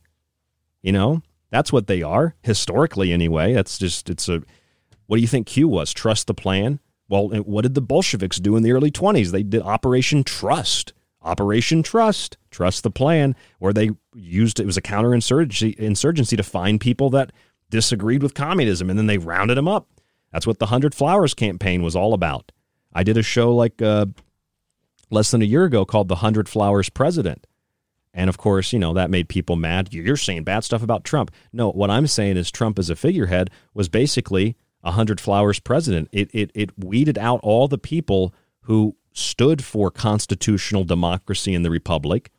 You 0.81 0.91
know, 0.91 1.21
that's 1.49 1.73
what 1.73 1.87
they 1.87 2.01
are 2.01 2.35
historically, 2.41 3.11
anyway. 3.11 3.53
That's 3.53 3.77
just, 3.77 4.09
it's 4.09 4.29
a, 4.29 4.43
what 5.07 5.17
do 5.17 5.21
you 5.21 5.27
think 5.27 5.47
Q 5.47 5.67
was? 5.67 5.93
Trust 5.93 6.27
the 6.27 6.33
plan? 6.33 6.79
Well, 7.09 7.29
what 7.29 7.61
did 7.61 7.73
the 7.73 7.81
Bolsheviks 7.81 8.37
do 8.37 8.55
in 8.55 8.63
the 8.63 8.73
early 8.73 8.91
20s? 8.91 9.31
They 9.31 9.43
did 9.43 9.61
Operation 9.61 10.23
Trust. 10.23 10.93
Operation 11.21 11.83
Trust, 11.83 12.37
trust 12.51 12.83
the 12.83 12.91
plan, 12.91 13.35
where 13.59 13.73
they 13.73 13.91
used 14.13 14.59
it 14.59 14.65
was 14.65 14.77
a 14.77 14.81
counterinsurgency 14.81 15.75
insurgency 15.75 16.35
to 16.37 16.43
find 16.43 16.79
people 16.79 17.09
that 17.11 17.31
disagreed 17.69 18.23
with 18.23 18.33
communism, 18.33 18.89
and 18.89 18.97
then 18.97 19.07
they 19.07 19.17
rounded 19.17 19.57
them 19.57 19.67
up. 19.67 19.87
That's 20.31 20.47
what 20.47 20.59
the 20.59 20.67
Hundred 20.67 20.93
Flowers 20.93 21.33
campaign 21.33 21.81
was 21.81 21.95
all 21.95 22.13
about. 22.13 22.51
I 22.93 23.03
did 23.03 23.17
a 23.17 23.23
show 23.23 23.53
like 23.53 23.81
uh, 23.81 24.07
less 25.09 25.31
than 25.31 25.41
a 25.41 25.45
year 25.45 25.65
ago 25.65 25.85
called 25.85 26.07
The 26.07 26.15
Hundred 26.17 26.47
Flowers 26.49 26.89
President. 26.89 27.45
And 28.17 28.29
of 28.29 28.37
course, 28.37 28.73
you 28.73 28.79
know, 28.79 28.95
that 28.95 29.11
made 29.11 29.29
people 29.29 29.55
mad. 29.55 29.93
You're 29.93 30.17
saying 30.17 30.43
bad 30.43 30.63
stuff 30.63 30.81
about 30.81 31.03
Trump. 31.03 31.29
No, 31.53 31.69
what 31.69 31.91
I'm 31.91 32.07
saying 32.07 32.35
is 32.35 32.49
Trump 32.49 32.79
as 32.79 32.89
a 32.89 32.95
figurehead 32.95 33.51
was 33.75 33.89
basically 33.89 34.57
a 34.83 34.91
hundred 34.91 35.21
flowers 35.21 35.59
president. 35.59 36.09
It, 36.11 36.31
it, 36.33 36.51
it 36.55 36.71
weeded 36.83 37.19
out 37.19 37.39
all 37.43 37.67
the 37.67 37.77
people 37.77 38.33
who 38.61 38.95
stood 39.13 39.63
for 39.63 39.91
constitutional 39.91 40.83
democracy 40.83 41.53
in 41.53 41.61
the 41.61 41.69
republic, 41.69 42.31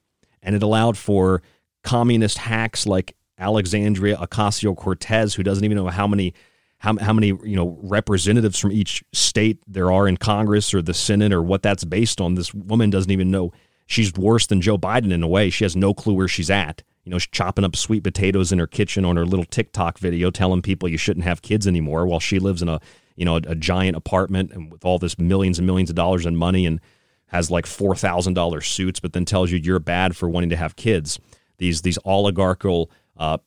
and 0.42 0.56
it 0.56 0.64
allowed 0.64 0.98
for 0.98 1.42
communist 1.84 2.38
hacks 2.38 2.84
like 2.84 3.14
Alexandria 3.38 4.16
Ocasio 4.16 4.76
Cortez, 4.76 5.34
who 5.34 5.44
doesn't 5.44 5.64
even 5.64 5.76
know 5.76 5.86
how 5.86 6.08
many 6.08 6.34
how, 6.78 6.96
how 6.98 7.12
many 7.12 7.28
you 7.28 7.54
know 7.54 7.78
representatives 7.82 8.58
from 8.58 8.72
each 8.72 9.04
state 9.12 9.60
there 9.68 9.92
are 9.92 10.08
in 10.08 10.16
Congress 10.16 10.74
or 10.74 10.82
the 10.82 10.94
Senate 10.94 11.32
or 11.32 11.40
what 11.40 11.62
that's 11.62 11.84
based 11.84 12.20
on. 12.20 12.34
This 12.34 12.52
woman 12.52 12.90
doesn't 12.90 13.12
even 13.12 13.30
know. 13.30 13.52
She's 13.88 14.12
worse 14.12 14.46
than 14.46 14.60
Joe 14.60 14.76
Biden 14.76 15.12
in 15.12 15.22
a 15.22 15.28
way. 15.28 15.48
She 15.48 15.64
has 15.64 15.74
no 15.74 15.94
clue 15.94 16.12
where 16.12 16.28
she's 16.28 16.50
at. 16.50 16.82
You 17.04 17.10
know, 17.10 17.18
she's 17.18 17.30
chopping 17.30 17.64
up 17.64 17.74
sweet 17.74 18.04
potatoes 18.04 18.52
in 18.52 18.58
her 18.58 18.66
kitchen 18.66 19.06
on 19.06 19.16
her 19.16 19.24
little 19.24 19.46
TikTok 19.46 19.98
video, 19.98 20.30
telling 20.30 20.60
people 20.60 20.90
you 20.90 20.98
shouldn't 20.98 21.24
have 21.24 21.40
kids 21.40 21.66
anymore, 21.66 22.06
while 22.06 22.20
she 22.20 22.38
lives 22.38 22.60
in 22.60 22.68
a 22.68 22.80
you 23.16 23.24
know 23.24 23.36
a, 23.36 23.42
a 23.48 23.54
giant 23.54 23.96
apartment 23.96 24.52
and 24.52 24.70
with 24.70 24.84
all 24.84 24.98
this 24.98 25.18
millions 25.18 25.58
and 25.58 25.66
millions 25.66 25.88
of 25.88 25.96
dollars 25.96 26.26
in 26.26 26.36
money 26.36 26.66
and 26.66 26.82
has 27.28 27.50
like 27.50 27.64
four 27.64 27.96
thousand 27.96 28.34
dollar 28.34 28.60
suits, 28.60 29.00
but 29.00 29.14
then 29.14 29.24
tells 29.24 29.50
you 29.50 29.58
you're 29.58 29.78
bad 29.78 30.14
for 30.14 30.28
wanting 30.28 30.50
to 30.50 30.56
have 30.56 30.76
kids. 30.76 31.18
These 31.56 31.80
these 31.80 31.98
oligarchical 32.04 32.90
uh, 33.16 33.38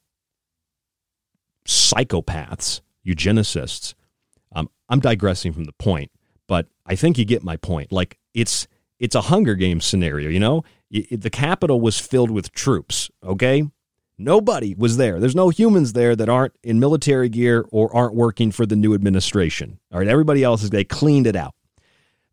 psychopaths 1.68 2.82
eugenicists. 3.06 3.94
Um, 4.56 4.72
I'm 4.90 5.02
digressing 5.02 5.54
from 5.54 5.66
the 5.66 5.74
point, 5.74 6.10
but 6.48 6.68
I 6.88 6.96
think 6.96 7.20
you 7.20 7.26
get 7.26 7.44
my 7.44 7.58
point. 7.58 7.92
Like 7.92 8.18
it's 8.34 8.68
it's 9.02 9.16
a 9.16 9.22
Hunger 9.22 9.56
Games 9.56 9.84
scenario. 9.84 10.30
You 10.30 10.40
know, 10.40 10.64
the 10.90 11.32
Capitol 11.32 11.82
was 11.82 12.00
filled 12.00 12.30
with 12.30 12.54
troops. 12.54 13.10
Okay, 13.26 13.68
nobody 14.18 14.76
was 14.76 14.96
there. 14.98 15.20
There's 15.20 15.36
no 15.36 15.50
humans 15.50 15.94
there 15.94 16.16
that 16.16 16.30
aren't 16.30 16.54
in 16.64 16.80
military 16.80 17.28
gear 17.28 17.66
or 17.72 17.94
aren't 17.94 18.14
working 18.14 18.52
for 18.52 18.66
the 18.66 18.76
new 18.76 18.94
administration. 18.94 19.80
All 19.92 20.00
right, 20.00 20.08
everybody 20.08 20.44
else 20.44 20.62
is 20.62 20.70
they 20.70 20.84
cleaned 20.84 21.26
it 21.26 21.36
out. 21.36 21.56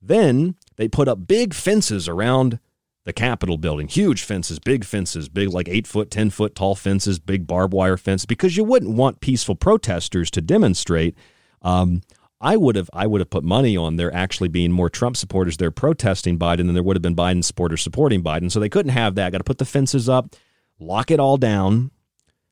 Then 0.01 0.57
they 0.77 0.89
put 0.89 1.09
up 1.09 1.27
big 1.27 1.55
fences 1.55 2.07
around 2.07 2.61
the 3.05 3.15
Capitol 3.15 3.57
building. 3.57 3.89
Huge 3.89 4.23
fences, 4.23 4.59
big 4.59 4.85
fences, 4.85 5.31
big 5.31 5.49
like 5.49 5.69
eight 5.69 5.87
foot, 5.87 6.11
10 6.11 6.29
foot 6.29 6.55
tall 6.55 6.75
fences, 6.75 7.19
big 7.19 7.47
barbed 7.47 7.73
wire 7.73 7.97
fence, 7.97 8.27
because 8.27 8.59
you 8.59 8.65
wouldn't 8.65 8.95
want 8.95 9.21
peaceful 9.21 9.55
protesters 9.55 10.31
to 10.33 10.43
demonstrate. 10.43 11.17
Um, 11.63 12.03
I 12.41 12.57
would 12.57 12.77
have 12.77 12.89
I 12.93 13.07
would 13.07 13.21
have 13.21 13.31
put 13.31 13.45
money 13.45 13.77
on 13.77 13.97
there 13.97 14.15
actually 14.15 14.49
being 14.49 14.71
more 14.71 14.89
Trump 14.89 15.17
supporters 15.17 15.57
there 15.57 15.71
protesting 15.71 16.39
Biden 16.39 16.67
than 16.67 16.75
there 16.75 16.83
would 16.83 16.97
have 16.97 17.03
been 17.03 17.17
Biden 17.17 17.43
supporters 17.43 17.83
supporting 17.83 18.23
Biden. 18.23 18.51
So 18.51 18.61
they 18.61 18.69
couldn't 18.69 18.93
have 18.93 19.17
that. 19.17 19.33
Got 19.33 19.39
to 19.39 19.45
put 19.45 19.59
the 19.59 19.65
fences 19.65 20.09
up, 20.09 20.37
lock 20.79 21.11
it 21.11 21.19
all 21.19 21.37
down. 21.37 21.91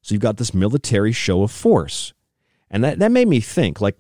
So 0.02 0.14
you've 0.14 0.22
got 0.22 0.36
this 0.36 0.54
military 0.54 1.12
show 1.12 1.42
of 1.42 1.50
force. 1.50 2.12
And 2.70 2.82
that, 2.84 2.98
that 2.98 3.12
made 3.12 3.28
me 3.28 3.40
think 3.40 3.80
like 3.80 3.96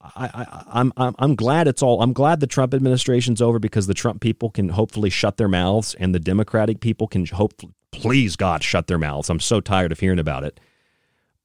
I, 0.00 0.30
I, 0.34 0.64
I'm, 0.80 0.92
I'm 0.96 1.14
I'm 1.18 1.34
glad 1.36 1.68
it's 1.68 1.82
all. 1.82 2.02
I'm 2.02 2.12
glad 2.12 2.40
the 2.40 2.46
Trump 2.46 2.74
administration's 2.74 3.40
over 3.40 3.58
because 3.58 3.86
the 3.86 3.94
Trump 3.94 4.20
people 4.20 4.50
can 4.50 4.70
hopefully 4.70 5.10
shut 5.10 5.36
their 5.36 5.48
mouths, 5.48 5.94
and 5.94 6.14
the 6.14 6.18
Democratic 6.18 6.80
people 6.80 7.06
can 7.06 7.24
hope, 7.26 7.52
please 7.92 8.34
God, 8.34 8.64
shut 8.64 8.88
their 8.88 8.98
mouths. 8.98 9.30
I'm 9.30 9.38
so 9.38 9.60
tired 9.60 9.92
of 9.92 10.00
hearing 10.00 10.18
about 10.18 10.42
it. 10.42 10.58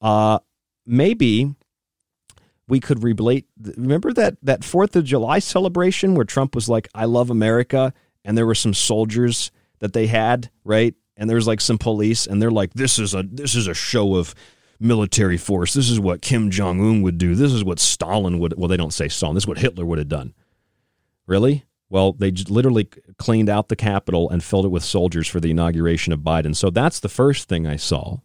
Uh, 0.00 0.40
maybe 0.86 1.54
we 2.68 2.80
could 2.80 3.02
relate. 3.02 3.46
Remember 3.76 4.12
that 4.12 4.36
that 4.42 4.64
Fourth 4.64 4.94
of 4.94 5.04
July 5.04 5.38
celebration 5.38 6.14
where 6.14 6.24
Trump 6.24 6.54
was 6.54 6.68
like, 6.68 6.88
"I 6.94 7.06
love 7.06 7.30
America," 7.30 7.92
and 8.24 8.36
there 8.36 8.46
were 8.46 8.54
some 8.54 8.74
soldiers 8.74 9.50
that 9.80 9.92
they 9.92 10.06
had, 10.06 10.50
right? 10.64 10.94
And 11.16 11.28
there 11.28 11.36
was 11.36 11.46
like 11.46 11.60
some 11.60 11.78
police, 11.78 12.26
and 12.26 12.40
they're 12.40 12.50
like, 12.50 12.74
"This 12.74 12.98
is 12.98 13.14
a 13.14 13.22
this 13.22 13.54
is 13.54 13.66
a 13.66 13.74
show 13.74 14.16
of." 14.16 14.34
military 14.80 15.36
force. 15.36 15.74
This 15.74 15.90
is 15.90 15.98
what 15.98 16.22
Kim 16.22 16.50
Jong 16.50 16.80
Un 16.80 17.02
would 17.02 17.18
do. 17.18 17.34
This 17.34 17.52
is 17.52 17.64
what 17.64 17.80
Stalin 17.80 18.38
would. 18.38 18.54
Well, 18.56 18.68
they 18.68 18.76
don't 18.76 18.92
say 18.92 19.08
Stalin. 19.08 19.34
This 19.34 19.42
is 19.42 19.48
what 19.48 19.58
Hitler 19.58 19.84
would 19.84 19.98
have 19.98 20.08
done. 20.08 20.34
Really? 21.26 21.64
Well, 21.90 22.12
they 22.12 22.30
literally 22.30 22.88
cleaned 23.16 23.48
out 23.48 23.68
the 23.68 23.76
Capitol 23.76 24.28
and 24.30 24.44
filled 24.44 24.66
it 24.66 24.70
with 24.70 24.84
soldiers 24.84 25.26
for 25.26 25.40
the 25.40 25.50
inauguration 25.50 26.12
of 26.12 26.20
Biden. 26.20 26.54
So 26.54 26.70
that's 26.70 27.00
the 27.00 27.08
first 27.08 27.48
thing 27.48 27.66
I 27.66 27.76
saw. 27.76 28.18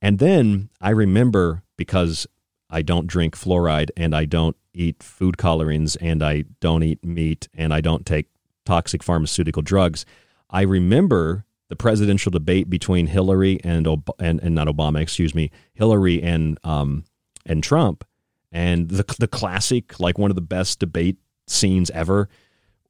And 0.00 0.18
then 0.18 0.68
I 0.80 0.90
remember 0.90 1.62
because 1.76 2.26
I 2.70 2.82
don't 2.82 3.06
drink 3.06 3.36
fluoride 3.36 3.90
and 3.96 4.14
I 4.14 4.24
don't 4.24 4.56
eat 4.74 5.02
food 5.02 5.38
colorings 5.38 5.96
and 5.96 6.22
I 6.22 6.44
don't 6.60 6.82
eat 6.82 7.04
meat 7.04 7.48
and 7.54 7.72
I 7.72 7.80
don't 7.80 8.04
take 8.04 8.26
toxic 8.64 9.02
pharmaceutical 9.02 9.62
drugs. 9.62 10.04
I 10.50 10.62
remember 10.62 11.44
the 11.68 11.76
presidential 11.76 12.30
debate 12.30 12.70
between 12.70 13.06
Hillary 13.06 13.60
and 13.62 13.86
and, 14.18 14.40
and 14.42 14.54
not 14.54 14.68
Obama, 14.68 15.00
excuse 15.00 15.34
me, 15.34 15.50
Hillary 15.74 16.22
and 16.22 16.58
um, 16.64 17.04
and 17.46 17.62
Trump, 17.62 18.04
and 18.50 18.88
the 18.88 19.04
the 19.18 19.28
classic 19.28 20.00
like 20.00 20.18
one 20.18 20.30
of 20.30 20.34
the 20.34 20.40
best 20.40 20.78
debate 20.78 21.18
scenes 21.46 21.90
ever. 21.90 22.28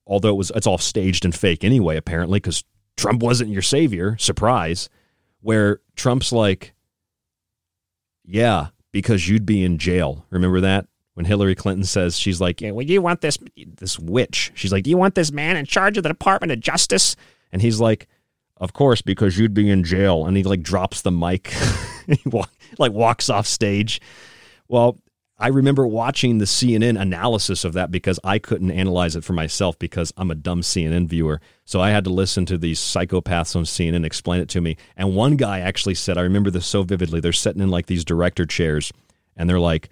Although 0.06 0.30
it 0.30 0.36
was 0.36 0.52
it's 0.54 0.66
all 0.66 0.78
staged 0.78 1.24
and 1.24 1.34
fake 1.34 1.64
anyway, 1.64 1.96
apparently, 1.96 2.38
because 2.38 2.64
Trump 2.96 3.22
wasn't 3.22 3.50
your 3.50 3.62
savior. 3.62 4.16
Surprise, 4.18 4.88
where 5.40 5.80
Trump's 5.96 6.32
like, 6.32 6.72
yeah, 8.24 8.68
because 8.92 9.28
you'd 9.28 9.46
be 9.46 9.62
in 9.64 9.78
jail. 9.78 10.24
Remember 10.30 10.60
that 10.60 10.86
when 11.14 11.24
Hillary 11.24 11.54
Clinton 11.54 11.84
says 11.84 12.16
she's 12.16 12.40
like, 12.40 12.60
yeah, 12.60 12.70
well, 12.70 12.86
you 12.86 13.02
want 13.02 13.20
this 13.22 13.38
this 13.56 13.98
witch? 13.98 14.52
She's 14.54 14.70
like, 14.70 14.84
do 14.84 14.90
you 14.90 14.96
want 14.96 15.16
this 15.16 15.32
man 15.32 15.56
in 15.56 15.66
charge 15.66 15.96
of 15.96 16.04
the 16.04 16.08
Department 16.08 16.52
of 16.52 16.60
Justice? 16.60 17.16
And 17.50 17.60
he's 17.60 17.80
like, 17.80 18.06
of 18.58 18.72
course, 18.72 19.02
because 19.02 19.38
you'd 19.38 19.54
be 19.54 19.68
in 19.68 19.84
jail. 19.84 20.26
And 20.26 20.36
he 20.36 20.44
like 20.44 20.62
drops 20.62 21.02
the 21.02 21.10
mic, 21.10 21.48
he 22.06 22.20
walk, 22.26 22.52
like 22.78 22.92
walks 22.92 23.28
off 23.28 23.46
stage. 23.46 24.00
Well, 24.68 24.96
I 25.40 25.48
remember 25.48 25.86
watching 25.86 26.38
the 26.38 26.46
CNN 26.46 27.00
analysis 27.00 27.64
of 27.64 27.72
that 27.74 27.92
because 27.92 28.18
I 28.24 28.40
couldn't 28.40 28.72
analyze 28.72 29.14
it 29.14 29.22
for 29.22 29.34
myself 29.34 29.78
because 29.78 30.12
I'm 30.16 30.32
a 30.32 30.34
dumb 30.34 30.62
CNN 30.62 31.06
viewer. 31.06 31.40
So 31.64 31.80
I 31.80 31.90
had 31.90 32.04
to 32.04 32.10
listen 32.10 32.44
to 32.46 32.58
these 32.58 32.80
psychopaths 32.80 33.54
on 33.54 33.62
CNN 33.62 34.04
explain 34.04 34.40
it 34.40 34.48
to 34.50 34.60
me. 34.60 34.76
And 34.96 35.14
one 35.14 35.36
guy 35.36 35.60
actually 35.60 35.94
said, 35.94 36.18
I 36.18 36.22
remember 36.22 36.50
this 36.50 36.66
so 36.66 36.82
vividly. 36.82 37.20
They're 37.20 37.32
sitting 37.32 37.62
in 37.62 37.70
like 37.70 37.86
these 37.86 38.04
director 38.04 38.46
chairs 38.46 38.92
and 39.36 39.48
they're 39.48 39.60
like, 39.60 39.90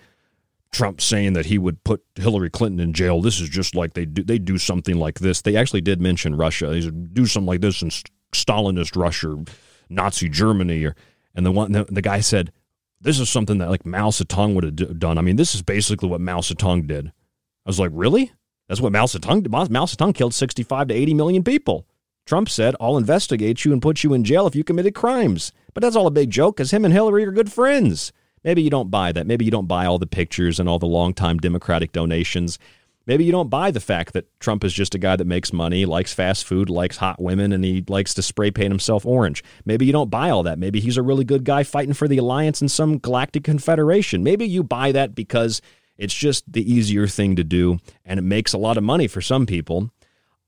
Trump 0.73 1.01
saying 1.01 1.35
that 1.35 1.47
he 1.47 1.59
would 1.59 1.83
put 1.85 2.05
Hillary 2.17 2.51
Clinton 2.51 2.81
in 2.81 2.93
jail. 2.93 3.23
This 3.23 3.41
is 3.41 3.49
just 3.49 3.75
like 3.75 3.95
they 3.95 4.05
do. 4.05 4.25
They 4.25 4.39
do 4.39 4.59
something 4.59 4.97
like 4.97 5.21
this. 5.21 5.41
They 5.41 5.57
actually 5.57 5.81
did 5.81 6.03
mention 6.03 6.37
Russia. 6.37 6.67
They 6.67 6.83
said, 6.83 7.15
do 7.15 7.25
something 7.25 7.47
like 7.47 7.61
this 7.61 7.83
and 7.83 7.93
Stalinist 8.33 9.01
Russia 9.01 9.45
Nazi 9.89 10.29
Germany 10.29 10.85
or 10.85 10.97
and 11.35 11.47
the 11.47 11.53
one 11.53 11.73
the, 11.73 11.85
the 11.85 12.03
guy 12.03 12.21
said 12.21 12.53
this 13.01 13.19
is 13.21 13.29
something 13.29 13.59
that 13.59 13.71
like 13.71 13.87
Mao 13.87 14.11
Zedong 14.11 14.55
would 14.55 14.65
have 14.65 14.77
d- 14.77 14.95
done. 14.95 15.19
I 15.19 15.23
mean, 15.23 15.37
this 15.37 15.55
is 15.55 15.63
basically 15.63 16.09
what 16.09 16.21
Mao 16.21 16.41
Zedong 16.41 16.87
did. 16.87 17.09
I 17.09 17.69
was 17.69 17.81
like, 17.81 17.91
really? 17.93 18.33
That's 18.69 18.81
what 18.81 18.93
Mao 18.93 19.07
Zedong 19.07 19.43
did. 19.43 19.53
Mao 19.53 19.65
Zedong 19.65 20.15
killed 20.15 20.35
65 20.35 20.89
to 20.89 20.95
80 20.95 21.15
million 21.15 21.45
people. 21.45 21.87
Trump 22.27 22.49
said, 22.49 22.75
I'll 22.81 22.97
investigate 22.97 23.65
you 23.65 23.73
and 23.73 23.81
put 23.81 24.03
you 24.03 24.13
in 24.13 24.25
jail 24.25 24.47
if 24.47 24.57
you 24.57 24.65
committed 24.65 24.95
crimes. 24.95 25.53
But 25.75 25.83
that's 25.83 25.95
all 25.95 26.09
a 26.09 26.11
big 26.11 26.31
joke 26.31 26.57
because 26.57 26.73
him 26.73 26.85
and 26.85 26.93
Hillary 26.93 27.25
are 27.25 27.31
good 27.31 27.53
friends. 27.53 28.13
Maybe 28.43 28.63
you 28.63 28.71
don't 28.71 28.91
buy 28.91 29.13
that. 29.13 29.27
Maybe 29.27 29.45
you 29.45 29.51
don't 29.51 29.69
buy 29.69 29.87
all 29.87 29.99
the 29.99 30.07
pictures 30.07 30.59
and 30.59 30.69
all 30.69 30.79
the 30.79 30.87
long-time 30.87 31.39
Democratic 31.39 31.93
donations. 31.93 32.59
Maybe 33.07 33.25
you 33.25 33.33
don't 33.33 33.51
buy 33.51 33.71
the 33.71 33.81
fact 33.81 34.15
that 34.15 34.29
Trump 34.41 34.65
is 34.65 34.73
just 34.73 34.95
a 34.95 34.99
guy 34.99 35.15
that 35.15 35.27
makes 35.27 35.53
money, 35.53 35.85
likes 35.85 36.13
fast 36.13 36.45
food, 36.45 36.69
likes 36.69 36.97
hot 36.97 37.21
women, 37.21 37.53
and 37.53 37.65
he 37.65 37.85
likes 37.87 38.15
to 38.15 38.23
spray 38.23 38.51
paint 38.51 38.73
himself 38.73 39.07
orange. 39.07 39.45
Maybe 39.65 39.87
you 39.87 39.93
don't 39.93 40.11
buy 40.11 40.31
all 40.31 40.43
that. 40.43 40.59
Maybe 40.59 40.81
he's 40.81 40.97
a 40.97 41.03
really 41.03 41.25
good 41.25 41.45
guy 41.45 41.63
fighting 41.63 41.95
for 41.95 42.09
the 42.09 42.19
alliance 42.19 42.61
in 42.61 42.69
some 42.69 42.99
galactic 42.99 43.45
confederation. 43.45 44.25
Maybe 44.25 44.47
you 44.47 44.65
buy 44.65 44.91
that 44.93 45.15
because 45.15 45.63
it's 45.97 46.15
just 46.15 46.53
the 46.53 46.71
easier 46.71 47.07
thing 47.07 47.37
to 47.37 47.45
do 47.45 47.79
and 48.05 48.19
it 48.19 48.23
makes 48.23 48.53
a 48.53 48.59
lot 48.59 48.77
of 48.77 48.83
money 48.83 49.07
for 49.07 49.21
some 49.21 49.47
people. 49.47 49.91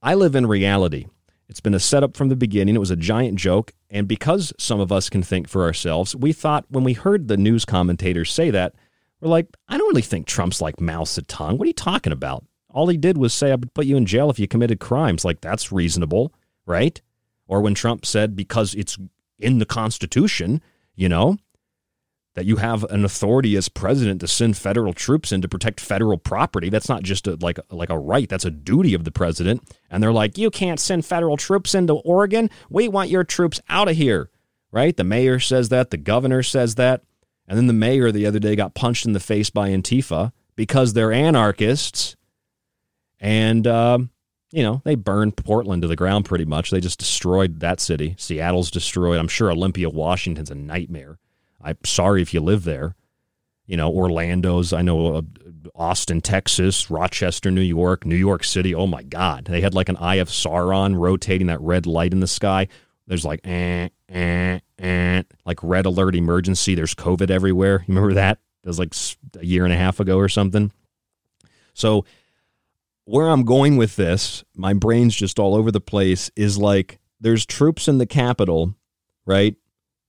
I 0.02 0.14
live 0.14 0.34
in 0.34 0.46
reality. 0.46 1.06
It's 1.48 1.60
been 1.60 1.74
a 1.74 1.80
setup 1.80 2.16
from 2.16 2.28
the 2.28 2.36
beginning. 2.36 2.74
It 2.74 2.80
was 2.80 2.90
a 2.90 2.96
giant 2.96 3.38
joke. 3.38 3.72
And 3.88 4.06
because 4.06 4.52
some 4.58 4.80
of 4.80 4.92
us 4.92 5.08
can 5.08 5.22
think 5.22 5.48
for 5.48 5.62
ourselves, 5.62 6.14
we 6.14 6.32
thought 6.32 6.66
when 6.68 6.84
we 6.84 6.92
heard 6.92 7.28
the 7.28 7.38
news 7.38 7.64
commentators 7.64 8.30
say 8.30 8.50
that, 8.50 8.74
we're 9.20 9.28
like, 9.28 9.48
I 9.68 9.78
don't 9.78 9.88
really 9.88 10.02
think 10.02 10.26
Trump's 10.26 10.60
like 10.60 10.80
Mao 10.80 11.02
Zedong. 11.02 11.58
What 11.58 11.64
are 11.64 11.68
you 11.68 11.72
talking 11.72 12.12
about? 12.12 12.44
All 12.70 12.88
he 12.88 12.96
did 12.96 13.18
was 13.18 13.32
say, 13.32 13.50
I 13.50 13.56
would 13.56 13.74
put 13.74 13.86
you 13.86 13.96
in 13.96 14.06
jail 14.06 14.30
if 14.30 14.38
you 14.38 14.46
committed 14.46 14.78
crimes. 14.78 15.24
Like, 15.24 15.40
that's 15.40 15.72
reasonable, 15.72 16.32
right? 16.66 17.00
Or 17.46 17.60
when 17.60 17.74
Trump 17.74 18.04
said, 18.04 18.36
because 18.36 18.74
it's 18.74 18.98
in 19.38 19.58
the 19.58 19.66
Constitution, 19.66 20.62
you 20.94 21.08
know, 21.08 21.38
that 22.34 22.44
you 22.44 22.56
have 22.56 22.84
an 22.84 23.04
authority 23.04 23.56
as 23.56 23.68
president 23.68 24.20
to 24.20 24.28
send 24.28 24.56
federal 24.56 24.92
troops 24.92 25.32
in 25.32 25.42
to 25.42 25.48
protect 25.48 25.80
federal 25.80 26.18
property. 26.18 26.68
That's 26.68 26.88
not 26.88 27.02
just 27.02 27.26
a, 27.26 27.36
like 27.40 27.58
like 27.70 27.90
a 27.90 27.98
right. 27.98 28.28
That's 28.28 28.44
a 28.44 28.50
duty 28.50 28.94
of 28.94 29.02
the 29.02 29.10
president. 29.10 29.62
And 29.90 30.00
they're 30.00 30.12
like, 30.12 30.38
you 30.38 30.48
can't 30.48 30.78
send 30.78 31.04
federal 31.04 31.36
troops 31.36 31.74
into 31.74 31.94
Oregon. 31.94 32.48
We 32.70 32.86
want 32.86 33.10
your 33.10 33.24
troops 33.24 33.60
out 33.68 33.88
of 33.88 33.96
here, 33.96 34.30
right? 34.70 34.96
The 34.96 35.02
mayor 35.02 35.40
says 35.40 35.70
that. 35.70 35.90
The 35.90 35.96
governor 35.96 36.44
says 36.44 36.76
that. 36.76 37.02
And 37.48 37.56
then 37.56 37.66
the 37.66 37.72
mayor 37.72 38.12
the 38.12 38.26
other 38.26 38.38
day 38.38 38.54
got 38.54 38.74
punched 38.74 39.06
in 39.06 39.14
the 39.14 39.20
face 39.20 39.50
by 39.50 39.70
Antifa 39.70 40.32
because 40.54 40.92
they're 40.92 41.12
anarchists. 41.12 42.14
And 43.18 43.66
uh, 43.66 43.98
you 44.52 44.62
know, 44.62 44.80
they 44.84 44.94
burned 44.94 45.36
Portland 45.36 45.82
to 45.82 45.88
the 45.88 45.96
ground 45.96 46.24
pretty 46.24 46.44
much. 46.44 46.70
They 46.70 46.80
just 46.80 46.98
destroyed 46.98 47.60
that 47.60 47.80
city. 47.80 48.14
Seattle's 48.18 48.70
destroyed. 48.70 49.18
I'm 49.18 49.28
sure 49.28 49.50
Olympia, 49.50 49.88
Washington's 49.88 50.50
a 50.50 50.54
nightmare. 50.54 51.18
I'm 51.60 51.78
sorry 51.84 52.22
if 52.22 52.32
you 52.32 52.40
live 52.40 52.64
there. 52.64 52.94
You 53.66 53.76
know, 53.76 53.90
Orlando's, 53.90 54.72
I 54.72 54.80
know 54.80 55.16
uh, 55.16 55.22
Austin, 55.74 56.22
Texas, 56.22 56.90
Rochester, 56.90 57.50
New 57.50 57.60
York, 57.60 58.06
New 58.06 58.16
York 58.16 58.44
City. 58.44 58.74
Oh 58.74 58.86
my 58.86 59.02
God. 59.02 59.44
They 59.46 59.60
had 59.60 59.74
like 59.74 59.90
an 59.90 59.96
eye 59.98 60.16
of 60.16 60.28
Sauron 60.28 60.98
rotating 60.98 61.48
that 61.48 61.60
red 61.60 61.86
light 61.86 62.12
in 62.12 62.20
the 62.20 62.26
sky. 62.26 62.68
There's 63.06 63.26
like, 63.26 63.40
eh, 63.44 63.88
eh, 64.08 64.60
eh, 64.78 65.22
like 65.44 65.62
red 65.62 65.86
alert 65.86 66.14
emergency. 66.14 66.74
There's 66.74 66.94
COVID 66.94 67.30
everywhere. 67.30 67.84
You 67.86 67.94
remember 67.94 68.14
that? 68.14 68.38
That 68.62 68.68
was 68.68 68.78
like 68.78 68.94
a 69.40 69.46
year 69.46 69.64
and 69.64 69.72
a 69.72 69.76
half 69.76 70.00
ago 70.00 70.18
or 70.18 70.28
something. 70.28 70.72
So, 71.74 72.04
where 73.04 73.28
I'm 73.28 73.44
going 73.44 73.76
with 73.76 73.96
this, 73.96 74.44
my 74.54 74.74
brain's 74.74 75.16
just 75.16 75.38
all 75.38 75.54
over 75.54 75.70
the 75.70 75.80
place, 75.80 76.30
is 76.36 76.58
like 76.58 76.98
there's 77.20 77.46
troops 77.46 77.88
in 77.88 77.98
the 77.98 78.06
Capitol, 78.06 78.74
right? 79.24 79.56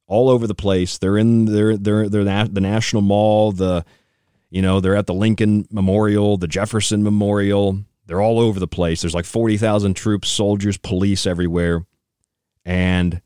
All 0.07 0.29
over 0.29 0.47
the 0.47 0.55
place. 0.55 0.97
They're 0.97 1.17
in 1.17 1.45
they're 1.45 1.77
they're 1.77 2.09
they're 2.09 2.23
the 2.23 2.61
National 2.61 3.01
Mall, 3.01 3.51
the 3.51 3.85
you 4.49 4.61
know, 4.61 4.79
they're 4.79 4.95
at 4.95 5.05
the 5.05 5.13
Lincoln 5.13 5.67
Memorial, 5.71 6.37
the 6.37 6.47
Jefferson 6.47 7.03
Memorial. 7.03 7.79
They're 8.07 8.21
all 8.21 8.39
over 8.39 8.59
the 8.59 8.67
place. 8.67 9.01
There's 9.01 9.13
like 9.13 9.25
40,000 9.25 9.93
troops, 9.93 10.27
soldiers, 10.27 10.77
police 10.77 11.27
everywhere. 11.27 11.85
And 12.65 13.21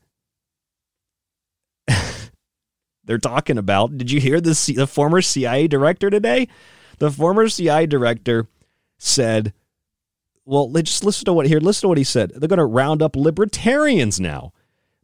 they're 3.04 3.18
talking 3.18 3.58
about, 3.58 3.96
did 3.96 4.10
you 4.10 4.20
hear 4.20 4.40
the, 4.40 4.72
the 4.76 4.86
former 4.86 5.22
CIA 5.22 5.68
director 5.68 6.10
today? 6.10 6.48
The 6.98 7.10
former 7.10 7.48
CIA 7.48 7.86
director 7.86 8.48
said, 8.98 9.52
well, 10.44 10.68
just 10.82 11.04
listen 11.04 11.24
to 11.26 11.32
what 11.32 11.46
here. 11.46 11.60
Listen 11.60 11.82
to 11.82 11.88
what 11.88 11.98
he 11.98 12.04
said. 12.04 12.32
They're 12.34 12.48
going 12.48 12.58
to 12.58 12.64
round 12.64 13.02
up 13.02 13.16
libertarians 13.16 14.20
now 14.20 14.52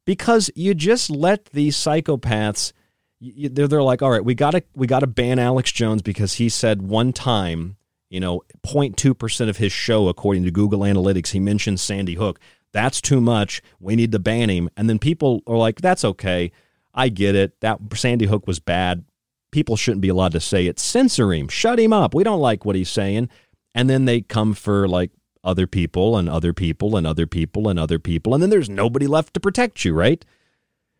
because 0.05 0.51
you 0.55 0.74
just 0.74 1.10
let 1.10 1.47
these 1.47 1.77
psychopaths. 1.77 2.72
They're, 3.20 3.68
they're 3.68 3.82
like, 3.82 4.02
all 4.02 4.10
right, 4.10 4.24
we 4.24 4.35
got 4.35 4.52
to 4.52 4.62
we 4.74 4.86
got 4.86 5.01
to 5.01 5.06
ban 5.06 5.39
Alex 5.39 5.72
Jones 5.72 6.02
because 6.02 6.35
he 6.35 6.48
said 6.48 6.82
one 6.82 7.12
time, 7.12 7.77
you 8.09 8.20
know, 8.20 8.43
0.2 8.66 9.18
percent 9.18 9.51
of 9.51 9.56
his 9.56 9.72
show, 9.72 10.09
according 10.09 10.44
to 10.44 10.51
Google 10.51 10.81
Analytics, 10.81 11.28
he 11.28 11.40
mentioned 11.40 11.81
Sandy 11.81 12.14
Hook. 12.14 12.39
That's 12.72 13.01
too 13.01 13.20
much. 13.20 13.62
We 13.81 13.97
need 13.97 14.12
to 14.12 14.18
ban 14.18 14.48
him. 14.48 14.70
And 14.77 14.89
then 14.89 14.98
people 14.98 15.43
are 15.47 15.56
like, 15.56 15.81
that's 15.81 16.05
okay. 16.05 16.52
I 16.94 17.08
get 17.08 17.34
it. 17.34 17.60
That 17.60 17.78
Sandy 17.94 18.26
Hook 18.26 18.46
was 18.46 18.58
bad. 18.58 19.04
People 19.50 19.76
shouldn't 19.76 20.00
be 20.00 20.08
allowed 20.08 20.32
to 20.32 20.40
say 20.40 20.66
it. 20.66 20.78
Censor 20.78 21.32
him. 21.32 21.48
Shut 21.48 21.78
him 21.78 21.92
up. 21.92 22.14
We 22.14 22.24
don't 22.24 22.40
like 22.40 22.64
what 22.64 22.76
he's 22.76 22.90
saying. 22.90 23.28
And 23.74 23.88
then 23.88 24.04
they 24.04 24.20
come 24.20 24.54
for 24.54 24.88
like 24.88 25.10
other 25.42 25.66
people 25.66 26.16
and 26.16 26.28
other 26.28 26.52
people 26.52 26.96
and 26.96 27.06
other 27.06 27.26
people 27.26 27.68
and 27.68 27.78
other 27.78 27.98
people. 27.98 28.34
And 28.34 28.42
then 28.42 28.50
there's 28.50 28.68
nobody 28.70 29.06
left 29.06 29.34
to 29.34 29.40
protect 29.40 29.84
you, 29.84 29.94
right? 29.94 30.24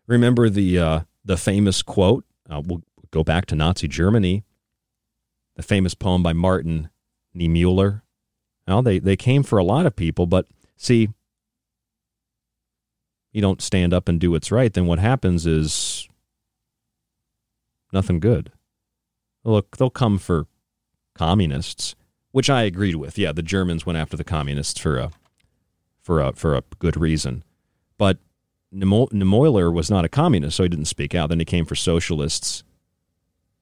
Remember 0.07 0.49
the 0.49 0.79
uh, 0.79 1.01
the 1.25 1.37
famous 1.37 1.83
quote? 1.83 2.25
Uh, 2.49 2.63
we'll 2.65 2.83
go 3.11 3.23
back 3.23 3.47
to 3.47 3.57
Nazi 3.57 3.87
Germany. 3.87 4.45
The 5.57 5.63
famous 5.63 5.95
poem 5.95 6.23
by 6.23 6.33
Martin 6.33 6.91
Niemöller. 7.37 8.03
Well, 8.67 8.83
they, 8.83 8.99
they 8.99 9.17
came 9.17 9.43
for 9.43 9.59
a 9.59 9.65
lot 9.65 9.87
of 9.87 9.97
people, 9.97 10.27
but 10.27 10.47
see, 10.77 11.11
you 13.33 13.41
don't 13.41 13.63
stand 13.63 13.95
up 13.95 14.09
and 14.09 14.21
do 14.21 14.33
what's 14.33 14.51
right, 14.51 14.73
then 14.73 14.87
what 14.87 14.99
happens 14.99 15.47
is 15.47 16.09
nothing 17.93 18.21
good. 18.21 18.53
Look, 19.45 19.77
they'll 19.77 19.91
come 19.91 20.19
for 20.19 20.47
communists, 21.15 21.95
which 22.33 22.51
I 22.51 22.63
agreed 22.63 22.97
with. 22.97 23.19
Yeah, 23.19 23.33
the 23.33 23.43
Germans 23.43 23.87
went 23.87 23.99
after 23.99 24.17
the 24.17 24.25
communists 24.25 24.81
for 24.81 24.99
a 24.99 25.11
for 26.03 26.21
a 26.21 26.33
for 26.33 26.57
a 26.57 26.63
good 26.79 26.97
reason, 26.97 27.45
but 27.99 28.19
Niemöller 28.75 29.73
was 29.73 29.91
not 29.91 30.05
a 30.05 30.09
communist, 30.09 30.57
so 30.57 30.63
he 30.63 30.69
didn't 30.69 30.85
speak 30.87 31.15
out. 31.15 31.29
Then 31.29 31.39
he 31.41 31.45
came 31.45 31.65
for 31.65 31.75
socialists, 31.75 32.63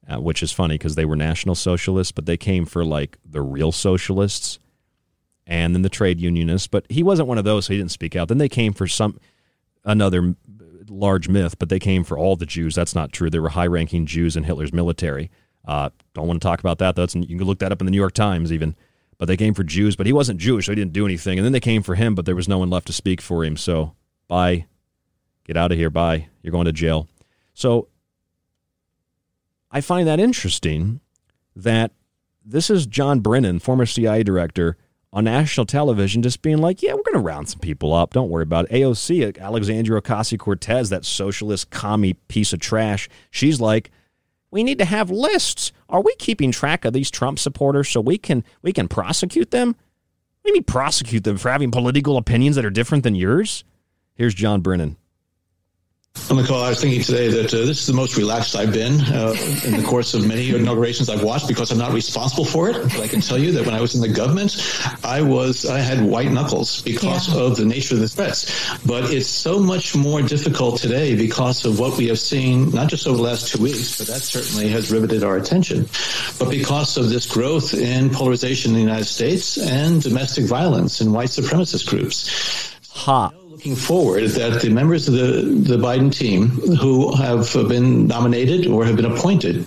uh, 0.09 0.21
which 0.21 0.43
is 0.43 0.53
funny 0.53 0.75
because 0.75 0.95
they 0.95 1.05
were 1.05 1.17
national 1.17 1.55
socialists, 1.55 2.13
but 2.13 2.27
they 2.27 2.37
came 2.37 2.67
for 2.67 2.85
like 2.85 3.19
the 3.25 3.41
real 3.41 3.73
socialists, 3.73 4.59
and 5.47 5.75
then 5.75 5.83
the 5.83 5.89
trade 5.89 6.21
unionists. 6.21 6.69
But 6.69 6.85
he 6.91 7.03
wasn't 7.03 7.29
one 7.29 7.39
of 7.39 7.45
those, 7.45 7.67
so 7.67 7.73
he 7.73 7.79
didn't 7.79 7.93
speak 7.93 8.17
out. 8.17 8.29
Then 8.29 8.39
they 8.39 8.49
came 8.49 8.73
for 8.73 8.87
some 8.87 9.19
another 9.89 10.37
large 10.89 11.29
myth, 11.29 11.59
but 11.59 11.69
they 11.69 11.79
came 11.79 12.05
for 12.05 12.17
all 12.17 12.37
the 12.37 12.47
Jews. 12.47 12.75
That's 12.75 12.95
not 12.95 13.13
true. 13.13 13.31
There 13.31 13.43
were 13.43 13.49
high 13.51 13.67
ranking 13.67 14.07
Jews 14.07 14.37
in 14.37 14.45
Hitler's 14.45 14.73
military. 14.73 15.31
Uh, 15.67 15.91
don't 16.15 16.29
want 16.29 16.41
to 16.41 16.47
talk 16.47 16.61
about 16.61 16.79
that. 16.79 16.95
That's 16.95 17.15
you 17.15 17.37
can 17.39 17.47
look 17.47 17.59
that 17.59 17.73
up 17.73 17.81
in 17.81 17.87
the 17.87 17.91
New 17.91 17.99
York 17.99 18.15
Times 18.15 18.53
even. 18.53 18.77
But 19.19 19.27
they 19.27 19.37
came 19.37 19.53
for 19.53 19.65
Jews, 19.65 19.97
but 19.97 20.07
he 20.07 20.13
wasn't 20.13 20.39
Jewish, 20.39 20.67
so 20.67 20.73
he 20.73 20.77
didn't 20.77 20.93
do 20.93 21.05
anything. 21.05 21.39
And 21.39 21.45
then 21.45 21.53
they 21.53 21.59
came 21.59 21.83
for 21.83 21.97
him, 21.97 22.15
but 22.15 22.25
there 22.25 22.37
was 22.37 22.49
no 22.49 22.59
one 22.59 22.71
left 22.71 22.87
to 22.87 22.93
speak 22.93 23.21
for 23.21 23.45
him. 23.45 23.57
So 23.57 23.95
bye, 24.29 24.67
get 25.45 25.57
out 25.57 25.73
of 25.73 25.79
here. 25.79 25.91
Bye. 25.91 26.29
You're 26.43 26.53
going 26.53 26.67
to 26.67 26.73
jail. 26.73 27.09
So 27.53 27.89
I 29.73 29.81
find 29.81 30.07
that 30.07 30.21
interesting 30.21 31.01
that 31.57 31.91
this 32.45 32.71
is 32.71 32.87
John 32.87 33.21
Brennan, 33.21 33.59
former 33.59 33.87
CIA 33.87 34.23
director, 34.23 34.77
on 35.13 35.25
national 35.25 35.67
television 35.67 36.23
just 36.23 36.43
being 36.43 36.59
like, 36.59 36.83
yeah, 36.83 36.93
we're 36.93 37.03
going 37.03 37.15
to 37.15 37.21
round 37.21 37.49
some 37.49 37.61
people 37.61 37.95
up. 37.95 38.13
Don't 38.13 38.29
worry 38.29 38.43
about 38.43 38.67
it. 38.67 38.73
AOC, 38.73 39.39
Alexandria 39.39 40.01
Ocasio 40.01 40.39
Cortez, 40.39 40.91
that 40.91 41.05
socialist 41.05 41.71
commie 41.71 42.15
piece 42.15 42.53
of 42.53 42.61
trash, 42.61 43.09
she's 43.31 43.61
like, 43.61 43.91
we 44.51 44.63
need 44.63 44.79
to 44.79 44.85
have 44.85 45.11
lists. 45.11 45.73
Are 45.89 46.03
we 46.03 46.15
keeping 46.17 46.53
track 46.53 46.85
of 46.85 46.93
these 46.93 47.11
Trump 47.11 47.39
supporters 47.39 47.89
so 47.89 48.01
we 48.01 48.19
can 48.19 48.45
we 48.63 48.73
can 48.73 48.89
prosecute 48.89 49.51
them? 49.51 49.69
What 49.69 49.77
do 50.45 50.51
you 50.51 50.55
mean 50.55 50.65
prosecute 50.65 51.25
them 51.25 51.37
for 51.37 51.51
having 51.51 51.71
political 51.71 52.17
opinions 52.17 52.57
that 52.57 52.65
are 52.65 52.71
different 52.71 53.05
than 53.05 53.15
yours? 53.15 53.65
Here's 54.15 54.35
John 54.35 54.61
Brennan. 54.61 54.97
I 56.69 56.71
was 56.73 56.81
thinking 56.83 57.01
today 57.01 57.29
that 57.29 57.55
uh, 57.55 57.65
this 57.65 57.81
is 57.81 57.87
the 57.87 57.95
most 57.95 58.19
relaxed 58.19 58.55
I've 58.55 58.75
been 58.75 59.01
uh, 59.01 59.35
in 59.65 59.75
the 59.75 59.83
course 59.87 60.13
of 60.13 60.27
many 60.27 60.51
inaugurations 60.51 61.09
I've 61.09 61.23
watched 61.23 61.49
because 61.49 61.71
I'm 61.71 61.79
not 61.79 61.93
responsible 61.93 62.45
for 62.45 62.69
it. 62.69 62.75
But 62.75 63.01
I 63.01 63.09
can 63.09 63.23
tell 63.23 63.39
you 63.39 63.53
that 63.53 63.65
when 63.65 63.75
I 63.75 63.81
was 63.81 63.95
in 63.95 64.03
the 64.03 64.09
government, 64.09 64.57
I 65.03 65.23
was 65.23 65.65
I 65.65 65.79
had 65.79 66.05
white 66.05 66.31
knuckles 66.31 66.83
because 66.83 67.29
yeah. 67.29 67.41
of 67.41 67.57
the 67.57 67.65
nature 67.65 67.95
of 67.95 68.01
the 68.01 68.09
threats. 68.09 68.79
But 68.85 69.13
it's 69.15 69.29
so 69.29 69.59
much 69.59 69.97
more 69.97 70.21
difficult 70.21 70.79
today 70.79 71.17
because 71.17 71.65
of 71.65 71.79
what 71.79 71.97
we 71.97 72.09
have 72.09 72.19
seen, 72.19 72.71
not 72.71 72.89
just 72.89 73.07
over 73.07 73.17
the 73.17 73.23
last 73.23 73.49
two 73.49 73.63
weeks, 73.63 73.97
but 73.97 74.09
that 74.09 74.21
certainly 74.21 74.69
has 74.69 74.93
riveted 74.93 75.25
our 75.25 75.39
attention, 75.39 75.89
but 76.39 76.51
because 76.51 76.99
of 76.99 77.09
this 77.09 77.25
growth 77.25 77.73
in 77.73 78.11
polarization 78.11 78.73
in 78.73 78.75
the 78.75 78.83
United 78.83 79.07
States 79.07 79.57
and 79.57 80.03
domestic 80.03 80.45
violence 80.45 81.01
in 81.01 81.13
white 81.13 81.31
supremacist 81.31 81.89
groups. 81.89 82.75
Ha 82.91 83.33
looking 83.59 83.75
forward 83.75 84.23
that 84.29 84.63
the 84.63 84.71
members 84.71 85.09
of 85.09 85.15
the, 85.15 85.43
the 85.43 85.77
Biden 85.77 86.17
team 86.17 86.47
who 86.77 87.13
have 87.17 87.53
been 87.69 88.07
nominated 88.07 88.69
or 88.69 88.85
have 88.85 88.95
been 88.95 89.05
appointed 89.05 89.67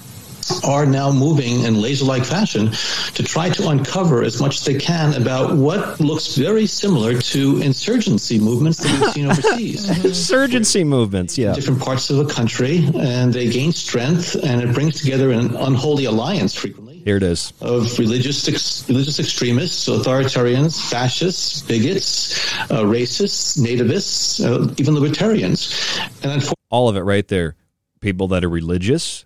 are 0.66 0.86
now 0.86 1.12
moving 1.12 1.66
in 1.66 1.76
laser-like 1.82 2.24
fashion 2.24 2.72
to 3.14 3.22
try 3.22 3.50
to 3.50 3.68
uncover 3.68 4.24
as 4.24 4.40
much 4.40 4.60
as 4.60 4.64
they 4.64 4.76
can 4.76 5.22
about 5.22 5.58
what 5.58 6.00
looks 6.00 6.38
very 6.38 6.66
similar 6.66 7.20
to 7.20 7.62
insurgency 7.62 8.40
movements 8.40 8.78
that 8.78 8.98
we've 8.98 9.12
seen 9.12 9.26
overseas. 9.26 10.06
insurgency 10.06 10.86
movements, 10.86 11.38
yeah. 11.38 11.54
Different 11.54 11.82
parts 11.82 12.10
of 12.10 12.16
the 12.16 12.34
country, 12.34 12.90
and 12.96 13.34
they 13.34 13.50
gain 13.50 13.74
strength, 13.74 14.36
and 14.42 14.62
it 14.62 14.74
brings 14.74 15.02
together 15.02 15.32
an 15.32 15.54
unholy 15.58 16.06
alliance 16.06 16.54
frequently. 16.54 16.91
Here 17.04 17.18
it 17.18 17.24
is. 17.24 17.54
Of 17.62 17.98
religious 17.98 18.48
ex- 18.48 18.88
religious 18.88 19.20
extremists, 19.20 19.88
authoritarians, 19.88 20.90
fascists, 20.90 21.62
bigots, 21.64 22.54
uh, 22.72 22.84
racists, 22.84 23.58
nativists, 23.58 24.44
uh, 24.44 24.74
even 24.78 24.94
libertarians. 24.94 26.00
And 26.24 26.44
all 26.70 26.90
of 26.90 26.96
it 26.96 27.02
right 27.02 27.28
there. 27.28 27.56
People 28.00 28.28
that 28.30 28.44
are 28.44 28.50
religious, 28.50 29.26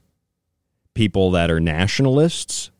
people 0.93 1.31
that 1.31 1.49
are 1.51 1.59
nationalists, 1.59 2.71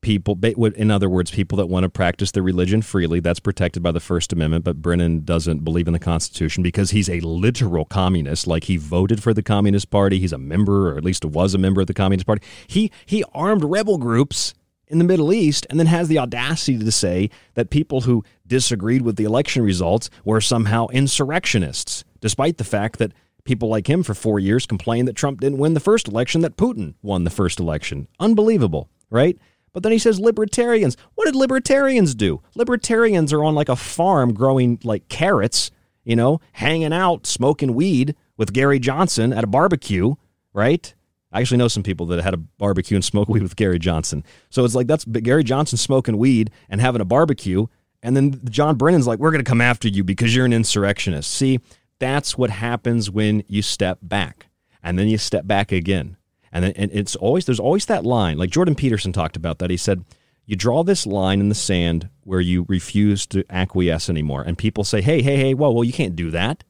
people, 0.00 0.38
in 0.44 0.90
other 0.90 1.08
words, 1.08 1.30
people 1.30 1.56
that 1.58 1.66
want 1.66 1.84
to 1.84 1.88
practice 1.88 2.30
their 2.30 2.42
religion 2.42 2.82
freely. 2.82 3.20
That's 3.20 3.40
protected 3.40 3.82
by 3.82 3.92
the 3.92 4.00
First 4.00 4.32
Amendment, 4.32 4.64
but 4.64 4.80
Brennan 4.80 5.24
doesn't 5.24 5.64
believe 5.64 5.86
in 5.86 5.92
the 5.92 5.98
Constitution 5.98 6.62
because 6.62 6.90
he's 6.90 7.08
a 7.08 7.20
literal 7.20 7.84
communist. 7.84 8.46
Like 8.46 8.64
he 8.64 8.76
voted 8.76 9.22
for 9.22 9.34
the 9.34 9.42
Communist 9.42 9.90
Party. 9.90 10.18
He's 10.18 10.32
a 10.32 10.38
member, 10.38 10.92
or 10.92 10.98
at 10.98 11.04
least 11.04 11.24
was 11.24 11.54
a 11.54 11.58
member 11.58 11.80
of 11.80 11.86
the 11.86 11.94
Communist 11.94 12.26
Party. 12.26 12.46
He 12.66 12.90
he 13.06 13.24
armed 13.34 13.64
rebel 13.64 13.98
groups 13.98 14.54
in 14.90 14.98
the 14.98 15.04
Middle 15.04 15.32
East 15.32 15.66
and 15.70 15.78
then 15.78 15.86
has 15.86 16.08
the 16.08 16.18
audacity 16.18 16.78
to 16.78 16.92
say 16.92 17.30
that 17.54 17.70
people 17.70 18.02
who 18.02 18.24
disagreed 18.46 19.02
with 19.02 19.16
the 19.16 19.24
election 19.24 19.62
results 19.62 20.10
were 20.24 20.40
somehow 20.40 20.88
insurrectionists, 20.88 22.04
despite 22.20 22.58
the 22.58 22.64
fact 22.64 22.98
that 22.98 23.12
people 23.44 23.68
like 23.68 23.88
him 23.88 24.02
for 24.02 24.14
four 24.14 24.38
years 24.38 24.66
complained 24.66 25.08
that 25.08 25.16
Trump 25.16 25.40
didn't 25.40 25.58
win 25.58 25.74
the 25.74 25.80
first 25.80 26.08
election, 26.08 26.40
that 26.40 26.56
Putin 26.56 26.94
won 27.02 27.24
the 27.24 27.30
first 27.30 27.60
election. 27.60 28.08
Unbelievable, 28.18 28.90
right? 29.10 29.38
But 29.72 29.82
then 29.82 29.92
he 29.92 29.98
says 29.98 30.18
libertarians. 30.18 30.96
What 31.14 31.26
did 31.26 31.36
libertarians 31.36 32.14
do? 32.14 32.42
Libertarians 32.54 33.32
are 33.32 33.44
on 33.44 33.54
like 33.54 33.68
a 33.68 33.76
farm 33.76 34.34
growing 34.34 34.78
like 34.82 35.08
carrots, 35.08 35.70
you 36.04 36.16
know, 36.16 36.40
hanging 36.52 36.92
out, 36.92 37.26
smoking 37.26 37.74
weed 37.74 38.14
with 38.36 38.52
Gary 38.52 38.78
Johnson 38.78 39.32
at 39.32 39.44
a 39.44 39.46
barbecue, 39.46 40.14
right? 40.52 40.94
I 41.32 41.40
actually 41.40 41.58
know 41.58 41.68
some 41.68 41.84
people 41.84 42.06
that 42.06 42.22
had 42.22 42.34
a 42.34 42.38
barbecue 42.38 42.96
and 42.96 43.04
smoked 43.04 43.30
weed 43.30 43.42
with 43.42 43.54
Gary 43.54 43.78
Johnson. 43.78 44.24
So 44.48 44.64
it's 44.64 44.74
like 44.74 44.88
that's 44.88 45.04
Gary 45.04 45.44
Johnson 45.44 45.78
smoking 45.78 46.18
weed 46.18 46.50
and 46.68 46.80
having 46.80 47.00
a 47.00 47.04
barbecue, 47.04 47.66
And 48.02 48.16
then 48.16 48.40
John 48.48 48.76
Brennan's 48.76 49.06
like, 49.06 49.18
we're 49.18 49.30
going 49.30 49.44
to 49.44 49.48
come 49.48 49.60
after 49.60 49.88
you 49.88 50.02
because 50.04 50.34
you're 50.34 50.46
an 50.46 50.52
insurrectionist. 50.52 51.30
See, 51.30 51.60
that's 51.98 52.38
what 52.38 52.50
happens 52.50 53.10
when 53.10 53.44
you 53.46 53.62
step 53.62 53.98
back 54.02 54.46
and 54.82 54.98
then 54.98 55.08
you 55.08 55.18
step 55.18 55.46
back 55.46 55.70
again. 55.70 56.16
And, 56.52 56.64
and 56.64 56.90
it's 56.92 57.16
always, 57.16 57.44
there's 57.44 57.60
always 57.60 57.86
that 57.86 58.04
line. 58.04 58.38
Like 58.38 58.50
Jordan 58.50 58.74
Peterson 58.74 59.12
talked 59.12 59.36
about 59.36 59.58
that. 59.58 59.70
He 59.70 59.76
said, 59.76 60.04
you 60.46 60.56
draw 60.56 60.82
this 60.82 61.06
line 61.06 61.38
in 61.40 61.48
the 61.48 61.54
sand 61.54 62.08
where 62.24 62.40
you 62.40 62.66
refuse 62.68 63.24
to 63.28 63.44
acquiesce 63.50 64.10
anymore. 64.10 64.42
And 64.42 64.58
people 64.58 64.82
say, 64.82 65.00
hey, 65.00 65.22
hey, 65.22 65.36
hey, 65.36 65.54
whoa, 65.54 65.70
well, 65.70 65.84
you 65.84 65.92
can't 65.92 66.16
do 66.16 66.30
that. 66.32 66.64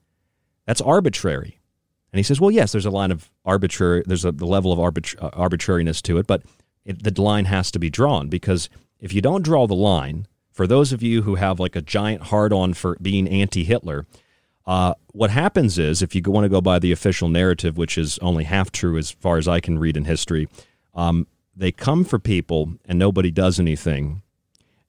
That's 0.66 0.82
arbitrary. 0.82 1.60
And 2.12 2.18
he 2.18 2.22
says, 2.22 2.40
well, 2.40 2.50
yes, 2.50 2.72
there's 2.72 2.86
a 2.86 2.90
line 2.90 3.10
of 3.10 3.30
arbitrary, 3.44 4.02
there's 4.04 4.24
a 4.24 4.32
the 4.32 4.46
level 4.46 4.72
of 4.72 4.78
arbit- 4.78 5.22
uh, 5.22 5.30
arbitrariness 5.32 6.02
to 6.02 6.18
it, 6.18 6.26
but 6.26 6.42
it, 6.84 7.02
the 7.02 7.22
line 7.22 7.46
has 7.46 7.70
to 7.70 7.78
be 7.78 7.88
drawn 7.88 8.28
because 8.28 8.68
if 8.98 9.12
you 9.12 9.22
don't 9.22 9.44
draw 9.44 9.66
the 9.66 9.74
line, 9.74 10.26
for 10.52 10.66
those 10.66 10.92
of 10.92 11.02
you 11.02 11.22
who 11.22 11.36
have 11.36 11.60
like 11.60 11.76
a 11.76 11.80
giant 11.80 12.24
hard 12.24 12.52
on 12.52 12.74
for 12.74 12.98
being 13.00 13.28
anti 13.28 13.64
Hitler, 13.64 14.06
uh, 14.70 14.94
what 15.08 15.30
happens 15.30 15.80
is 15.80 16.00
if 16.00 16.14
you 16.14 16.22
want 16.28 16.44
to 16.44 16.48
go 16.48 16.60
by 16.60 16.78
the 16.78 16.92
official 16.92 17.28
narrative, 17.28 17.76
which 17.76 17.98
is 17.98 18.20
only 18.20 18.44
half 18.44 18.70
true 18.70 18.96
as 18.96 19.10
far 19.10 19.36
as 19.36 19.48
I 19.48 19.58
can 19.58 19.80
read 19.80 19.96
in 19.96 20.04
history, 20.04 20.46
um, 20.94 21.26
they 21.56 21.72
come 21.72 22.04
for 22.04 22.20
people 22.20 22.74
and 22.84 22.96
nobody 22.96 23.32
does 23.32 23.58
anything. 23.58 24.22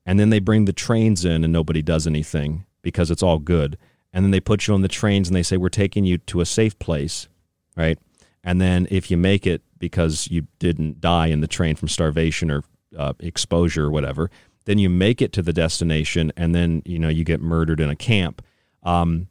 And 0.05 0.19
then 0.19 0.29
they 0.29 0.37
bring 0.37 0.65
the 0.65 0.71
trains 0.71 1.25
in 1.25 1.43
and 1.43 1.51
nobody 1.51 1.81
does 1.81 2.05
anything 2.05 2.67
because 2.83 3.09
it's 3.09 3.23
all 3.23 3.39
good. 3.39 3.75
And 4.13 4.23
then 4.23 4.29
they 4.29 4.39
put 4.39 4.67
you 4.67 4.75
on 4.75 4.83
the 4.83 4.87
trains 4.87 5.27
and 5.27 5.35
they 5.35 5.41
say, 5.41 5.57
We're 5.57 5.69
taking 5.69 6.05
you 6.05 6.19
to 6.19 6.41
a 6.41 6.45
safe 6.45 6.77
place, 6.77 7.27
right? 7.75 7.97
And 8.43 8.61
then 8.61 8.87
if 8.91 9.09
you 9.09 9.17
make 9.17 9.47
it 9.47 9.63
because 9.79 10.27
you 10.29 10.45
didn't 10.59 11.01
die 11.01 11.27
in 11.27 11.41
the 11.41 11.47
train 11.47 11.75
from 11.75 11.87
starvation 11.87 12.51
or 12.51 12.63
uh, 12.95 13.13
exposure 13.19 13.85
or 13.85 13.89
whatever, 13.89 14.29
then 14.65 14.77
you 14.77 14.91
make 14.91 15.23
it 15.23 15.33
to 15.33 15.41
the 15.41 15.53
destination 15.53 16.31
and 16.37 16.53
then, 16.53 16.83
you 16.85 16.99
know, 16.99 17.09
you 17.09 17.23
get 17.23 17.41
murdered 17.41 17.79
in 17.79 17.89
a 17.89 17.95
camp. 17.95 18.43
Um, 18.83 19.27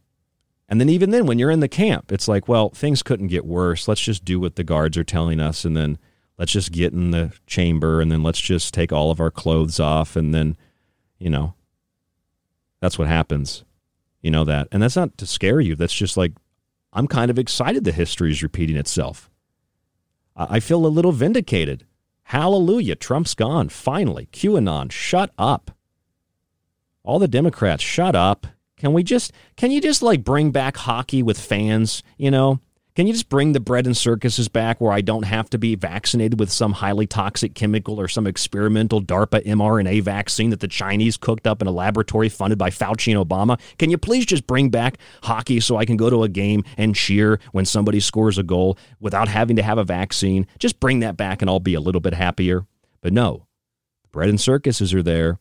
and 0.71 0.81
then 0.81 0.89
even 0.89 1.11
then, 1.11 1.27
when 1.27 1.39
you're 1.39 1.51
in 1.51 1.61
the 1.61 1.69
camp, 1.69 2.11
it's 2.13 2.29
like, 2.29 2.49
well, 2.49 2.71
things 2.71 3.03
couldn't 3.03 3.27
get 3.27 3.45
worse. 3.45 3.89
Let's 3.89 4.01
just 4.01 4.25
do 4.25 4.41
what 4.41 4.57
the 4.57 4.65
guards 4.65 4.97
are 4.97 5.05
telling 5.05 5.41
us, 5.41 5.65
and 5.65 5.77
then 5.77 5.99
let's 6.39 6.53
just 6.53 6.73
get 6.73 6.93
in 6.93 7.11
the 7.11 7.33
chamber, 7.47 8.01
and 8.01 8.11
then 8.11 8.23
let's 8.23 8.41
just 8.41 8.73
take 8.73 8.93
all 8.93 9.11
of 9.11 9.21
our 9.21 9.31
clothes 9.31 9.79
off, 9.81 10.17
and 10.17 10.33
then, 10.33 10.57
you 11.19 11.29
know, 11.29 11.55
that's 12.81 12.99
what 12.99 13.09
happens. 13.09 13.65
You 14.23 14.31
know 14.31 14.45
that, 14.45 14.69
and 14.71 14.83
that's 14.83 14.97
not 14.97 15.19
to 15.19 15.27
scare 15.27 15.61
you. 15.61 15.75
That's 15.75 15.95
just 15.95 16.17
like 16.17 16.33
I'm 16.93 17.07
kind 17.07 17.31
of 17.31 17.39
excited 17.39 17.85
the 17.85 17.93
history 17.93 18.31
is 18.31 18.43
repeating 18.43 18.77
itself. 18.77 19.31
I 20.37 20.61
feel 20.61 20.87
a 20.87 20.89
little 20.89 21.13
vindicated. 21.13 21.85
Hallelujah, 22.25 22.97
Trump's 22.97 23.35
gone. 23.35 23.69
Finally, 23.69 24.29
QAnon, 24.33 24.93
shut 24.93 25.33
up. 25.37 25.73
All 27.03 27.19
the 27.19 27.29
Democrats, 27.29 27.83
shut 27.83 28.15
up. 28.15 28.47
Can 28.81 28.95
we 28.95 29.03
just 29.03 29.33
can 29.59 29.71
you 29.71 29.79
just 29.79 30.01
like 30.01 30.25
bring 30.25 30.53
back 30.53 30.79
hockey 30.79 31.23
with 31.23 31.39
fans, 31.39 32.03
you 32.17 32.31
know? 32.31 32.61
Can 32.97 33.07
you 33.07 33.13
just 33.13 33.29
bring 33.29 33.53
the 33.53 33.61
bread 33.61 33.87
and 33.87 33.97
circuses 33.97 34.49
back 34.49 34.81
where 34.81 34.91
I 34.91 35.03
don't 35.03 35.25
have 35.25 35.49
to 35.51 35.59
be 35.59 35.75
vaccinated 35.75 36.41
with 36.41 36.51
some 36.51 36.73
highly 36.73 37.07
toxic 37.07 37.55
chemical 37.55 38.01
or 38.01 38.09
some 38.09 38.27
experimental 38.27 39.01
DARPA 39.01 39.45
mRNA 39.45 40.03
vaccine 40.03 40.51
that 40.51 40.61
the 40.61 40.67
Chinese 40.67 41.19
cooked 41.19 41.47
up 41.47 41.61
in 41.61 41.69
a 41.69 41.73
laboratory 41.73 42.31
funded 42.31 42.59
by 42.59 42.71
Fauci 42.71 43.15
and 43.15 43.29
Obama? 43.29 43.61
Can 43.79 43.91
you 43.91 43.99
please 43.99 44.25
just 44.25 44.47
bring 44.47 44.71
back 44.71 44.97
hockey 45.23 45.61
so 45.61 45.77
I 45.77 45.85
can 45.85 45.99
go 45.99 46.09
to 46.09 46.25
a 46.25 46.29
game 46.29 46.65
and 46.79 46.97
cheer 46.97 47.39
when 47.53 47.67
somebody 47.67 48.01
scores 48.01 48.39
a 48.39 48.43
goal 48.43 48.79
without 48.99 49.29
having 49.29 49.57
to 49.57 49.63
have 49.63 49.79
a 49.79 49.85
vaccine? 49.85 50.47
Just 50.59 50.81
bring 50.81 51.01
that 51.01 51.19
back 51.19 51.43
and 51.43 51.51
I'll 51.51 51.61
be 51.61 51.75
a 51.75 51.81
little 51.81 52.01
bit 52.01 52.15
happier. 52.15 52.67
But 53.03 53.13
no, 53.13 53.47
bread 54.11 54.31
and 54.31 54.41
circuses 54.41 54.95
are 54.95 55.03
there 55.03 55.39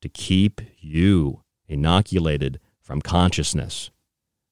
to 0.00 0.08
keep 0.08 0.60
you 0.80 1.42
inoculated 1.68 2.58
from 2.90 3.00
consciousness. 3.00 3.92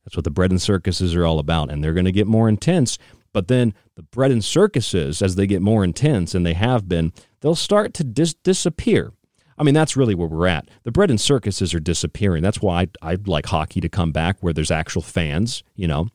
That's 0.05 0.15
what 0.17 0.23
the 0.23 0.31
bread 0.31 0.53
and 0.53 0.63
circuses 0.63 1.13
are 1.17 1.27
all 1.27 1.41
about. 1.41 1.73
And 1.73 1.83
they're 1.83 1.93
going 1.93 2.05
to 2.05 2.13
get 2.13 2.29
more 2.29 2.49
intense. 2.49 2.97
But 3.33 3.49
then 3.49 3.75
the 3.97 4.05
bread 4.05 4.31
and 4.31 4.45
circuses, 4.45 5.21
as 5.23 5.35
they 5.35 5.49
get 5.49 5.61
more 5.61 5.83
intense, 5.83 6.37
and 6.37 6.47
they 6.47 6.55
have 6.55 6.89
been, 6.89 7.13
they'll 7.41 7.57
start 7.57 7.95
to 7.95 8.05
dis- 8.05 8.35
disappear. 8.35 9.13
I 9.59 9.65
mean, 9.65 9.75
that's 9.75 9.97
really 9.97 10.15
where 10.15 10.29
we're 10.29 10.47
at. 10.47 10.69
The 10.85 10.93
bread 10.93 11.11
and 11.11 11.21
circuses 11.21 11.75
are 11.75 11.81
disappearing. 11.81 12.45
That's 12.45 12.63
why 12.63 12.83
I'd, 12.83 12.97
I'd 13.03 13.27
like 13.27 13.47
hockey 13.47 13.81
to 13.81 13.89
come 13.89 14.13
back 14.13 14.37
where 14.39 14.53
there's 14.53 14.71
actual 14.71 15.03
fans, 15.03 15.65
you 15.75 15.89
know. 15.89 16.07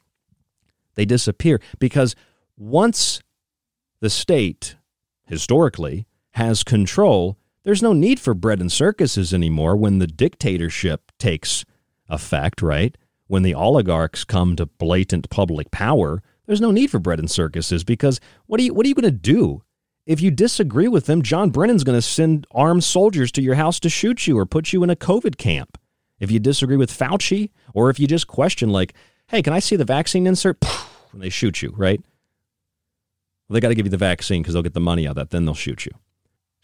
They 0.96 1.04
disappear 1.04 1.60
because 1.78 2.16
once 2.56 3.22
the 4.00 4.10
state, 4.10 4.78
historically, 5.26 6.08
has 6.36 6.64
control, 6.64 7.38
there's 7.64 7.84
no 7.84 7.92
need 7.92 8.18
for 8.18 8.34
bread 8.34 8.62
and 8.62 8.72
circuses 8.72 9.34
anymore 9.34 9.76
when 9.76 10.00
the 10.00 10.08
dictatorship 10.08 11.12
takes 11.20 11.66
effect, 12.14 12.62
right? 12.62 12.98
When 13.28 13.44
the 13.44 13.54
oligarchs 13.54 14.24
come 14.24 14.56
to 14.56 14.66
blatant 14.66 15.30
public 15.30 15.72
power, 15.72 16.22
there's 16.46 16.62
no 16.62 16.72
need 16.72 16.92
for 16.92 17.00
bread 17.00 17.20
and 17.20 17.32
circuses 17.32 17.84
because 17.84 18.20
what 18.46 18.60
are 18.60 18.64
you 18.64 18.74
what 18.74 18.86
are 18.86 18.90
you 18.90 18.96
going 18.96 19.04
to 19.04 19.12
do? 19.12 19.64
If 20.06 20.20
you 20.20 20.32
disagree 20.32 20.90
with 20.90 21.06
them, 21.06 21.22
John 21.22 21.50
Brennan's 21.50 21.86
going 21.86 21.98
to 21.98 22.02
send 22.02 22.46
armed 22.52 22.84
soldiers 22.84 23.32
to 23.34 23.42
your 23.42 23.56
house 23.56 23.80
to 23.82 23.90
shoot 23.90 24.28
you 24.28 24.38
or 24.38 24.46
put 24.46 24.74
you 24.74 24.84
in 24.84 24.90
a 24.90 24.98
COVID 24.98 25.38
camp. 25.38 25.78
If 26.20 26.30
you 26.30 26.40
disagree 26.40 26.78
with 26.78 26.92
Fauci, 26.92 27.52
or 27.74 27.90
if 27.90 28.00
you 28.00 28.08
just 28.08 28.28
question, 28.28 28.70
like, 28.70 28.94
hey, 29.28 29.42
can 29.42 29.54
I 29.54 29.60
see 29.60 29.76
the 29.78 29.86
vaccine 29.86 30.28
insert? 30.28 30.58
When 31.12 31.22
they 31.22 31.30
shoot 31.30 31.62
you, 31.62 31.74
right? 31.78 32.02
Well, 33.48 33.54
they 33.54 33.60
got 33.60 33.70
to 33.70 33.76
give 33.76 33.86
you 33.86 33.92
the 33.92 33.98
vaccine 33.98 34.42
because 34.42 34.54
they'll 34.54 34.64
get 34.64 34.74
the 34.74 34.80
money 34.80 35.06
out 35.06 35.12
of 35.12 35.16
that. 35.16 35.30
Then 35.30 35.46
they'll 35.46 35.54
shoot 35.54 35.86
you. 35.86 35.92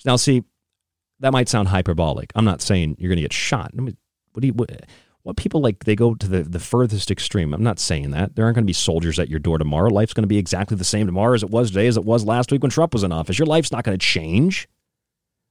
Now, 0.05 0.15
see, 0.15 0.43
that 1.19 1.33
might 1.33 1.49
sound 1.49 1.67
hyperbolic. 1.67 2.31
I'm 2.35 2.45
not 2.45 2.61
saying 2.61 2.95
you're 2.99 3.09
going 3.09 3.17
to 3.17 3.21
get 3.21 3.33
shot. 3.33 3.71
What 3.75 3.95
do 4.41 4.47
you? 4.47 4.53
What, 4.53 4.71
what 5.29 5.37
people 5.37 5.61
like 5.61 5.85
they 5.85 5.95
go 5.95 6.15
to 6.15 6.27
the, 6.27 6.43
the 6.43 6.59
furthest 6.59 7.11
extreme. 7.11 7.53
I'm 7.53 7.63
not 7.63 7.79
saying 7.79 8.11
that. 8.11 8.35
There 8.35 8.45
aren't 8.45 8.55
going 8.55 8.65
to 8.65 8.69
be 8.69 8.73
soldiers 8.73 9.19
at 9.19 9.29
your 9.29 9.39
door 9.39 9.57
tomorrow. 9.57 9.89
Life's 9.89 10.13
going 10.13 10.23
to 10.23 10.27
be 10.27 10.37
exactly 10.37 10.75
the 10.75 10.83
same 10.83 11.05
tomorrow 11.05 11.35
as 11.35 11.43
it 11.43 11.51
was 11.51 11.69
today, 11.69 11.87
as 11.87 11.97
it 11.97 12.03
was 12.03 12.25
last 12.25 12.51
week 12.51 12.63
when 12.63 12.71
Trump 12.71 12.93
was 12.93 13.03
in 13.03 13.11
office. 13.11 13.37
Your 13.37 13.45
life's 13.45 13.71
not 13.71 13.83
going 13.83 13.97
to 13.97 14.03
change. 14.03 14.67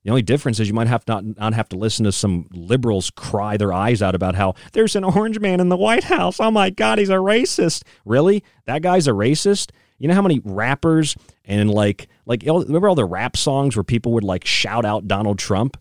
The 0.05 0.11
only 0.11 0.23
difference 0.23 0.59
is 0.59 0.69
you 0.69 0.75
might 0.75 0.89
have 0.89 1.07
not, 1.07 1.25
not 1.25 1.55
have 1.55 1.69
to 1.71 1.77
listen 1.77 2.05
to 2.05 2.13
some 2.13 2.49
liberals 2.53 3.11
cry 3.11 3.57
their 3.57 3.73
eyes 3.73 4.03
out 4.03 4.15
about 4.15 4.35
how 4.35 4.55
there's 4.73 4.97
an 4.97 5.05
orange 5.05 5.39
man 5.39 5.61
in 5.61 5.69
the 5.69 5.77
White 5.77 6.05
House. 6.05 6.41
Oh 6.41 6.51
my 6.51 6.71
God, 6.71 6.99
he's 6.99 7.11
a 7.11 7.15
racist. 7.15 7.83
Really? 8.05 8.43
That 8.67 8.83
guy's 8.83 9.07
a 9.07 9.13
racist? 9.13 9.71
You 9.99 10.09
know 10.09 10.15
how 10.15 10.23
many 10.23 10.41
rappers 10.45 11.17
and 11.45 11.71
like 11.71 12.09
like 12.27 12.43
remember 12.45 12.89
all 12.89 12.95
the 12.95 13.05
rap 13.05 13.37
songs 13.37 13.77
where 13.77 13.85
people 13.85 14.13
would 14.13 14.25
like 14.25 14.45
shout 14.45 14.85
out 14.85 15.09
Donald 15.09 15.39
Trump? 15.39 15.77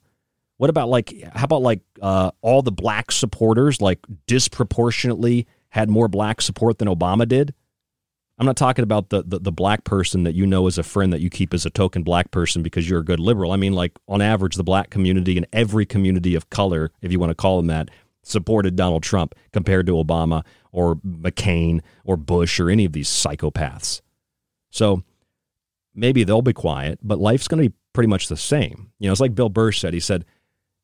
What 0.57 0.69
about 0.69 0.89
like 0.89 1.13
how 1.33 1.45
about 1.45 1.61
like 1.61 1.81
uh, 2.01 2.31
all 2.41 2.61
the 2.61 2.71
black 2.71 3.11
supporters 3.11 3.81
like 3.81 3.99
disproportionately 4.25 5.47
had 5.69 5.89
more 5.89 6.07
black 6.07 6.41
support 6.41 6.79
than 6.79 6.87
Obama 6.87 7.27
did? 7.27 7.53
I'm 8.39 8.45
not 8.45 8.55
talking 8.55 8.83
about 8.83 9.09
the, 9.09 9.23
the, 9.23 9.39
the 9.39 9.51
black 9.51 9.83
person 9.83 10.23
that 10.23 10.35
you 10.35 10.45
know 10.45 10.67
as 10.67 10.77
a 10.77 10.83
friend 10.83 11.11
that 11.11 11.21
you 11.21 11.29
keep 11.29 11.55
as 11.55 11.65
a 11.65 11.71
token 11.71 12.03
black 12.03 12.29
person 12.29 12.61
because 12.61 12.87
you're 12.87 12.99
a 12.99 13.05
good 13.05 13.19
liberal. 13.19 13.51
I 13.51 13.55
mean, 13.55 13.73
like 13.73 13.93
on 14.07 14.21
average, 14.21 14.55
the 14.55 14.63
black 14.63 14.91
community 14.91 15.37
and 15.37 15.47
every 15.51 15.87
community 15.87 16.35
of 16.35 16.49
color, 16.51 16.91
if 17.01 17.11
you 17.11 17.19
want 17.19 17.31
to 17.31 17.35
call 17.35 17.57
them 17.57 17.67
that, 17.67 17.89
supported 18.21 18.75
Donald 18.75 19.01
Trump 19.01 19.33
compared 19.53 19.87
to 19.87 19.93
Obama 19.93 20.43
or 20.71 20.97
McCain 20.97 21.81
or 22.03 22.15
Bush 22.15 22.59
or 22.59 22.69
any 22.69 22.85
of 22.85 22.93
these 22.93 23.09
psychopaths. 23.09 24.01
So 24.69 25.03
maybe 25.95 26.23
they'll 26.23 26.43
be 26.43 26.53
quiet, 26.53 26.99
but 27.01 27.17
life's 27.17 27.47
going 27.47 27.63
to 27.63 27.69
be 27.69 27.75
pretty 27.93 28.07
much 28.07 28.27
the 28.27 28.37
same. 28.37 28.91
You 28.99 29.07
know, 29.07 29.11
it's 29.13 29.21
like 29.21 29.33
Bill 29.33 29.49
Burr 29.49 29.71
said. 29.71 29.95
He 29.95 29.99
said, 29.99 30.25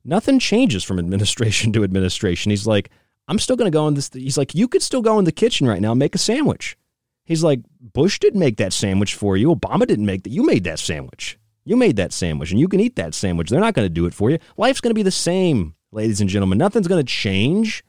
nothing 0.05 0.39
changes 0.39 0.83
from 0.83 0.99
administration 0.99 1.71
to 1.73 1.83
administration. 1.83 2.49
He's 2.49 2.67
like, 2.67 2.89
I'm 3.27 3.39
still 3.39 3.55
going 3.55 3.71
to 3.71 3.75
go 3.75 3.87
in 3.87 3.93
this. 3.93 4.09
He's 4.13 4.37
like, 4.37 4.53
you 4.53 4.67
could 4.67 4.81
still 4.81 5.01
go 5.01 5.17
in 5.19 5.25
the 5.25 5.31
kitchen 5.31 5.67
right 5.67 5.81
now 5.81 5.91
and 5.91 5.99
make 5.99 6.15
a 6.15 6.19
sandwich. 6.19 6.77
He's 7.25 7.43
like, 7.43 7.61
Bush 7.79 8.19
didn't 8.19 8.39
make 8.39 8.57
that 8.57 8.73
sandwich 8.73 9.15
for 9.15 9.37
you. 9.37 9.53
Obama 9.53 9.87
didn't 9.87 10.05
make 10.05 10.23
that. 10.23 10.31
You 10.31 10.43
made 10.43 10.65
that 10.65 10.79
sandwich. 10.79 11.39
You 11.63 11.77
made 11.77 11.95
that 11.95 12.11
sandwich 12.11 12.51
and 12.51 12.59
you 12.59 12.67
can 12.67 12.81
eat 12.81 12.97
that 12.97 13.13
sandwich. 13.13 13.49
They're 13.49 13.61
not 13.61 13.73
going 13.73 13.85
to 13.85 13.93
do 13.93 14.05
it 14.05 14.13
for 14.13 14.29
you. 14.29 14.39
Life's 14.57 14.81
going 14.81 14.89
to 14.89 14.95
be 14.95 15.03
the 15.03 15.11
same, 15.11 15.75
ladies 15.93 16.19
and 16.19 16.29
gentlemen. 16.29 16.57
Nothing's 16.57 16.87
going 16.87 17.03
to 17.03 17.11
change. 17.11 17.85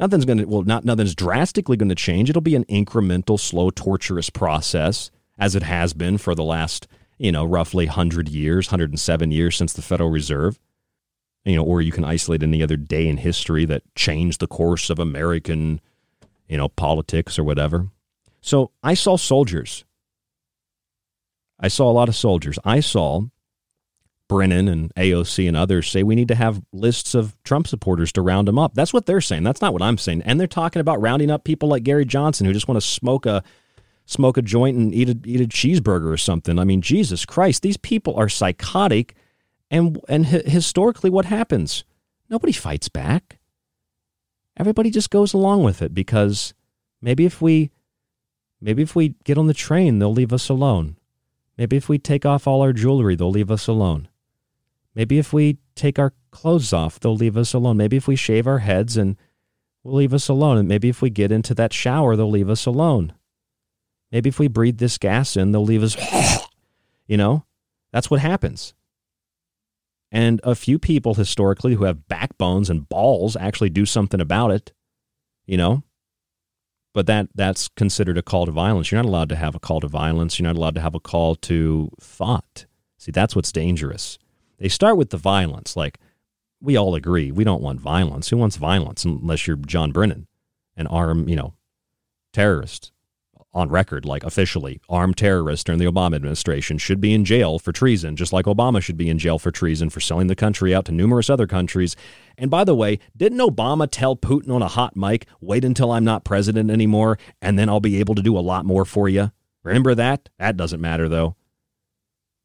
Nothing's 0.00 0.24
going 0.24 0.38
to, 0.38 0.44
well, 0.44 0.62
not 0.62 0.84
nothing's 0.84 1.14
drastically 1.14 1.76
going 1.76 1.90
to 1.90 1.94
change. 1.94 2.30
It'll 2.30 2.40
be 2.40 2.56
an 2.56 2.64
incremental, 2.64 3.38
slow, 3.38 3.68
torturous 3.70 4.30
process 4.30 5.10
as 5.38 5.54
it 5.54 5.62
has 5.62 5.92
been 5.92 6.16
for 6.16 6.34
the 6.34 6.44
last, 6.44 6.86
you 7.18 7.30
know, 7.30 7.44
roughly 7.44 7.84
100 7.84 8.28
years, 8.30 8.68
107 8.68 9.30
years 9.30 9.56
since 9.56 9.74
the 9.74 9.82
Federal 9.82 10.10
Reserve 10.10 10.58
you 11.46 11.56
know, 11.56 11.62
or 11.62 11.80
you 11.80 11.92
can 11.92 12.04
isolate 12.04 12.42
any 12.42 12.62
other 12.62 12.76
day 12.76 13.06
in 13.06 13.18
history 13.18 13.64
that 13.66 13.82
changed 13.94 14.40
the 14.40 14.48
course 14.48 14.90
of 14.90 14.98
American, 14.98 15.80
you 16.48 16.56
know, 16.56 16.68
politics 16.68 17.38
or 17.38 17.44
whatever. 17.44 17.88
So 18.40 18.72
I 18.82 18.94
saw 18.94 19.16
soldiers. 19.16 19.84
I 21.58 21.68
saw 21.68 21.90
a 21.90 21.92
lot 21.92 22.08
of 22.08 22.16
soldiers. 22.16 22.58
I 22.64 22.80
saw 22.80 23.22
Brennan 24.28 24.66
and 24.66 24.92
AOC 24.96 25.46
and 25.46 25.56
others 25.56 25.88
say 25.88 26.02
we 26.02 26.16
need 26.16 26.28
to 26.28 26.34
have 26.34 26.60
lists 26.72 27.14
of 27.14 27.40
Trump 27.44 27.68
supporters 27.68 28.12
to 28.12 28.22
round 28.22 28.48
them 28.48 28.58
up. 28.58 28.74
That's 28.74 28.92
what 28.92 29.06
they're 29.06 29.20
saying. 29.20 29.44
That's 29.44 29.60
not 29.60 29.72
what 29.72 29.82
I'm 29.82 29.98
saying. 29.98 30.22
And 30.22 30.40
they're 30.40 30.48
talking 30.48 30.80
about 30.80 31.00
rounding 31.00 31.30
up 31.30 31.44
people 31.44 31.68
like 31.68 31.84
Gary 31.84 32.04
Johnson 32.04 32.44
who 32.44 32.52
just 32.52 32.66
want 32.66 32.80
to 32.80 32.86
smoke 32.86 33.24
a 33.24 33.44
smoke 34.04 34.36
a 34.36 34.42
joint 34.42 34.76
and 34.76 34.92
eat 34.92 35.08
a 35.08 35.18
eat 35.24 35.40
a 35.40 35.44
cheeseburger 35.44 36.12
or 36.12 36.16
something. 36.16 36.58
I 36.58 36.64
mean, 36.64 36.82
Jesus 36.82 37.24
Christ, 37.24 37.62
these 37.62 37.76
people 37.76 38.16
are 38.16 38.28
psychotic 38.28 39.14
and 39.70 40.00
and 40.08 40.26
historically, 40.26 41.10
what 41.10 41.24
happens? 41.26 41.84
Nobody 42.28 42.52
fights 42.52 42.88
back. 42.88 43.38
Everybody 44.56 44.90
just 44.90 45.10
goes 45.10 45.34
along 45.34 45.64
with 45.64 45.82
it 45.82 45.94
because 45.94 46.54
maybe 47.00 47.24
if 47.24 47.42
we 47.42 47.70
maybe 48.60 48.82
if 48.82 48.94
we 48.96 49.14
get 49.24 49.38
on 49.38 49.46
the 49.46 49.54
train, 49.54 49.98
they'll 49.98 50.12
leave 50.12 50.32
us 50.32 50.48
alone. 50.48 50.96
Maybe 51.56 51.76
if 51.76 51.88
we 51.88 51.98
take 51.98 52.26
off 52.26 52.46
all 52.46 52.62
our 52.62 52.72
jewelry, 52.72 53.16
they'll 53.16 53.30
leave 53.30 53.50
us 53.50 53.66
alone. 53.66 54.08
Maybe 54.94 55.18
if 55.18 55.32
we 55.32 55.58
take 55.74 55.98
our 55.98 56.12
clothes 56.30 56.72
off, 56.72 56.98
they'll 56.98 57.16
leave 57.16 57.36
us 57.36 57.52
alone. 57.54 57.76
Maybe 57.76 57.96
if 57.96 58.08
we 58.08 58.16
shave 58.16 58.46
our 58.46 58.58
heads 58.58 58.96
and 58.96 59.16
will 59.82 59.94
leave 59.94 60.14
us 60.14 60.28
alone. 60.28 60.58
And 60.58 60.68
maybe 60.68 60.88
if 60.88 61.00
we 61.00 61.10
get 61.10 61.32
into 61.32 61.54
that 61.54 61.72
shower, 61.72 62.16
they'll 62.16 62.30
leave 62.30 62.50
us 62.50 62.66
alone. 62.66 63.12
Maybe 64.10 64.28
if 64.28 64.38
we 64.38 64.48
breathe 64.48 64.78
this 64.78 64.98
gas 64.98 65.36
in, 65.36 65.52
they'll 65.52 65.64
leave 65.64 65.82
us, 65.82 65.96
you 67.06 67.16
know, 67.16 67.44
that's 67.92 68.10
what 68.10 68.20
happens. 68.20 68.74
And 70.12 70.40
a 70.44 70.54
few 70.54 70.78
people 70.78 71.14
historically 71.14 71.74
who 71.74 71.84
have 71.84 72.08
backbones 72.08 72.70
and 72.70 72.88
balls 72.88 73.36
actually 73.36 73.70
do 73.70 73.84
something 73.84 74.20
about 74.20 74.50
it, 74.50 74.72
you 75.46 75.56
know. 75.56 75.82
But 76.94 77.06
that 77.06 77.28
that's 77.34 77.68
considered 77.68 78.16
a 78.16 78.22
call 78.22 78.46
to 78.46 78.52
violence. 78.52 78.90
You're 78.90 79.02
not 79.02 79.08
allowed 79.08 79.28
to 79.28 79.36
have 79.36 79.54
a 79.54 79.60
call 79.60 79.80
to 79.80 79.88
violence. 79.88 80.38
You're 80.38 80.46
not 80.46 80.56
allowed 80.56 80.76
to 80.76 80.80
have 80.80 80.94
a 80.94 81.00
call 81.00 81.34
to 81.36 81.90
thought. 82.00 82.66
See, 82.98 83.12
that's 83.12 83.36
what's 83.36 83.52
dangerous. 83.52 84.18
They 84.58 84.68
start 84.68 84.96
with 84.96 85.10
the 85.10 85.18
violence, 85.18 85.76
like 85.76 85.98
we 86.60 86.76
all 86.76 86.94
agree 86.94 87.30
we 87.30 87.44
don't 87.44 87.62
want 87.62 87.80
violence. 87.80 88.30
Who 88.30 88.38
wants 88.38 88.56
violence 88.56 89.04
unless 89.04 89.46
you're 89.46 89.56
John 89.56 89.92
Brennan, 89.92 90.26
an 90.76 90.86
armed, 90.86 91.28
you 91.28 91.36
know, 91.36 91.54
terrorist 92.32 92.92
on 93.56 93.70
record, 93.70 94.04
like 94.04 94.22
officially, 94.22 94.80
armed 94.86 95.16
terrorists 95.16 95.64
during 95.64 95.78
the 95.78 95.90
Obama 95.90 96.14
administration 96.14 96.76
should 96.76 97.00
be 97.00 97.14
in 97.14 97.24
jail 97.24 97.58
for 97.58 97.72
treason, 97.72 98.14
just 98.14 98.32
like 98.32 98.44
Obama 98.44 98.82
should 98.82 98.98
be 98.98 99.08
in 99.08 99.18
jail 99.18 99.38
for 99.38 99.50
treason 99.50 99.88
for 99.88 99.98
selling 99.98 100.26
the 100.26 100.36
country 100.36 100.74
out 100.74 100.84
to 100.84 100.92
numerous 100.92 101.30
other 101.30 101.46
countries. 101.46 101.96
And 102.36 102.50
by 102.50 102.64
the 102.64 102.74
way, 102.74 102.98
didn't 103.16 103.38
Obama 103.38 103.88
tell 103.90 104.14
Putin 104.14 104.50
on 104.50 104.60
a 104.60 104.68
hot 104.68 104.94
mic, 104.94 105.26
wait 105.40 105.64
until 105.64 105.90
I'm 105.90 106.04
not 106.04 106.22
president 106.22 106.70
anymore, 106.70 107.18
and 107.40 107.58
then 107.58 107.70
I'll 107.70 107.80
be 107.80 107.98
able 107.98 108.14
to 108.14 108.22
do 108.22 108.36
a 108.36 108.40
lot 108.40 108.66
more 108.66 108.84
for 108.84 109.08
you? 109.08 109.32
Remember 109.62 109.94
that? 109.94 110.28
That 110.38 110.58
doesn't 110.58 110.80
matter, 110.80 111.08
though. 111.08 111.34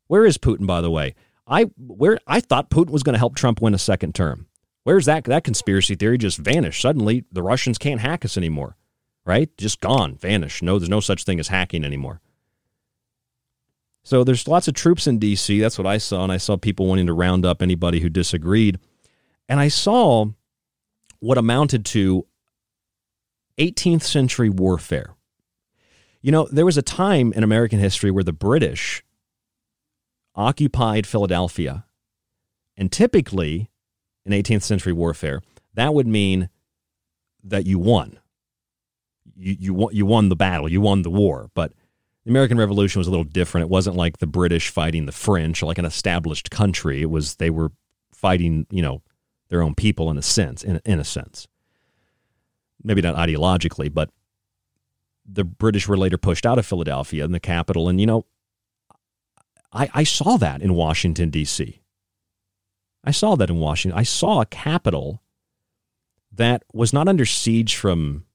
Where 0.08 0.26
is 0.26 0.38
Putin, 0.38 0.66
by 0.66 0.80
the 0.80 0.92
way? 0.92 1.14
I 1.46 1.64
where 1.76 2.20
I 2.26 2.40
thought 2.40 2.70
Putin 2.70 2.92
was 2.92 3.04
going 3.04 3.14
to 3.14 3.20
help 3.20 3.36
Trump 3.36 3.62
win 3.62 3.74
a 3.74 3.80
second 3.80 4.16
term. 4.16 4.48
Where's 4.84 5.06
that 5.06 5.26
that 5.26 5.44
conspiracy 5.44 5.96
theory 5.96 6.18
just 6.18 6.38
vanished? 6.38 6.82
Suddenly 6.82 7.26
the 7.32 7.44
Russians 7.44 7.78
can't 7.78 8.00
hack 8.00 8.24
us 8.24 8.38
anymore 8.38 8.78
right? 9.26 9.50
Just 9.58 9.80
gone, 9.82 10.16
vanished. 10.16 10.64
No, 10.64 10.80
there's 10.80 10.90
no 10.90 11.00
such 11.00 11.24
thing 11.24 11.40
as 11.40 11.50
hacking 11.50 11.84
anymore. 11.84 12.22
So 14.04 14.24
there's 14.24 14.48
lots 14.48 14.68
of 14.68 14.74
troops 14.74 15.06
in 15.06 15.20
D.C. 15.20 15.60
That's 15.60 15.78
what 15.78 15.86
I 15.86 15.98
saw, 16.00 16.24
and 16.24 16.32
I 16.32 16.38
saw 16.38 16.58
people 16.58 16.88
wanting 16.88 17.06
to 17.06 17.14
round 17.14 17.46
up 17.46 17.62
anybody 17.62 18.00
who 18.00 18.10
disagreed, 18.10 18.80
and 19.48 19.60
I 19.60 19.68
saw 19.68 20.26
what 21.20 21.38
amounted 21.38 21.86
to 21.86 22.26
18th 23.60 24.02
century 24.02 24.50
warfare. 24.50 25.14
You 26.22 26.32
know, 26.32 26.48
there 26.52 26.66
was 26.66 26.78
a 26.78 26.84
time 26.84 27.32
in 27.34 27.44
American 27.44 27.80
history 27.80 28.10
where 28.10 28.24
the 28.24 28.34
British 28.34 29.04
occupied 30.34 31.06
Philadelphia, 31.06 31.86
and 32.76 32.92
typically 32.92 33.70
in 34.26 34.32
18th 34.32 34.64
century 34.64 34.94
warfare, 34.94 35.42
that 35.76 35.94
would 35.94 36.08
mean 36.08 36.50
that 37.44 37.68
you 37.68 37.78
won 37.78 38.20
you 39.42 39.58
you 39.60 39.74
won, 39.74 39.96
you 39.96 40.06
won 40.06 40.30
the 40.30 40.36
battle, 40.36 40.70
you 40.70 40.82
won 40.82 41.02
the 41.02 41.10
war. 41.10 41.50
But 41.54 41.74
the 42.24 42.30
American 42.30 42.58
Revolution 42.58 43.00
was 43.00 43.08
a 43.08 43.12
little 43.12 43.24
different. 43.24 43.64
It 43.64 43.72
wasn't 43.72 43.96
like 43.96 44.20
the 44.20 44.28
British 44.28 44.70
fighting 44.70 45.06
the 45.06 45.12
French, 45.12 45.64
like 45.64 45.78
an 45.78 45.86
established 45.86 46.52
country. 46.52 47.02
It 47.02 47.10
was 47.10 47.36
they 47.36 47.50
were 47.50 47.72
fighting, 48.14 48.68
you 48.70 48.82
know, 48.82 49.02
their 49.50 49.64
own 49.64 49.76
people 49.76 50.10
in 50.12 50.18
a 50.18 50.22
sense, 50.22 50.64
in, 50.64 50.80
in 50.86 51.00
a 51.00 51.04
sense. 51.04 51.48
Maybe 52.84 53.02
not 53.02 53.16
ideologically, 53.16 53.92
but 53.94 54.10
the 55.26 55.44
British 55.44 55.88
were 55.88 55.98
later 55.98 56.18
pushed 56.18 56.46
out 56.46 56.60
of 56.60 56.66
Philadelphia 56.66 57.26
and 57.26 57.34
the 57.34 57.40
capital. 57.40 57.90
And, 57.90 58.00
you 58.00 58.08
know, 58.08 58.26
I, 59.74 59.90
I 59.94 60.04
saw 60.04 60.38
that 60.38 60.62
in 60.62 60.74
Washington, 60.74 61.30
D.C. 61.30 61.82
I 63.04 63.12
saw 63.12 63.36
that 63.36 63.50
in 63.50 63.58
Washington. 63.58 63.98
I 63.98 64.04
saw 64.04 64.42
a 64.42 64.46
capital 64.46 65.22
that 66.32 66.64
was 66.74 66.94
not 66.94 67.08
under 67.08 67.26
siege 67.26 67.76
from 67.76 68.26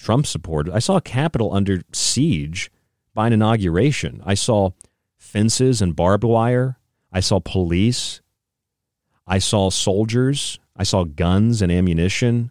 Trump 0.00 0.26
supported. 0.26 0.72
I 0.72 0.78
saw 0.78 0.98
Capitol 0.98 1.52
under 1.52 1.82
siege 1.92 2.70
by 3.14 3.26
an 3.26 3.34
inauguration. 3.34 4.22
I 4.24 4.34
saw 4.34 4.70
fences 5.18 5.82
and 5.82 5.94
barbed 5.94 6.24
wire. 6.24 6.78
I 7.12 7.20
saw 7.20 7.38
police. 7.38 8.22
I 9.26 9.38
saw 9.38 9.68
soldiers. 9.68 10.58
I 10.74 10.84
saw 10.84 11.04
guns 11.04 11.60
and 11.60 11.70
ammunition. 11.70 12.50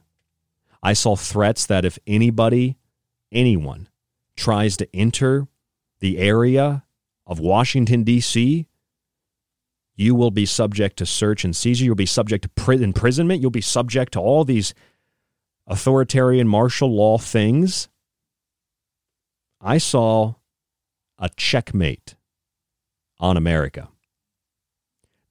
I 0.83 0.93
saw 0.93 1.15
threats 1.15 1.65
that 1.65 1.85
if 1.85 1.97
anybody, 2.05 2.77
anyone, 3.31 3.89
tries 4.37 4.77
to 4.77 4.87
enter 4.95 5.47
the 5.99 6.19
area 6.19 6.83
of 7.25 7.39
Washington, 7.39 8.03
D.C., 8.03 8.67
you 9.95 10.15
will 10.15 10.31
be 10.31 10.45
subject 10.45 10.97
to 10.97 11.05
search 11.05 11.43
and 11.43 11.53
seizure. 11.53 11.83
You'll 11.83 11.95
be 11.95 12.05
subject 12.05 12.47
to 12.55 12.71
imprisonment. 12.71 13.41
You'll 13.41 13.51
be 13.51 13.59
subject 13.59 14.13
to 14.13 14.19
all 14.19 14.45
these 14.45 14.73
authoritarian 15.69 16.47
martial 16.47 16.93
law 16.93 17.17
things, 17.17 17.87
I 19.61 19.77
saw 19.77 20.33
a 21.19 21.29
checkmate 21.29 22.15
on 23.19 23.37
America. 23.37 23.89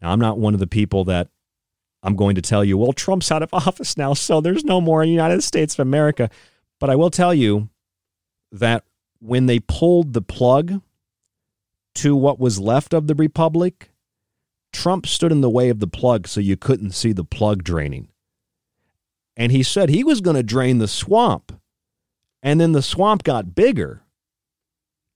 Now, 0.01 0.13
I'm 0.13 0.21
not 0.21 0.39
one 0.39 0.55
of 0.55 0.61
the 0.61 0.67
people 0.67 1.05
that 1.05 1.29
I'm 2.03 2.15
going 2.15 2.37
to 2.37 2.43
tell 2.43 2.65
you, 2.65 2.79
well, 2.79 2.93
Trump's 2.93 3.33
out 3.33 3.43
of 3.43 3.53
office 3.53 3.97
now, 3.97 4.15
so 4.15 4.41
there's 4.41 4.65
no 4.65 4.81
more 4.81 5.03
United 5.05 5.43
States 5.43 5.75
of 5.75 5.81
America. 5.81 6.31
But 6.79 6.91
I 6.91 6.97
will 6.97 7.11
tell 7.11 7.35
you 7.35 7.69
that 8.53 8.85
when 9.21 9.47
they 9.47 9.59
pulled 9.59 10.13
the 10.13 10.23
plug 10.23 10.81
to 11.97 12.15
what 12.15 12.39
was 12.39 12.61
left 12.61 12.95
of 12.95 13.09
the 13.09 13.17
Republic, 13.17 13.91
Trump 14.73 15.07
stood 15.07 15.33
in 15.33 15.41
the 15.41 15.51
way 15.51 15.71
of 15.71 15.81
the 15.81 15.89
plug 15.89 16.29
so 16.29 16.41
you 16.41 16.57
couldn't 16.57 16.93
see 16.93 17.13
the 17.13 17.25
plug 17.25 17.65
draining 17.65 18.09
and 19.39 19.53
he 19.53 19.63
said 19.63 19.89
he 19.89 20.03
was 20.03 20.21
going 20.21 20.37
to 20.37 20.43
drain 20.43 20.79
the 20.79 20.89
swamp. 20.89 21.53
And 22.43 22.61
then 22.61 22.73
the 22.73 22.83
swamp 22.83 23.23
got 23.23 23.55
bigger 23.55 24.03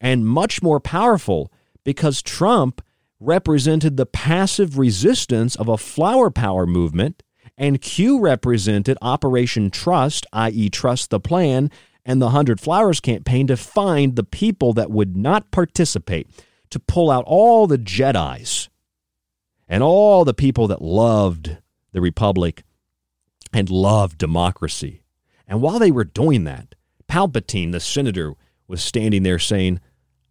and 0.01 0.27
much 0.27 0.63
more 0.63 0.81
powerful 0.81 1.53
because 1.85 2.23
Trump 2.23 2.81
represented 3.19 3.97
the 3.97 4.07
passive 4.07 4.79
resistance 4.79 5.57
of 5.57 5.69
a 5.69 5.77
flower 5.77 6.31
power 6.31 6.67
movement, 6.67 7.23
and 7.59 7.81
Q 7.81 8.21
represented 8.21 8.97
Operation 9.03 9.71
Trust, 9.71 10.27
i.e., 10.33 10.71
Trust 10.71 11.11
the 11.11 11.21
Plan, 11.21 11.71
and 12.05 12.21
the 12.21 12.31
Hundred 12.31 12.61
Flowers 12.61 13.01
campaign 13.01 13.47
to 13.49 13.57
find 13.57 14.17
the 14.17 14.25
people 14.25 14.73
that 14.73 14.91
would 14.91 15.17
not 15.17 15.51
participate, 15.51 16.29
to 16.71 16.81
pull 16.81 17.11
out 17.11 17.25
all 17.27 17.67
the 17.67 17.79
Jedi's 17.79 18.69
and 19.69 19.83
all 19.83 20.25
the 20.25 20.35
people 20.35 20.67
that 20.69 20.83
loved 20.83 21.59
the 21.93 22.01
Republic 22.01 22.65
and 23.53 23.71
loved 23.71 24.19
democracy. 24.19 25.03
And 25.47 25.61
while 25.61 25.79
they 25.79 25.91
were 25.91 26.05
doing 26.05 26.45
that, 26.45 26.75
Palpatine, 27.09 27.73
the 27.73 27.81
senator, 27.81 28.35
was 28.67 28.83
standing 28.83 29.23
there 29.23 29.39
saying, 29.39 29.81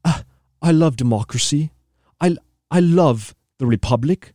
ah, 0.04 0.24
I 0.62 0.72
love 0.72 0.96
democracy. 0.96 1.72
I, 2.20 2.38
I 2.72 2.80
love 2.80 3.36
the 3.60 3.68
republic. 3.68 4.34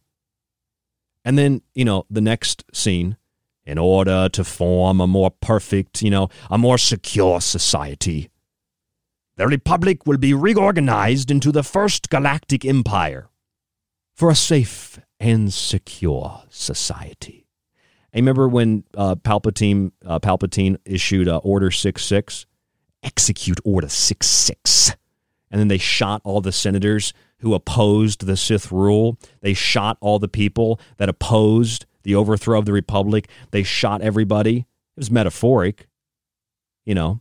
And 1.24 1.36
then, 1.36 1.62
you 1.74 1.84
know, 1.84 2.04
the 2.08 2.20
next 2.20 2.64
scene, 2.72 3.16
in 3.64 3.78
order 3.78 4.28
to 4.28 4.44
form 4.44 5.00
a 5.00 5.08
more 5.08 5.32
perfect, 5.32 6.02
you 6.02 6.10
know, 6.10 6.28
a 6.50 6.56
more 6.56 6.78
secure 6.78 7.40
society, 7.40 8.30
the 9.36 9.48
republic 9.48 10.06
will 10.06 10.18
be 10.18 10.32
reorganized 10.32 11.30
into 11.30 11.50
the 11.50 11.64
first 11.64 12.08
galactic 12.10 12.64
empire 12.64 13.28
for 14.14 14.30
a 14.30 14.36
safe 14.36 15.00
and 15.18 15.52
secure 15.52 16.44
society. 16.48 17.45
I 18.16 18.18
remember 18.18 18.48
when 18.48 18.82
uh, 18.96 19.16
Palpatine 19.16 19.92
uh, 20.06 20.18
Palpatine 20.20 20.78
issued 20.86 21.28
uh, 21.28 21.36
Order 21.38 21.70
Six 21.70 22.02
Six, 22.02 22.46
execute 23.02 23.60
Order 23.62 23.90
Six 23.90 24.26
Six, 24.26 24.96
and 25.50 25.60
then 25.60 25.68
they 25.68 25.76
shot 25.76 26.22
all 26.24 26.40
the 26.40 26.50
senators 26.50 27.12
who 27.40 27.52
opposed 27.52 28.24
the 28.24 28.38
Sith 28.38 28.72
rule. 28.72 29.18
They 29.42 29.52
shot 29.52 29.98
all 30.00 30.18
the 30.18 30.28
people 30.28 30.80
that 30.96 31.10
opposed 31.10 31.84
the 32.04 32.14
overthrow 32.14 32.58
of 32.58 32.64
the 32.64 32.72
Republic. 32.72 33.28
They 33.50 33.62
shot 33.62 34.00
everybody. 34.00 34.60
It 34.60 34.66
was 34.96 35.10
metaphoric, 35.10 35.86
you 36.86 36.94
know. 36.94 37.20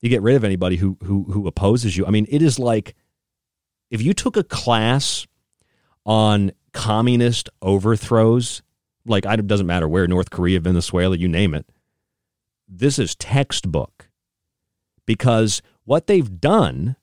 You 0.00 0.10
get 0.10 0.22
rid 0.22 0.36
of 0.36 0.44
anybody 0.44 0.76
who 0.76 0.96
who 1.02 1.24
who 1.24 1.48
opposes 1.48 1.96
you. 1.96 2.06
I 2.06 2.10
mean, 2.10 2.28
it 2.30 2.40
is 2.40 2.60
like 2.60 2.94
if 3.90 4.00
you 4.00 4.14
took 4.14 4.36
a 4.36 4.44
class 4.44 5.26
on 6.06 6.52
communist 6.72 7.50
overthrows 7.60 8.62
like 9.06 9.24
it 9.26 9.46
doesn't 9.46 9.66
matter 9.66 9.88
where 9.88 10.06
North 10.06 10.30
Korea, 10.30 10.60
Venezuela, 10.60 11.16
you 11.16 11.28
name 11.28 11.54
it. 11.54 11.66
This 12.68 12.98
is 12.98 13.14
textbook 13.14 14.08
because 15.06 15.62
what 15.84 16.06
they've 16.06 16.40
done 16.40 16.96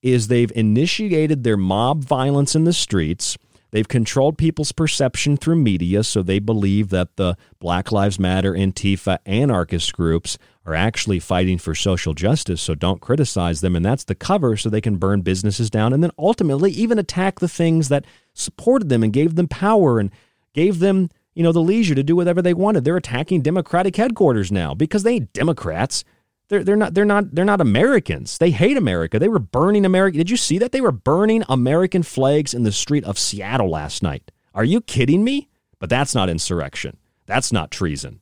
is 0.00 0.28
they've 0.28 0.52
initiated 0.54 1.44
their 1.44 1.56
mob 1.56 2.04
violence 2.04 2.54
in 2.54 2.64
the 2.64 2.72
streets. 2.72 3.36
They've 3.70 3.88
controlled 3.88 4.36
people's 4.36 4.72
perception 4.72 5.36
through 5.36 5.56
media, 5.56 6.02
so 6.04 6.22
they 6.22 6.40
believe 6.40 6.90
that 6.90 7.16
the 7.16 7.36
Black 7.58 7.90
Lives 7.90 8.18
Matter, 8.18 8.52
Antifa, 8.52 9.18
anarchist 9.24 9.94
groups 9.94 10.36
are 10.66 10.74
actually 10.74 11.20
fighting 11.20 11.58
for 11.58 11.74
social 11.74 12.12
justice, 12.14 12.60
so 12.60 12.74
don't 12.74 13.00
criticize 13.00 13.60
them. 13.62 13.74
And 13.74 13.84
that's 13.84 14.04
the 14.04 14.14
cover 14.14 14.56
so 14.56 14.68
they 14.68 14.80
can 14.80 14.96
burn 14.96 15.22
businesses 15.22 15.70
down 15.70 15.92
and 15.92 16.02
then 16.02 16.10
ultimately 16.18 16.70
even 16.72 16.98
attack 16.98 17.40
the 17.40 17.48
things 17.48 17.88
that 17.88 18.04
supported 18.34 18.88
them 18.88 19.02
and 19.02 19.12
gave 19.12 19.36
them 19.36 19.48
power 19.48 19.98
and 19.98 20.10
gave 20.52 20.78
them, 20.78 21.08
you 21.34 21.42
know, 21.42 21.52
the 21.52 21.60
leisure 21.60 21.94
to 21.94 22.02
do 22.02 22.16
whatever 22.16 22.42
they 22.42 22.54
wanted. 22.54 22.84
They're 22.84 22.96
attacking 22.96 23.42
Democratic 23.42 23.96
headquarters 23.96 24.52
now 24.52 24.74
because 24.74 25.02
they 25.02 25.14
ain't 25.14 25.32
Democrats. 25.32 26.04
They're, 26.48 26.62
they're 26.62 26.76
not 26.76 26.94
they're 26.94 27.04
not 27.04 27.34
they're 27.34 27.44
not 27.44 27.60
Americans. 27.60 28.38
They 28.38 28.50
hate 28.50 28.76
America. 28.76 29.18
They 29.18 29.28
were 29.28 29.38
burning 29.38 29.86
America. 29.86 30.18
Did 30.18 30.30
you 30.30 30.36
see 30.36 30.58
that? 30.58 30.72
They 30.72 30.80
were 30.80 30.92
burning 30.92 31.44
American 31.48 32.02
flags 32.02 32.52
in 32.52 32.62
the 32.62 32.72
street 32.72 33.04
of 33.04 33.18
Seattle 33.18 33.70
last 33.70 34.02
night. 34.02 34.30
Are 34.54 34.64
you 34.64 34.80
kidding 34.80 35.24
me? 35.24 35.48
But 35.78 35.88
that's 35.88 36.14
not 36.14 36.28
insurrection. 36.28 36.98
That's 37.26 37.52
not 37.52 37.70
treason. 37.70 38.20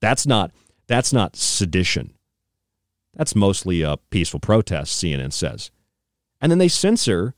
That's 0.00 0.26
not 0.26 0.52
that's 0.86 1.12
not 1.12 1.36
sedition. 1.36 2.14
That's 3.14 3.34
mostly 3.34 3.82
a 3.82 3.96
peaceful 4.10 4.40
protest, 4.40 5.02
CNN 5.02 5.32
says. 5.32 5.70
And 6.40 6.50
then 6.50 6.58
they 6.58 6.68
censor 6.68 7.34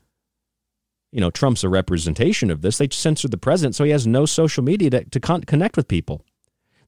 you 1.15 1.21
know, 1.21 1.31
Trump's 1.31 1.63
a 1.63 1.69
representation 1.69 2.51
of 2.51 2.61
this. 2.61 2.79
They 2.79 2.89
censor 2.91 3.29
the 3.29 3.39
president 3.39 3.77
so 3.77 3.85
he 3.85 3.93
has 3.93 4.05
no 4.05 4.27
social 4.27 4.65
media 4.65 4.91
to, 4.91 5.05
to 5.05 5.21
con- 5.21 5.43
connect 5.43 5.77
with 5.77 5.87
people. 5.87 6.27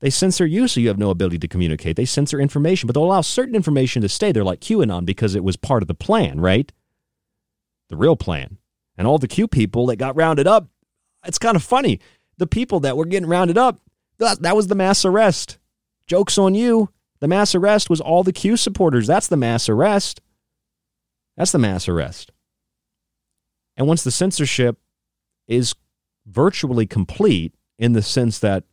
They 0.00 0.10
censor 0.10 0.44
you 0.44 0.66
so 0.66 0.80
you 0.80 0.88
have 0.88 0.98
no 0.98 1.10
ability 1.10 1.38
to 1.38 1.48
communicate. 1.48 1.94
They 1.94 2.06
censor 2.06 2.40
information, 2.40 2.88
but 2.88 2.94
they'll 2.94 3.04
allow 3.04 3.20
certain 3.20 3.54
information 3.54 4.02
to 4.02 4.08
stay. 4.08 4.32
They're 4.32 4.42
like 4.42 4.60
QAnon 4.60 5.06
because 5.06 5.36
it 5.36 5.44
was 5.44 5.56
part 5.56 5.80
of 5.80 5.86
the 5.86 5.94
plan, 5.94 6.40
right? 6.40 6.72
The 7.88 7.96
real 7.96 8.16
plan. 8.16 8.58
And 8.98 9.06
all 9.06 9.18
the 9.18 9.28
Q 9.28 9.46
people 9.46 9.86
that 9.86 9.96
got 9.96 10.16
rounded 10.16 10.48
up, 10.48 10.68
it's 11.24 11.38
kind 11.38 11.54
of 11.54 11.62
funny. 11.62 12.00
The 12.36 12.48
people 12.48 12.80
that 12.80 12.96
were 12.96 13.06
getting 13.06 13.28
rounded 13.28 13.56
up, 13.56 13.78
that, 14.18 14.42
that 14.42 14.56
was 14.56 14.66
the 14.66 14.74
mass 14.74 15.04
arrest. 15.04 15.58
Joke's 16.08 16.36
on 16.36 16.56
you. 16.56 16.90
The 17.20 17.28
mass 17.28 17.54
arrest 17.54 17.88
was 17.88 18.00
all 18.00 18.24
the 18.24 18.32
Q 18.32 18.56
supporters. 18.56 19.06
That's 19.06 19.28
the 19.28 19.36
mass 19.36 19.68
arrest. 19.68 20.20
That's 21.36 21.52
the 21.52 21.58
mass 21.60 21.88
arrest. 21.88 22.32
And 23.76 23.86
once 23.86 24.02
the 24.02 24.10
censorship 24.10 24.78
is 25.46 25.74
virtually 26.26 26.86
complete 26.86 27.54
in 27.78 27.92
the 27.92 28.02
sense 28.02 28.38
that 28.38 28.64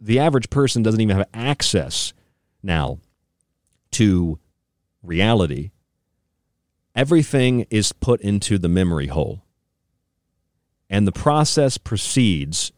the 0.00 0.18
average 0.18 0.50
person 0.50 0.82
doesn't 0.82 1.00
even 1.00 1.16
have 1.16 1.28
access 1.32 2.12
now 2.62 2.98
to 3.92 4.38
reality. 5.02 5.70
Everything 6.94 7.66
is 7.70 7.92
put 7.92 8.20
into 8.20 8.58
the 8.58 8.68
memory 8.68 9.06
hole. 9.06 9.44
And 10.90 11.06
the 11.06 11.12
process 11.12 11.78
proceeds 11.78 12.72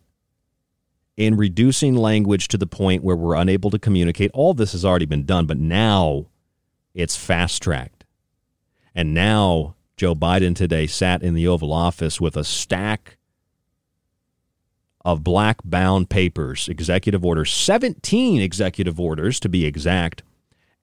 in 1.17 1.37
reducing 1.37 1.97
language 1.97 2.49
to 2.49 2.59
the 2.59 2.67
point 2.67 3.03
where 3.03 3.17
we're 3.17 3.35
unable 3.35 3.71
to 3.71 3.79
communicate. 3.79 4.31
All 4.35 4.55
this 4.55 4.73
has 4.73 4.85
already 4.85 5.07
been 5.07 5.25
done, 5.25 5.47
but 5.47 5.59
now 5.59 6.27
it's 6.93 7.17
fast 7.17 7.63
tracked. 7.63 8.05
And 8.95 9.15
now 9.15 9.75
Joe 9.97 10.15
Biden 10.15 10.57
today 10.57 10.87
sat 10.87 11.23
in 11.23 11.35
the 11.35 11.47
Oval 11.47 11.73
Office 11.73 12.21
with 12.21 12.37
a 12.37 12.45
stack 12.45 13.17
of 15.05 15.23
black 15.23 15.59
bound 15.65 16.11
papers, 16.11 16.69
executive 16.69 17.25
orders, 17.25 17.53
17 17.53 18.41
executive 18.41 18.99
orders 18.99 19.39
to 19.41 19.49
be 19.49 19.67
exact, 19.67 20.23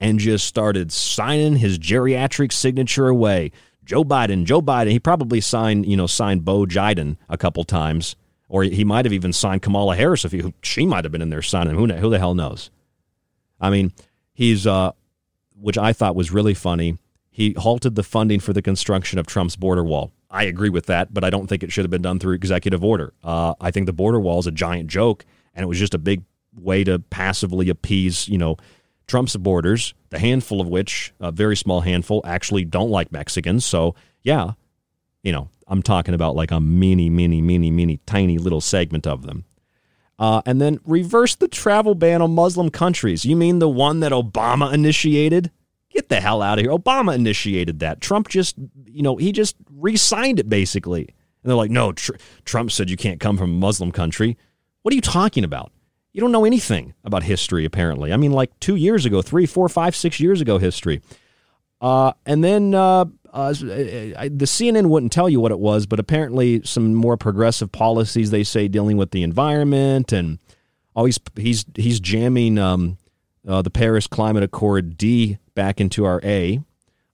and 0.00 0.18
just 0.18 0.46
started 0.46 0.92
signing 0.92 1.56
his 1.56 1.78
geriatric 1.78 2.52
signature 2.52 3.08
away. 3.08 3.50
Joe 3.84 4.04
Biden, 4.04 4.44
Joe 4.44 4.62
Biden, 4.62 4.92
he 4.92 5.00
probably 5.00 5.40
signed, 5.40 5.86
you 5.86 5.96
know, 5.96 6.06
signed 6.06 6.44
Bo 6.44 6.64
Jiden 6.64 7.16
a 7.28 7.36
couple 7.36 7.64
times, 7.64 8.16
or 8.48 8.62
he 8.62 8.84
might 8.84 9.04
have 9.04 9.12
even 9.12 9.32
signed 9.32 9.62
Kamala 9.62 9.96
Harris 9.96 10.24
if 10.24 10.32
he, 10.32 10.54
she 10.62 10.86
might 10.86 11.04
have 11.04 11.12
been 11.12 11.22
in 11.22 11.30
there 11.30 11.42
signing. 11.42 11.74
Who, 11.74 11.86
who 11.88 12.10
the 12.10 12.18
hell 12.18 12.34
knows? 12.34 12.70
I 13.60 13.70
mean, 13.70 13.92
he's, 14.32 14.66
uh, 14.66 14.92
which 15.60 15.76
I 15.76 15.92
thought 15.92 16.16
was 16.16 16.30
really 16.30 16.54
funny. 16.54 16.96
He 17.32 17.54
halted 17.56 17.94
the 17.94 18.02
funding 18.02 18.40
for 18.40 18.52
the 18.52 18.62
construction 18.62 19.18
of 19.18 19.26
Trump's 19.26 19.56
border 19.56 19.82
wall. 19.82 20.12
I 20.30 20.44
agree 20.44 20.68
with 20.68 20.86
that, 20.86 21.12
but 21.12 21.24
I 21.24 21.30
don't 21.30 21.46
think 21.48 21.62
it 21.62 21.72
should 21.72 21.84
have 21.84 21.90
been 21.90 22.02
done 22.02 22.18
through 22.18 22.34
executive 22.34 22.84
order. 22.84 23.14
Uh, 23.24 23.54
I 23.60 23.70
think 23.70 23.86
the 23.86 23.92
border 23.92 24.20
wall 24.20 24.38
is 24.38 24.46
a 24.46 24.52
giant 24.52 24.88
joke, 24.88 25.24
and 25.54 25.64
it 25.64 25.66
was 25.66 25.78
just 25.78 25.94
a 25.94 25.98
big 25.98 26.22
way 26.54 26.84
to 26.84 26.98
passively 26.98 27.70
appease, 27.70 28.28
you 28.28 28.36
know, 28.38 28.58
Trump's 29.06 29.32
supporters, 29.32 29.94
the 30.10 30.18
handful 30.18 30.60
of 30.60 30.68
which, 30.68 31.12
a 31.20 31.32
very 31.32 31.56
small 31.56 31.80
handful, 31.80 32.22
actually 32.24 32.64
don't 32.64 32.90
like 32.90 33.10
Mexicans. 33.10 33.64
So, 33.64 33.94
yeah, 34.22 34.52
you 35.22 35.32
know, 35.32 35.48
I'm 35.66 35.82
talking 35.82 36.14
about 36.14 36.36
like 36.36 36.50
a 36.50 36.60
mini, 36.60 37.08
mini, 37.08 37.40
mini, 37.40 37.70
mini, 37.70 37.98
tiny 38.06 38.38
little 38.38 38.60
segment 38.60 39.06
of 39.06 39.26
them. 39.26 39.44
Uh, 40.18 40.42
and 40.46 40.60
then 40.60 40.78
reverse 40.84 41.34
the 41.34 41.48
travel 41.48 41.94
ban 41.94 42.22
on 42.22 42.34
Muslim 42.34 42.70
countries. 42.70 43.24
You 43.24 43.36
mean 43.36 43.58
the 43.58 43.68
one 43.68 44.00
that 44.00 44.12
Obama 44.12 44.72
initiated? 44.72 45.50
Get 45.92 46.08
the 46.08 46.20
hell 46.20 46.42
out 46.42 46.58
of 46.58 46.64
here. 46.64 46.72
Obama 46.72 47.14
initiated 47.14 47.80
that. 47.80 48.00
Trump 48.00 48.28
just, 48.28 48.56
you 48.86 49.02
know, 49.02 49.16
he 49.16 49.32
just 49.32 49.56
re 49.70 49.96
signed 49.96 50.40
it 50.40 50.48
basically. 50.48 51.02
And 51.02 51.50
they're 51.50 51.56
like, 51.56 51.70
no, 51.70 51.92
tr- 51.92 52.16
Trump 52.44 52.70
said 52.70 52.88
you 52.88 52.96
can't 52.96 53.20
come 53.20 53.36
from 53.36 53.50
a 53.50 53.54
Muslim 53.58 53.92
country. 53.92 54.36
What 54.82 54.92
are 54.92 54.94
you 54.94 55.00
talking 55.00 55.44
about? 55.44 55.72
You 56.12 56.20
don't 56.20 56.32
know 56.32 56.44
anything 56.44 56.94
about 57.04 57.22
history, 57.22 57.64
apparently. 57.64 58.12
I 58.12 58.16
mean, 58.16 58.32
like 58.32 58.58
two 58.60 58.76
years 58.76 59.06
ago, 59.06 59.22
three, 59.22 59.46
four, 59.46 59.68
five, 59.68 59.96
six 59.96 60.20
years 60.20 60.40
ago 60.40 60.58
history. 60.58 61.00
Uh, 61.80 62.12
and 62.26 62.44
then 62.44 62.74
uh, 62.74 63.06
uh, 63.32 63.52
the 63.52 64.46
CNN 64.46 64.86
wouldn't 64.86 65.10
tell 65.10 65.28
you 65.28 65.40
what 65.40 65.50
it 65.50 65.58
was, 65.58 65.86
but 65.86 65.98
apparently 65.98 66.62
some 66.64 66.94
more 66.94 67.16
progressive 67.16 67.72
policies 67.72 68.30
they 68.30 68.44
say 68.44 68.68
dealing 68.68 68.96
with 68.96 69.10
the 69.10 69.22
environment 69.22 70.12
and 70.12 70.38
oh, 70.94 71.06
he's 71.06 71.18
he's 71.36 71.64
he's 71.74 71.98
jamming 71.98 72.58
um, 72.58 72.98
uh, 73.48 73.62
the 73.62 73.70
Paris 73.70 74.06
Climate 74.06 74.42
Accord 74.42 74.96
D 74.96 75.38
back 75.54 75.80
into 75.80 76.04
our 76.04 76.20
A 76.24 76.60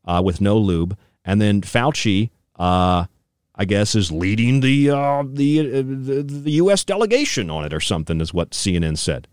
uh, 0.04 0.22
with 0.24 0.40
no 0.40 0.56
lube, 0.56 0.96
and 1.24 1.40
then 1.40 1.60
Fauci, 1.60 2.30
uh, 2.58 3.06
I 3.54 3.64
guess, 3.64 3.94
is 3.94 4.10
leading 4.10 4.60
the, 4.60 4.90
uh, 4.90 5.24
the, 5.26 5.60
uh, 5.60 5.82
the 5.82 6.22
the 6.22 6.52
U.S. 6.52 6.84
delegation 6.84 7.50
on 7.50 7.64
it 7.64 7.74
or 7.74 7.80
something, 7.80 8.20
is 8.20 8.32
what 8.32 8.50
CNN 8.50 8.96
said. 8.98 9.28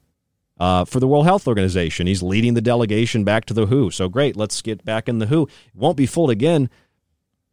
Uh, 0.57 0.85
for 0.85 0.99
the 0.99 1.07
World 1.07 1.25
Health 1.25 1.47
Organization, 1.47 2.07
he's 2.07 2.23
leading 2.23 2.53
the 2.53 2.61
delegation 2.61 3.23
back 3.23 3.45
to 3.45 3.53
the 3.53 3.65
WHO. 3.65 3.91
So 3.91 4.07
great, 4.07 4.37
let's 4.37 4.61
get 4.61 4.85
back 4.85 5.09
in 5.09 5.19
the 5.19 5.27
WHO. 5.27 5.49
won't 5.73 5.97
be 5.97 6.05
fooled 6.05 6.29
again. 6.29 6.69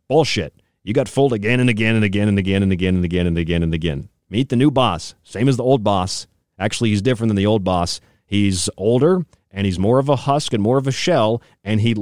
Bullshit. 0.09 0.55
You 0.85 0.93
got 0.93 1.09
fooled 1.09 1.33
again 1.33 1.61
and 1.61 1.71
again 1.71 1.95
and 1.95 2.05
again 2.05 2.29
and 2.29 2.39
again 2.39 2.63
and 2.63 2.73
again 2.73 2.97
and 2.97 3.05
again 3.05 3.27
and 3.27 3.39
again 3.39 3.63
and 3.63 3.75
again. 3.75 4.09
Meet 4.31 4.49
the 4.49 4.57
new 4.57 4.71
boss, 4.71 5.15
same 5.23 5.49
as 5.49 5.57
the 5.57 5.65
old 5.65 5.85
boss. 5.85 6.27
Actually, 6.59 6.91
he's 6.91 7.03
different 7.03 7.29
than 7.29 7.37
the 7.37 7.47
old 7.47 7.65
boss. 7.65 8.01
He's 8.25 8.71
older 8.77 9.27
and 9.53 9.67
he's 9.67 9.79
more 9.79 9.99
of 9.99 10.09
a 10.09 10.17
husk 10.17 10.53
and 10.53 10.63
more 10.63 10.79
of 10.79 10.87
a 10.87 10.93
shell. 10.93 11.43
And 11.63 11.81
he, 11.81 11.95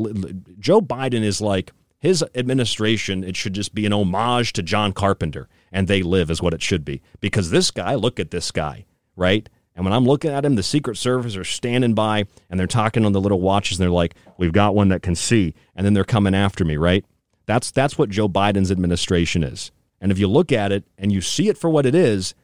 Joe 0.59 0.81
Biden 0.81 1.23
is 1.23 1.41
like 1.41 1.73
his 1.99 2.25
administration. 2.35 3.25
It 3.25 3.37
should 3.37 3.55
just 3.55 3.75
be 3.75 3.87
an 3.87 3.93
homage 3.93 4.53
to 4.55 4.63
John 4.63 4.93
Carpenter, 4.93 5.49
and 5.73 5.89
they 5.89 6.03
live 6.03 6.31
is 6.31 6.41
what 6.41 6.55
it 6.55 6.63
should 6.63 6.85
be. 6.85 7.03
Because 7.21 7.51
this 7.51 7.71
guy, 7.71 7.95
look 7.95 8.21
at 8.21 8.31
this 8.31 8.51
guy, 8.51 8.87
right? 9.17 9.49
And 9.75 9.85
when 9.85 9.93
I'm 9.93 10.07
looking 10.07 10.31
at 10.31 10.45
him, 10.45 10.57
the 10.57 10.63
Secret 10.63 10.97
Service 10.97 11.37
are 11.37 11.45
standing 11.45 11.95
by 11.95 12.25
and 12.49 12.59
they're 12.59 12.67
talking 12.67 13.05
on 13.05 13.13
the 13.13 13.21
little 13.21 13.41
watches, 13.41 13.79
and 13.79 13.85
they're 13.85 13.91
like, 13.91 14.15
"We've 14.37 14.53
got 14.53 14.75
one 14.75 14.89
that 14.89 15.03
can 15.03 15.15
see," 15.15 15.55
and 15.75 15.87
then 15.87 15.95
they're 15.95 16.05
coming 16.05 16.35
after 16.35 16.65
me, 16.65 16.77
right? 16.77 17.05
That's 17.47 17.71
that's 17.71 17.97
what 17.97 18.11
Joe 18.11 18.29
Biden's 18.29 18.71
administration 18.71 19.43
is. 19.43 19.71
And 20.01 20.11
if 20.11 20.19
you 20.19 20.29
look 20.29 20.53
at 20.53 20.73
it 20.73 20.85
and 20.99 21.13
you 21.13 21.21
see 21.21 21.49
it 21.49 21.59
for 21.59 21.69
what 21.69 21.87
it 21.87 21.95
is, 21.95 22.35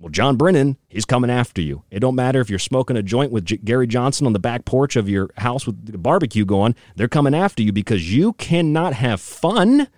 well, 0.00 0.10
John 0.10 0.36
Brennan, 0.36 0.76
he's 0.88 1.04
coming 1.04 1.30
after 1.30 1.62
you. 1.62 1.84
It 1.90 2.00
don't 2.00 2.14
matter 2.14 2.40
if 2.40 2.50
you're 2.50 2.58
smoking 2.58 2.96
a 2.96 3.02
joint 3.02 3.30
with 3.32 3.44
J- 3.44 3.58
Gary 3.58 3.86
Johnson 3.86 4.26
on 4.26 4.32
the 4.32 4.38
back 4.38 4.64
porch 4.64 4.96
of 4.96 5.08
your 5.08 5.30
house 5.38 5.66
with 5.66 5.86
the 5.86 5.98
barbecue 5.98 6.44
going. 6.44 6.74
They're 6.96 7.08
coming 7.08 7.34
after 7.34 7.62
you 7.62 7.72
because 7.72 8.12
you 8.12 8.34
cannot 8.34 8.94
have 8.94 9.20
fun. 9.20 9.88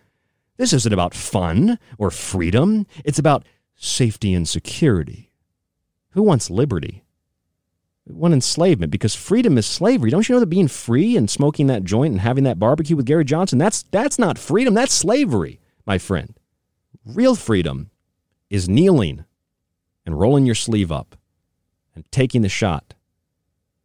This 0.59 0.73
isn't 0.73 0.93
about 0.93 1.15
fun 1.15 1.79
or 1.99 2.11
freedom. 2.11 2.87
It's 3.05 3.19
about 3.19 3.45
safety 3.75 4.33
and 4.33 4.49
security. 4.49 5.33
Who 6.11 6.23
wants 6.23 6.51
liberty? 6.51 7.05
We 8.07 8.15
want 8.15 8.33
enslavement 8.33 8.93
because 8.93 9.15
freedom 9.15 9.59
is 9.59 9.67
slavery. 9.67 10.11
Don't 10.11 10.29
you 10.29 10.35
know 10.35 10.41
that 10.41 10.47
being 10.47 10.69
free 10.69 11.17
and 11.17 11.29
smoking 11.29 11.67
that 11.67 11.85
joint 11.85 12.13
and 12.13 12.21
having 12.21 12.45
that 12.45 12.59
barbecue 12.59 12.97
with 12.97 13.07
Gary 13.07 13.25
Johnson, 13.25 13.59
that's 13.59 13.83
that's 13.83 14.19
not 14.19 14.39
freedom, 14.39 14.73
that's 14.73 14.95
slavery, 14.95 15.61
my 15.85 15.99
friend. 15.99 16.39
Real 17.05 17.35
freedom 17.35 17.91
is 18.49 18.69
kneeling 18.69 19.26
and 20.07 20.19
rolling 20.19 20.47
your 20.47 20.55
sleeve 20.55 20.91
up 20.91 21.17
and 21.95 22.11
taking 22.11 22.43
the 22.43 22.49
shot. 22.49 22.95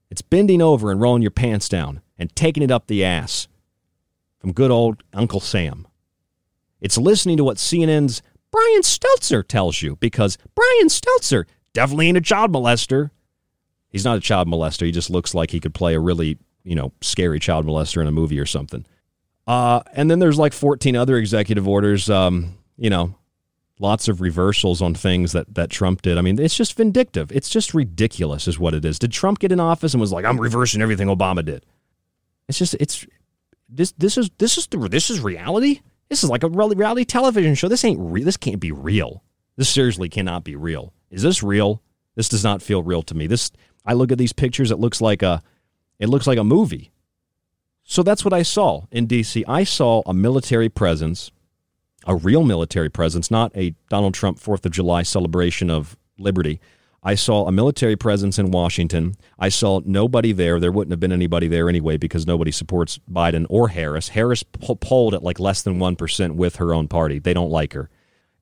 It's 0.09 0.21
bending 0.21 0.61
over 0.61 0.91
and 0.91 1.01
rolling 1.01 1.21
your 1.21 1.31
pants 1.31 1.67
down 1.67 2.01
and 2.17 2.33
taking 2.35 2.63
it 2.63 2.71
up 2.71 2.87
the 2.87 3.03
ass 3.03 3.47
from 4.39 4.53
good 4.53 4.71
old 4.71 5.03
Uncle 5.13 5.39
Sam. 5.39 5.87
It's 6.79 6.97
listening 6.97 7.37
to 7.37 7.43
what 7.43 7.57
CNN's 7.57 8.21
Brian 8.51 8.81
Stelter 8.81 9.47
tells 9.47 9.81
you 9.81 9.95
because 9.97 10.37
Brian 10.55 10.87
Stelter 10.87 11.45
definitely 11.73 12.07
ain't 12.07 12.17
a 12.17 12.21
child 12.21 12.51
molester. 12.51 13.11
He's 13.89 14.03
not 14.05 14.17
a 14.17 14.21
child 14.21 14.47
molester. 14.47 14.85
He 14.85 14.91
just 14.91 15.09
looks 15.09 15.33
like 15.33 15.51
he 15.51 15.59
could 15.59 15.73
play 15.73 15.93
a 15.95 15.99
really, 15.99 16.37
you 16.63 16.75
know, 16.75 16.91
scary 17.01 17.39
child 17.39 17.65
molester 17.65 18.01
in 18.01 18.07
a 18.07 18.11
movie 18.11 18.39
or 18.39 18.45
something. 18.45 18.85
Uh, 19.47 19.81
and 19.93 20.11
then 20.11 20.19
there's 20.19 20.37
like 20.37 20.53
14 20.53 20.95
other 20.95 21.17
executive 21.17 21.67
orders, 21.67 22.09
um, 22.09 22.57
you 22.77 22.89
know, 22.89 23.15
lots 23.81 24.07
of 24.07 24.21
reversals 24.21 24.81
on 24.81 24.93
things 24.93 25.31
that, 25.31 25.53
that 25.55 25.69
Trump 25.69 26.01
did. 26.01 26.17
I 26.17 26.21
mean, 26.21 26.39
it's 26.39 26.55
just 26.55 26.77
vindictive. 26.77 27.31
It's 27.31 27.49
just 27.49 27.73
ridiculous, 27.73 28.47
is 28.47 28.59
what 28.59 28.73
it 28.73 28.85
is. 28.85 28.99
Did 28.99 29.11
Trump 29.11 29.39
get 29.39 29.51
in 29.51 29.59
office 29.59 29.93
and 29.93 29.99
was 29.99 30.13
like, 30.13 30.23
I'm 30.23 30.39
reversing 30.39 30.81
everything 30.81 31.07
Obama 31.07 31.43
did? 31.43 31.65
It's 32.47 32.59
just, 32.59 32.75
it's 32.75 33.05
this, 33.67 33.91
this 33.93 34.17
is, 34.17 34.29
this 34.37 34.57
is, 34.57 34.67
the, 34.67 34.77
this 34.77 35.09
is 35.09 35.19
reality. 35.19 35.81
This 36.09 36.23
is 36.23 36.29
like 36.29 36.43
a 36.43 36.49
reality 36.49 37.05
television 37.05 37.55
show. 37.55 37.67
This 37.67 37.83
ain't 37.83 37.99
real. 37.99 38.25
This 38.25 38.37
can't 38.37 38.59
be 38.59 38.71
real. 38.71 39.23
This 39.57 39.69
seriously 39.69 40.09
cannot 40.09 40.43
be 40.43 40.55
real. 40.55 40.93
Is 41.09 41.23
this 41.23 41.41
real? 41.41 41.81
This 42.15 42.29
does 42.29 42.43
not 42.43 42.61
feel 42.61 42.83
real 42.83 43.01
to 43.03 43.15
me. 43.15 43.27
This, 43.27 43.51
I 43.85 43.93
look 43.93 44.11
at 44.11 44.17
these 44.17 44.33
pictures. 44.33 44.71
It 44.71 44.79
looks 44.79 45.01
like 45.01 45.23
a, 45.23 45.41
it 45.99 46.09
looks 46.09 46.27
like 46.27 46.37
a 46.37 46.43
movie. 46.43 46.91
So 47.83 48.03
that's 48.03 48.23
what 48.23 48.33
I 48.33 48.43
saw 48.43 48.85
in 48.91 49.07
D.C. 49.07 49.43
I 49.47 49.63
saw 49.63 50.03
a 50.05 50.13
military 50.13 50.69
presence 50.69 51.31
a 52.05 52.15
real 52.15 52.43
military 52.43 52.89
presence, 52.89 53.29
not 53.29 53.55
a 53.55 53.75
Donald 53.89 54.13
Trump 54.13 54.39
4th 54.39 54.65
of 54.65 54.71
July 54.71 55.03
celebration 55.03 55.69
of 55.69 55.97
liberty. 56.17 56.59
I 57.03 57.15
saw 57.15 57.47
a 57.47 57.51
military 57.51 57.95
presence 57.95 58.37
in 58.37 58.51
Washington. 58.51 59.15
I 59.39 59.49
saw 59.49 59.81
nobody 59.83 60.33
there. 60.33 60.59
There 60.59 60.71
wouldn't 60.71 60.91
have 60.91 60.99
been 60.99 61.11
anybody 61.11 61.47
there 61.47 61.67
anyway 61.67 61.97
because 61.97 62.27
nobody 62.27 62.51
supports 62.51 62.99
Biden 63.11 63.47
or 63.49 63.69
Harris. 63.69 64.09
Harris 64.09 64.43
polled 64.43 65.15
at 65.15 65.23
like 65.23 65.39
less 65.39 65.63
than 65.63 65.79
1% 65.79 66.35
with 66.35 66.57
her 66.57 66.73
own 66.73 66.87
party. 66.87 67.17
They 67.17 67.33
don't 67.33 67.49
like 67.49 67.73
her. 67.73 67.89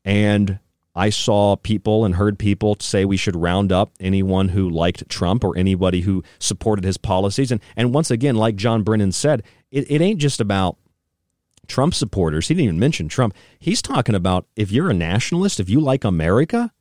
And 0.04 0.60
I 0.94 1.10
saw 1.10 1.56
people 1.56 2.04
and 2.04 2.16
heard 2.16 2.38
people 2.38 2.76
say 2.82 3.06
we 3.06 3.16
should 3.16 3.36
round 3.38 3.72
up 3.72 3.94
anyone 4.02 4.50
who 4.50 4.70
liked 4.70 5.08
Trump 5.08 5.46
or 5.46 5.58
anybody 5.58 6.02
who 6.02 6.24
supported 6.40 6.84
his 6.84 6.98
policies. 6.98 7.52
And, 7.52 7.62
and 7.78 7.94
once 7.94 8.12
again, 8.12 8.36
like 8.36 8.58
John 8.58 8.84
Brennan 8.84 9.14
said, 9.14 9.44
it, 9.72 9.90
it 9.90 10.02
ain't 10.02 10.20
just 10.20 10.42
about 10.42 10.78
Trump 11.70 11.94
supporters, 11.94 12.48
he 12.48 12.54
didn't 12.54 12.66
even 12.66 12.80
mention 12.80 13.08
Trump. 13.08 13.34
He's 13.60 13.82
talking 13.82 14.16
about 14.16 14.48
if 14.56 14.72
you're 14.72 14.90
a 14.90 14.94
nationalist, 14.94 15.60
if 15.60 15.70
you 15.70 15.80
like 15.80 16.04
America, 16.04 16.72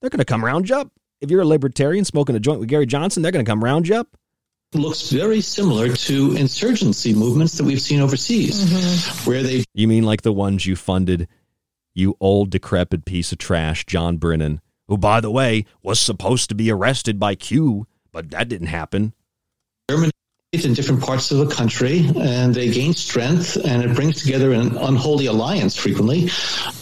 they're 0.00 0.10
going 0.10 0.18
to 0.18 0.24
come 0.24 0.44
round 0.44 0.68
you 0.68 0.76
up. 0.76 0.92
If 1.20 1.30
you're 1.30 1.42
a 1.42 1.46
libertarian 1.46 2.04
smoking 2.04 2.36
a 2.36 2.40
joint 2.40 2.60
with 2.60 2.68
Gary 2.68 2.86
Johnson, 2.86 3.22
they're 3.22 3.32
going 3.32 3.44
to 3.44 3.50
come 3.50 3.62
round 3.62 3.88
you 3.88 3.96
up. 3.96 4.16
Looks 4.74 5.10
very 5.10 5.40
similar 5.40 5.94
to 5.94 6.36
insurgency 6.36 7.14
movements 7.14 7.56
that 7.56 7.64
we've 7.64 7.80
seen 7.80 8.00
overseas, 8.00 8.64
mm-hmm. 8.64 9.30
where 9.30 9.42
they. 9.42 9.64
You 9.74 9.88
mean 9.88 10.04
like 10.04 10.22
the 10.22 10.32
ones 10.32 10.66
you 10.66 10.76
funded, 10.76 11.28
you 11.94 12.16
old 12.20 12.50
decrepit 12.50 13.04
piece 13.04 13.32
of 13.32 13.38
trash, 13.38 13.86
John 13.86 14.18
Brennan, 14.18 14.60
who, 14.88 14.98
by 14.98 15.20
the 15.20 15.30
way, 15.30 15.64
was 15.82 15.98
supposed 15.98 16.48
to 16.50 16.54
be 16.54 16.70
arrested 16.70 17.18
by 17.18 17.34
Q, 17.36 17.86
but 18.12 18.30
that 18.30 18.48
didn't 18.48 18.66
happen. 18.66 19.14
Germany 19.88 20.12
in 20.52 20.74
different 20.74 21.02
parts 21.02 21.30
of 21.30 21.38
the 21.38 21.54
country 21.54 22.08
and 22.18 22.54
they 22.54 22.70
gain 22.70 22.94
strength 22.94 23.56
and 23.64 23.82
it 23.82 23.94
brings 23.94 24.22
together 24.22 24.52
an 24.52 24.76
unholy 24.78 25.26
alliance 25.26 25.76
frequently 25.76 26.24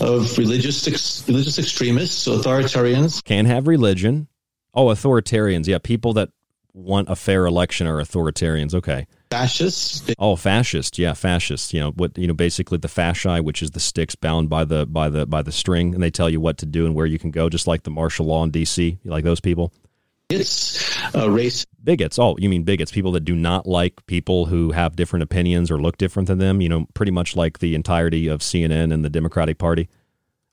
of 0.01 0.36
religious 0.39 0.86
ex- 0.86 1.27
religious 1.27 1.59
extremists 1.59 2.28
authoritarians. 2.28 3.24
Can 3.24 3.47
have 3.47 3.66
religion. 3.66 4.28
Oh 4.74 4.86
authoritarians. 4.86 5.66
Yeah 5.66 5.78
people 5.78 6.12
that 6.15 6.28
want 6.74 7.09
a 7.09 7.16
fair 7.16 7.47
election 7.47 7.86
are 7.86 7.97
authoritarians. 8.03 8.74
Okay. 8.74 9.07
Fascists. 9.31 10.12
Oh 10.19 10.36
fascist. 10.36 10.99
Yeah 10.99 11.15
fascists 11.15 11.73
you 11.73 11.81
know 11.81 11.91
what 11.93 12.16
you 12.19 12.27
know 12.27 12.35
basically 12.35 12.78
the 12.78 12.89
fasci 12.89 13.43
which 13.43 13.62
is 13.62 13.70
the 13.70 13.81
sticks 13.81 14.15
bound 14.15 14.51
by 14.51 14.65
the 14.65 14.85
by 14.86 15.09
the 15.09 15.27
by 15.27 15.43
the 15.43 15.53
string 15.53 15.95
and 15.95 16.03
they 16.03 16.11
tell 16.11 16.28
you 16.28 16.39
what 16.41 16.59
to 16.59 16.66
do 16.66 16.85
and 16.85 16.95
where 16.95 17.07
you 17.07 17.19
can 17.19 17.31
go 17.31 17.49
just 17.49 17.66
like 17.66 17.82
the 17.82 17.91
martial 17.91 18.27
law 18.27 18.45
in 18.45 18.53
dc 18.53 18.78
you 18.78 19.11
like 19.11 19.24
those 19.24 19.41
people 19.41 19.73
it's 20.30 21.14
uh, 21.14 21.30
race 21.30 21.66
bigots. 21.82 22.18
Oh, 22.18 22.36
you 22.38 22.48
mean 22.48 22.62
bigots? 22.62 22.90
People 22.90 23.12
that 23.12 23.24
do 23.24 23.34
not 23.34 23.66
like 23.66 24.05
people 24.06 24.46
who 24.46 24.72
have 24.72 24.96
different 24.96 25.22
opinions 25.22 25.70
or 25.70 25.80
look 25.80 25.98
different 25.98 26.28
than 26.28 26.38
them. 26.38 26.60
You 26.60 26.68
know, 26.68 26.86
pretty 26.94 27.12
much 27.12 27.36
like 27.36 27.59
the 27.59 27.74
entirety 27.74 28.28
of 28.28 28.40
CNN 28.40 28.92
and 28.92 29.05
the 29.05 29.10
Democratic 29.10 29.59
Party. 29.59 29.88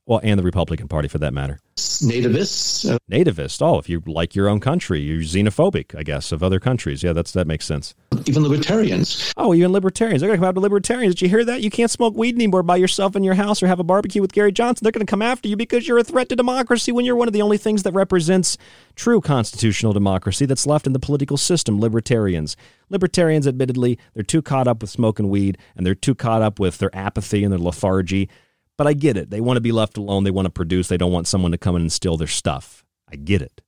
Well, 0.06 0.19
and 0.23 0.40
the 0.40 0.44
Republican 0.44 0.88
Party 0.88 1.07
for 1.07 1.19
that 1.19 1.34
matter. 1.34 1.60
Nativists. 1.76 2.91
Uh, 2.91 2.98
Nativist. 3.11 3.61
Oh, 3.61 3.78
if 3.78 3.88
you 3.88 4.02
like 4.07 4.36
your 4.36 4.48
own 4.48 4.60
country, 4.60 4.99
you're 5.02 5.22
xenophobic, 5.22 5.95
I 5.98 6.03
guess, 6.03 6.32
of 6.32 6.41
other 6.41 6.60
countries. 6.60 7.03
Yeah, 7.03 7.14
that's 7.14 7.32
that 7.34 7.45
makes 7.45 7.65
sense. 7.65 7.94
Even 8.26 8.44
libertarians. 8.44 9.32
Oh, 9.38 9.53
even 9.53 9.72
libertarians. 9.72 10.22
They're 10.22 10.30
going 10.30 10.40
to 10.40 10.41
come 10.41 10.49
after 10.49 10.60
libertarians. 10.60 11.15
Did 11.15 11.22
you 11.23 11.30
hear 11.30 11.45
that? 11.45 11.61
You 11.61 11.69
can't 11.69 11.91
smoke 11.91 12.15
weed 12.15 12.36
anymore 12.36 12.64
by 12.64 12.78
yourself 12.78 13.15
in 13.15 13.23
your 13.23 13.36
house 13.36 13.61
or 13.61 13.68
have 13.68 13.80
a 13.80 13.84
barbecue 13.84 14.22
with 14.22 14.34
Gary 14.34 14.52
Johnson. 14.52 14.84
They're 14.84 14.91
going 14.91 15.06
to 15.06 15.10
come 15.10 15.22
after 15.22 15.48
you 15.48 15.56
because 15.56 15.88
you're 15.88 15.99
a 15.99 16.03
threat 16.03 16.30
to 16.30 16.36
democracy 16.36 16.91
when 16.91 17.06
you're 17.06 17.15
one 17.15 17.28
of 17.28 17.34
the 17.34 17.41
only 17.41 17.57
things 17.57 17.84
that 17.84 17.94
represents 17.94 18.57
true 18.95 19.22
constitutional 19.22 19.94
democracy 19.94 20.45
that's 20.45 20.65
left 20.65 20.88
in 20.88 20.94
the 20.94 20.99
political 20.99 21.38
system. 21.38 21.80
Libertarians. 21.80 22.57
Libertarians, 22.90 23.48
admittedly, 23.48 23.98
they're 24.14 24.23
too 24.23 24.41
caught 24.41 24.68
up 24.68 24.82
with 24.82 24.90
smoking 24.90 25.30
weed 25.30 25.57
and 25.76 25.86
they're 25.86 25.95
too 25.95 26.15
caught 26.15 26.41
up 26.41 26.60
with 26.60 26.80
their 26.80 26.94
apathy 26.95 27.44
and 27.44 27.52
their 27.52 27.60
lethargy 27.60 28.30
but 28.77 28.88
I 28.88 28.93
get 28.93 29.18
it. 29.18 29.30
They 29.30 29.41
want 29.41 29.57
to 29.57 29.61
be 29.61 29.72
left 29.72 29.98
alone. 29.98 30.23
They 30.23 30.31
want 30.31 30.45
to 30.45 30.52
produce. 30.52 30.88
They 30.88 30.98
don't 30.98 31.11
want 31.11 31.27
someone 31.27 31.52
to 31.52 31.57
come 31.57 31.76
in 31.76 31.81
and 31.81 31.91
steal 31.91 32.18
their 32.18 32.27
stuff. 32.27 32.84
I 33.11 33.15
get 33.15 33.41
it. 33.41 33.61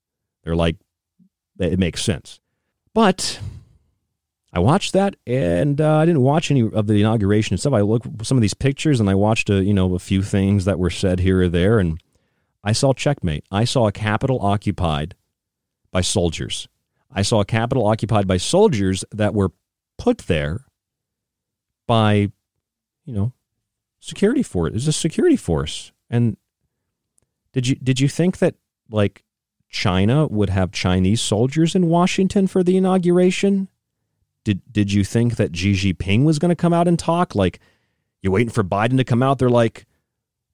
They're 0.44 0.56
like, 0.56 0.78
it 1.60 1.80
makes 1.80 2.04
sense. 2.04 2.40
But 2.94 3.40
I 4.52 4.60
watched 4.60 4.94
that, 4.94 5.16
and 5.26 5.82
uh, 5.82 5.98
I 5.98 6.06
didn't 6.06 6.22
watch 6.22 6.52
any 6.52 6.62
of 6.62 6.88
the 6.88 7.00
inauguration 7.00 7.58
stuff. 7.58 7.74
I 7.74 7.82
looked 7.82 8.26
some 8.26 8.38
of 8.38 8.42
these 8.42 8.54
pictures, 8.54 9.00
and 9.00 9.10
I 9.10 9.16
watched 9.16 9.50
a, 9.50 9.64
you 9.64 9.74
know 9.74 9.96
a 9.96 10.00
few 10.00 10.22
things 10.22 10.66
that 10.66 10.78
were 10.78 10.92
said 10.92 11.20
here 11.20 11.42
or 11.42 11.50
there, 11.50 11.80
and 11.80 12.00
I 12.64 12.72
saw 12.72 12.94
checkmate. 12.94 13.46
I 13.52 13.64
saw 13.66 13.88
a 13.88 13.92
capital 13.92 14.40
occupied 14.42 15.16
by 15.92 16.02
soldiers. 16.02 16.68
I 17.12 17.24
saw 17.24 17.42
a 17.42 17.46
capital 17.46 17.86
occupied 17.86 18.28
by 18.28 18.38
soldiers 18.38 19.04
that 19.12 19.34
were 19.34 19.52
put 19.98 20.20
there 20.20 20.66
by, 21.88 22.32
you 23.06 23.14
know, 23.14 23.34
security 24.04 24.44
force. 24.44 24.74
Was 24.74 24.88
a 24.88 24.94
security 24.94 25.38
force. 25.38 25.92
And 26.10 26.38
did 27.54 27.68
you 27.68 27.76
did 27.76 28.00
you 28.00 28.10
think 28.10 28.40
that 28.40 28.56
like 28.90 29.24
China 29.70 30.28
would 30.28 30.50
have 30.50 30.72
Chinese 30.72 31.22
soldiers 31.22 31.74
in 31.74 31.88
Washington 31.88 32.48
for 32.48 32.64
the 32.64 32.76
inauguration? 32.76 33.70
Did 34.44 34.62
did 34.72 34.92
you 34.92 35.04
think 35.04 35.38
that 35.38 35.56
Xi 35.56 35.74
Jinping 35.74 36.26
was 36.26 36.38
going 36.38 36.50
to 36.50 36.56
come 36.56 36.74
out 36.74 36.88
and 36.88 37.00
talk? 37.00 37.34
Like 37.34 37.60
you're 38.22 38.34
waiting 38.34 38.52
for 38.52 38.64
Biden 38.64 38.98
to 38.98 39.04
come 39.06 39.24
out. 39.24 39.40
They're 39.40 39.50
like 39.50 39.86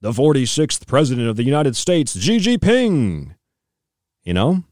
the 0.02 0.12
46th 0.12 0.88
president 0.88 1.28
of 1.28 1.36
the 1.36 1.44
United 1.44 1.76
States, 1.76 2.18
Xi 2.18 2.38
Jinping. 2.38 3.36
You 4.24 4.34
know? 4.34 4.64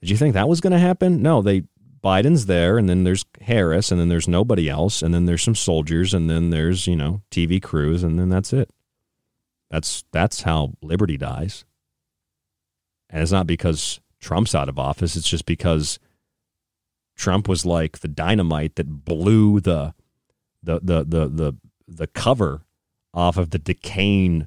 Did 0.00 0.10
you 0.10 0.16
think 0.16 0.34
that 0.34 0.48
was 0.48 0.60
going 0.60 0.72
to 0.72 0.78
happen? 0.78 1.22
No, 1.22 1.42
they 1.42 1.64
Biden's 2.02 2.46
there, 2.46 2.78
and 2.78 2.88
then 2.88 3.04
there's 3.04 3.24
Harris, 3.42 3.90
and 3.90 4.00
then 4.00 4.08
there's 4.08 4.28
nobody 4.28 4.68
else, 4.68 5.02
and 5.02 5.12
then 5.12 5.26
there's 5.26 5.42
some 5.42 5.54
soldiers, 5.54 6.14
and 6.14 6.30
then 6.30 6.50
there's 6.50 6.86
you 6.86 6.96
know 6.96 7.22
TV 7.30 7.60
crews, 7.62 8.02
and 8.02 8.18
then 8.18 8.28
that's 8.28 8.52
it. 8.52 8.70
That's 9.70 10.04
that's 10.12 10.42
how 10.42 10.74
liberty 10.82 11.16
dies. 11.16 11.64
And 13.10 13.22
it's 13.22 13.32
not 13.32 13.46
because 13.46 14.00
Trump's 14.20 14.54
out 14.54 14.68
of 14.68 14.78
office; 14.78 15.16
it's 15.16 15.28
just 15.28 15.46
because 15.46 15.98
Trump 17.16 17.48
was 17.48 17.66
like 17.66 17.98
the 17.98 18.08
dynamite 18.08 18.76
that 18.76 19.04
blew 19.04 19.60
the 19.60 19.94
the 20.62 20.80
the 20.80 21.04
the 21.04 21.28
the, 21.28 21.56
the 21.86 22.06
cover 22.06 22.62
off 23.12 23.36
of 23.36 23.50
the 23.50 23.58
decaying 23.58 24.46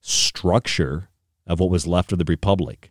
structure 0.00 1.08
of 1.46 1.60
what 1.60 1.70
was 1.70 1.86
left 1.86 2.12
of 2.12 2.18
the 2.18 2.24
republic 2.24 2.90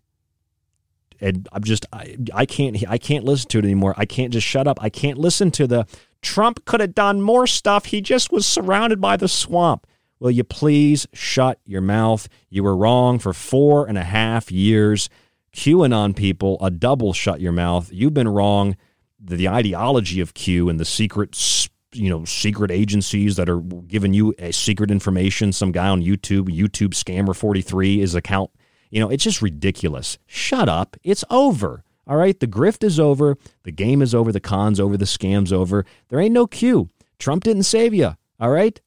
and 1.21 1.47
I'm 1.51 1.63
just 1.63 1.85
I, 1.91 2.17
I 2.33 2.45
can't 2.45 2.77
I 2.87 2.97
can't 2.97 3.25
listen 3.25 3.49
to 3.49 3.59
it 3.59 3.65
anymore. 3.65 3.93
I 3.97 4.05
can't 4.05 4.33
just 4.33 4.47
shut 4.47 4.67
up. 4.67 4.81
I 4.81 4.89
can't 4.89 5.17
listen 5.17 5.51
to 5.51 5.67
the 5.67 5.85
Trump 6.21 6.65
could 6.65 6.81
have 6.81 6.95
done 6.95 7.21
more 7.21 7.47
stuff. 7.47 7.85
He 7.85 8.01
just 8.01 8.31
was 8.31 8.45
surrounded 8.45 8.99
by 8.99 9.17
the 9.17 9.27
swamp. 9.27 9.87
Will 10.19 10.31
you 10.31 10.43
please 10.43 11.07
shut 11.13 11.59
your 11.65 11.81
mouth? 11.81 12.27
You 12.49 12.63
were 12.63 12.75
wrong 12.75 13.19
for 13.19 13.31
four 13.33 13.87
and 13.87 13.97
a 13.97 14.03
half 14.03 14.51
years. 14.51 15.09
QAnon 15.55 16.15
people, 16.15 16.57
a 16.61 16.69
double 16.69 17.13
shut 17.13 17.39
your 17.39 17.53
mouth. 17.53 17.89
You've 17.91 18.13
been 18.13 18.27
wrong. 18.27 18.75
The, 19.19 19.35
the 19.37 19.49
ideology 19.49 20.19
of 20.19 20.33
Q 20.33 20.69
and 20.69 20.79
the 20.79 20.85
secret, 20.85 21.69
you 21.93 22.09
know, 22.09 22.25
secret 22.25 22.69
agencies 22.69 23.37
that 23.37 23.49
are 23.49 23.59
giving 23.59 24.13
you 24.13 24.33
a 24.39 24.51
secret 24.51 24.91
information. 24.91 25.53
Some 25.53 25.71
guy 25.71 25.87
on 25.87 26.01
YouTube, 26.01 26.49
YouTube 26.49 26.89
scammer 26.89 27.35
forty 27.35 27.61
three, 27.61 28.01
is 28.01 28.13
account 28.13 28.51
you 28.89 28.99
know, 28.99 29.09
it's 29.09 29.23
just 29.23 29.41
ridiculous. 29.41 30.17
Shut 30.25 30.69
up. 30.69 30.97
It's 31.03 31.23
over. 31.29 31.83
All 32.07 32.17
right. 32.17 32.39
The 32.39 32.47
grift 32.47 32.83
is 32.83 32.99
over. 32.99 33.37
The 33.63 33.71
game 33.71 34.01
is 34.01 34.15
over. 34.15 34.31
The 34.31 34.39
con's 34.39 34.79
over. 34.79 34.97
The 34.97 35.05
scam's 35.05 35.53
over. 35.53 35.85
There 36.09 36.19
ain't 36.19 36.33
no 36.33 36.47
Q. 36.47 36.89
Trump 37.19 37.43
didn't 37.43 37.63
save 37.63 37.93
you. 37.93 38.15
All 38.39 38.49
right. 38.49 38.79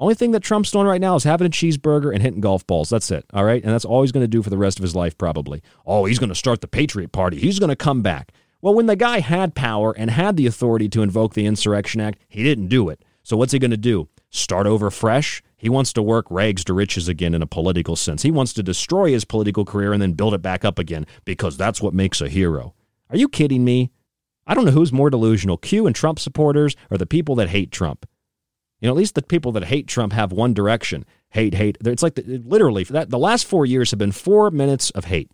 Only 0.00 0.14
thing 0.14 0.30
that 0.30 0.44
Trump's 0.44 0.70
doing 0.70 0.86
right 0.86 1.00
now 1.00 1.16
is 1.16 1.24
having 1.24 1.46
a 1.46 1.50
cheeseburger 1.50 2.12
and 2.12 2.22
hitting 2.22 2.40
golf 2.40 2.64
balls. 2.66 2.88
That's 2.88 3.10
it. 3.10 3.26
All 3.32 3.44
right. 3.44 3.62
And 3.62 3.72
that's 3.72 3.84
all 3.84 4.02
he's 4.02 4.12
going 4.12 4.24
to 4.24 4.28
do 4.28 4.42
for 4.42 4.50
the 4.50 4.56
rest 4.56 4.78
of 4.78 4.84
his 4.84 4.94
life, 4.94 5.18
probably. 5.18 5.60
Oh, 5.84 6.04
he's 6.04 6.20
going 6.20 6.28
to 6.28 6.36
start 6.36 6.60
the 6.60 6.68
Patriot 6.68 7.10
Party. 7.10 7.38
He's 7.38 7.58
going 7.58 7.70
to 7.70 7.76
come 7.76 8.00
back. 8.00 8.32
Well, 8.60 8.74
when 8.74 8.86
the 8.86 8.96
guy 8.96 9.20
had 9.20 9.54
power 9.54 9.92
and 9.92 10.10
had 10.10 10.36
the 10.36 10.46
authority 10.46 10.88
to 10.90 11.02
invoke 11.02 11.34
the 11.34 11.46
Insurrection 11.46 12.00
Act, 12.00 12.20
he 12.28 12.42
didn't 12.42 12.68
do 12.68 12.88
it. 12.88 13.04
So 13.22 13.36
what's 13.36 13.52
he 13.52 13.58
going 13.58 13.72
to 13.72 13.76
do? 13.76 14.08
Start 14.30 14.66
over 14.66 14.90
fresh? 14.90 15.42
He 15.58 15.68
wants 15.68 15.92
to 15.94 16.02
work 16.02 16.26
rags 16.30 16.64
to 16.64 16.72
riches 16.72 17.08
again 17.08 17.34
in 17.34 17.42
a 17.42 17.46
political 17.46 17.96
sense. 17.96 18.22
He 18.22 18.30
wants 18.30 18.52
to 18.54 18.62
destroy 18.62 19.10
his 19.10 19.24
political 19.24 19.64
career 19.64 19.92
and 19.92 20.00
then 20.00 20.12
build 20.12 20.32
it 20.32 20.40
back 20.40 20.64
up 20.64 20.78
again 20.78 21.04
because 21.24 21.56
that's 21.56 21.82
what 21.82 21.92
makes 21.92 22.20
a 22.20 22.28
hero. 22.28 22.74
Are 23.10 23.16
you 23.16 23.28
kidding 23.28 23.64
me? 23.64 23.90
I 24.46 24.54
don't 24.54 24.64
know 24.64 24.70
who's 24.70 24.92
more 24.92 25.10
delusional, 25.10 25.58
Q 25.58 25.86
and 25.86 25.94
Trump 25.94 26.18
supporters 26.18 26.76
or 26.90 26.96
the 26.96 27.06
people 27.06 27.34
that 27.34 27.50
hate 27.50 27.72
Trump. 27.72 28.06
You 28.80 28.86
know, 28.86 28.94
at 28.94 28.98
least 28.98 29.16
the 29.16 29.22
people 29.22 29.52
that 29.52 29.64
hate 29.64 29.88
Trump 29.88 30.12
have 30.12 30.30
one 30.30 30.54
direction. 30.54 31.04
hate, 31.30 31.54
hate. 31.54 31.76
It's 31.84 32.02
like 32.02 32.14
the, 32.14 32.38
literally 32.38 32.84
that 32.84 33.10
the 33.10 33.18
last 33.18 33.44
four 33.44 33.66
years 33.66 33.90
have 33.90 33.98
been 33.98 34.12
four 34.12 34.50
minutes 34.50 34.90
of 34.90 35.06
hate. 35.06 35.30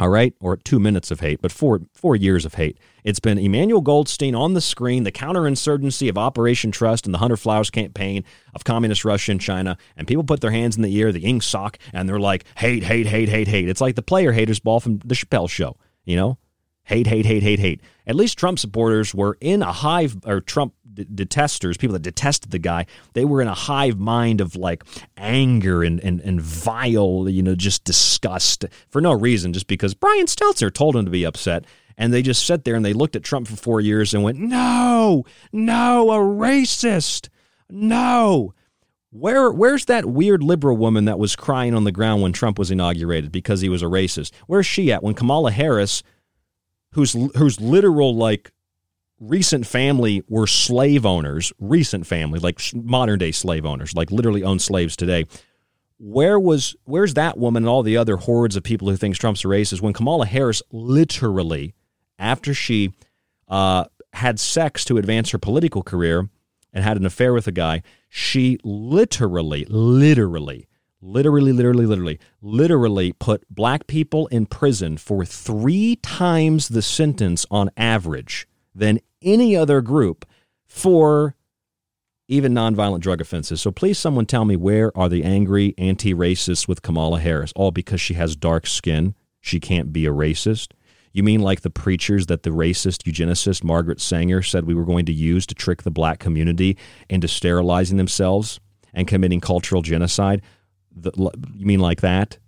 All 0.00 0.08
right, 0.08 0.32
or 0.38 0.56
two 0.56 0.78
minutes 0.78 1.10
of 1.10 1.18
hate, 1.18 1.42
but 1.42 1.50
four 1.50 1.80
four 1.92 2.14
years 2.14 2.44
of 2.44 2.54
hate. 2.54 2.78
It's 3.02 3.18
been 3.18 3.36
Emmanuel 3.36 3.80
Goldstein 3.80 4.32
on 4.32 4.54
the 4.54 4.60
screen, 4.60 5.02
the 5.02 5.10
counterinsurgency 5.10 6.08
of 6.08 6.16
Operation 6.16 6.70
Trust 6.70 7.04
and 7.04 7.12
the 7.12 7.18
Hundred 7.18 7.38
Flowers 7.38 7.68
campaign 7.68 8.22
of 8.54 8.62
communist 8.62 9.04
Russia 9.04 9.32
and 9.32 9.40
China, 9.40 9.76
and 9.96 10.06
people 10.06 10.22
put 10.22 10.40
their 10.40 10.52
hands 10.52 10.76
in 10.76 10.82
the 10.82 11.00
air, 11.00 11.10
the 11.10 11.24
Ingsoc, 11.24 11.76
and 11.92 12.08
they're 12.08 12.20
like, 12.20 12.44
hate, 12.56 12.84
hate, 12.84 13.06
hate, 13.06 13.28
hate, 13.28 13.48
hate. 13.48 13.68
It's 13.68 13.80
like 13.80 13.96
the 13.96 14.02
player 14.02 14.30
haters 14.30 14.60
ball 14.60 14.78
from 14.78 14.98
the 14.98 15.16
Chappelle 15.16 15.50
show, 15.50 15.76
you 16.04 16.14
know? 16.14 16.38
Hate, 16.84 17.08
hate, 17.08 17.26
hate, 17.26 17.42
hate, 17.42 17.58
hate. 17.58 17.80
At 18.06 18.14
least 18.14 18.38
Trump 18.38 18.58
supporters 18.58 19.14
were 19.14 19.36
in 19.40 19.62
a 19.62 19.72
hive, 19.72 20.16
or 20.24 20.40
Trump 20.40 20.74
detesters, 21.04 21.76
people 21.76 21.94
that 21.94 22.02
detested 22.02 22.50
the 22.50 22.58
guy, 22.58 22.86
they 23.14 23.24
were 23.24 23.40
in 23.40 23.48
a 23.48 23.54
hive 23.54 23.98
mind 23.98 24.40
of 24.40 24.56
like 24.56 24.84
anger 25.16 25.82
and, 25.82 26.00
and, 26.00 26.20
and 26.20 26.40
vile, 26.40 27.28
you 27.28 27.42
know, 27.42 27.54
just 27.54 27.84
disgust 27.84 28.64
for 28.90 29.00
no 29.00 29.12
reason, 29.12 29.52
just 29.52 29.66
because 29.66 29.94
Brian 29.94 30.26
Stelter 30.26 30.72
told 30.72 30.96
him 30.96 31.04
to 31.04 31.10
be 31.10 31.24
upset. 31.24 31.64
And 31.96 32.12
they 32.12 32.22
just 32.22 32.46
sat 32.46 32.64
there 32.64 32.76
and 32.76 32.84
they 32.84 32.92
looked 32.92 33.16
at 33.16 33.24
Trump 33.24 33.48
for 33.48 33.56
four 33.56 33.80
years 33.80 34.14
and 34.14 34.22
went, 34.22 34.38
no, 34.38 35.24
no, 35.52 36.12
a 36.12 36.18
racist. 36.18 37.28
No. 37.68 38.54
Where 39.10 39.50
where's 39.50 39.86
that 39.86 40.04
weird 40.04 40.42
liberal 40.42 40.76
woman 40.76 41.06
that 41.06 41.18
was 41.18 41.34
crying 41.34 41.74
on 41.74 41.84
the 41.84 41.92
ground 41.92 42.22
when 42.22 42.32
Trump 42.32 42.58
was 42.58 42.70
inaugurated 42.70 43.32
because 43.32 43.62
he 43.62 43.68
was 43.68 43.82
a 43.82 43.86
racist? 43.86 44.32
Where's 44.46 44.66
she 44.66 44.92
at 44.92 45.02
when 45.02 45.14
Kamala 45.14 45.50
Harris, 45.50 46.02
who's 46.92 47.14
who's 47.36 47.60
literal 47.60 48.14
like 48.14 48.52
recent 49.20 49.66
family 49.66 50.22
were 50.28 50.46
slave 50.46 51.04
owners, 51.04 51.52
recent 51.58 52.06
family, 52.06 52.38
like 52.38 52.60
modern 52.74 53.18
day 53.18 53.32
slave 53.32 53.66
owners, 53.66 53.94
like 53.94 54.10
literally 54.10 54.42
own 54.42 54.58
slaves 54.58 54.96
today. 54.96 55.24
Where 55.98 56.38
was 56.38 56.76
where's 56.84 57.14
that 57.14 57.38
woman 57.38 57.64
and 57.64 57.70
all 57.70 57.82
the 57.82 57.96
other 57.96 58.16
hordes 58.16 58.56
of 58.56 58.62
people 58.62 58.88
who 58.88 58.96
thinks 58.96 59.18
Trump's 59.18 59.44
a 59.44 59.48
racist 59.48 59.80
when 59.80 59.92
Kamala 59.92 60.26
Harris 60.26 60.62
literally, 60.70 61.74
after 62.18 62.54
she 62.54 62.92
uh, 63.48 63.84
had 64.12 64.38
sex 64.38 64.84
to 64.86 64.98
advance 64.98 65.30
her 65.30 65.38
political 65.38 65.82
career 65.82 66.28
and 66.72 66.84
had 66.84 66.96
an 66.96 67.06
affair 67.06 67.32
with 67.32 67.46
a 67.48 67.52
guy, 67.52 67.82
she 68.08 68.58
literally, 68.62 69.64
literally, 69.68 70.68
literally, 71.00 71.52
literally, 71.52 71.86
literally, 71.86 72.18
literally 72.40 73.12
put 73.14 73.42
black 73.50 73.86
people 73.88 74.28
in 74.28 74.46
prison 74.46 74.96
for 74.96 75.24
three 75.24 75.96
times 75.96 76.68
the 76.68 76.82
sentence 76.82 77.44
on 77.50 77.70
average 77.76 78.47
than 78.78 79.00
any 79.22 79.56
other 79.56 79.80
group 79.80 80.24
for 80.66 81.34
even 82.28 82.52
nonviolent 82.52 83.00
drug 83.00 83.20
offenses. 83.20 83.60
So 83.60 83.70
please, 83.70 83.98
someone 83.98 84.26
tell 84.26 84.44
me 84.44 84.54
where 84.54 84.96
are 84.96 85.08
the 85.08 85.24
angry 85.24 85.74
anti 85.78 86.14
racists 86.14 86.68
with 86.68 86.82
Kamala 86.82 87.20
Harris? 87.20 87.52
All 87.56 87.70
because 87.70 88.00
she 88.00 88.14
has 88.14 88.36
dark 88.36 88.66
skin. 88.66 89.14
She 89.40 89.60
can't 89.60 89.92
be 89.92 90.06
a 90.06 90.12
racist. 90.12 90.72
You 91.12 91.22
mean 91.22 91.40
like 91.40 91.62
the 91.62 91.70
preachers 91.70 92.26
that 92.26 92.42
the 92.42 92.50
racist 92.50 93.10
eugenicist 93.10 93.64
Margaret 93.64 94.00
Sanger 94.00 94.42
said 94.42 94.64
we 94.64 94.74
were 94.74 94.84
going 94.84 95.06
to 95.06 95.12
use 95.12 95.46
to 95.46 95.54
trick 95.54 95.82
the 95.82 95.90
black 95.90 96.18
community 96.18 96.76
into 97.08 97.26
sterilizing 97.26 97.96
themselves 97.96 98.60
and 98.92 99.08
committing 99.08 99.40
cultural 99.40 99.80
genocide? 99.80 100.42
The, 100.94 101.12
you 101.54 101.66
mean 101.66 101.80
like 101.80 102.02
that? 102.02 102.38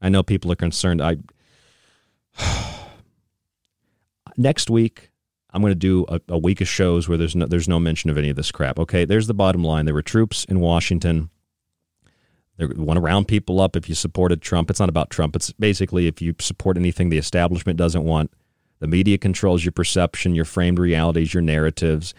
I 0.00 0.08
know 0.08 0.22
people 0.22 0.52
are 0.52 0.56
concerned. 0.56 1.02
I 1.02 1.16
next 4.36 4.70
week 4.70 5.09
I'm 5.52 5.60
going 5.60 5.72
to 5.72 5.74
do 5.74 6.04
a, 6.08 6.20
a, 6.28 6.38
week 6.38 6.60
of 6.60 6.68
shows 6.68 7.08
where 7.08 7.18
there's 7.18 7.34
no, 7.34 7.46
there's 7.46 7.68
no 7.68 7.80
mention 7.80 8.10
of 8.10 8.18
any 8.18 8.30
of 8.30 8.36
this 8.36 8.52
crap. 8.52 8.78
Okay, 8.78 9.04
there's 9.04 9.26
the 9.26 9.34
bottom 9.34 9.64
line. 9.64 9.84
There 9.84 9.94
were 9.94 10.02
troops 10.02 10.44
in 10.44 10.60
Washington. 10.60 11.30
They 12.56 12.66
want 12.66 12.98
to 12.98 13.00
round 13.02 13.26
people 13.26 13.60
up 13.60 13.74
if 13.74 13.88
you 13.88 13.94
supported 13.94 14.42
Trump. 14.42 14.70
It's 14.70 14.80
not 14.80 14.88
about 14.88 15.10
Trump. 15.10 15.34
It's 15.34 15.52
basically 15.52 16.06
if 16.06 16.22
you 16.22 16.34
support 16.38 16.76
anything 16.76 17.08
the 17.08 17.18
establishment 17.18 17.78
doesn't 17.78 18.04
want. 18.04 18.30
The 18.78 18.86
media 18.86 19.18
controls 19.18 19.64
your 19.64 19.72
perception, 19.72 20.34
your 20.34 20.44
framed 20.44 20.78
realities, 20.78 21.34
your 21.34 21.42
narratives. 21.42 22.14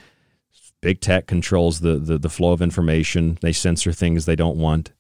Big 0.81 0.99
tech 0.99 1.27
controls 1.27 1.79
the, 1.79 1.97
the, 1.97 2.17
the 2.17 2.29
flow 2.29 2.51
of 2.51 2.61
information. 2.61 3.37
They 3.41 3.53
censor 3.53 3.93
things 3.93 4.25
they 4.25 4.35
don't 4.35 4.57
want. 4.57 4.91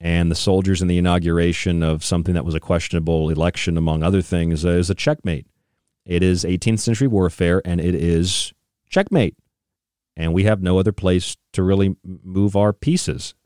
And 0.00 0.30
the 0.30 0.36
soldiers 0.36 0.82
in 0.82 0.88
the 0.88 0.98
inauguration 0.98 1.82
of 1.82 2.04
something 2.04 2.34
that 2.34 2.44
was 2.44 2.54
a 2.54 2.60
questionable 2.60 3.30
election, 3.30 3.76
among 3.76 4.02
other 4.02 4.22
things, 4.22 4.64
uh, 4.64 4.70
is 4.70 4.90
a 4.90 4.94
checkmate 4.94 5.46
it 6.10 6.24
is 6.24 6.42
18th 6.42 6.80
century 6.80 7.06
warfare, 7.06 7.62
and 7.64 7.80
it 7.80 7.94
is 7.94 8.52
checkmate. 8.88 9.36
And 10.16 10.34
we 10.34 10.42
have 10.42 10.60
no 10.60 10.76
other 10.76 10.90
place 10.90 11.36
to 11.52 11.62
really 11.62 11.94
move 12.02 12.56
our 12.56 12.72
pieces. 12.72 13.36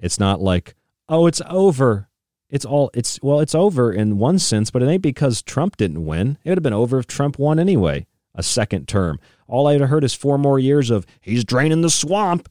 It's 0.00 0.18
not 0.18 0.40
like, 0.40 0.74
oh, 1.08 1.28
it's 1.28 1.40
over. 1.48 2.08
It's 2.50 2.64
all, 2.64 2.90
it's, 2.94 3.20
well, 3.22 3.38
it's 3.38 3.54
over 3.54 3.92
in 3.92 4.18
one 4.18 4.40
sense, 4.40 4.72
but 4.72 4.82
it 4.82 4.88
ain't 4.88 5.04
because 5.04 5.40
Trump 5.40 5.76
didn't 5.76 6.04
win. 6.04 6.36
It 6.42 6.48
would 6.48 6.58
have 6.58 6.64
been 6.64 6.72
over 6.72 6.98
if 6.98 7.06
Trump 7.06 7.38
won 7.38 7.60
anyway, 7.60 8.08
a 8.34 8.42
second 8.42 8.88
term. 8.88 9.20
All 9.46 9.68
I'd 9.68 9.80
heard 9.80 10.02
is 10.02 10.14
four 10.14 10.36
more 10.36 10.58
years 10.58 10.90
of 10.90 11.06
he's 11.20 11.44
draining 11.44 11.82
the 11.82 11.90
swamp 11.90 12.48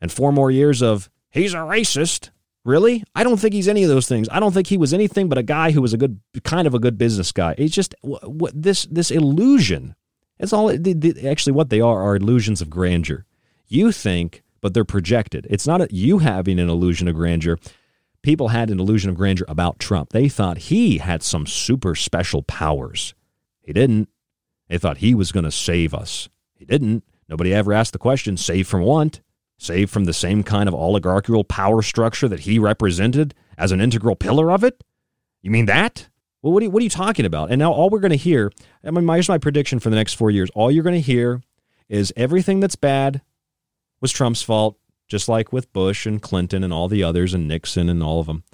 and 0.00 0.10
four 0.10 0.32
more 0.32 0.50
years 0.50 0.82
of 0.82 1.08
he's 1.30 1.54
a 1.54 1.58
racist. 1.58 2.30
Really? 2.64 3.04
I 3.14 3.24
don't 3.24 3.38
think 3.38 3.54
he's 3.54 3.68
any 3.68 3.82
of 3.82 3.88
those 3.88 4.08
things. 4.08 4.28
I 4.30 4.40
don't 4.40 4.52
think 4.52 4.66
he 4.66 4.76
was 4.76 4.92
anything 4.92 5.28
but 5.28 5.38
a 5.38 5.42
guy 5.42 5.70
who 5.70 5.80
was 5.80 5.94
a 5.94 5.96
good, 5.96 6.20
kind 6.44 6.66
of 6.66 6.74
a 6.74 6.78
good 6.78 6.98
business 6.98 7.32
guy. 7.32 7.54
It's 7.56 7.74
just 7.74 7.94
what 8.02 8.52
this 8.54 8.84
this 8.86 9.10
illusion. 9.10 9.94
It's 10.38 10.52
all 10.52 10.70
actually 10.70 11.52
what 11.52 11.70
they 11.70 11.80
are 11.80 12.02
are 12.02 12.16
illusions 12.16 12.60
of 12.60 12.70
grandeur. 12.70 13.24
You 13.68 13.92
think, 13.92 14.42
but 14.60 14.74
they're 14.74 14.84
projected. 14.84 15.46
It's 15.50 15.66
not 15.66 15.80
a, 15.80 15.88
you 15.90 16.18
having 16.18 16.58
an 16.58 16.68
illusion 16.68 17.08
of 17.08 17.14
grandeur. 17.14 17.58
People 18.22 18.48
had 18.48 18.70
an 18.70 18.80
illusion 18.80 19.10
of 19.10 19.16
grandeur 19.16 19.46
about 19.48 19.78
Trump. 19.78 20.10
They 20.10 20.28
thought 20.28 20.58
he 20.58 20.98
had 20.98 21.22
some 21.22 21.46
super 21.46 21.94
special 21.94 22.42
powers. 22.42 23.14
He 23.60 23.72
didn't. 23.72 24.08
They 24.68 24.78
thought 24.78 24.98
he 24.98 25.14
was 25.14 25.32
going 25.32 25.44
to 25.44 25.50
save 25.50 25.94
us. 25.94 26.28
He 26.54 26.64
didn't. 26.64 27.04
Nobody 27.28 27.54
ever 27.54 27.72
asked 27.72 27.92
the 27.92 27.98
question, 27.98 28.36
save 28.36 28.66
from 28.66 28.82
what? 28.82 29.20
Saved 29.58 29.90
from 29.90 30.04
the 30.04 30.12
same 30.12 30.42
kind 30.42 30.68
of 30.68 30.74
oligarchical 30.74 31.44
power 31.44 31.82
structure 31.82 32.28
that 32.28 32.40
he 32.40 32.58
represented 32.58 33.34
as 33.56 33.72
an 33.72 33.80
integral 33.80 34.16
pillar 34.16 34.50
of 34.50 34.64
it? 34.64 34.82
You 35.42 35.50
mean 35.50 35.66
that? 35.66 36.08
Well, 36.42 36.52
what 36.52 36.62
are 36.62 36.64
you, 36.64 36.70
what 36.70 36.80
are 36.80 36.84
you 36.84 36.90
talking 36.90 37.26
about? 37.26 37.50
And 37.50 37.58
now 37.58 37.72
all 37.72 37.90
we're 37.90 37.98
going 37.98 38.10
to 38.10 38.16
hear, 38.16 38.52
I 38.84 38.90
mean, 38.90 39.06
here's 39.08 39.28
my 39.28 39.38
prediction 39.38 39.80
for 39.80 39.90
the 39.90 39.96
next 39.96 40.14
four 40.14 40.30
years. 40.30 40.50
All 40.54 40.70
you're 40.70 40.84
going 40.84 40.94
to 40.94 41.00
hear 41.00 41.42
is 41.88 42.12
everything 42.16 42.60
that's 42.60 42.76
bad 42.76 43.22
was 44.00 44.12
Trump's 44.12 44.42
fault, 44.42 44.78
just 45.08 45.28
like 45.28 45.52
with 45.52 45.72
Bush 45.72 46.06
and 46.06 46.22
Clinton 46.22 46.62
and 46.62 46.72
all 46.72 46.86
the 46.86 47.02
others 47.02 47.34
and 47.34 47.48
Nixon 47.48 47.88
and 47.88 48.02
all 48.02 48.20
of 48.20 48.26
them. 48.26 48.44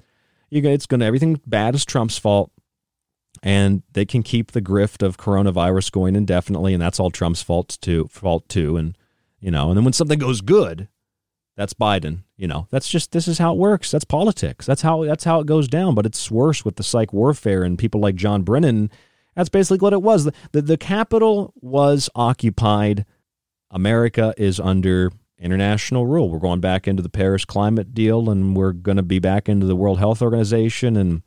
It's 0.49 0.85
going 0.85 1.01
to, 1.01 1.05
everything 1.05 1.39
bad 1.45 1.75
is 1.75 1.85
Trump's 1.85 2.17
fault. 2.17 2.51
And 3.43 3.83
they 3.91 4.05
can 4.05 4.23
keep 4.23 4.51
the 4.51 4.61
grift 4.61 5.05
of 5.05 5.17
coronavirus 5.17 5.91
going 5.91 6.15
indefinitely, 6.15 6.73
and 6.73 6.81
that's 6.81 6.99
all 6.99 7.11
Trump's 7.11 7.43
fault 7.43 7.77
too. 7.81 8.07
Fault 8.07 8.47
too, 8.47 8.77
and 8.77 8.97
you 9.39 9.51
know. 9.51 9.67
And 9.69 9.77
then 9.77 9.83
when 9.83 9.93
something 9.93 10.17
goes 10.17 10.41
good, 10.41 10.87
that's 11.55 11.73
Biden. 11.73 12.19
You 12.37 12.47
know, 12.47 12.67
that's 12.69 12.89
just 12.89 13.11
this 13.11 13.27
is 13.27 13.37
how 13.37 13.53
it 13.53 13.57
works. 13.57 13.91
That's 13.91 14.03
politics. 14.03 14.65
That's 14.65 14.81
how 14.81 15.03
that's 15.05 15.23
how 15.23 15.39
it 15.39 15.47
goes 15.47 15.67
down. 15.67 15.95
But 15.95 16.05
it's 16.05 16.29
worse 16.29 16.65
with 16.65 16.75
the 16.75 16.83
psych 16.83 17.13
warfare 17.13 17.63
and 17.63 17.79
people 17.79 18.01
like 18.01 18.15
John 18.15 18.43
Brennan. 18.43 18.91
That's 19.35 19.49
basically 19.49 19.77
what 19.79 19.93
it 19.93 20.01
was. 20.01 20.25
The 20.25 20.33
the, 20.51 20.61
the 20.61 20.77
capital 20.77 21.53
was 21.61 22.09
occupied. 22.15 23.05
America 23.71 24.33
is 24.37 24.59
under 24.59 25.11
international 25.39 26.05
rule. 26.05 26.29
We're 26.29 26.39
going 26.39 26.61
back 26.61 26.87
into 26.87 27.03
the 27.03 27.09
Paris 27.09 27.45
climate 27.45 27.93
deal, 27.93 28.29
and 28.29 28.55
we're 28.55 28.73
going 28.73 28.97
to 28.97 29.03
be 29.03 29.19
back 29.19 29.49
into 29.49 29.65
the 29.65 29.75
World 29.75 29.99
Health 29.99 30.21
Organization. 30.21 30.97
And 30.97 31.21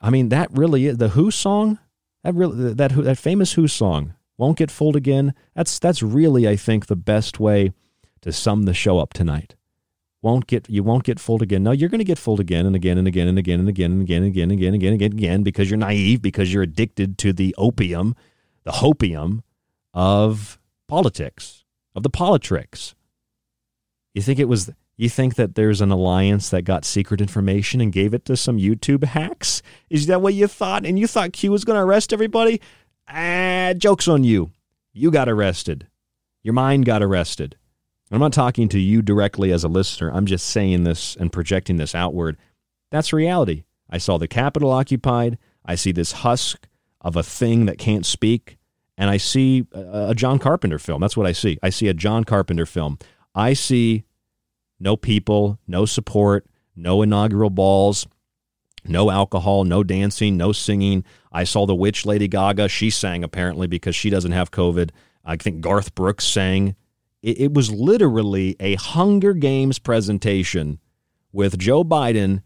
I 0.00 0.10
mean, 0.10 0.28
that 0.28 0.48
really 0.52 0.86
is 0.86 0.98
the 0.98 1.10
Who 1.10 1.30
song. 1.30 1.78
That 2.22 2.34
really 2.34 2.72
that 2.74 2.92
that 2.92 3.18
famous 3.18 3.54
Who 3.54 3.66
song 3.66 4.14
won't 4.38 4.58
get 4.58 4.70
fooled 4.70 4.94
again. 4.94 5.34
That's 5.56 5.80
that's 5.80 6.04
really 6.04 6.46
I 6.46 6.54
think 6.54 6.86
the 6.86 6.96
best 6.96 7.40
way 7.40 7.72
to 8.20 8.30
sum 8.30 8.62
the 8.62 8.74
show 8.74 9.00
up 9.00 9.12
tonight 9.12 9.56
won't 10.22 10.46
get 10.46 10.70
you 10.70 10.82
won't 10.82 11.04
get 11.04 11.18
fooled 11.18 11.42
again. 11.42 11.62
No, 11.64 11.72
you're 11.72 11.88
going 11.88 11.98
to 11.98 12.04
get 12.04 12.18
fooled 12.18 12.40
again 12.40 12.64
and 12.64 12.76
again 12.76 12.96
and 12.96 13.08
again 13.08 13.28
and 13.28 13.38
again 13.38 13.60
and 13.60 13.68
again 13.68 13.90
and 13.92 14.00
again 14.00 14.22
and 14.22 14.30
again 14.30 14.44
and 14.50 14.52
again 14.52 14.68
and 14.68 14.74
again 14.74 14.94
again, 14.94 15.12
again 15.12 15.42
because 15.42 15.68
you're 15.68 15.78
naive 15.78 16.22
because 16.22 16.52
you're 16.52 16.62
addicted 16.62 17.18
to 17.18 17.32
the 17.32 17.54
opium, 17.58 18.14
the 18.64 18.70
hopium 18.70 19.42
of 19.92 20.58
politics, 20.88 21.64
of 21.94 22.02
the 22.04 22.10
politricks. 22.10 22.94
You 24.14 24.22
think 24.22 24.38
it 24.38 24.48
was 24.48 24.70
you 24.96 25.08
think 25.08 25.34
that 25.34 25.54
there's 25.54 25.80
an 25.80 25.90
alliance 25.90 26.50
that 26.50 26.62
got 26.62 26.84
secret 26.84 27.20
information 27.20 27.80
and 27.80 27.92
gave 27.92 28.14
it 28.14 28.24
to 28.26 28.36
some 28.36 28.58
YouTube 28.58 29.04
hacks? 29.04 29.62
Is 29.90 30.06
that 30.06 30.22
what 30.22 30.34
you 30.34 30.46
thought? 30.46 30.86
And 30.86 30.98
you 30.98 31.06
thought 31.06 31.32
Q 31.32 31.50
was 31.50 31.64
going 31.64 31.76
to 31.76 31.82
arrest 31.82 32.12
everybody? 32.12 32.60
Ah, 33.08 33.72
joke's 33.76 34.06
on 34.06 34.22
you. 34.22 34.50
You 34.92 35.10
got 35.10 35.28
arrested. 35.28 35.88
Your 36.42 36.54
mind 36.54 36.84
got 36.84 37.02
arrested. 37.02 37.56
I'm 38.12 38.20
not 38.20 38.32
talking 38.32 38.68
to 38.68 38.78
you 38.78 39.00
directly 39.00 39.52
as 39.52 39.64
a 39.64 39.68
listener. 39.68 40.12
I'm 40.12 40.26
just 40.26 40.46
saying 40.46 40.84
this 40.84 41.16
and 41.16 41.32
projecting 41.32 41.76
this 41.76 41.94
outward. 41.94 42.36
That's 42.90 43.12
reality. 43.12 43.64
I 43.88 43.98
saw 43.98 44.18
the 44.18 44.28
Capitol 44.28 44.70
occupied. 44.70 45.38
I 45.64 45.76
see 45.76 45.92
this 45.92 46.12
husk 46.12 46.68
of 47.00 47.16
a 47.16 47.22
thing 47.22 47.66
that 47.66 47.78
can't 47.78 48.04
speak. 48.04 48.58
And 48.98 49.08
I 49.08 49.16
see 49.16 49.66
a 49.72 50.14
John 50.14 50.38
Carpenter 50.38 50.78
film. 50.78 51.00
That's 51.00 51.16
what 51.16 51.26
I 51.26 51.32
see. 51.32 51.58
I 51.62 51.70
see 51.70 51.88
a 51.88 51.94
John 51.94 52.24
Carpenter 52.24 52.66
film. 52.66 52.98
I 53.34 53.54
see 53.54 54.04
no 54.78 54.96
people, 54.96 55.58
no 55.66 55.86
support, 55.86 56.46
no 56.76 57.00
inaugural 57.00 57.50
balls, 57.50 58.06
no 58.84 59.10
alcohol, 59.10 59.64
no 59.64 59.82
dancing, 59.82 60.36
no 60.36 60.52
singing. 60.52 61.04
I 61.32 61.44
saw 61.44 61.64
the 61.64 61.74
witch 61.74 62.04
Lady 62.04 62.28
Gaga. 62.28 62.68
She 62.68 62.90
sang 62.90 63.24
apparently 63.24 63.66
because 63.66 63.96
she 63.96 64.10
doesn't 64.10 64.32
have 64.32 64.50
COVID. 64.50 64.90
I 65.24 65.36
think 65.36 65.62
Garth 65.62 65.94
Brooks 65.94 66.26
sang. 66.26 66.76
It, 67.22 67.40
it 67.40 67.54
was 67.54 67.70
literally 67.70 68.56
a 68.60 68.74
Hunger 68.74 69.32
Games 69.32 69.78
presentation 69.78 70.78
with 71.32 71.58
Joe 71.58 71.84
Biden, 71.84 72.42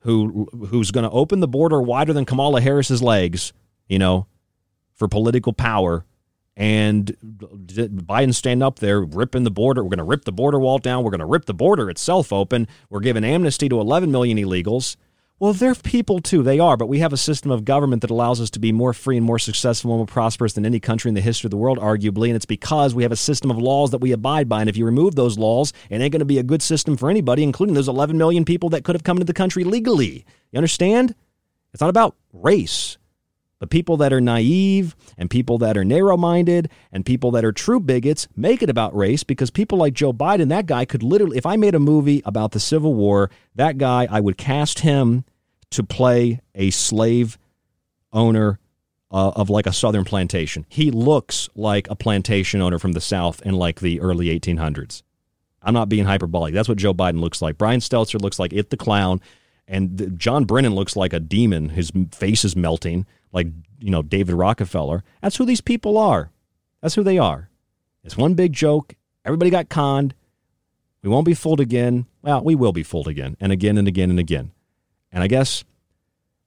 who 0.00 0.48
who's 0.68 0.90
going 0.90 1.04
to 1.04 1.10
open 1.10 1.40
the 1.40 1.48
border 1.48 1.80
wider 1.80 2.12
than 2.12 2.24
Kamala 2.24 2.60
Harris's 2.60 3.02
legs, 3.02 3.52
you 3.88 3.98
know, 3.98 4.26
for 4.94 5.08
political 5.08 5.52
power. 5.52 6.04
And 6.58 7.14
Biden 7.20 8.34
stand 8.34 8.62
up 8.62 8.78
there 8.78 9.02
ripping 9.02 9.44
the 9.44 9.50
border. 9.50 9.82
We're 9.82 9.90
going 9.90 9.98
to 9.98 10.04
rip 10.04 10.24
the 10.24 10.32
border 10.32 10.58
wall 10.58 10.78
down. 10.78 11.04
We're 11.04 11.10
going 11.10 11.20
to 11.20 11.26
rip 11.26 11.44
the 11.44 11.52
border 11.52 11.90
itself 11.90 12.32
open. 12.32 12.66
We're 12.88 13.00
giving 13.00 13.24
amnesty 13.24 13.68
to 13.68 13.78
11 13.78 14.10
million 14.10 14.38
illegals. 14.38 14.96
Well, 15.38 15.52
they're 15.52 15.74
people 15.74 16.20
too. 16.20 16.42
They 16.42 16.58
are, 16.58 16.78
but 16.78 16.86
we 16.86 17.00
have 17.00 17.12
a 17.12 17.18
system 17.18 17.50
of 17.50 17.66
government 17.66 18.00
that 18.00 18.10
allows 18.10 18.40
us 18.40 18.48
to 18.50 18.58
be 18.58 18.72
more 18.72 18.94
free 18.94 19.18
and 19.18 19.26
more 19.26 19.38
successful 19.38 19.90
and 19.90 19.98
more 19.98 20.06
prosperous 20.06 20.54
than 20.54 20.64
any 20.64 20.80
country 20.80 21.10
in 21.10 21.14
the 21.14 21.20
history 21.20 21.48
of 21.48 21.50
the 21.50 21.58
world, 21.58 21.78
arguably. 21.78 22.28
And 22.28 22.36
it's 22.36 22.46
because 22.46 22.94
we 22.94 23.02
have 23.02 23.12
a 23.12 23.16
system 23.16 23.50
of 23.50 23.58
laws 23.58 23.90
that 23.90 23.98
we 23.98 24.12
abide 24.12 24.48
by. 24.48 24.60
And 24.60 24.70
if 24.70 24.78
you 24.78 24.86
remove 24.86 25.14
those 25.14 25.36
laws, 25.36 25.74
it 25.90 26.00
ain't 26.00 26.12
going 26.12 26.20
to 26.20 26.24
be 26.24 26.38
a 26.38 26.42
good 26.42 26.62
system 26.62 26.96
for 26.96 27.10
anybody, 27.10 27.42
including 27.42 27.74
those 27.74 27.86
11 27.86 28.16
million 28.16 28.46
people 28.46 28.70
that 28.70 28.82
could 28.82 28.94
have 28.94 29.04
come 29.04 29.18
into 29.18 29.26
the 29.26 29.34
country 29.34 29.62
legally. 29.62 30.24
You 30.52 30.56
understand? 30.56 31.14
It's 31.74 31.82
not 31.82 31.90
about 31.90 32.16
race. 32.32 32.96
The 33.58 33.66
people 33.66 33.96
that 33.98 34.12
are 34.12 34.20
naive 34.20 34.94
and 35.16 35.30
people 35.30 35.58
that 35.58 35.78
are 35.78 35.84
narrow 35.84 36.16
minded 36.16 36.70
and 36.92 37.06
people 37.06 37.30
that 37.30 37.44
are 37.44 37.52
true 37.52 37.80
bigots 37.80 38.28
make 38.36 38.62
it 38.62 38.68
about 38.68 38.94
race 38.94 39.24
because 39.24 39.50
people 39.50 39.78
like 39.78 39.94
Joe 39.94 40.12
Biden, 40.12 40.48
that 40.50 40.66
guy 40.66 40.84
could 40.84 41.02
literally, 41.02 41.38
if 41.38 41.46
I 41.46 41.56
made 41.56 41.74
a 41.74 41.80
movie 41.80 42.22
about 42.26 42.52
the 42.52 42.60
Civil 42.60 42.94
War, 42.94 43.30
that 43.54 43.78
guy, 43.78 44.06
I 44.10 44.20
would 44.20 44.36
cast 44.36 44.80
him 44.80 45.24
to 45.70 45.82
play 45.82 46.40
a 46.54 46.70
slave 46.70 47.38
owner 48.12 48.58
uh, 49.10 49.32
of 49.36 49.48
like 49.48 49.66
a 49.66 49.72
southern 49.72 50.04
plantation. 50.04 50.66
He 50.68 50.90
looks 50.90 51.48
like 51.54 51.88
a 51.88 51.96
plantation 51.96 52.60
owner 52.60 52.78
from 52.78 52.92
the 52.92 53.00
South 53.00 53.40
in 53.42 53.54
like 53.54 53.80
the 53.80 54.00
early 54.00 54.26
1800s. 54.38 55.02
I'm 55.62 55.74
not 55.74 55.88
being 55.88 56.04
hyperbolic. 56.04 56.54
That's 56.54 56.68
what 56.68 56.78
Joe 56.78 56.94
Biden 56.94 57.20
looks 57.20 57.42
like. 57.42 57.58
Brian 57.58 57.80
Stelter 57.80 58.20
looks 58.20 58.38
like 58.38 58.52
It 58.52 58.70
the 58.70 58.76
Clown. 58.76 59.20
And 59.68 60.18
John 60.18 60.44
Brennan 60.44 60.74
looks 60.74 60.94
like 60.96 61.12
a 61.12 61.20
demon. 61.20 61.70
His 61.70 61.90
face 62.12 62.44
is 62.44 62.54
melting 62.54 63.06
like 63.32 63.48
you 63.78 63.90
know 63.90 64.02
David 64.02 64.34
Rockefeller. 64.34 65.04
That's 65.22 65.36
who 65.36 65.44
these 65.44 65.60
people 65.60 65.98
are. 65.98 66.30
That's 66.80 66.94
who 66.94 67.02
they 67.02 67.18
are. 67.18 67.50
It's 68.04 68.16
one 68.16 68.34
big 68.34 68.52
joke. 68.52 68.94
Everybody 69.24 69.50
got 69.50 69.68
conned. 69.68 70.14
We 71.02 71.10
won't 71.10 71.26
be 71.26 71.34
fooled 71.34 71.60
again. 71.60 72.06
Well, 72.22 72.42
we 72.42 72.54
will 72.54 72.72
be 72.72 72.82
fooled 72.82 73.08
again 73.08 73.36
and 73.40 73.52
again 73.52 73.78
and 73.78 73.86
again 73.86 74.10
and 74.10 74.18
again. 74.18 74.52
And 75.12 75.22
I 75.22 75.28
guess 75.28 75.64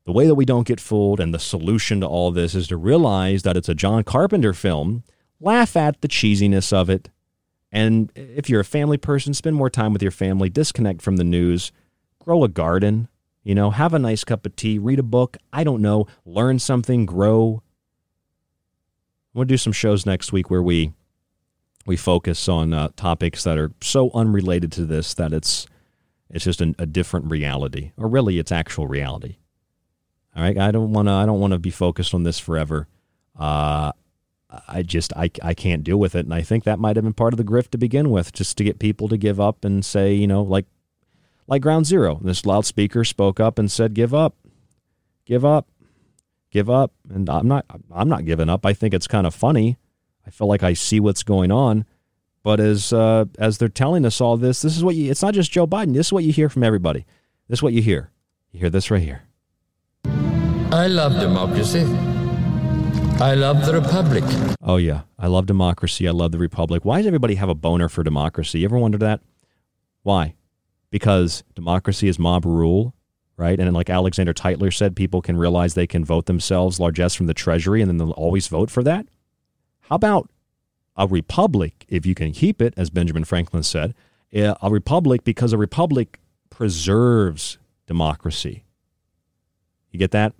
the 0.05 0.11
way 0.11 0.25
that 0.25 0.35
we 0.35 0.45
don't 0.45 0.67
get 0.67 0.79
fooled 0.79 1.19
and 1.19 1.33
the 1.33 1.39
solution 1.39 2.01
to 2.01 2.07
all 2.07 2.31
this 2.31 2.55
is 2.55 2.67
to 2.69 2.77
realize 2.77 3.43
that 3.43 3.55
it's 3.55 3.69
a 3.69 3.75
John 3.75 4.03
Carpenter 4.03 4.53
film, 4.53 5.03
laugh 5.39 5.75
at 5.77 6.01
the 6.01 6.07
cheesiness 6.07 6.73
of 6.73 6.89
it. 6.89 7.09
And 7.71 8.11
if 8.15 8.49
you're 8.49 8.61
a 8.61 8.65
family 8.65 8.97
person, 8.97 9.33
spend 9.33 9.55
more 9.55 9.69
time 9.69 9.93
with 9.93 10.01
your 10.01 10.11
family, 10.11 10.49
disconnect 10.49 11.01
from 11.01 11.17
the 11.17 11.23
news, 11.23 11.71
grow 12.19 12.43
a 12.43 12.47
garden, 12.47 13.07
you 13.43 13.55
know, 13.55 13.71
have 13.71 13.93
a 13.93 13.99
nice 13.99 14.23
cup 14.23 14.45
of 14.45 14.55
tea, 14.55 14.77
read 14.77 14.99
a 14.99 15.03
book. 15.03 15.37
I 15.51 15.63
don't 15.63 15.81
know, 15.81 16.07
learn 16.25 16.59
something, 16.59 17.05
grow. 17.05 17.63
I 17.63 19.37
We'll 19.37 19.45
do 19.45 19.57
some 19.57 19.73
shows 19.73 20.05
next 20.05 20.31
week 20.31 20.49
where 20.49 20.63
we 20.63 20.93
we 21.85 21.95
focus 21.95 22.47
on 22.49 22.73
uh, 22.73 22.89
topics 22.95 23.43
that 23.43 23.57
are 23.57 23.71
so 23.81 24.11
unrelated 24.13 24.71
to 24.73 24.85
this 24.85 25.13
that 25.15 25.33
it's 25.33 25.65
it's 26.29 26.45
just 26.45 26.61
an, 26.61 26.75
a 26.77 26.85
different 26.85 27.31
reality, 27.31 27.91
or 27.97 28.07
really, 28.07 28.37
it's 28.37 28.51
actual 28.51 28.87
reality. 28.87 29.37
All 30.35 30.43
right, 30.43 30.57
I 30.57 30.71
don't 30.71 30.93
want 30.93 31.07
to. 31.07 31.11
I 31.11 31.25
don't 31.25 31.39
want 31.39 31.53
to 31.53 31.59
be 31.59 31.71
focused 31.71 32.13
on 32.13 32.23
this 32.23 32.37
forever. 32.37 32.87
Uh, 33.37 33.91
I 34.67 34.83
just 34.83 35.13
I, 35.15 35.31
I 35.41 35.53
can't 35.53 35.83
deal 35.83 35.97
with 35.97 36.15
it, 36.15 36.25
and 36.25 36.33
I 36.33 36.41
think 36.41 36.63
that 36.63 36.79
might 36.79 36.95
have 36.95 37.03
been 37.03 37.13
part 37.13 37.33
of 37.33 37.37
the 37.37 37.43
grift 37.43 37.69
to 37.71 37.77
begin 37.77 38.09
with, 38.11 38.33
just 38.33 38.57
to 38.57 38.63
get 38.63 38.79
people 38.79 39.07
to 39.07 39.17
give 39.17 39.39
up 39.39 39.65
and 39.65 39.83
say, 39.83 40.13
you 40.13 40.27
know, 40.27 40.43
like 40.43 40.65
like 41.49 41.61
Ground 41.61 41.85
Zero. 41.85 42.19
This 42.23 42.45
loudspeaker 42.45 43.03
spoke 43.03 43.39
up 43.39 43.59
and 43.59 43.71
said, 43.71 43.93
"Give 43.93 44.13
up, 44.13 44.35
give 45.26 45.43
up, 45.43 45.67
give 46.51 46.69
up." 46.69 46.93
And 47.09 47.30
I'm 47.30 47.47
not 47.47 47.65
I'm 47.93 48.07
not 48.07 48.26
giving 48.26 48.49
up. 48.49 48.65
I 48.65 48.73
think 48.73 48.93
it's 48.93 49.07
kind 49.07 49.27
of 49.27 49.34
funny. 49.34 49.77
I 50.26 50.30
feel 50.30 50.47
like 50.47 50.63
I 50.63 50.73
see 50.73 50.99
what's 50.99 51.23
going 51.23 51.51
on. 51.51 51.85
But 52.43 52.59
as 52.59 52.93
uh, 52.93 53.26
as 53.38 53.57
they're 53.57 53.67
telling 53.67 54.05
us 54.05 54.21
all 54.21 54.38
this, 54.38 54.61
this 54.61 54.77
is 54.77 54.84
what 54.84 54.95
you. 54.95 55.11
It's 55.11 55.21
not 55.21 55.34
just 55.34 55.51
Joe 55.51 55.67
Biden. 55.67 55.93
This 55.93 56.07
is 56.07 56.13
what 56.13 56.23
you 56.23 56.31
hear 56.31 56.49
from 56.49 56.63
everybody. 56.63 57.05
This 57.47 57.59
is 57.59 57.63
what 57.63 57.73
you 57.73 57.81
hear. 57.81 58.11
You 58.51 58.61
hear 58.61 58.69
this 58.69 58.89
right 58.89 59.01
here. 59.01 59.23
I 60.71 60.88
love 60.88 61.19
democracy. 61.19 61.81
I 63.21 63.34
love 63.34 63.65
the 63.65 63.73
republic. 63.73 64.23
Oh 64.61 64.77
yeah, 64.77 65.01
I 65.17 65.27
love 65.27 65.47
democracy. 65.47 66.07
I 66.07 66.11
love 66.11 66.31
the 66.31 66.38
republic. 66.38 66.85
Why 66.85 66.99
does 66.99 67.07
everybody 67.07 67.35
have 67.35 67.49
a 67.49 67.55
boner 67.55 67.89
for 67.89 68.03
democracy? 68.03 68.59
You 68.59 68.65
ever 68.65 68.77
wonder 68.77 68.97
that? 68.99 69.19
Why? 70.03 70.35
Because 70.90 71.44
democracy 71.56 72.07
is 72.07 72.20
mob 72.20 72.45
rule, 72.45 72.94
right? 73.38 73.60
And 73.60 73.74
like 73.74 73.90
Alexander 73.90 74.34
Tytler 74.34 74.72
said, 74.72 74.95
people 74.95 75.22
can 75.22 75.38
realize 75.38 75.74
they 75.74 75.88
can 75.88 76.03
vote 76.03 76.26
themselves 76.26 76.80
largesse 76.80 77.16
from 77.16 77.28
the 77.28 77.34
treasury 77.34 77.82
and 77.82 77.90
then 77.90 77.98
they'll 77.98 78.11
always 78.11 78.48
vote 78.48 78.70
for 78.70 78.84
that. 78.84 79.07
How 79.82 79.95
about 79.95 80.30
a 80.95 81.07
republic, 81.07 81.86
if 81.88 82.06
you 82.06 82.14
can 82.14 82.32
keep 82.32 82.61
it, 82.61 82.74
as 82.76 82.90
Benjamin 82.90 83.24
Franklin 83.24 83.64
said, 83.64 83.95
eh, 84.34 84.53
a 84.61 84.70
republic 84.70 85.24
because 85.24 85.53
a 85.53 85.57
republic 85.57 86.20
preserves 86.49 87.57
democracy. 87.88 88.66
You 89.91 89.99
get 89.99 90.11
that? 90.11 90.34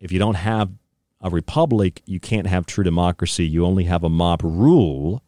If 0.00 0.12
you 0.12 0.18
don't 0.18 0.34
have 0.34 0.70
a 1.20 1.30
republic, 1.30 2.02
you 2.04 2.20
can't 2.20 2.46
have 2.46 2.66
true 2.66 2.84
democracy. 2.84 3.46
You 3.46 3.64
only 3.64 3.84
have 3.84 4.04
a 4.04 4.08
mob 4.08 4.42
rule 4.42 5.22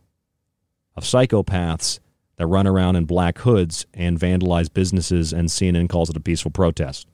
of 0.97 1.05
psychopaths 1.05 2.01
that 2.37 2.47
run 2.47 2.67
around 2.67 2.97
in 2.97 3.05
black 3.05 3.39
hoods 3.39 3.87
and 3.95 4.19
vandalize 4.19 4.73
businesses, 4.73 5.33
and 5.33 5.49
CNN 5.49 5.89
calls 5.89 6.11
it 6.11 6.17
a 6.17 6.21
peaceful 6.21 6.51
protest. 6.51 7.09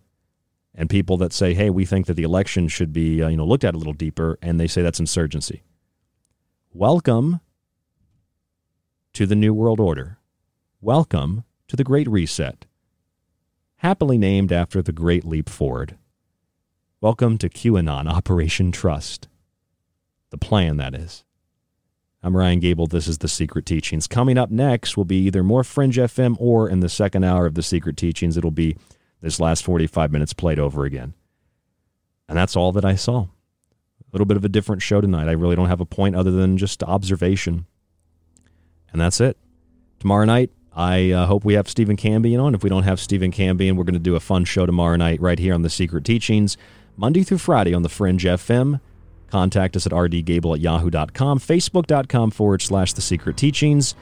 And 0.75 0.89
people 0.89 1.17
that 1.19 1.33
say, 1.33 1.55
"Hey, 1.55 1.69
we 1.69 1.85
think 1.85 2.07
that 2.07 2.15
the 2.15 2.23
election 2.23 2.69
should 2.69 2.93
be, 2.93 3.23
uh, 3.23 3.29
you 3.29 3.37
know, 3.37 3.47
looked 3.47 3.65
at 3.65 3.75
a 3.75 3.79
little 3.79 3.93
deeper," 3.93 4.39
and 4.41 4.59
they 4.59 4.67
say 4.67 4.83
that's 4.83 5.01
insurgency. 5.01 5.63
Welcome 6.73 7.41
to 9.13 9.27
the 9.27 9.35
New 9.35 9.53
World 9.53 9.81
Order. 9.81 10.19
Welcome 10.81 11.45
to 11.69 11.77
the 11.77 11.85
Great 11.85 12.09
Reset, 12.09 12.65
happily 13.77 14.17
named 14.17 14.53
after 14.53 14.81
the 14.81 14.93
Great 14.93 15.25
Leap 15.25 15.49
Forward. 15.49 15.99
Welcome 17.01 17.37
to 17.39 17.49
QAnon 17.49 18.07
Operation 18.07 18.73
Trust. 18.73 19.29
The 20.31 20.39
plan, 20.39 20.77
that 20.77 20.95
is. 20.95 21.25
I'm 22.23 22.37
Ryan 22.37 22.61
Gable. 22.61 22.87
This 22.87 23.09
is 23.09 23.19
The 23.19 23.29
Secret 23.29 23.65
Teachings. 23.65 24.07
Coming 24.07 24.37
up 24.37 24.51
next 24.51 24.95
will 24.95 25.07
be 25.07 25.17
either 25.25 25.43
more 25.43 25.65
Fringe 25.65 25.97
FM 25.97 26.37
or 26.39 26.69
in 26.69 26.81
the 26.81 26.89
second 26.91 27.25
hour 27.25 27.47
of 27.47 27.55
The 27.55 27.63
Secret 27.63 27.97
Teachings, 27.97 28.37
it'll 28.37 28.51
be 28.51 28.77
this 29.23 29.41
last 29.41 29.65
45 29.65 30.13
minutes 30.13 30.35
played 30.35 30.59
over 30.59 30.85
again. 30.85 31.15
And 32.29 32.37
that's 32.37 32.57
all 32.57 32.73
that 32.73 32.85
I 32.85 32.95
saw. 32.95 33.23
A 33.23 33.29
little 34.13 34.27
bit 34.27 34.37
of 34.37 34.45
a 34.45 34.51
different 34.51 34.83
show 34.83 35.01
tonight. 35.01 35.29
I 35.29 35.33
really 35.33 35.57
don't 35.57 35.69
have 35.69 35.81
a 35.81 35.87
point 35.87 36.15
other 36.15 36.31
than 36.31 36.59
just 36.59 36.83
observation. 36.83 37.65
And 38.93 39.01
that's 39.01 39.21
it. 39.21 39.39
Tomorrow 39.99 40.27
night, 40.27 40.51
I 40.75 41.13
uh, 41.13 41.25
hope 41.25 41.47
we 41.47 41.55
have 41.55 41.71
Stephen 41.71 41.97
Cambian 41.97 42.43
on. 42.43 42.55
If 42.55 42.63
we 42.63 42.69
don't 42.69 42.83
have 42.83 43.01
Stephen 43.01 43.33
Cambian, 43.33 43.77
we're 43.77 43.85
going 43.85 43.95
to 43.95 43.99
do 43.99 44.15
a 44.15 44.21
fun 44.21 44.45
show 44.45 44.67
tomorrow 44.67 44.97
night 44.97 45.23
right 45.23 45.39
here 45.39 45.55
on 45.55 45.63
The 45.63 45.71
Secret 45.71 46.05
Teachings, 46.05 46.59
Monday 46.99 47.23
through 47.23 47.39
Friday 47.39 47.73
on 47.73 47.83
The 47.83 47.89
Fringe 47.89 48.25
FM. 48.25 48.81
Contact 49.31 49.77
us 49.77 49.87
at 49.87 49.93
rdgable 49.93 50.55
at 50.55 50.61
yahoo.com, 50.61 51.39
facebook.com 51.39 52.31
forward 52.31 52.61
slash 52.63 52.93
the 52.93 53.01
secret 53.01 53.37
teachings. 53.37 53.95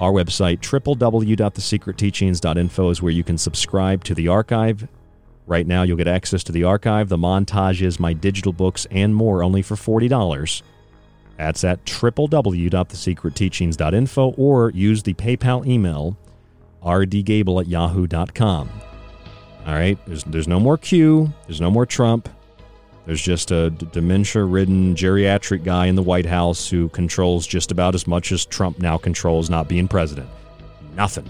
Our 0.00 0.12
website, 0.12 0.60
www.thesecretteachings.info, 0.60 2.90
is 2.90 3.02
where 3.02 3.12
you 3.12 3.22
can 3.22 3.36
subscribe 3.38 4.02
to 4.04 4.14
the 4.14 4.28
archive. 4.28 4.88
Right 5.46 5.66
now, 5.66 5.82
you'll 5.82 5.98
get 5.98 6.08
access 6.08 6.42
to 6.44 6.52
the 6.52 6.64
archive, 6.64 7.08
the 7.08 7.18
montages, 7.18 7.98
my 8.00 8.12
digital 8.12 8.52
books, 8.52 8.86
and 8.90 9.14
more 9.14 9.42
only 9.42 9.62
for 9.62 9.74
$40. 9.74 10.62
That's 11.36 11.64
at 11.64 11.84
www.thesecretteachings.info 11.84 14.34
or 14.38 14.70
use 14.70 15.02
the 15.02 15.14
PayPal 15.14 15.66
email 15.66 16.16
rdgable 16.84 17.60
at 17.60 17.66
yahoo.com. 17.68 18.70
All 19.66 19.74
right, 19.74 19.98
there's, 20.06 20.24
there's 20.24 20.48
no 20.48 20.58
more 20.58 20.76
Q, 20.76 21.32
there's 21.46 21.60
no 21.60 21.70
more 21.70 21.86
Trump. 21.86 22.28
There's 23.06 23.20
just 23.20 23.50
a 23.50 23.70
d- 23.70 23.88
dementia 23.90 24.44
ridden 24.44 24.94
geriatric 24.94 25.64
guy 25.64 25.86
in 25.86 25.96
the 25.96 26.02
White 26.02 26.26
House 26.26 26.70
who 26.70 26.88
controls 26.90 27.46
just 27.46 27.72
about 27.72 27.94
as 27.94 28.06
much 28.06 28.30
as 28.30 28.44
Trump 28.44 28.78
now 28.78 28.96
controls 28.96 29.50
not 29.50 29.68
being 29.68 29.88
president. 29.88 30.28
Nothing. 30.94 31.28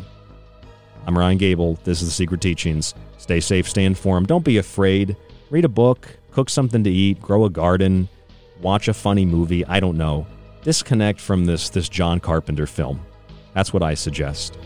I'm 1.07 1.17
Ryan 1.17 1.39
Gable. 1.39 1.79
This 1.85 2.03
is 2.03 2.09
The 2.09 2.15
Secret 2.15 2.41
Teachings. 2.41 2.95
Stay 3.17 3.41
safe, 3.41 3.69
stay 3.69 3.85
informed. 3.85 4.27
Don't 4.27 4.45
be 4.45 4.59
afraid. 4.59 5.17
Read 5.51 5.65
a 5.65 5.69
book, 5.69 6.09
cook 6.31 6.51
something 6.51 6.85
to 6.85 6.91
eat, 6.91 7.21
grow 7.21 7.45
a 7.45 7.51
garden, 7.51 8.09
watch 8.61 8.89
a 8.89 8.95
funny 8.95 9.25
movie. 9.25 9.65
I 9.67 9.81
don't 9.81 9.97
know. 9.97 10.27
Disconnect 10.63 11.21
from 11.21 11.45
this, 11.45 11.71
this 11.71 11.89
John 11.89 12.21
Carpenter 12.21 12.67
film. 12.67 13.01
That's 13.55 13.73
what 13.73 13.83
I 13.83 13.95
suggest. 13.95 14.59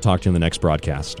talk 0.00 0.20
to 0.22 0.26
you 0.26 0.30
in 0.30 0.34
the 0.34 0.40
next 0.40 0.60
broadcast. 0.60 1.20